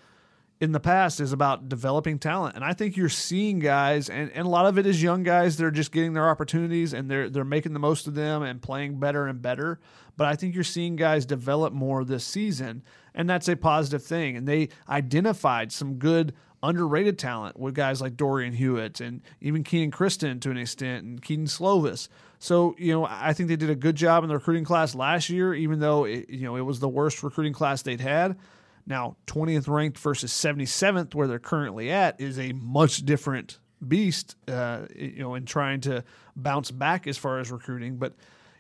in 0.61 0.71
the 0.73 0.79
past 0.79 1.19
is 1.19 1.33
about 1.33 1.67
developing 1.67 2.19
talent. 2.19 2.55
And 2.55 2.63
I 2.63 2.73
think 2.73 2.95
you're 2.95 3.09
seeing 3.09 3.57
guys 3.57 4.09
and, 4.09 4.31
and 4.31 4.45
a 4.45 4.49
lot 4.49 4.67
of 4.67 4.77
it 4.77 4.85
is 4.85 5.01
young 5.01 5.23
guys 5.23 5.57
that 5.57 5.65
are 5.65 5.71
just 5.71 5.91
getting 5.91 6.13
their 6.13 6.29
opportunities 6.29 6.93
and 6.93 7.09
they're 7.09 7.29
they're 7.31 7.43
making 7.43 7.73
the 7.73 7.79
most 7.79 8.05
of 8.05 8.13
them 8.13 8.43
and 8.43 8.61
playing 8.61 8.99
better 8.99 9.25
and 9.25 9.41
better. 9.41 9.79
But 10.15 10.27
I 10.27 10.35
think 10.35 10.53
you're 10.53 10.63
seeing 10.63 10.95
guys 10.95 11.25
develop 11.25 11.73
more 11.73 12.05
this 12.05 12.23
season 12.23 12.83
and 13.15 13.27
that's 13.27 13.49
a 13.49 13.55
positive 13.55 14.03
thing. 14.03 14.37
And 14.37 14.47
they 14.47 14.69
identified 14.87 15.71
some 15.71 15.95
good 15.95 16.33
underrated 16.61 17.17
talent 17.17 17.59
with 17.59 17.73
guys 17.73 17.99
like 17.99 18.15
Dorian 18.15 18.53
Hewitt 18.53 19.01
and 19.01 19.21
even 19.41 19.63
Kenan 19.63 19.89
Christon 19.89 20.39
to 20.41 20.51
an 20.51 20.57
extent 20.57 21.03
and 21.03 21.19
Kedon 21.19 21.47
Slovis. 21.47 22.07
So, 22.37 22.75
you 22.77 22.93
know, 22.93 23.07
I 23.09 23.33
think 23.33 23.49
they 23.49 23.55
did 23.55 23.71
a 23.71 23.75
good 23.75 23.95
job 23.95 24.23
in 24.23 24.27
the 24.27 24.35
recruiting 24.35 24.63
class 24.63 24.93
last 24.93 25.27
year, 25.27 25.55
even 25.55 25.79
though 25.79 26.05
it, 26.05 26.29
you 26.29 26.43
know, 26.43 26.55
it 26.55 26.61
was 26.61 26.79
the 26.79 26.89
worst 26.89 27.23
recruiting 27.23 27.53
class 27.53 27.81
they'd 27.81 27.99
had. 27.99 28.37
Now, 28.85 29.17
20th 29.27 29.67
ranked 29.67 29.97
versus 29.97 30.31
77th, 30.31 31.13
where 31.13 31.27
they're 31.27 31.39
currently 31.39 31.91
at, 31.91 32.19
is 32.19 32.39
a 32.39 32.53
much 32.53 33.05
different 33.05 33.59
beast, 33.85 34.35
uh, 34.47 34.85
you 34.95 35.19
know, 35.19 35.35
in 35.35 35.45
trying 35.45 35.81
to 35.81 36.03
bounce 36.35 36.71
back 36.71 37.07
as 37.07 37.17
far 37.17 37.39
as 37.39 37.51
recruiting. 37.51 37.97
But, 37.97 38.13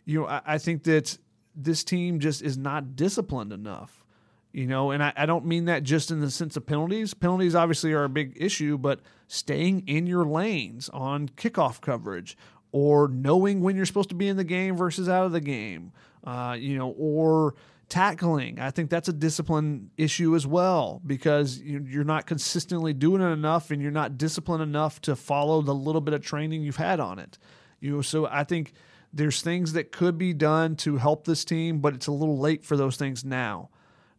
you 0.05 0.19
know, 0.19 0.27
I, 0.27 0.41
I 0.45 0.57
think 0.57 0.83
that 0.83 1.17
this 1.55 1.83
team 1.83 2.19
just 2.19 2.41
is 2.41 2.57
not 2.57 2.95
disciplined 2.95 3.53
enough, 3.53 4.05
you 4.51 4.67
know, 4.67 4.91
and 4.91 5.03
I, 5.03 5.13
I 5.15 5.25
don't 5.25 5.45
mean 5.45 5.65
that 5.65 5.83
just 5.83 6.11
in 6.11 6.21
the 6.21 6.31
sense 6.31 6.57
of 6.57 6.65
penalties. 6.65 7.13
Penalties 7.13 7.55
obviously 7.55 7.93
are 7.93 8.03
a 8.03 8.09
big 8.09 8.37
issue, 8.39 8.77
but 8.77 9.01
staying 9.27 9.83
in 9.87 10.07
your 10.07 10.25
lanes 10.25 10.89
on 10.89 11.29
kickoff 11.29 11.81
coverage 11.81 12.37
or 12.71 13.07
knowing 13.07 13.61
when 13.61 13.75
you're 13.75 13.85
supposed 13.85 14.09
to 14.09 14.15
be 14.15 14.27
in 14.27 14.37
the 14.37 14.43
game 14.43 14.75
versus 14.75 15.09
out 15.09 15.25
of 15.25 15.31
the 15.31 15.41
game, 15.41 15.91
uh, 16.23 16.55
you 16.57 16.77
know, 16.77 16.89
or 16.97 17.55
tackling. 17.91 18.57
I 18.57 18.71
think 18.71 18.89
that's 18.89 19.09
a 19.09 19.13
discipline 19.13 19.91
issue 19.97 20.33
as 20.33 20.47
well 20.47 21.01
because 21.05 21.59
you- 21.59 21.85
you're 21.85 22.05
not 22.05 22.25
consistently 22.25 22.93
doing 22.93 23.21
it 23.21 23.25
enough 23.25 23.69
and 23.69 23.81
you're 23.81 23.91
not 23.91 24.17
disciplined 24.17 24.63
enough 24.63 25.01
to 25.01 25.15
follow 25.15 25.61
the 25.61 25.75
little 25.75 25.99
bit 25.99 26.13
of 26.13 26.21
training 26.21 26.63
you've 26.63 26.77
had 26.77 27.01
on 27.01 27.19
it. 27.19 27.37
You 27.81 27.97
know, 27.97 28.01
so 28.01 28.27
I 28.27 28.45
think 28.45 28.71
there's 29.13 29.41
things 29.41 29.73
that 29.73 29.91
could 29.91 30.17
be 30.17 30.31
done 30.31 30.77
to 30.77 30.95
help 30.97 31.25
this 31.25 31.43
team, 31.43 31.79
but 31.79 31.93
it's 31.93 32.07
a 32.07 32.13
little 32.13 32.39
late 32.39 32.63
for 32.63 32.77
those 32.77 32.95
things 32.95 33.25
now. 33.25 33.69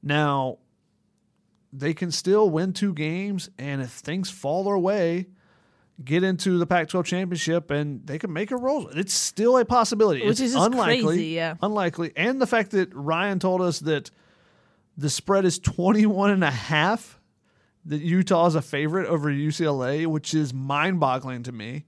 Now, 0.02 0.58
they 1.72 1.94
can 1.94 2.10
still 2.10 2.50
win 2.50 2.74
two 2.74 2.92
games, 2.92 3.48
and 3.58 3.80
if 3.80 3.90
things 3.90 4.28
fall 4.28 4.64
their 4.64 4.76
way, 4.76 5.28
get 6.05 6.22
into 6.22 6.59
the 6.59 6.66
Pac-12 6.66 7.05
championship, 7.05 7.70
and 7.70 8.07
they 8.07 8.18
can 8.18 8.32
make 8.32 8.51
a 8.51 8.57
roll. 8.57 8.88
It's 8.88 9.14
still 9.14 9.59
a 9.59 9.64
possibility, 9.64 10.20
Which 10.20 10.32
it's 10.32 10.40
is 10.40 10.55
unlikely, 10.55 11.05
crazy, 11.05 11.26
yeah. 11.26 11.55
unlikely. 11.62 12.12
And 12.16 12.40
the 12.40 12.47
fact 12.47 12.70
that 12.72 12.95
Ryan 12.95 13.38
told 13.38 13.61
us 13.61 13.80
that 13.80 14.11
The 14.97 15.11
spread 15.11 15.45
is 15.45 15.59
21 15.59 16.30
and 16.30 16.45
a 16.45 16.51
half. 16.51 17.18
That 17.86 18.01
Utah 18.01 18.47
is 18.47 18.55
a 18.55 18.62
favorite 18.62 19.09
over 19.09 19.28
UCLA, 19.28 20.07
which 20.07 20.34
is 20.34 20.55
mind-boggling 20.55 21.43
to 21.45 21.53
me. 21.53 21.84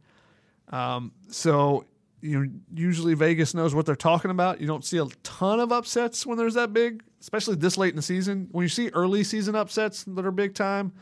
Um, 0.70 1.12
so 1.28 1.84
you 2.20 2.40
know, 2.40 2.50
usually 2.74 3.12
Vegas 3.14 3.52
knows 3.52 3.74
what 3.74 3.84
they're 3.84 3.94
talking 3.94 4.30
about. 4.30 4.58
You 4.60 4.66
don't 4.66 4.84
see 4.84 4.96
a 4.96 5.04
ton 5.22 5.60
of 5.60 5.70
upsets 5.72 6.24
when 6.24 6.38
there's 6.38 6.54
that 6.54 6.72
big, 6.72 7.02
especially 7.20 7.56
this 7.56 7.76
late 7.76 7.90
in 7.90 7.96
the 7.96 8.02
season. 8.02 8.48
When 8.50 8.62
you 8.62 8.68
see 8.70 8.88
early 8.88 9.22
season 9.24 9.54
upsets 9.54 10.04
that 10.04 10.24
are 10.24 10.30
big 10.30 10.54
time, 10.54 10.92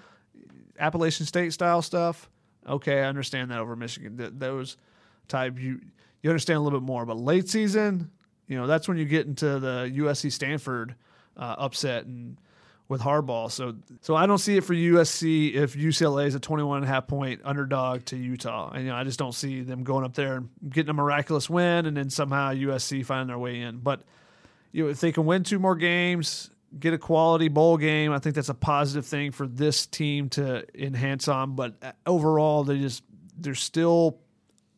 Appalachian 0.81 1.25
State 1.25 1.53
style 1.53 1.81
stuff, 1.81 2.29
okay, 2.69 3.01
I 3.01 3.05
understand 3.05 3.51
that 3.51 3.59
over 3.59 3.77
Michigan. 3.77 4.17
Th- 4.17 4.33
those 4.35 4.77
type 5.29 5.59
you 5.59 5.81
you 6.23 6.31
understand 6.31 6.59
a 6.59 6.61
little 6.61 6.81
bit 6.81 6.87
more. 6.87 7.05
But 7.05 7.19
late 7.19 7.49
season, 7.49 8.11
you 8.47 8.57
know, 8.57 8.67
that's 8.67 8.89
when 8.89 8.97
you 8.97 9.05
get 9.05 9.27
into 9.27 9.59
the 9.59 9.93
USC 9.97 10.31
Stanford 10.31 10.95
uh, 11.37 11.57
upset 11.59 12.07
and 12.07 12.37
with 12.89 13.01
Harbaugh. 13.01 13.51
So 13.51 13.75
so 14.03 14.15
I 14.15 14.27
don't 14.27 14.39
see 14.39 14.57
it 14.57 14.65
for 14.65 14.75
USC 14.75 15.55
if 15.55 15.75
UCLA 15.75 16.27
is 16.27 16.35
a 16.35 16.41
21 16.41 16.79
and 16.79 16.85
a 16.85 16.89
half 16.89 17.07
point 17.07 17.41
underdog 17.45 18.05
to 18.07 18.17
Utah. 18.17 18.71
And 18.71 18.85
you 18.85 18.91
know, 18.91 18.97
I 18.97 19.05
just 19.05 19.19
don't 19.19 19.35
see 19.35 19.63
them 19.63 19.83
going 19.83 20.05
up 20.05 20.15
there 20.15 20.37
and 20.37 20.51
getting 20.69 20.91
a 20.91 20.95
miraculous 20.95 21.51
win 21.51 21.87
and 21.87 21.97
then 21.97 22.11
somehow 22.11 22.53
USC 22.53 23.05
finding 23.05 23.29
their 23.29 23.39
way 23.39 23.61
in. 23.61 23.79
But 23.79 24.03
you 24.73 24.85
know, 24.85 24.91
if 24.91 25.01
they 25.01 25.11
can 25.11 25.25
win 25.25 25.43
two 25.43 25.59
more 25.59 25.75
games, 25.75 26.51
get 26.79 26.95
a 26.95 26.99
quality 26.99 27.49
bowl 27.49 27.77
game, 27.77 28.13
I 28.13 28.19
think 28.19 28.35
that's 28.35 28.49
a 28.49 28.55
positive 28.55 29.07
thing 29.07 29.31
for 29.33 29.47
this 29.47 29.87
team 29.87 30.29
to 30.31 30.65
enhance 30.75 31.29
on, 31.29 31.55
but 31.55 31.75
uh, 31.83 31.93
overall 32.07 32.65
they 32.65 32.79
just 32.79 33.03
there's 33.39 33.61
still 33.61 34.19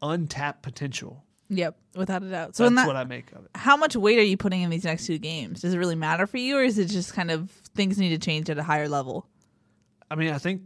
untapped 0.03 0.63
potential. 0.63 1.25
Yep, 1.51 1.77
without 1.95 2.23
a 2.23 2.31
doubt. 2.31 2.57
So 2.57 2.65
That's 2.65 2.77
that, 2.77 2.87
what 2.87 2.97
I 2.97 3.05
make 3.05 3.31
of 3.33 3.45
it. 3.45 3.51
how 3.55 3.77
much 3.77 3.95
weight 3.95 4.19
are 4.19 4.23
you 4.23 4.37
putting 4.37 4.63
in 4.63 4.71
these 4.71 4.85
next 4.85 5.07
two 5.07 5.19
games? 5.19 5.61
Does 5.61 5.75
it 5.75 5.79
really 5.79 5.95
matter 5.95 6.27
for 6.27 6.39
you, 6.39 6.57
or 6.57 6.63
is 6.63 6.79
it 6.79 6.87
just 6.87 7.13
kind 7.13 7.31
of 7.31 7.51
things 7.75 7.99
need 7.99 8.09
to 8.11 8.19
change 8.19 8.49
at 8.51 8.59
a 8.59 8.63
higher 8.63 8.89
level? 8.89 9.29
I 10.11 10.15
mean, 10.17 10.33
I 10.33 10.39
think 10.39 10.63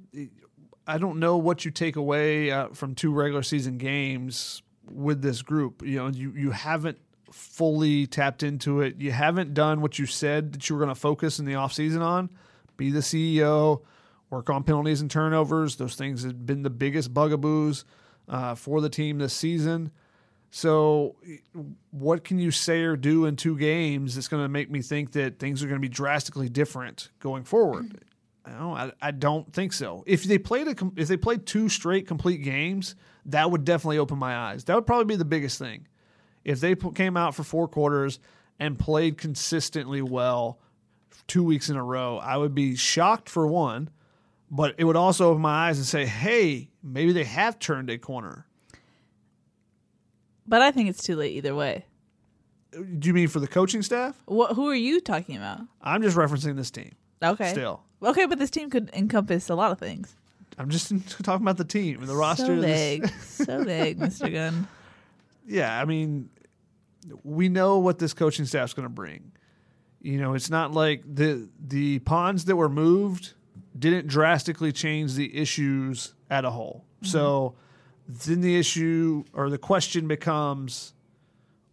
I 0.87 0.99
don't 0.99 1.19
know 1.19 1.37
what 1.37 1.65
you 1.65 1.71
take 1.71 1.97
away 1.97 2.51
uh, 2.51 2.69
from 2.69 2.95
two 2.95 3.13
regular 3.13 3.43
season 3.43 3.77
games 3.77 4.63
with 4.91 5.21
this 5.21 5.43
group. 5.43 5.83
You 5.85 5.97
know, 5.99 6.09
you 6.09 6.33
you 6.33 6.51
haven't 6.53 6.99
fully 7.33 8.07
tapped 8.07 8.43
into 8.43 8.81
it. 8.81 8.97
You 8.99 9.13
haven't 9.13 9.55
done 9.55 9.81
what 9.81 9.99
you 9.99 10.07
said 10.07 10.53
that 10.53 10.69
you 10.69 10.77
were 10.77 10.81
going 10.81 10.95
to 10.95 11.01
focus 11.01 11.39
in 11.39 11.45
the 11.45 11.53
offseason 11.53 12.01
on. 12.01 12.31
Be 12.77 12.91
the 12.91 13.01
CEO, 13.01 13.83
work 14.31 14.51
on 14.51 14.63
penalties 14.63 15.01
and 15.01 15.11
turnovers. 15.11 15.77
Those 15.77 15.95
things 15.95 16.23
have 16.23 16.47
been 16.47 16.63
the 16.63 16.71
biggest 16.71 17.13
bugaboos 17.13 17.85
uh, 18.29 18.55
for 18.55 18.81
the 18.81 18.89
team 18.89 19.19
this 19.19 19.35
season. 19.35 19.91
So, 20.51 21.17
what 21.91 22.25
can 22.25 22.39
you 22.39 22.51
say 22.51 22.83
or 22.83 22.97
do 22.97 23.27
in 23.27 23.37
two 23.37 23.59
games 23.59 24.15
that's 24.15 24.29
going 24.29 24.43
to 24.43 24.49
make 24.49 24.71
me 24.71 24.81
think 24.81 25.13
that 25.13 25.39
things 25.39 25.63
are 25.63 25.67
going 25.67 25.81
to 25.81 25.87
be 25.87 25.93
drastically 25.93 26.49
different 26.49 27.11
going 27.21 27.45
forward? 27.45 28.01
No, 28.47 28.75
I, 28.75 28.93
I 29.03 29.11
don't 29.11 29.53
think 29.53 29.75
so. 29.75 30.05
If 30.07 30.25
they 30.25 30.39
played 30.39 30.69
a 30.69 30.75
if 30.97 31.09
they 31.09 31.19
played 31.19 31.45
two 31.45 31.69
straight 31.69 32.07
complete 32.07 32.39
games, 32.39 32.95
that 33.27 33.51
would 33.51 33.65
definitely 33.65 33.99
open 33.99 34.19
my 34.19 34.35
eyes. 34.35 34.65
That 34.65 34.75
would 34.75 34.87
probably 34.87 35.05
be 35.05 35.17
the 35.17 35.27
biggest 35.27 35.59
thing. 35.59 35.87
If 36.49 36.61
they 36.61 36.75
came 36.75 37.19
out 37.19 37.35
for 37.35 37.43
four 37.43 37.69
quarters 37.69 38.21
and 38.59 38.79
played 38.79 39.19
consistently 39.19 40.01
well 40.01 40.59
two 41.27 41.45
weeks 41.45 41.69
in 41.69 41.77
a 41.77 41.85
row, 41.85 42.17
I 42.17 42.39
would 42.39 42.55
be 42.55 42.75
shocked 42.75 43.29
for 43.29 43.47
one, 43.47 43.91
but 44.51 44.75
it 44.79 44.85
would 44.85 44.97
also 44.97 45.29
open 45.29 45.43
my 45.43 45.69
eyes 45.69 45.77
and 45.77 45.87
say, 45.87 46.07
"Hey, 46.07 46.71
maybe 46.83 47.13
they 47.13 47.25
have 47.25 47.59
turned 47.59 47.91
a 47.91 47.99
corner." 47.99 48.47
But 50.47 50.63
I 50.63 50.71
think 50.71 50.89
it's 50.89 51.03
too 51.03 51.17
late 51.17 51.37
either 51.37 51.55
way. 51.55 51.85
Do 52.73 53.09
you 53.09 53.13
mean 53.13 53.29
for 53.29 53.41
the 53.41 53.49
coaching 53.49 53.83
staff? 53.83 54.17
What? 54.25 54.57
Who 54.57 54.69
are 54.71 54.75
you 54.75 55.03
talking 55.03 55.37
about? 55.37 55.61
I'm 55.83 56.01
just 56.01 56.17
referencing 56.17 56.57
this 56.57 56.71
team. 56.71 56.93
Okay. 57.23 57.51
Still, 57.51 57.83
Okay, 58.03 58.25
but 58.25 58.39
this 58.39 58.51
team 58.51 58.71
could 58.71 58.89
encompass 58.95 59.51
a 59.51 59.55
lot 59.55 59.71
of 59.71 59.79
things. 59.79 60.17
I'm 60.57 60.71
just 60.71 60.89
talking 61.23 61.45
about 61.45 61.59
the 61.59 61.65
team, 61.65 62.07
the 62.07 62.17
roster. 62.17 62.47
So 62.57 62.63
big, 62.63 63.09
so 63.23 63.65
vague, 63.65 63.99
Mr. 63.99 64.33
Gunn. 64.33 64.67
yeah, 65.47 65.79
I 65.79 65.85
mean, 65.85 66.31
we 67.23 67.49
know 67.49 67.79
what 67.79 67.99
this 67.99 68.15
coaching 68.15 68.45
staff's 68.45 68.75
going 68.75 68.87
to 68.87 68.95
bring. 68.95 69.33
You 70.01 70.19
know, 70.19 70.35
it's 70.35 70.51
not 70.51 70.73
like 70.73 71.03
the 71.07 71.49
the 71.59 71.99
pawns 72.01 72.45
that 72.47 72.57
were 72.57 72.69
moved 72.69 73.35
didn't 73.77 74.07
drastically 74.07 74.73
change 74.73 75.15
the 75.15 75.37
issues 75.37 76.15
at 76.31 76.45
a 76.45 76.51
whole. 76.51 76.85
Mm-hmm. 77.03 77.11
So 77.11 77.55
then 78.07 78.41
the 78.41 78.59
issue 78.59 79.25
or 79.33 79.51
the 79.51 79.59
question 79.59 80.09
becomes 80.09 80.95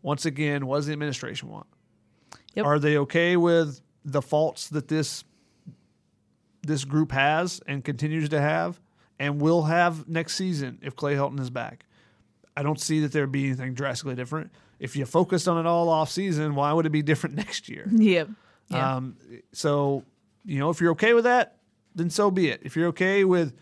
once 0.02 0.26
again, 0.26 0.68
what 0.68 0.78
does 0.78 0.86
the 0.86 0.94
administration 0.94 1.50
want? 1.50 1.66
Yep. 2.54 2.66
Are 2.66 2.80
they 2.80 2.98
okay 3.00 3.38
with 3.38 3.82
the 4.04 4.22
faults 4.22 4.70
that 4.70 4.88
this 4.88 5.24
this 6.62 6.84
group 6.84 7.12
has 7.12 7.62
and 7.68 7.84
continues 7.84 8.30
to 8.30 8.42
have 8.42 8.80
and 9.20 9.40
will 9.40 9.64
have 9.64 10.08
next 10.08 10.36
season 10.36 10.80
if 10.82 10.96
Clay 10.96 11.16
Helton 11.16 11.40
is 11.40 11.50
back? 11.50 11.86
I 12.58 12.64
don't 12.64 12.80
see 12.80 13.02
that 13.02 13.12
there'd 13.12 13.32
be 13.32 13.46
anything 13.46 13.74
drastically 13.74 14.16
different. 14.16 14.52
If 14.80 14.96
you 14.96 15.06
focused 15.06 15.48
on 15.48 15.58
it 15.58 15.66
all 15.68 15.90
off 15.90 16.10
season, 16.10 16.56
why 16.56 16.74
would 16.74 16.86
it 16.86 16.92
be 16.92 17.02
different 17.02 17.36
next 17.44 17.70
year? 17.70 17.88
Yep. 17.92 18.30
Yeah. 18.70 18.96
Um, 18.96 19.18
so, 19.54 20.04
you 20.44 20.58
know, 20.60 20.72
if 20.72 20.82
you're 20.82 20.92
okay 20.94 21.14
with 21.14 21.26
that, 21.26 21.58
then 21.94 22.10
so 22.10 22.32
be 22.32 22.50
it. 22.50 22.62
If 22.64 22.76
you're 22.76 22.88
okay 22.88 23.24
with 23.24 23.54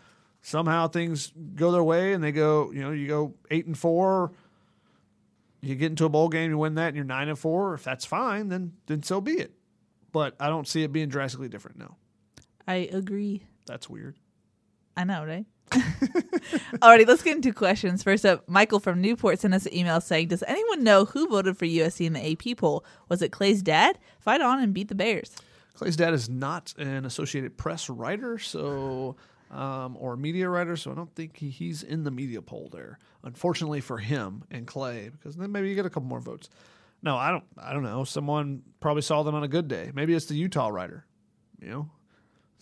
somehow 0.41 0.87
things 0.87 1.31
go 1.55 1.71
their 1.71 1.83
way 1.83 2.13
and 2.13 2.23
they 2.23 2.31
go, 2.31 2.71
you 2.71 2.81
know, 2.81 2.91
you 2.91 3.07
go 3.07 3.33
eight 3.51 3.65
and 3.65 3.77
four, 3.77 4.31
you 5.61 5.75
get 5.75 5.87
into 5.91 6.05
a 6.05 6.09
bowl 6.09 6.29
game, 6.29 6.49
you 6.51 6.57
win 6.57 6.75
that, 6.75 6.87
and 6.87 6.95
you're 6.95 7.05
nine 7.05 7.27
and 7.29 7.37
four. 7.37 7.73
If 7.73 7.83
that's 7.83 8.05
fine, 8.05 8.47
then 8.49 8.73
then 8.87 9.03
so 9.03 9.19
be 9.21 9.33
it. 9.33 9.53
But 10.11 10.35
I 10.39 10.47
don't 10.47 10.67
see 10.67 10.83
it 10.83 10.91
being 10.93 11.09
drastically 11.09 11.49
different. 11.49 11.79
No, 11.79 11.95
I 12.67 12.75
agree. 12.91 13.43
that's 13.65 13.89
weird. 13.89 14.15
I 14.95 15.03
know, 15.05 15.25
right? 15.25 15.45
Alrighty, 15.71 17.07
let's 17.07 17.23
get 17.23 17.35
into 17.35 17.51
questions. 17.53 18.03
First 18.03 18.25
up, 18.25 18.47
Michael 18.47 18.79
from 18.79 19.01
Newport 19.01 19.39
sent 19.39 19.53
us 19.53 19.65
an 19.65 19.75
email 19.75 19.99
saying, 20.01 20.27
"Does 20.27 20.43
anyone 20.47 20.83
know 20.83 21.05
who 21.05 21.27
voted 21.27 21.57
for 21.57 21.65
USC 21.65 22.05
in 22.05 22.13
the 22.13 22.31
AP 22.31 22.57
poll? 22.57 22.85
Was 23.09 23.21
it 23.21 23.31
Clay's 23.31 23.61
dad? 23.61 23.97
Fight 24.19 24.41
on 24.41 24.59
and 24.59 24.73
beat 24.73 24.89
the 24.89 24.95
Bears." 24.95 25.35
Clay's 25.73 25.95
dad 25.95 26.13
is 26.13 26.29
not 26.29 26.73
an 26.77 27.05
Associated 27.05 27.57
Press 27.57 27.89
writer, 27.89 28.37
so 28.37 29.15
um, 29.53 29.97
or 29.99 30.17
media 30.17 30.49
writer, 30.49 30.75
so 30.75 30.91
I 30.91 30.95
don't 30.95 31.13
think 31.15 31.37
he, 31.37 31.49
he's 31.49 31.83
in 31.83 32.03
the 32.03 32.11
media 32.11 32.41
poll 32.41 32.69
there. 32.71 32.99
Unfortunately 33.23 33.81
for 33.81 33.97
him 33.97 34.43
and 34.51 34.67
Clay, 34.67 35.09
because 35.09 35.35
then 35.35 35.51
maybe 35.51 35.69
you 35.69 35.75
get 35.75 35.85
a 35.85 35.89
couple 35.89 36.09
more 36.09 36.19
votes. 36.19 36.49
No, 37.01 37.17
I 37.17 37.31
don't. 37.31 37.43
I 37.57 37.73
don't 37.73 37.83
know. 37.83 38.03
Someone 38.03 38.63
probably 38.79 39.01
saw 39.01 39.23
them 39.23 39.35
on 39.35 39.43
a 39.43 39.47
good 39.47 39.67
day. 39.67 39.91
Maybe 39.93 40.13
it's 40.13 40.25
the 40.25 40.35
Utah 40.35 40.69
writer. 40.69 41.05
You 41.61 41.69
know, 41.69 41.91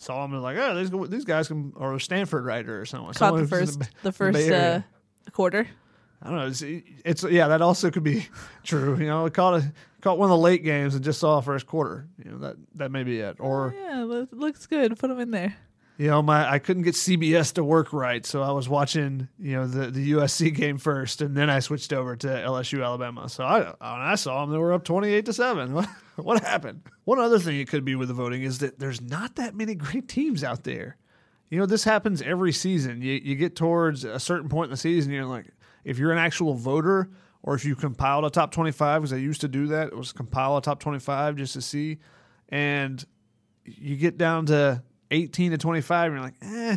saw 0.02 0.24
him 0.24 0.32
and 0.34 0.42
was 0.42 0.54
like, 0.54 0.56
oh, 0.58 0.74
these 0.74 1.10
these 1.10 1.24
guys 1.24 1.48
can, 1.48 1.72
or 1.76 1.94
a 1.94 2.00
Stanford 2.00 2.44
writer 2.44 2.80
or 2.80 2.84
someone. 2.84 3.14
Caught 3.14 3.36
the 3.38 3.46
first, 3.46 3.78
Bay- 3.78 3.86
the 4.02 4.12
first 4.12 4.50
uh, 4.50 4.80
quarter. 5.32 5.68
I 6.20 6.28
don't 6.28 6.36
know. 6.36 6.46
It's, 6.46 6.62
it's 6.62 7.24
yeah, 7.24 7.48
that 7.48 7.62
also 7.62 7.90
could 7.90 8.02
be 8.02 8.26
true. 8.64 8.98
You 8.98 9.06
know, 9.06 9.28
caught 9.30 9.60
a 9.60 9.72
caught 10.00 10.18
one 10.18 10.26
of 10.26 10.30
the 10.30 10.42
late 10.42 10.64
games 10.64 10.94
and 10.94 11.04
just 11.04 11.20
saw 11.20 11.40
first 11.40 11.66
quarter. 11.66 12.08
You 12.22 12.32
know 12.32 12.38
that 12.38 12.56
that 12.76 12.90
may 12.90 13.04
be 13.04 13.20
it. 13.20 13.36
Or 13.38 13.74
Yeah, 13.76 14.24
looks 14.30 14.66
good. 14.66 14.98
Put 14.98 15.08
them 15.08 15.20
in 15.20 15.30
there. 15.30 15.56
You 16.02 16.08
know, 16.08 16.20
my 16.20 16.50
I 16.50 16.58
couldn't 16.58 16.82
get 16.82 16.96
CBS 16.96 17.52
to 17.54 17.62
work 17.62 17.92
right, 17.92 18.26
so 18.26 18.42
I 18.42 18.50
was 18.50 18.68
watching 18.68 19.28
you 19.38 19.52
know 19.52 19.68
the 19.68 19.88
the 19.88 20.12
USC 20.12 20.52
game 20.56 20.76
first, 20.76 21.22
and 21.22 21.36
then 21.36 21.48
I 21.48 21.60
switched 21.60 21.92
over 21.92 22.16
to 22.16 22.26
LSU 22.26 22.84
Alabama. 22.84 23.28
So 23.28 23.44
I 23.44 23.60
when 23.60 23.76
I 23.80 24.16
saw 24.16 24.40
them, 24.40 24.50
they 24.50 24.58
were 24.58 24.72
up 24.72 24.82
twenty 24.82 25.10
eight 25.12 25.26
to 25.26 25.32
seven. 25.32 25.74
What 25.74 25.88
what 26.16 26.42
happened? 26.42 26.82
One 27.04 27.20
other 27.20 27.38
thing 27.38 27.60
it 27.60 27.68
could 27.68 27.84
be 27.84 27.94
with 27.94 28.08
the 28.08 28.14
voting 28.14 28.42
is 28.42 28.58
that 28.58 28.80
there's 28.80 29.00
not 29.00 29.36
that 29.36 29.54
many 29.54 29.76
great 29.76 30.08
teams 30.08 30.42
out 30.42 30.64
there. 30.64 30.96
You 31.50 31.60
know, 31.60 31.66
this 31.66 31.84
happens 31.84 32.20
every 32.20 32.52
season. 32.52 33.00
You 33.00 33.20
you 33.22 33.36
get 33.36 33.54
towards 33.54 34.02
a 34.02 34.18
certain 34.18 34.48
point 34.48 34.66
in 34.66 34.70
the 34.72 34.78
season, 34.78 35.12
you're 35.12 35.24
like, 35.24 35.46
if 35.84 36.00
you're 36.00 36.10
an 36.10 36.18
actual 36.18 36.54
voter, 36.54 37.10
or 37.44 37.54
if 37.54 37.64
you 37.64 37.76
compiled 37.76 38.24
a 38.24 38.30
top 38.30 38.50
twenty 38.50 38.72
five, 38.72 39.02
because 39.02 39.12
I 39.12 39.18
used 39.18 39.42
to 39.42 39.48
do 39.48 39.68
that, 39.68 39.86
it 39.86 39.96
was 39.96 40.12
compile 40.12 40.56
a 40.56 40.62
top 40.62 40.80
twenty 40.80 40.98
five 40.98 41.36
just 41.36 41.52
to 41.52 41.60
see, 41.60 41.98
and 42.48 43.04
you 43.64 43.94
get 43.94 44.18
down 44.18 44.46
to 44.46 44.82
18 45.12 45.52
to 45.52 45.58
25 45.58 46.12
and 46.12 46.14
you're 46.14 46.24
like 46.24 46.34
eh 46.42 46.76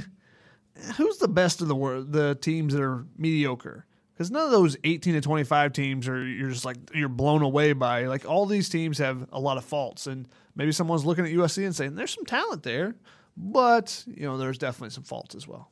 who's 0.97 1.17
the 1.17 1.27
best 1.27 1.61
of 1.61 1.67
the 1.67 1.75
world 1.75 2.11
the 2.11 2.35
teams 2.35 2.73
that 2.73 2.81
are 2.81 3.05
mediocre? 3.17 3.85
Because 4.13 4.31
none 4.31 4.45
of 4.45 4.51
those 4.51 4.77
18 4.83 5.15
to 5.15 5.21
25 5.21 5.73
teams 5.73 6.07
are 6.07 6.25
you're 6.25 6.49
just 6.49 6.63
like 6.65 6.77
you're 6.93 7.09
blown 7.09 7.41
away 7.41 7.73
by 7.73 8.05
like 8.05 8.27
all 8.29 8.45
these 8.45 8.69
teams 8.69 8.97
have 8.97 9.27
a 9.33 9.39
lot 9.39 9.57
of 9.57 9.65
faults 9.65 10.07
and 10.07 10.27
maybe 10.55 10.71
someone's 10.71 11.05
looking 11.05 11.25
at 11.25 11.31
usc 11.31 11.63
and 11.63 11.75
saying 11.75 11.95
there's 11.95 12.13
some 12.13 12.25
talent 12.25 12.63
there 12.63 12.95
but 13.35 14.05
you 14.07 14.25
know 14.25 14.37
there's 14.37 14.57
definitely 14.57 14.89
some 14.91 15.03
faults 15.03 15.35
as 15.35 15.47
well 15.49 15.69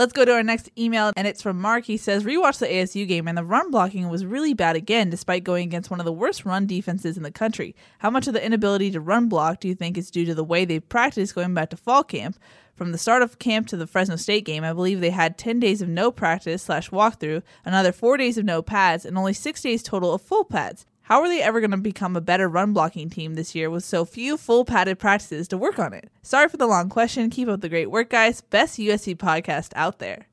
Let's 0.00 0.14
go 0.14 0.24
to 0.24 0.32
our 0.32 0.42
next 0.42 0.70
email, 0.78 1.12
and 1.14 1.26
it's 1.26 1.42
from 1.42 1.60
Mark. 1.60 1.84
He 1.84 1.98
says, 1.98 2.24
Rewatch 2.24 2.58
the 2.58 2.66
ASU 2.66 3.06
game, 3.06 3.28
and 3.28 3.36
the 3.36 3.44
run 3.44 3.70
blocking 3.70 4.08
was 4.08 4.24
really 4.24 4.54
bad 4.54 4.74
again, 4.74 5.10
despite 5.10 5.44
going 5.44 5.68
against 5.68 5.90
one 5.90 6.00
of 6.00 6.06
the 6.06 6.10
worst 6.12 6.46
run 6.46 6.66
defenses 6.66 7.18
in 7.18 7.22
the 7.22 7.30
country. 7.30 7.76
How 7.98 8.08
much 8.08 8.26
of 8.26 8.32
the 8.32 8.42
inability 8.42 8.90
to 8.92 9.00
run 9.00 9.28
block 9.28 9.60
do 9.60 9.68
you 9.68 9.74
think 9.74 9.98
is 9.98 10.10
due 10.10 10.24
to 10.24 10.34
the 10.34 10.42
way 10.42 10.64
they 10.64 10.80
practiced 10.80 11.34
going 11.34 11.52
back 11.52 11.68
to 11.68 11.76
fall 11.76 12.02
camp? 12.02 12.38
From 12.74 12.92
the 12.92 12.96
start 12.96 13.20
of 13.20 13.38
camp 13.38 13.66
to 13.66 13.76
the 13.76 13.86
Fresno 13.86 14.16
State 14.16 14.46
game, 14.46 14.64
I 14.64 14.72
believe 14.72 15.02
they 15.02 15.10
had 15.10 15.36
10 15.36 15.60
days 15.60 15.82
of 15.82 15.88
no 15.90 16.10
practice 16.10 16.62
slash 16.62 16.88
walkthrough, 16.88 17.42
another 17.66 17.92
four 17.92 18.16
days 18.16 18.38
of 18.38 18.46
no 18.46 18.62
pads, 18.62 19.04
and 19.04 19.18
only 19.18 19.34
six 19.34 19.60
days 19.60 19.82
total 19.82 20.14
of 20.14 20.22
full 20.22 20.44
pads. 20.44 20.86
How 21.10 21.22
are 21.22 21.28
they 21.28 21.42
ever 21.42 21.58
going 21.58 21.72
to 21.72 21.76
become 21.76 22.14
a 22.14 22.20
better 22.20 22.48
run 22.48 22.72
blocking 22.72 23.10
team 23.10 23.34
this 23.34 23.52
year 23.52 23.68
with 23.68 23.82
so 23.82 24.04
few 24.04 24.36
full 24.36 24.64
padded 24.64 25.00
practices 25.00 25.48
to 25.48 25.58
work 25.58 25.76
on 25.80 25.92
it? 25.92 26.08
Sorry 26.22 26.48
for 26.48 26.56
the 26.56 26.68
long 26.68 26.88
question. 26.88 27.30
Keep 27.30 27.48
up 27.48 27.62
the 27.62 27.68
great 27.68 27.90
work, 27.90 28.10
guys. 28.10 28.42
Best 28.42 28.78
USC 28.78 29.16
podcast 29.16 29.72
out 29.74 29.98
there. 29.98 30.28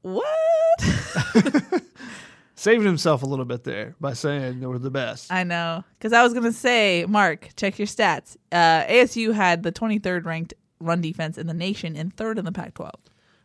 What? 0.00 0.24
Saving 2.54 2.86
himself 2.86 3.22
a 3.22 3.26
little 3.26 3.44
bit 3.44 3.64
there 3.64 3.94
by 4.00 4.14
saying 4.14 4.60
they 4.60 4.66
were 4.66 4.78
the 4.78 4.90
best. 4.90 5.30
I 5.30 5.44
know. 5.44 5.84
Because 5.98 6.14
I 6.14 6.22
was 6.22 6.32
going 6.32 6.46
to 6.46 6.52
say, 6.54 7.04
Mark, 7.06 7.50
check 7.56 7.78
your 7.78 7.86
stats. 7.86 8.38
Uh, 8.50 8.84
ASU 8.84 9.34
had 9.34 9.62
the 9.62 9.72
23rd 9.72 10.24
ranked 10.24 10.54
run 10.80 11.02
defense 11.02 11.36
in 11.36 11.48
the 11.48 11.52
nation 11.52 11.96
and 11.96 12.16
third 12.16 12.38
in 12.38 12.46
the 12.46 12.52
Pac 12.52 12.72
12. 12.72 12.94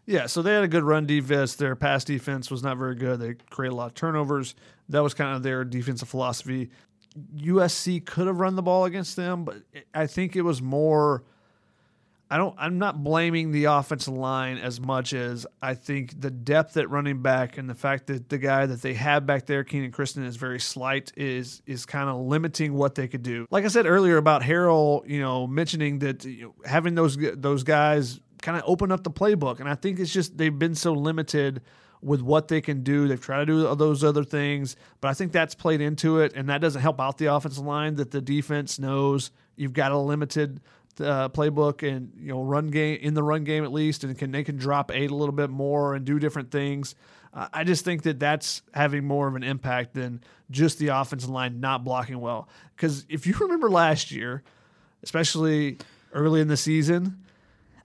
Yeah, 0.08 0.26
so 0.26 0.42
they 0.42 0.54
had 0.54 0.64
a 0.64 0.70
good 0.70 0.84
run 0.84 1.06
defense. 1.06 1.56
Their 1.56 1.76
pass 1.76 2.06
defense 2.06 2.50
was 2.50 2.64
not 2.64 2.78
very 2.78 2.96
good. 2.96 3.20
They 3.20 3.36
created 3.50 3.74
a 3.74 3.76
lot 3.76 3.88
of 3.88 3.94
turnovers. 3.94 4.56
That 4.88 5.04
was 5.04 5.14
kind 5.14 5.36
of 5.36 5.44
their 5.44 5.66
defensive 5.66 6.08
philosophy. 6.08 6.72
USC 7.36 8.06
could 8.06 8.28
have 8.28 8.40
run 8.40 8.56
the 8.56 8.64
ball 8.64 8.86
against 8.86 9.18
them, 9.18 9.44
but 9.44 9.58
I 9.94 10.08
think 10.08 10.38
it 10.38 10.44
was 10.44 10.62
more 10.62 11.24
I 12.30 12.38
don't 12.38 12.56
I'm 12.58 12.78
not 12.78 13.04
blaming 13.04 13.52
the 13.52 13.66
offensive 13.66 14.14
line 14.14 14.58
as 14.58 14.82
much 14.82 15.14
as 15.14 15.48
I 15.62 15.74
think 15.76 16.20
the 16.20 16.30
depth 16.30 16.76
at 16.78 16.90
running 16.90 17.22
back 17.22 17.58
and 17.58 17.70
the 17.70 17.76
fact 17.76 18.08
that 18.08 18.30
the 18.30 18.38
guy 18.38 18.66
that 18.66 18.82
they 18.82 18.94
have 18.96 19.26
back 19.26 19.46
there, 19.46 19.64
Kenan 19.64 19.92
Christon, 19.92 20.26
is 20.26 20.36
very 20.36 20.60
slight 20.60 21.12
is 21.16 21.62
is 21.66 21.86
kind 21.86 22.10
of 22.10 22.18
limiting 22.18 22.74
what 22.74 22.96
they 22.96 23.08
could 23.08 23.24
do. 23.24 23.48
Like 23.50 23.64
I 23.64 23.70
said 23.70 23.86
earlier 23.86 24.18
about 24.18 24.42
Harrell, 24.42 25.08
you 25.08 25.22
know, 25.22 25.48
mentioning 25.48 26.00
that 26.00 26.26
you 26.26 26.44
know, 26.48 26.56
having 26.66 26.96
those 26.96 27.18
those 27.36 27.64
guys 27.64 28.20
kind 28.42 28.58
of 28.58 28.64
open 28.66 28.92
up 28.92 29.04
the 29.04 29.12
playbook, 29.12 29.60
and 29.60 29.70
I 29.70 29.76
think 29.76 30.00
it's 30.00 30.12
just 30.12 30.38
they've 30.38 30.58
been 30.58 30.76
so 30.76 30.94
limited 30.94 31.62
with 32.02 32.22
what 32.22 32.48
they 32.48 32.62
can 32.62 32.84
do. 32.84 33.08
They've 33.08 33.20
tried 33.20 33.40
to 33.40 33.46
do 33.46 33.76
those 33.76 34.04
other 34.04 34.24
things, 34.24 34.76
but 35.02 35.10
I 35.10 35.14
think 35.14 35.32
that's 35.32 35.56
played 35.56 35.82
into 35.82 36.20
it, 36.20 36.34
and 36.36 36.50
that 36.50 36.62
doesn't 36.62 36.82
help 36.82 37.02
out 37.02 37.18
the 37.18 37.28
offensive 37.28 37.66
line. 37.66 37.96
That 37.96 38.12
the 38.12 38.22
defense 38.22 38.80
knows 38.80 39.32
you've 39.56 39.74
got 39.74 39.92
a 39.92 39.98
limited 39.98 40.62
uh, 41.00 41.30
playbook 41.30 41.88
and 41.88 42.12
you 42.18 42.30
know 42.30 42.42
run 42.42 42.68
game 42.68 43.00
in 43.02 43.14
the 43.14 43.24
run 43.24 43.44
game 43.44 43.64
at 43.64 43.72
least, 43.72 44.04
and 44.04 44.18
can 44.18 44.32
they 44.32 44.44
can 44.44 44.58
drop 44.58 44.92
eight 44.92 45.12
a 45.12 45.16
little 45.16 45.36
bit 45.36 45.50
more 45.50 45.96
and 45.96 46.06
do 46.06 46.20
different 46.20 46.52
things. 46.52 46.96
I 47.34 47.66
just 47.66 47.86
think 47.86 48.02
that 48.04 48.20
that's 48.20 48.64
having 48.74 49.06
more 49.06 49.28
of 49.28 49.36
an 49.36 49.44
impact 49.44 49.94
than 49.94 50.22
just 50.50 50.80
the 50.80 50.88
offensive 50.88 51.30
line 51.30 51.60
not 51.60 51.84
blocking 51.84 52.20
well. 52.20 52.50
Because 52.76 53.06
if 53.10 53.28
you 53.28 53.36
remember 53.38 53.70
last 53.70 54.10
year, 54.10 54.42
especially 55.04 55.78
early 56.14 56.42
in 56.42 56.48
the 56.48 56.58
season. 56.58 57.24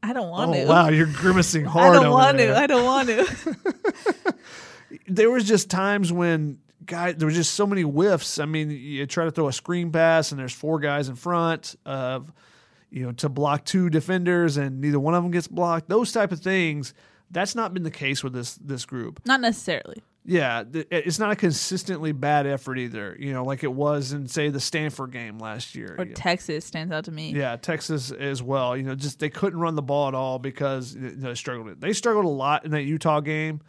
I 0.03 0.13
don't 0.13 0.31
want 0.31 0.51
oh, 0.51 0.55
to. 0.55 0.67
Wow, 0.67 0.89
you're 0.89 1.07
grimacing 1.07 1.65
hard. 1.67 1.97
I 1.97 2.03
don't 2.03 2.13
want 2.13 2.37
there. 2.39 2.55
to. 2.55 2.59
I 2.59 2.67
don't 2.67 2.85
want 2.85 3.09
to. 3.09 4.35
there 5.07 5.31
was 5.31 5.45
just 5.45 5.71
times 5.71 6.13
when 6.13 6.59
guy 6.85 7.13
there 7.13 7.27
was 7.27 7.37
just 7.37 7.55
so 7.55 7.67
many 7.67 7.83
whiffs. 7.83 8.39
I 8.39 8.47
mean, 8.47 8.71
you 8.71 9.07
try 9.07 9.25
to 9.25 9.31
throw 9.31 9.49
a 9.49 9.53
screen 9.53 9.93
pass 9.93 10.33
and 10.33 10.41
there's 10.41 10.53
four 10.53 10.81
guys 10.81 11.09
in 11.09 11.15
front 11.15 11.77
of 11.87 12.33
you 12.91 13.05
know 13.05 13.13
to 13.13 13.29
block 13.29 13.65
two 13.65 13.91
defenders 13.91 14.57
and 14.57 14.81
neither 14.81 14.99
one 14.99 15.15
of 15.15 15.23
them 15.23 15.31
gets 15.31 15.49
blocked. 15.49 15.89
Those 15.89 16.13
type 16.13 16.33
of 16.33 16.41
things. 16.41 16.95
That's 17.31 17.55
not 17.55 17.73
been 17.73 17.83
the 17.83 17.91
case 17.91 18.23
with 18.23 18.35
this 18.35 18.57
this 18.57 18.85
group. 18.85 19.21
Not 19.25 19.41
necessarily. 19.41 20.03
Yeah, 20.25 20.63
it's 20.73 21.19
not 21.19 21.33
a 21.33 21.37
consistently 21.37 22.13
bad 22.13 22.47
effort 22.47 22.79
either. 22.79 23.17
You 23.19 23.33
know, 23.33 23.45
like 23.45 23.65
it 23.65 23.73
was 23.73 24.13
in 24.13 24.29
say 24.29 24.51
the 24.51 24.61
Stanford 24.61 25.11
game 25.11 25.39
last 25.39 25.75
year. 25.75 25.97
Or 25.99 26.05
You 26.05 26.11
know, 26.11 26.15
Texas 26.15 26.65
stands 26.65 26.93
out 26.93 27.05
to 27.07 27.11
me. 27.11 27.33
yeah, 27.33 27.57
Texas 27.57 28.13
as 28.13 28.41
well. 28.41 28.77
You 28.77 28.85
know, 28.85 28.95
just 28.95 29.19
they 29.19 29.31
couldn't 29.31 29.59
run 29.59 29.75
the 29.75 29.83
ball 29.83 30.07
at 30.07 30.15
all 30.15 30.39
because 30.39 30.95
they 30.97 31.35
struggled. 31.35 31.81
They 31.81 31.93
struggled 31.93 32.25
a 32.25 32.29
lot 32.29 32.65
in 32.65 32.71
that 32.71 32.83
Utah 32.83 33.19
game, 33.19 33.63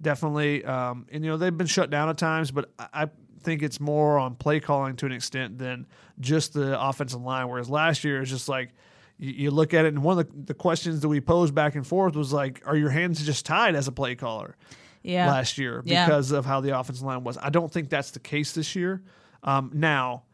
definitely. 0.00 0.64
Um, 0.64 1.06
and 1.12 1.22
you 1.22 1.30
know 1.30 1.36
they've 1.36 1.56
been 1.56 1.66
shut 1.66 1.90
down 1.90 2.08
at 2.08 2.16
times, 2.16 2.50
but 2.50 2.70
I, 2.78 3.08
think 3.40 3.62
it's 3.62 3.78
more 3.78 4.18
on 4.18 4.34
play 4.34 4.58
calling 4.58 4.96
to 4.96 5.06
an 5.06 5.12
extent 5.12 5.58
than 5.58 5.86
just 6.18 6.52
the 6.54 6.78
offensive 6.80 7.22
line. 7.22 7.48
Whereas 7.48 7.70
last 7.70 8.02
year 8.02 8.20
it's 8.20 8.30
just 8.30 8.48
like 8.48 8.70
you, 9.16 9.32
you 9.32 9.50
look 9.50 9.74
at 9.74 9.84
it, 9.84 9.88
and 9.88 10.02
one 10.02 10.18
of 10.18 10.26
the, 10.26 10.52
the 10.52 10.54
questions 10.54 11.00
that 11.00 11.08
we 11.08 11.20
posed 11.20 11.54
back 11.54 11.74
and 11.74 11.86
forth 11.86 12.16
was 12.16 12.32
like, 12.32 12.62
"Are 12.66 12.76
your 12.76 12.90
hands 12.90 13.24
just 13.24 13.46
tied 13.46 13.74
as 13.74 13.88
a 13.88 13.92
play 13.92 14.16
caller?" 14.16 14.56
Yeah. 15.02 15.30
last 15.30 15.58
year 15.58 15.82
Yeah. 15.84 16.06
because 16.06 16.32
of 16.32 16.44
how 16.46 16.60
the 16.60 16.78
offensive 16.78 17.04
line 17.04 17.24
was. 17.24 17.38
I 17.38 17.50
don't 17.50 17.72
think 17.72 17.88
that's 17.88 18.10
the 18.10 18.18
case 18.20 18.52
this 18.52 18.74
year. 18.76 19.02
Um, 19.42 19.70
now, 19.72 20.24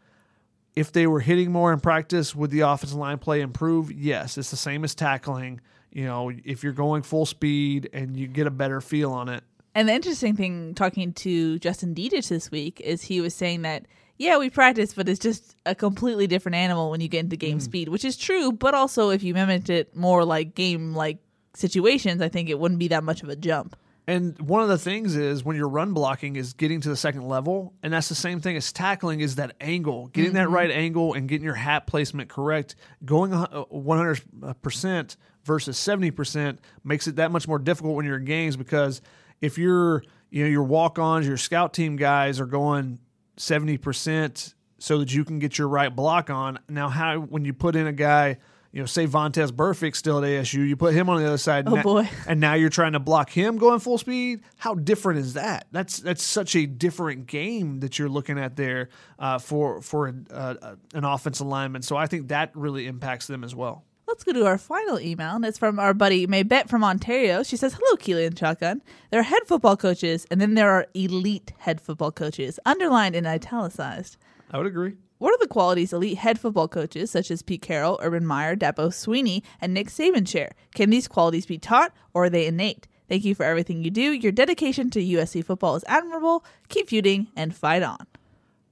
if 0.75 0.91
they 0.93 1.07
were 1.07 1.21
hitting 1.21 1.53
more 1.53 1.73
in 1.73 1.81
practice, 1.81 2.35
would 2.35 2.51
the 2.51 2.61
offensive 2.61 2.99
line 2.99 3.19
play 3.19 3.41
improve? 3.41 3.93
Yes, 3.93 4.37
it's 4.39 4.51
the 4.51 4.57
same 4.57 4.83
as 4.85 4.95
tackling. 4.95 5.61
You 5.93 6.05
know, 6.07 6.33
if 6.45 6.65
you're 6.65 6.73
going 6.73 7.03
full 7.03 7.27
speed 7.27 7.89
and 7.93 8.17
you 8.17 8.27
get 8.27 8.47
a 8.47 8.51
better 8.51 8.81
feel 8.81 9.13
on 9.13 9.29
it. 9.29 9.45
And 9.77 9.89
the 9.89 9.93
interesting 9.93 10.35
thing, 10.37 10.75
talking 10.75 11.13
to 11.15 11.59
Justin 11.61 11.95
Dedich 11.95 12.29
this 12.29 12.51
week, 12.51 12.81
is 12.81 13.03
he 13.03 13.21
was 13.21 13.35
saying 13.35 13.63
that 13.63 13.87
yeah, 14.17 14.39
we 14.39 14.49
practice, 14.49 14.95
but 14.95 15.09
it's 15.09 15.19
just 15.19 15.57
a 15.67 15.75
completely 15.75 16.29
different 16.29 16.55
animal 16.55 16.89
when 16.89 17.01
you 17.01 17.09
get 17.09 17.19
into 17.25 17.35
Mm. 17.35 17.41
game 17.41 17.59
speed, 17.61 17.89
which 17.89 18.05
is 18.05 18.17
true. 18.17 18.53
But 18.53 18.73
also, 18.73 19.11
if 19.11 19.25
you 19.25 19.35
mimicked 19.35 19.69
it 19.71 19.97
more 19.97 20.25
like 20.25 20.55
game 20.55 20.95
like 20.95 21.19
situations, 21.55 22.23
I 22.23 22.29
think 22.29 22.49
it 22.49 22.59
wouldn't 22.61 22.79
be 22.79 22.87
that 22.89 23.03
much 23.03 23.25
of 23.25 23.29
a 23.29 23.35
jump. 23.35 23.75
And 24.07 24.39
one 24.39 24.63
of 24.63 24.69
the 24.69 24.77
things 24.77 25.17
is 25.17 25.45
when 25.45 25.57
you're 25.57 25.69
run 25.69 25.95
blocking 25.95 26.37
is 26.37 26.53
getting 26.53 26.81
to 26.83 26.91
the 26.91 26.97
second 26.97 27.27
level, 27.27 27.73
and 27.83 27.93
that's 27.93 28.11
the 28.11 28.15
same 28.15 28.41
thing 28.41 28.57
as 28.57 28.71
tackling 28.71 29.21
is 29.21 29.37
that 29.37 29.57
angle, 29.63 30.09
getting 30.09 30.35
that 30.35 30.47
mm-hmm. 30.47 30.55
right 30.55 30.71
angle 30.71 31.15
and 31.15 31.27
getting 31.27 31.45
your 31.45 31.55
hat 31.55 31.87
placement 31.87 32.29
correct. 32.29 32.77
Going 33.05 33.31
100% 33.31 34.25
uh, 34.43 34.47
uh, 34.47 35.05
versus 35.45 35.79
70% 35.79 36.59
makes 36.83 37.07
it 37.07 37.17
that 37.17 37.31
much 37.31 37.49
more 37.49 37.59
difficult 37.59 37.97
when 37.97 38.05
you're 38.05 38.19
in 38.19 38.27
games 38.27 38.57
because 38.57 39.01
if 39.41 39.57
you're, 39.57 40.03
you 40.31 40.45
know, 40.45 40.51
your 40.51 40.65
walk-ons, 40.65 41.27
your 41.27 41.39
scout 41.39 41.73
team 41.73 41.97
guys 41.97 42.41
are 42.41 42.47
going 42.47 42.99
70% 43.39 44.55
so 44.79 44.99
that 44.99 45.15
you 45.15 45.25
can 45.25 45.39
get 45.39 45.57
your 45.57 45.69
right 45.69 45.95
block 45.95 46.29
on. 46.29 46.59
Now 46.69 46.91
how 46.91 47.21
when 47.21 47.47
you 47.47 47.55
put 47.55 47.75
in 47.75 47.87
a 47.87 47.93
guy 47.93 48.37
you 48.75 48.81
know, 48.81 48.87
say 48.87 49.07
Vontaze 49.07 49.53
Burfict 49.53 49.95
still 49.95 50.19
at 50.19 50.25
ASU, 50.25 50.67
you 50.67 50.75
put 50.75 50.95
him 50.95 51.09
on 51.09 51.23
the 51.23 51.27
other 51.29 51.39
side. 51.39 51.69
Oh, 51.69 51.77
na- 51.77 51.83
boy. 51.83 52.11
and 52.27 52.41
now 52.41 52.55
you're 52.55 52.71
trying 52.71 52.95
to 52.95 52.99
block 52.99 53.31
him 53.31 53.57
going 53.57 53.79
full 53.79 53.99
speed. 53.99 54.41
How 54.57 54.75
different 54.75 55.21
is 55.21 55.35
that? 55.35 55.69
That's 55.71 55.99
that's 55.99 56.25
such 56.25 56.57
a 56.57 56.67
different 56.67 57.29
game 57.29 57.79
that 57.81 58.01
you're 58.01 58.09
looking 58.09 58.37
at 58.37 58.57
there 58.57 58.89
uh, 59.21 59.39
for 59.39 59.81
for 59.81 60.09
a, 60.09 60.15
uh, 60.35 60.75
an 60.93 61.05
offensive 61.05 61.47
lineman. 61.47 61.83
So 61.83 61.97
I 61.97 62.09
think 62.09 62.29
that 62.29 62.51
really 62.55 62.89
impacts 62.89 63.29
them 63.29 63.45
as 63.45 63.55
well. 63.55 63.85
Let's 64.09 64.25
go 64.25 64.33
to 64.33 64.45
our 64.45 64.59
final 64.59 64.99
email, 64.99 65.37
and 65.37 65.45
it's 65.45 65.57
from 65.57 65.79
our 65.79 65.95
buddy 65.95 66.27
Maybette 66.27 66.69
from 66.69 66.83
Ontario. 66.83 67.45
She 67.45 67.57
says, 67.57 67.75
Hello, 67.79 67.97
Keely 67.97 68.27
and 68.27 68.37
Shotgun. 68.37 68.83
There 69.11 69.21
are 69.21 69.25
head 69.25 69.43
football 69.47 69.77
coaches, 69.77 70.27
and 70.33 70.41
then 70.41 70.55
there 70.55 70.71
are 70.71 70.89
elite 70.95 71.53
head 71.59 71.81
football 71.81 72.11
coaches, 72.11 72.59
underlined 72.67 73.15
and 73.15 73.27
italicized. 73.27 74.17
I 74.51 74.59
would 74.59 74.67
agree. 74.67 74.95
What 75.25 75.33
are 75.33 75.39
the 75.39 75.49
qualities 75.49 75.95
elite 75.95 76.19
head 76.19 76.39
football 76.39 76.69
coaches 76.69 77.11
such 77.11 77.31
as 77.31 77.41
Pete 77.41 77.63
Carroll, 77.63 77.99
Urban 78.03 78.27
Meyer, 78.27 78.55
Dabo 78.55 78.89
Swinney, 78.89 79.41
and 79.59 79.73
Nick 79.73 79.89
Saban 79.89 80.29
share? 80.29 80.53
Can 80.75 80.91
these 80.91 81.09
qualities 81.09 81.47
be 81.47 81.57
taught 81.57 81.95
or 82.13 82.25
are 82.25 82.29
they 82.29 82.47
innate? 82.47 82.87
Thank 83.09 83.25
you 83.25 83.35
for 83.35 83.45
everything 83.45 83.83
you 83.83 83.91
do. 83.91 84.13
Your 84.13 84.33
dedication 84.33 84.91
to 84.91 85.01
USC 85.03 85.43
football 85.43 85.77
is 85.77 85.85
admirable. 85.87 86.45
Keep 86.69 86.91
feuding 86.91 87.29
and 87.35 87.57
fight 87.57 87.83
on. 87.83 88.07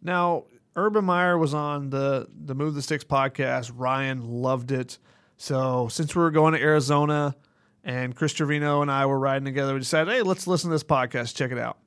Now, 0.02 0.44
Urban 0.76 1.06
Meyer 1.06 1.38
was 1.38 1.54
on 1.54 1.88
the 1.88 2.28
the 2.38 2.54
Move 2.54 2.74
the 2.74 2.82
Sticks 2.82 3.02
podcast. 3.02 3.72
Ryan 3.74 4.22
loved 4.22 4.72
it. 4.72 4.98
So 5.38 5.88
since 5.88 6.14
we 6.14 6.20
were 6.20 6.30
going 6.30 6.52
to 6.52 6.60
Arizona 6.60 7.34
and 7.82 8.14
Chris 8.14 8.34
Trevino 8.34 8.82
and 8.82 8.90
I 8.90 9.06
were 9.06 9.18
riding 9.18 9.46
together, 9.46 9.72
we 9.72 9.78
decided, 9.78 10.12
hey, 10.12 10.20
let's 10.20 10.46
listen 10.46 10.68
to 10.68 10.74
this 10.74 10.84
podcast, 10.84 11.34
check 11.34 11.50
it 11.50 11.56
out. 11.56 11.78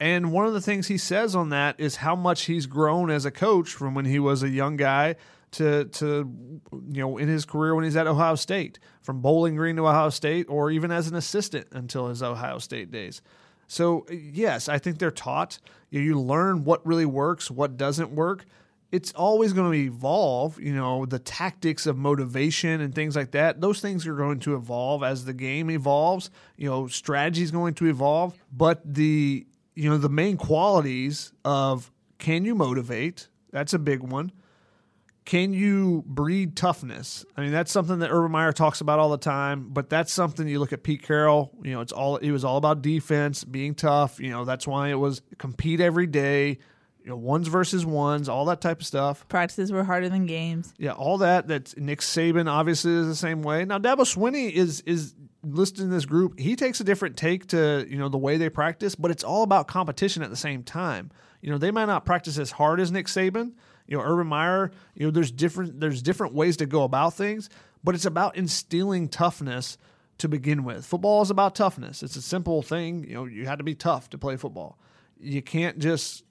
And 0.00 0.32
one 0.32 0.46
of 0.46 0.54
the 0.54 0.62
things 0.62 0.86
he 0.88 0.96
says 0.96 1.36
on 1.36 1.50
that 1.50 1.78
is 1.78 1.96
how 1.96 2.16
much 2.16 2.44
he's 2.44 2.64
grown 2.64 3.10
as 3.10 3.26
a 3.26 3.30
coach 3.30 3.68
from 3.68 3.94
when 3.94 4.06
he 4.06 4.18
was 4.18 4.42
a 4.42 4.48
young 4.48 4.76
guy 4.76 5.16
to 5.52 5.84
to 5.84 6.60
you 6.88 7.02
know 7.02 7.18
in 7.18 7.28
his 7.28 7.44
career 7.44 7.74
when 7.74 7.84
he's 7.84 7.96
at 7.96 8.06
Ohio 8.06 8.34
State, 8.34 8.78
from 9.02 9.20
Bowling 9.20 9.56
Green 9.56 9.76
to 9.76 9.86
Ohio 9.86 10.08
State, 10.08 10.46
or 10.48 10.70
even 10.70 10.90
as 10.90 11.08
an 11.08 11.16
assistant 11.16 11.66
until 11.72 12.08
his 12.08 12.22
Ohio 12.22 12.58
State 12.58 12.90
days. 12.90 13.20
So 13.66 14.06
yes, 14.10 14.68
I 14.68 14.78
think 14.78 14.98
they're 14.98 15.10
taught. 15.10 15.58
You, 15.90 16.18
learn 16.20 16.64
what 16.64 16.86
really 16.86 17.06
works, 17.06 17.50
what 17.50 17.76
doesn't 17.76 18.12
work. 18.12 18.44
It's 18.92 19.12
always 19.12 19.52
going 19.52 19.72
to 19.72 19.78
evolve. 19.78 20.60
You 20.60 20.74
know 20.74 21.04
the 21.04 21.18
tactics 21.18 21.86
of 21.86 21.98
motivation 21.98 22.80
and 22.80 22.94
things 22.94 23.16
like 23.16 23.32
that. 23.32 23.60
Those 23.60 23.80
things 23.80 24.06
are 24.06 24.14
going 24.14 24.40
to 24.40 24.54
evolve 24.54 25.02
as 25.02 25.26
the 25.26 25.34
game 25.34 25.70
evolves. 25.70 26.30
You 26.56 26.70
know 26.70 26.86
strategy 26.86 27.42
is 27.42 27.50
going 27.50 27.74
to 27.74 27.86
evolve, 27.86 28.34
but 28.52 28.80
the 28.84 29.46
you 29.74 29.88
know 29.90 29.98
the 29.98 30.08
main 30.08 30.36
qualities 30.36 31.32
of 31.44 31.90
can 32.18 32.44
you 32.44 32.54
motivate? 32.54 33.28
That's 33.52 33.72
a 33.72 33.78
big 33.78 34.00
one 34.00 34.32
can 35.30 35.52
you 35.52 36.02
breed 36.06 36.56
toughness? 36.56 37.24
I 37.36 37.42
mean, 37.42 37.52
that's 37.52 37.70
something 37.70 38.00
that 38.00 38.10
Urban 38.10 38.32
Meyer 38.32 38.50
talks 38.52 38.80
about 38.80 38.98
all 38.98 39.10
the 39.10 39.16
time. 39.16 39.68
But 39.68 39.88
that's 39.88 40.12
something 40.12 40.48
you 40.48 40.58
look 40.58 40.72
at 40.72 40.82
Pete 40.82 41.02
Carroll. 41.02 41.52
You 41.62 41.72
know, 41.72 41.80
it's 41.82 41.92
all 41.92 42.16
it 42.16 42.32
was 42.32 42.44
all 42.44 42.56
about 42.56 42.82
defense, 42.82 43.44
being 43.44 43.76
tough. 43.76 44.18
You 44.18 44.30
know, 44.30 44.44
that's 44.44 44.66
why 44.66 44.88
it 44.88 44.98
was 44.98 45.22
compete 45.38 45.80
every 45.80 46.08
day. 46.08 46.58
You 47.04 47.10
know, 47.10 47.16
ones 47.16 47.46
versus 47.46 47.86
ones, 47.86 48.28
all 48.28 48.44
that 48.46 48.60
type 48.60 48.80
of 48.80 48.86
stuff. 48.86 49.26
Practices 49.28 49.70
were 49.70 49.84
harder 49.84 50.08
than 50.08 50.26
games. 50.26 50.74
Yeah, 50.78 50.92
all 50.92 51.18
that. 51.18 51.46
That's 51.46 51.76
Nick 51.76 52.00
Saban 52.00 52.50
obviously 52.50 52.92
is 52.92 53.06
the 53.06 53.14
same 53.14 53.42
way. 53.42 53.64
Now 53.64 53.78
Dabo 53.78 54.00
Swinney 54.00 54.50
is 54.50 54.80
is 54.80 55.14
listed 55.42 55.84
in 55.84 55.90
this 55.90 56.04
group. 56.04 56.38
He 56.38 56.56
takes 56.56 56.80
a 56.80 56.84
different 56.84 57.16
take 57.16 57.48
to 57.48 57.86
you 57.88 57.96
know 57.96 58.08
the 58.08 58.18
way 58.18 58.36
they 58.36 58.50
practice, 58.50 58.94
but 58.94 59.10
it's 59.10 59.24
all 59.24 59.42
about 59.42 59.68
competition 59.68 60.22
at 60.22 60.30
the 60.30 60.36
same 60.36 60.62
time. 60.62 61.10
You 61.40 61.50
know, 61.50 61.58
they 61.58 61.70
might 61.70 61.86
not 61.86 62.04
practice 62.04 62.38
as 62.38 62.50
hard 62.50 62.80
as 62.80 62.90
Nick 62.90 63.06
Saban. 63.06 63.52
You 63.86 63.96
know, 63.96 64.02
Urban 64.02 64.26
Meyer. 64.26 64.70
You 64.94 65.06
know, 65.06 65.10
there's 65.10 65.30
different 65.30 65.80
there's 65.80 66.02
different 66.02 66.34
ways 66.34 66.56
to 66.58 66.66
go 66.66 66.84
about 66.84 67.14
things, 67.14 67.48
but 67.82 67.94
it's 67.94 68.04
about 68.04 68.36
instilling 68.36 69.08
toughness 69.08 69.78
to 70.18 70.28
begin 70.28 70.64
with. 70.64 70.84
Football 70.84 71.22
is 71.22 71.30
about 71.30 71.54
toughness. 71.54 72.02
It's 72.02 72.16
a 72.16 72.22
simple 72.22 72.62
thing. 72.62 73.04
You 73.04 73.14
know, 73.14 73.24
you 73.24 73.46
had 73.46 73.58
to 73.58 73.64
be 73.64 73.74
tough 73.74 74.10
to 74.10 74.18
play 74.18 74.36
football. 74.36 74.78
You 75.18 75.42
can't 75.42 75.78
just 75.78 76.24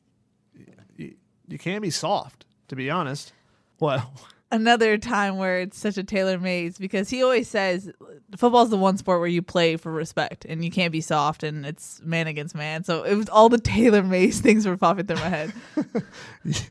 you, 0.95 1.16
you 1.47 1.57
can't 1.57 1.82
be 1.82 1.89
soft. 1.91 2.45
To 2.70 2.76
be 2.76 2.89
honest, 2.89 3.34
well. 3.80 4.14
Another 4.52 4.97
time 4.97 5.38
where 5.38 5.60
it's 5.60 5.78
such 5.78 5.97
a 5.97 6.04
Taylor 6.04 6.39
Mays 6.39 6.80
because 6.80 7.08
he 7.10 7.22
always 7.22 7.47
says 7.47 7.91
football's 8.36 8.72
the 8.72 8.78
one 8.78 8.97
sport 8.97 9.20
where 9.20 9.28
you 9.28 9.43
play 9.43 9.78
for 9.78 9.91
respect 9.91 10.43
and 10.45 10.66
you 10.66 10.72
can't 10.72 10.91
be 10.91 11.02
soft 11.02 11.43
and 11.43 11.66
it's 11.68 12.02
man 12.04 12.26
against 12.26 12.56
man. 12.56 12.84
So 12.84 13.04
it 13.04 13.14
was 13.16 13.30
all 13.30 13.50
the 13.50 13.60
Taylor 13.60 14.02
Mays 14.02 14.41
things 14.41 14.66
were 14.66 14.76
popping 14.78 15.06
through 15.06 15.18
my 15.18 15.30
head. 15.30 15.54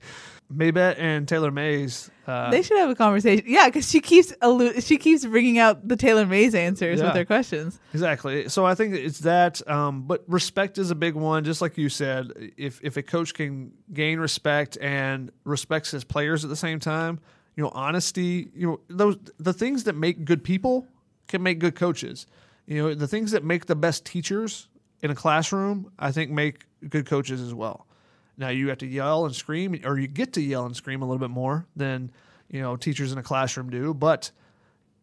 Maybet 0.53 0.99
and 0.99 1.29
Taylor 1.29 1.51
Mays. 1.51 2.11
Uh, 2.27 2.51
they 2.51 2.63
should 2.63 2.79
have 2.79 2.89
a 2.89 2.95
conversation. 2.95 3.45
Yeah, 3.47 3.67
because 3.67 3.89
she 3.89 4.01
keeps 4.01 4.33
allu- 4.41 4.83
she 4.85 4.97
keeps 4.97 5.25
bringing 5.27 5.59
out 5.59 5.87
the 5.87 5.97
Taylor 5.97 6.25
Mays 6.25 6.55
answers 6.55 7.01
Yeah. 7.01 7.07
with 7.09 7.17
her 7.17 7.25
questions. 7.27 7.79
Exactly. 7.93 8.49
So 8.49 8.65
I 8.65 8.75
think 8.75 8.95
it's 8.95 9.19
that, 9.21 9.67
um, 9.71 10.03
but 10.03 10.25
respect 10.27 10.79
is 10.79 10.91
a 10.91 10.95
big 10.95 11.15
one. 11.15 11.45
Just 11.45 11.61
like 11.61 11.77
you 11.77 11.91
said, 11.91 12.33
if 12.57 12.81
if 12.83 12.97
a 12.97 13.03
coach 13.03 13.35
can 13.35 13.73
gain 13.93 14.19
respect 14.19 14.79
and 14.81 15.31
respects 15.45 15.91
his 15.91 16.03
players 16.05 16.45
at 16.45 16.51
the 16.51 16.57
same 16.57 16.81
time, 16.81 17.21
you 17.59 17.65
know, 17.65 17.73
honesty, 17.75 18.53
you 18.55 18.69
know, 18.69 18.81
those 18.89 19.17
the 19.41 19.53
things 19.53 19.83
that 19.83 19.97
make 19.97 20.25
good 20.25 20.45
people 20.45 20.87
can 21.27 21.43
make 21.43 21.59
good 21.59 21.75
coaches. 21.75 22.25
You 22.67 22.81
know, 22.81 22.95
the 22.95 23.09
things 23.09 23.33
that 23.33 23.43
make 23.43 23.67
the 23.67 23.75
best 23.75 24.07
teachers 24.07 24.69
in 25.03 25.11
a 25.11 25.15
classroom, 25.17 25.91
I 25.99 26.13
think, 26.13 26.31
make 26.31 26.67
good 26.89 27.05
coaches 27.05 27.41
as 27.41 27.53
well. 27.53 27.89
Now 28.37 28.51
you 28.51 28.69
have 28.69 28.79
to 28.79 28.87
yell 28.87 29.27
and 29.27 29.35
scream, 29.35 29.77
or 29.85 29.99
you 29.99 30.07
get 30.07 30.35
to 30.35 30.41
yell 30.41 30.67
and 30.67 30.77
scream 30.77 31.03
a 31.03 31.05
little 31.05 31.19
bit 31.19 31.31
more 31.31 31.67
than 31.75 32.13
you 32.49 32.63
know 32.63 32.77
teachers 32.77 33.11
in 33.11 33.19
a 33.19 33.25
classroom 33.25 33.71
do, 33.71 33.93
but 33.93 34.31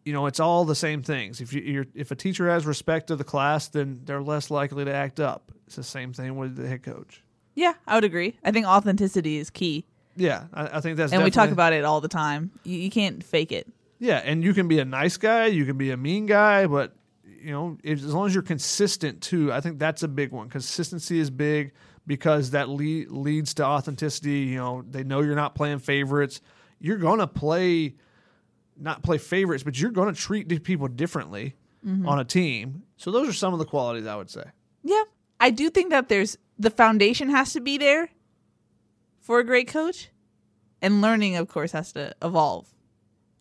you 0.06 0.14
know, 0.14 0.26
it's 0.26 0.40
all 0.40 0.64
the 0.64 0.76
same 0.76 1.04
things. 1.04 1.42
If 1.42 1.52
you, 1.52 1.86
if 1.94 2.12
a 2.12 2.16
teacher 2.16 2.50
has 2.50 2.66
respect 2.66 3.12
of 3.12 3.18
the 3.18 3.26
class, 3.26 3.68
then 3.68 4.00
they're 4.06 4.22
less 4.22 4.50
likely 4.50 4.86
to 4.86 4.94
act 4.94 5.20
up. 5.20 5.52
It's 5.68 5.76
the 5.76 5.84
same 5.84 6.14
thing 6.14 6.38
with 6.38 6.56
the 6.56 6.70
head 6.70 6.84
coach. 6.84 7.22
Yeah, 7.54 7.74
I 7.86 7.96
would 7.96 8.06
agree. 8.06 8.38
I 8.46 8.52
think 8.52 8.66
authenticity 8.66 9.40
is 9.40 9.50
key, 9.50 9.88
Yeah, 10.16 10.46
I, 10.54 10.78
I 10.78 10.82
think 10.82 10.98
that's 10.98 11.12
and 11.12 11.24
we 11.24 11.30
talk 11.30 11.44
definitely- 11.50 11.54
about 11.54 11.74
it 11.74 11.86
all 11.86 12.02
the 12.02 12.08
time. 12.08 12.52
You, 12.64 12.78
you 12.78 12.90
can't 12.90 13.24
fake 13.24 13.52
it. 13.52 13.68
yeah, 14.00 14.22
and 14.24 14.44
you 14.44 14.54
can 14.54 14.68
be 14.68 14.80
a 14.80 14.86
nice 14.86 15.18
guy, 15.18 15.48
you 15.48 15.66
can 15.66 15.78
be 15.78 15.92
a 15.92 15.98
mean 15.98 16.26
guy, 16.26 16.68
but 16.68 16.96
you 17.24 17.52
know, 17.52 17.78
if, 17.84 18.00
as 18.00 18.14
long 18.14 18.26
as 18.26 18.34
you're 18.34 18.44
consistent 18.44 19.22
too, 19.22 19.54
I 19.54 19.62
think 19.62 19.78
that's 19.78 20.04
a 20.04 20.08
big 20.08 20.32
one. 20.32 20.50
Consistency 20.50 21.20
is 21.20 21.30
big 21.30 21.74
because 22.08 22.52
that 22.52 22.70
le- 22.70 23.06
leads 23.10 23.54
to 23.56 23.66
authenticity. 23.66 24.40
You 24.40 24.58
know, 24.58 24.84
they 24.90 25.04
know 25.04 25.22
you're 25.22 25.36
not 25.36 25.54
playing 25.54 25.80
favorites. 25.80 26.42
You're 26.80 26.98
gonna 26.98 27.28
play, 27.28 27.96
not 28.78 29.04
play 29.04 29.18
favorites, 29.18 29.64
but 29.64 29.80
you're 29.80 29.92
gonna 29.92 30.14
treat 30.14 30.64
people 30.64 30.88
differently 30.88 31.56
mm-hmm. 31.86 32.08
on 32.08 32.20
a 32.20 32.26
team. 32.26 32.84
So 32.98 33.12
those 33.12 33.30
are 33.30 33.34
some 33.34 33.54
of 33.54 33.60
the 33.60 33.66
qualities 33.66 34.08
I 34.08 34.16
would 34.16 34.30
say. 34.30 34.46
Yeah, 34.84 35.04
I 35.40 35.52
do 35.52 35.70
think 35.70 35.92
that 35.92 36.10
there's 36.10 36.38
the 36.58 36.70
foundation 36.70 37.30
has 37.30 37.54
to 37.54 37.60
be 37.60 37.78
there 37.78 38.10
for 39.26 39.40
a 39.40 39.44
great 39.44 39.68
coach, 39.68 40.12
and 40.84 41.02
learning, 41.02 41.36
of 41.36 41.48
course, 41.48 41.72
has 41.72 41.92
to 41.94 42.16
evolve. 42.22 42.72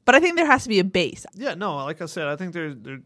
But 0.06 0.14
I 0.14 0.20
think 0.20 0.36
there 0.36 0.46
has 0.46 0.62
to 0.62 0.70
be 0.70 0.78
a 0.78 0.84
base. 0.84 1.26
Yeah, 1.34 1.52
no, 1.54 1.76
like 1.76 2.00
I 2.00 2.06
said, 2.06 2.26
I 2.26 2.36
think 2.36 2.54
there, 2.54 2.72
there 2.72 3.00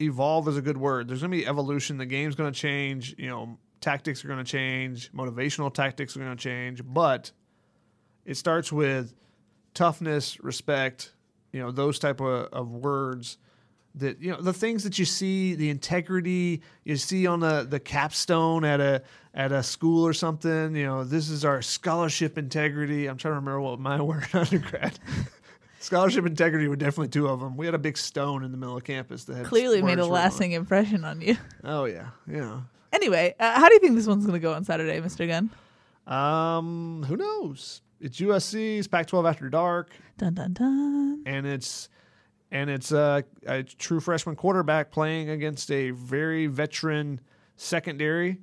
evolve 0.00 0.46
is 0.46 0.56
a 0.56 0.62
good 0.62 0.76
word. 0.76 1.08
There's 1.08 1.20
going 1.20 1.32
to 1.32 1.36
be 1.36 1.46
evolution. 1.46 1.98
The 1.98 2.06
game's 2.06 2.36
going 2.36 2.52
to 2.52 2.58
change. 2.58 3.16
You 3.18 3.28
know, 3.28 3.58
tactics 3.80 4.24
are 4.24 4.28
going 4.28 4.38
to 4.38 4.50
change. 4.50 5.12
Motivational 5.12 5.74
tactics 5.74 6.16
are 6.16 6.20
going 6.20 6.36
to 6.36 6.40
change. 6.40 6.82
But 6.84 7.32
it 8.24 8.36
starts 8.36 8.70
with 8.70 9.14
toughness, 9.74 10.38
respect. 10.40 11.12
You 11.52 11.58
know, 11.58 11.72
those 11.72 11.98
type 11.98 12.20
of, 12.20 12.46
of 12.52 12.70
words 12.70 13.36
that 13.96 14.20
you 14.20 14.30
know 14.30 14.40
the 14.40 14.52
things 14.52 14.84
that 14.84 14.98
you 14.98 15.04
see, 15.04 15.54
the 15.54 15.68
integrity 15.70 16.62
you 16.84 16.96
see 16.96 17.26
on 17.26 17.40
the 17.40 17.66
the 17.68 17.80
capstone 17.80 18.64
at 18.64 18.80
a 18.80 19.02
at 19.34 19.52
a 19.52 19.62
school 19.62 20.06
or 20.06 20.12
something. 20.12 20.74
You 20.74 20.86
know, 20.86 21.04
this 21.04 21.28
is 21.28 21.44
our 21.44 21.62
scholarship 21.62 22.38
integrity. 22.38 23.06
I'm 23.06 23.16
trying 23.16 23.32
to 23.32 23.36
remember 23.36 23.60
what 23.60 23.78
my 23.80 24.00
word 24.00 24.26
undergrad. 24.32 24.98
Scholarship 25.80 26.24
integrity 26.26 26.68
were 26.68 26.76
definitely 26.76 27.08
two 27.08 27.26
of 27.26 27.40
them. 27.40 27.56
We 27.56 27.66
had 27.66 27.74
a 27.74 27.78
big 27.78 27.98
stone 27.98 28.44
in 28.44 28.52
the 28.52 28.56
middle 28.56 28.76
of 28.76 28.84
campus 28.84 29.24
that 29.24 29.36
had 29.36 29.46
Clearly 29.46 29.82
made 29.82 29.94
a 29.94 29.96
written 29.96 30.04
on 30.04 30.10
lasting 30.10 30.52
impression 30.52 31.04
on 31.04 31.20
you. 31.20 31.36
Oh 31.64 31.84
yeah, 31.86 32.08
yeah. 32.30 32.60
Anyway, 32.92 33.34
uh, 33.40 33.58
how 33.58 33.68
do 33.68 33.74
you 33.74 33.80
think 33.80 33.96
this 33.96 34.06
one's 34.06 34.24
going 34.26 34.38
to 34.38 34.42
go 34.42 34.52
on 34.52 34.64
Saturday, 34.64 35.00
Mr. 35.00 35.26
Gunn? 35.26 35.50
Um, 36.06 37.04
who 37.08 37.16
knows? 37.16 37.80
It's 38.00 38.20
USC. 38.20 38.78
It's 38.78 38.88
Pac-12 38.88 39.28
after 39.28 39.48
dark, 39.48 39.90
Dun 40.18 40.34
dun 40.34 40.52
dun. 40.52 41.22
and 41.24 41.46
it's 41.46 41.88
and 42.52 42.70
it's 42.70 42.92
uh, 42.92 43.22
a 43.46 43.62
true 43.64 43.98
freshman 43.98 44.36
quarterback 44.36 44.92
playing 44.92 45.30
against 45.30 45.70
a 45.72 45.90
very 45.90 46.46
veteran 46.46 47.20
secondary. 47.56 48.38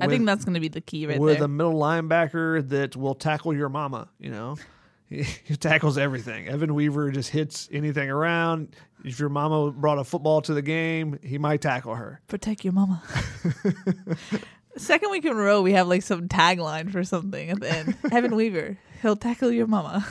I 0.00 0.06
with- 0.06 0.14
think 0.14 0.26
that's 0.26 0.44
going 0.44 0.54
to 0.54 0.60
be 0.60 0.68
the 0.68 0.80
key 0.80 1.06
right 1.06 1.14
there. 1.14 1.20
with 1.20 1.36
there. 1.38 1.44
a 1.44 1.48
middle 1.48 1.74
linebacker 1.74 2.66
that 2.70 2.96
will 2.96 3.16
tackle 3.16 3.52
your 3.52 3.68
mama. 3.68 4.08
You 4.20 4.30
know, 4.30 4.56
he, 5.10 5.24
he 5.44 5.56
tackles 5.56 5.98
everything. 5.98 6.48
Evan 6.48 6.74
Weaver 6.74 7.10
just 7.10 7.30
hits 7.30 7.68
anything 7.72 8.08
around. 8.08 8.76
If 9.04 9.18
your 9.18 9.28
mama 9.28 9.72
brought 9.72 9.98
a 9.98 10.04
football 10.04 10.40
to 10.42 10.54
the 10.54 10.62
game, 10.62 11.18
he 11.22 11.36
might 11.38 11.60
tackle 11.60 11.94
her. 11.96 12.20
Protect 12.28 12.64
your 12.64 12.72
mama. 12.72 13.02
Second 14.76 15.10
week 15.10 15.24
in 15.24 15.32
a 15.32 15.34
row, 15.34 15.62
we 15.62 15.72
have 15.72 15.88
like 15.88 16.02
some 16.02 16.28
tagline 16.28 16.92
for 16.92 17.02
something 17.02 17.50
at 17.50 17.60
the 17.60 17.70
end. 17.70 17.96
Evan 18.12 18.36
Weaver, 18.36 18.78
he'll 19.02 19.16
tackle 19.16 19.50
your 19.50 19.66
mama. 19.66 20.06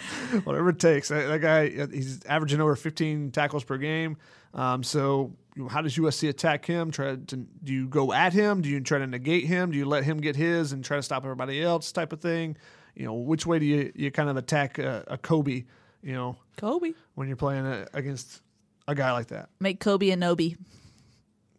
Whatever 0.44 0.70
it 0.70 0.78
takes. 0.78 1.08
That, 1.08 1.26
that 1.28 1.40
guy, 1.40 1.72
uh, 1.82 1.86
he's 1.88 2.24
averaging 2.24 2.60
over 2.60 2.76
15 2.76 3.30
tackles 3.30 3.64
per 3.64 3.76
game. 3.78 4.16
Um, 4.54 4.82
so, 4.82 5.32
you 5.54 5.62
know, 5.62 5.68
how 5.68 5.80
does 5.82 5.96
USC 5.96 6.28
attack 6.28 6.64
him? 6.66 6.90
Try 6.90 7.16
to 7.16 7.36
do 7.36 7.72
you 7.72 7.86
go 7.88 8.12
at 8.12 8.32
him? 8.32 8.62
Do 8.62 8.68
you 8.68 8.80
try 8.80 8.98
to 8.98 9.06
negate 9.06 9.44
him? 9.46 9.70
Do 9.70 9.78
you 9.78 9.84
let 9.84 10.04
him 10.04 10.18
get 10.18 10.36
his 10.36 10.72
and 10.72 10.84
try 10.84 10.96
to 10.96 11.02
stop 11.02 11.24
everybody 11.24 11.62
else? 11.62 11.92
Type 11.92 12.12
of 12.12 12.20
thing. 12.20 12.56
You 12.94 13.06
know, 13.06 13.14
which 13.14 13.46
way 13.46 13.58
do 13.58 13.66
you 13.66 13.92
you 13.94 14.10
kind 14.10 14.28
of 14.28 14.36
attack 14.36 14.78
a, 14.78 15.04
a 15.06 15.18
Kobe? 15.18 15.64
You 16.02 16.12
know, 16.14 16.36
Kobe. 16.56 16.92
when 17.14 17.28
you're 17.28 17.36
playing 17.36 17.66
a, 17.66 17.86
against 17.94 18.42
a 18.88 18.94
guy 18.94 19.12
like 19.12 19.28
that. 19.28 19.50
Make 19.60 19.80
Kobe 19.80 20.10
a 20.10 20.16
Nobi. 20.16 20.56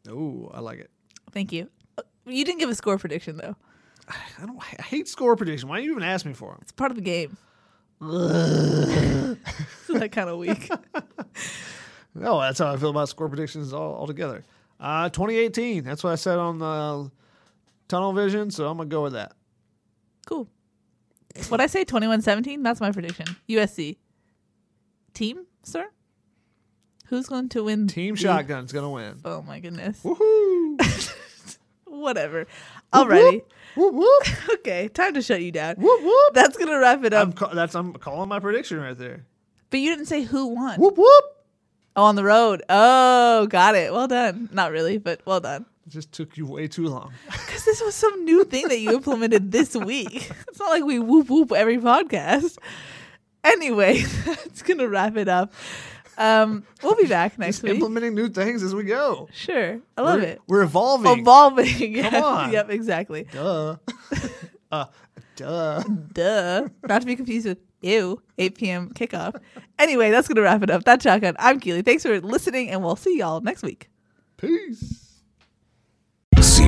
Oh, 0.09 0.49
I 0.53 0.59
like 0.59 0.79
it. 0.79 0.89
Thank 1.31 1.51
you. 1.51 1.69
Uh, 1.97 2.01
You 2.25 2.43
didn't 2.43 2.59
give 2.59 2.69
a 2.69 2.75
score 2.75 2.97
prediction 2.97 3.37
though. 3.37 3.55
I 4.09 4.45
don't. 4.45 4.57
I 4.79 4.81
hate 4.81 5.07
score 5.07 5.35
prediction. 5.35 5.69
Why 5.69 5.77
do 5.79 5.83
you 5.85 5.91
even 5.91 6.03
ask 6.03 6.25
me 6.25 6.33
for 6.33 6.49
them? 6.51 6.59
It's 6.63 6.71
part 6.71 6.91
of 6.91 6.95
the 6.95 7.01
game. 7.03 7.37
Isn't 8.01 9.39
that 9.89 10.11
kind 10.11 10.29
of 10.29 10.37
weak? 10.37 10.69
No, 12.13 12.41
that's 12.41 12.59
how 12.59 12.73
I 12.73 12.75
feel 12.75 12.89
about 12.89 13.07
score 13.07 13.29
predictions 13.29 13.71
all, 13.71 13.95
altogether. 13.95 14.43
Uh, 14.81 15.07
2018. 15.07 15.85
That's 15.85 16.03
what 16.03 16.11
I 16.11 16.15
said 16.15 16.37
on 16.37 16.59
the 16.59 17.09
tunnel 17.87 18.11
vision. 18.11 18.51
So 18.51 18.67
I'm 18.67 18.75
gonna 18.75 18.89
go 18.89 19.01
with 19.03 19.13
that. 19.13 19.31
Cool. 20.25 20.49
What 21.47 21.61
I 21.61 21.67
say, 21.67 21.85
21-17? 21.85 22.63
That's 22.63 22.81
my 22.81 22.91
prediction. 22.91 23.27
USC. 23.47 23.95
Team, 25.13 25.45
sir? 25.63 25.87
Who's 27.07 27.27
going 27.27 27.47
to 27.49 27.63
win? 27.63 27.87
Team 27.87 28.15
the- 28.15 28.21
shotgun's 28.21 28.73
gonna 28.73 28.89
win. 28.89 29.21
Oh 29.23 29.41
my 29.41 29.61
goodness. 29.61 30.01
Woohoo! 30.03 31.57
Whatever. 31.85 32.45
Alrighty. 32.91 33.09
whoop 33.23 33.33
whoop 33.33 33.53
Okay, 34.53 34.87
time 34.89 35.13
to 35.15 35.21
shut 35.21 35.41
you 35.41 35.51
down. 35.51 35.75
whoop 35.77 36.01
whoop. 36.03 36.33
That's 36.33 36.55
gonna 36.57 36.77
wrap 36.79 37.03
it 37.03 37.13
up. 37.13 37.27
I'm 37.27 37.33
ca- 37.33 37.53
that's 37.53 37.73
I'm 37.75 37.93
calling 37.93 38.29
my 38.29 38.39
prediction 38.39 38.79
right 38.79 38.97
there. 38.97 39.25
but 39.69 39.79
you 39.79 39.89
didn't 39.89 40.05
say 40.05 40.21
who 40.23 40.47
won. 40.47 40.79
Whoop 40.79 40.97
whoop. 40.97 41.23
Oh, 41.95 42.03
on 42.05 42.15
the 42.15 42.23
road. 42.23 42.63
Oh, 42.69 43.47
got 43.47 43.75
it. 43.75 43.91
Well 43.91 44.07
done. 44.07 44.49
Not 44.53 44.71
really, 44.71 44.97
but 44.97 45.21
well 45.25 45.39
done. 45.41 45.65
It 45.85 45.89
just 45.89 46.11
took 46.11 46.37
you 46.37 46.45
way 46.45 46.67
too 46.67 46.87
long. 46.87 47.11
Because 47.31 47.65
this 47.65 47.81
was 47.81 47.95
some 47.95 48.23
new 48.23 48.43
thing 48.45 48.67
that 48.69 48.79
you 48.79 48.93
implemented 48.93 49.51
this 49.51 49.75
week. 49.75 50.31
It's 50.47 50.59
not 50.59 50.69
like 50.69 50.83
we 50.83 50.99
whoop 50.99 51.29
whoop 51.29 51.51
every 51.51 51.77
podcast. 51.77 52.57
Anyway, 53.43 54.01
that's 54.25 54.61
gonna 54.61 54.87
wrap 54.87 55.17
it 55.17 55.27
up. 55.27 55.53
Um, 56.21 56.63
we'll 56.83 56.95
be 56.95 57.07
back 57.07 57.39
next 57.39 57.57
Just 57.57 57.63
week. 57.63 57.73
implementing 57.73 58.13
new 58.13 58.29
things 58.29 58.61
as 58.61 58.75
we 58.75 58.83
go. 58.83 59.27
Sure, 59.33 59.79
I 59.97 60.01
love 60.01 60.19
we're, 60.21 60.27
it. 60.27 60.41
We're 60.47 60.61
evolving. 60.61 61.19
Evolving. 61.19 61.95
Yeah. 61.95 62.21
on. 62.21 62.51
Yep. 62.51 62.69
Exactly. 62.69 63.23
duh. 63.31 63.77
uh, 64.71 64.85
duh. 65.35 65.83
Duh. 66.13 66.67
Not 66.87 67.01
to 67.01 67.07
be 67.07 67.15
confused 67.15 67.47
with 67.47 67.57
ew. 67.81 68.21
8 68.37 68.55
p.m. 68.55 68.89
kickoff. 68.93 69.41
Anyway, 69.79 70.11
that's 70.11 70.27
gonna 70.27 70.41
wrap 70.41 70.61
it 70.61 70.69
up. 70.69 70.83
That's 70.83 71.03
shotgun. 71.03 71.35
I'm 71.39 71.59
Keely. 71.59 71.81
Thanks 71.81 72.03
for 72.03 72.19
listening, 72.21 72.69
and 72.69 72.83
we'll 72.83 72.95
see 72.95 73.17
y'all 73.17 73.41
next 73.41 73.63
week. 73.63 73.89
Peace. 74.37 75.10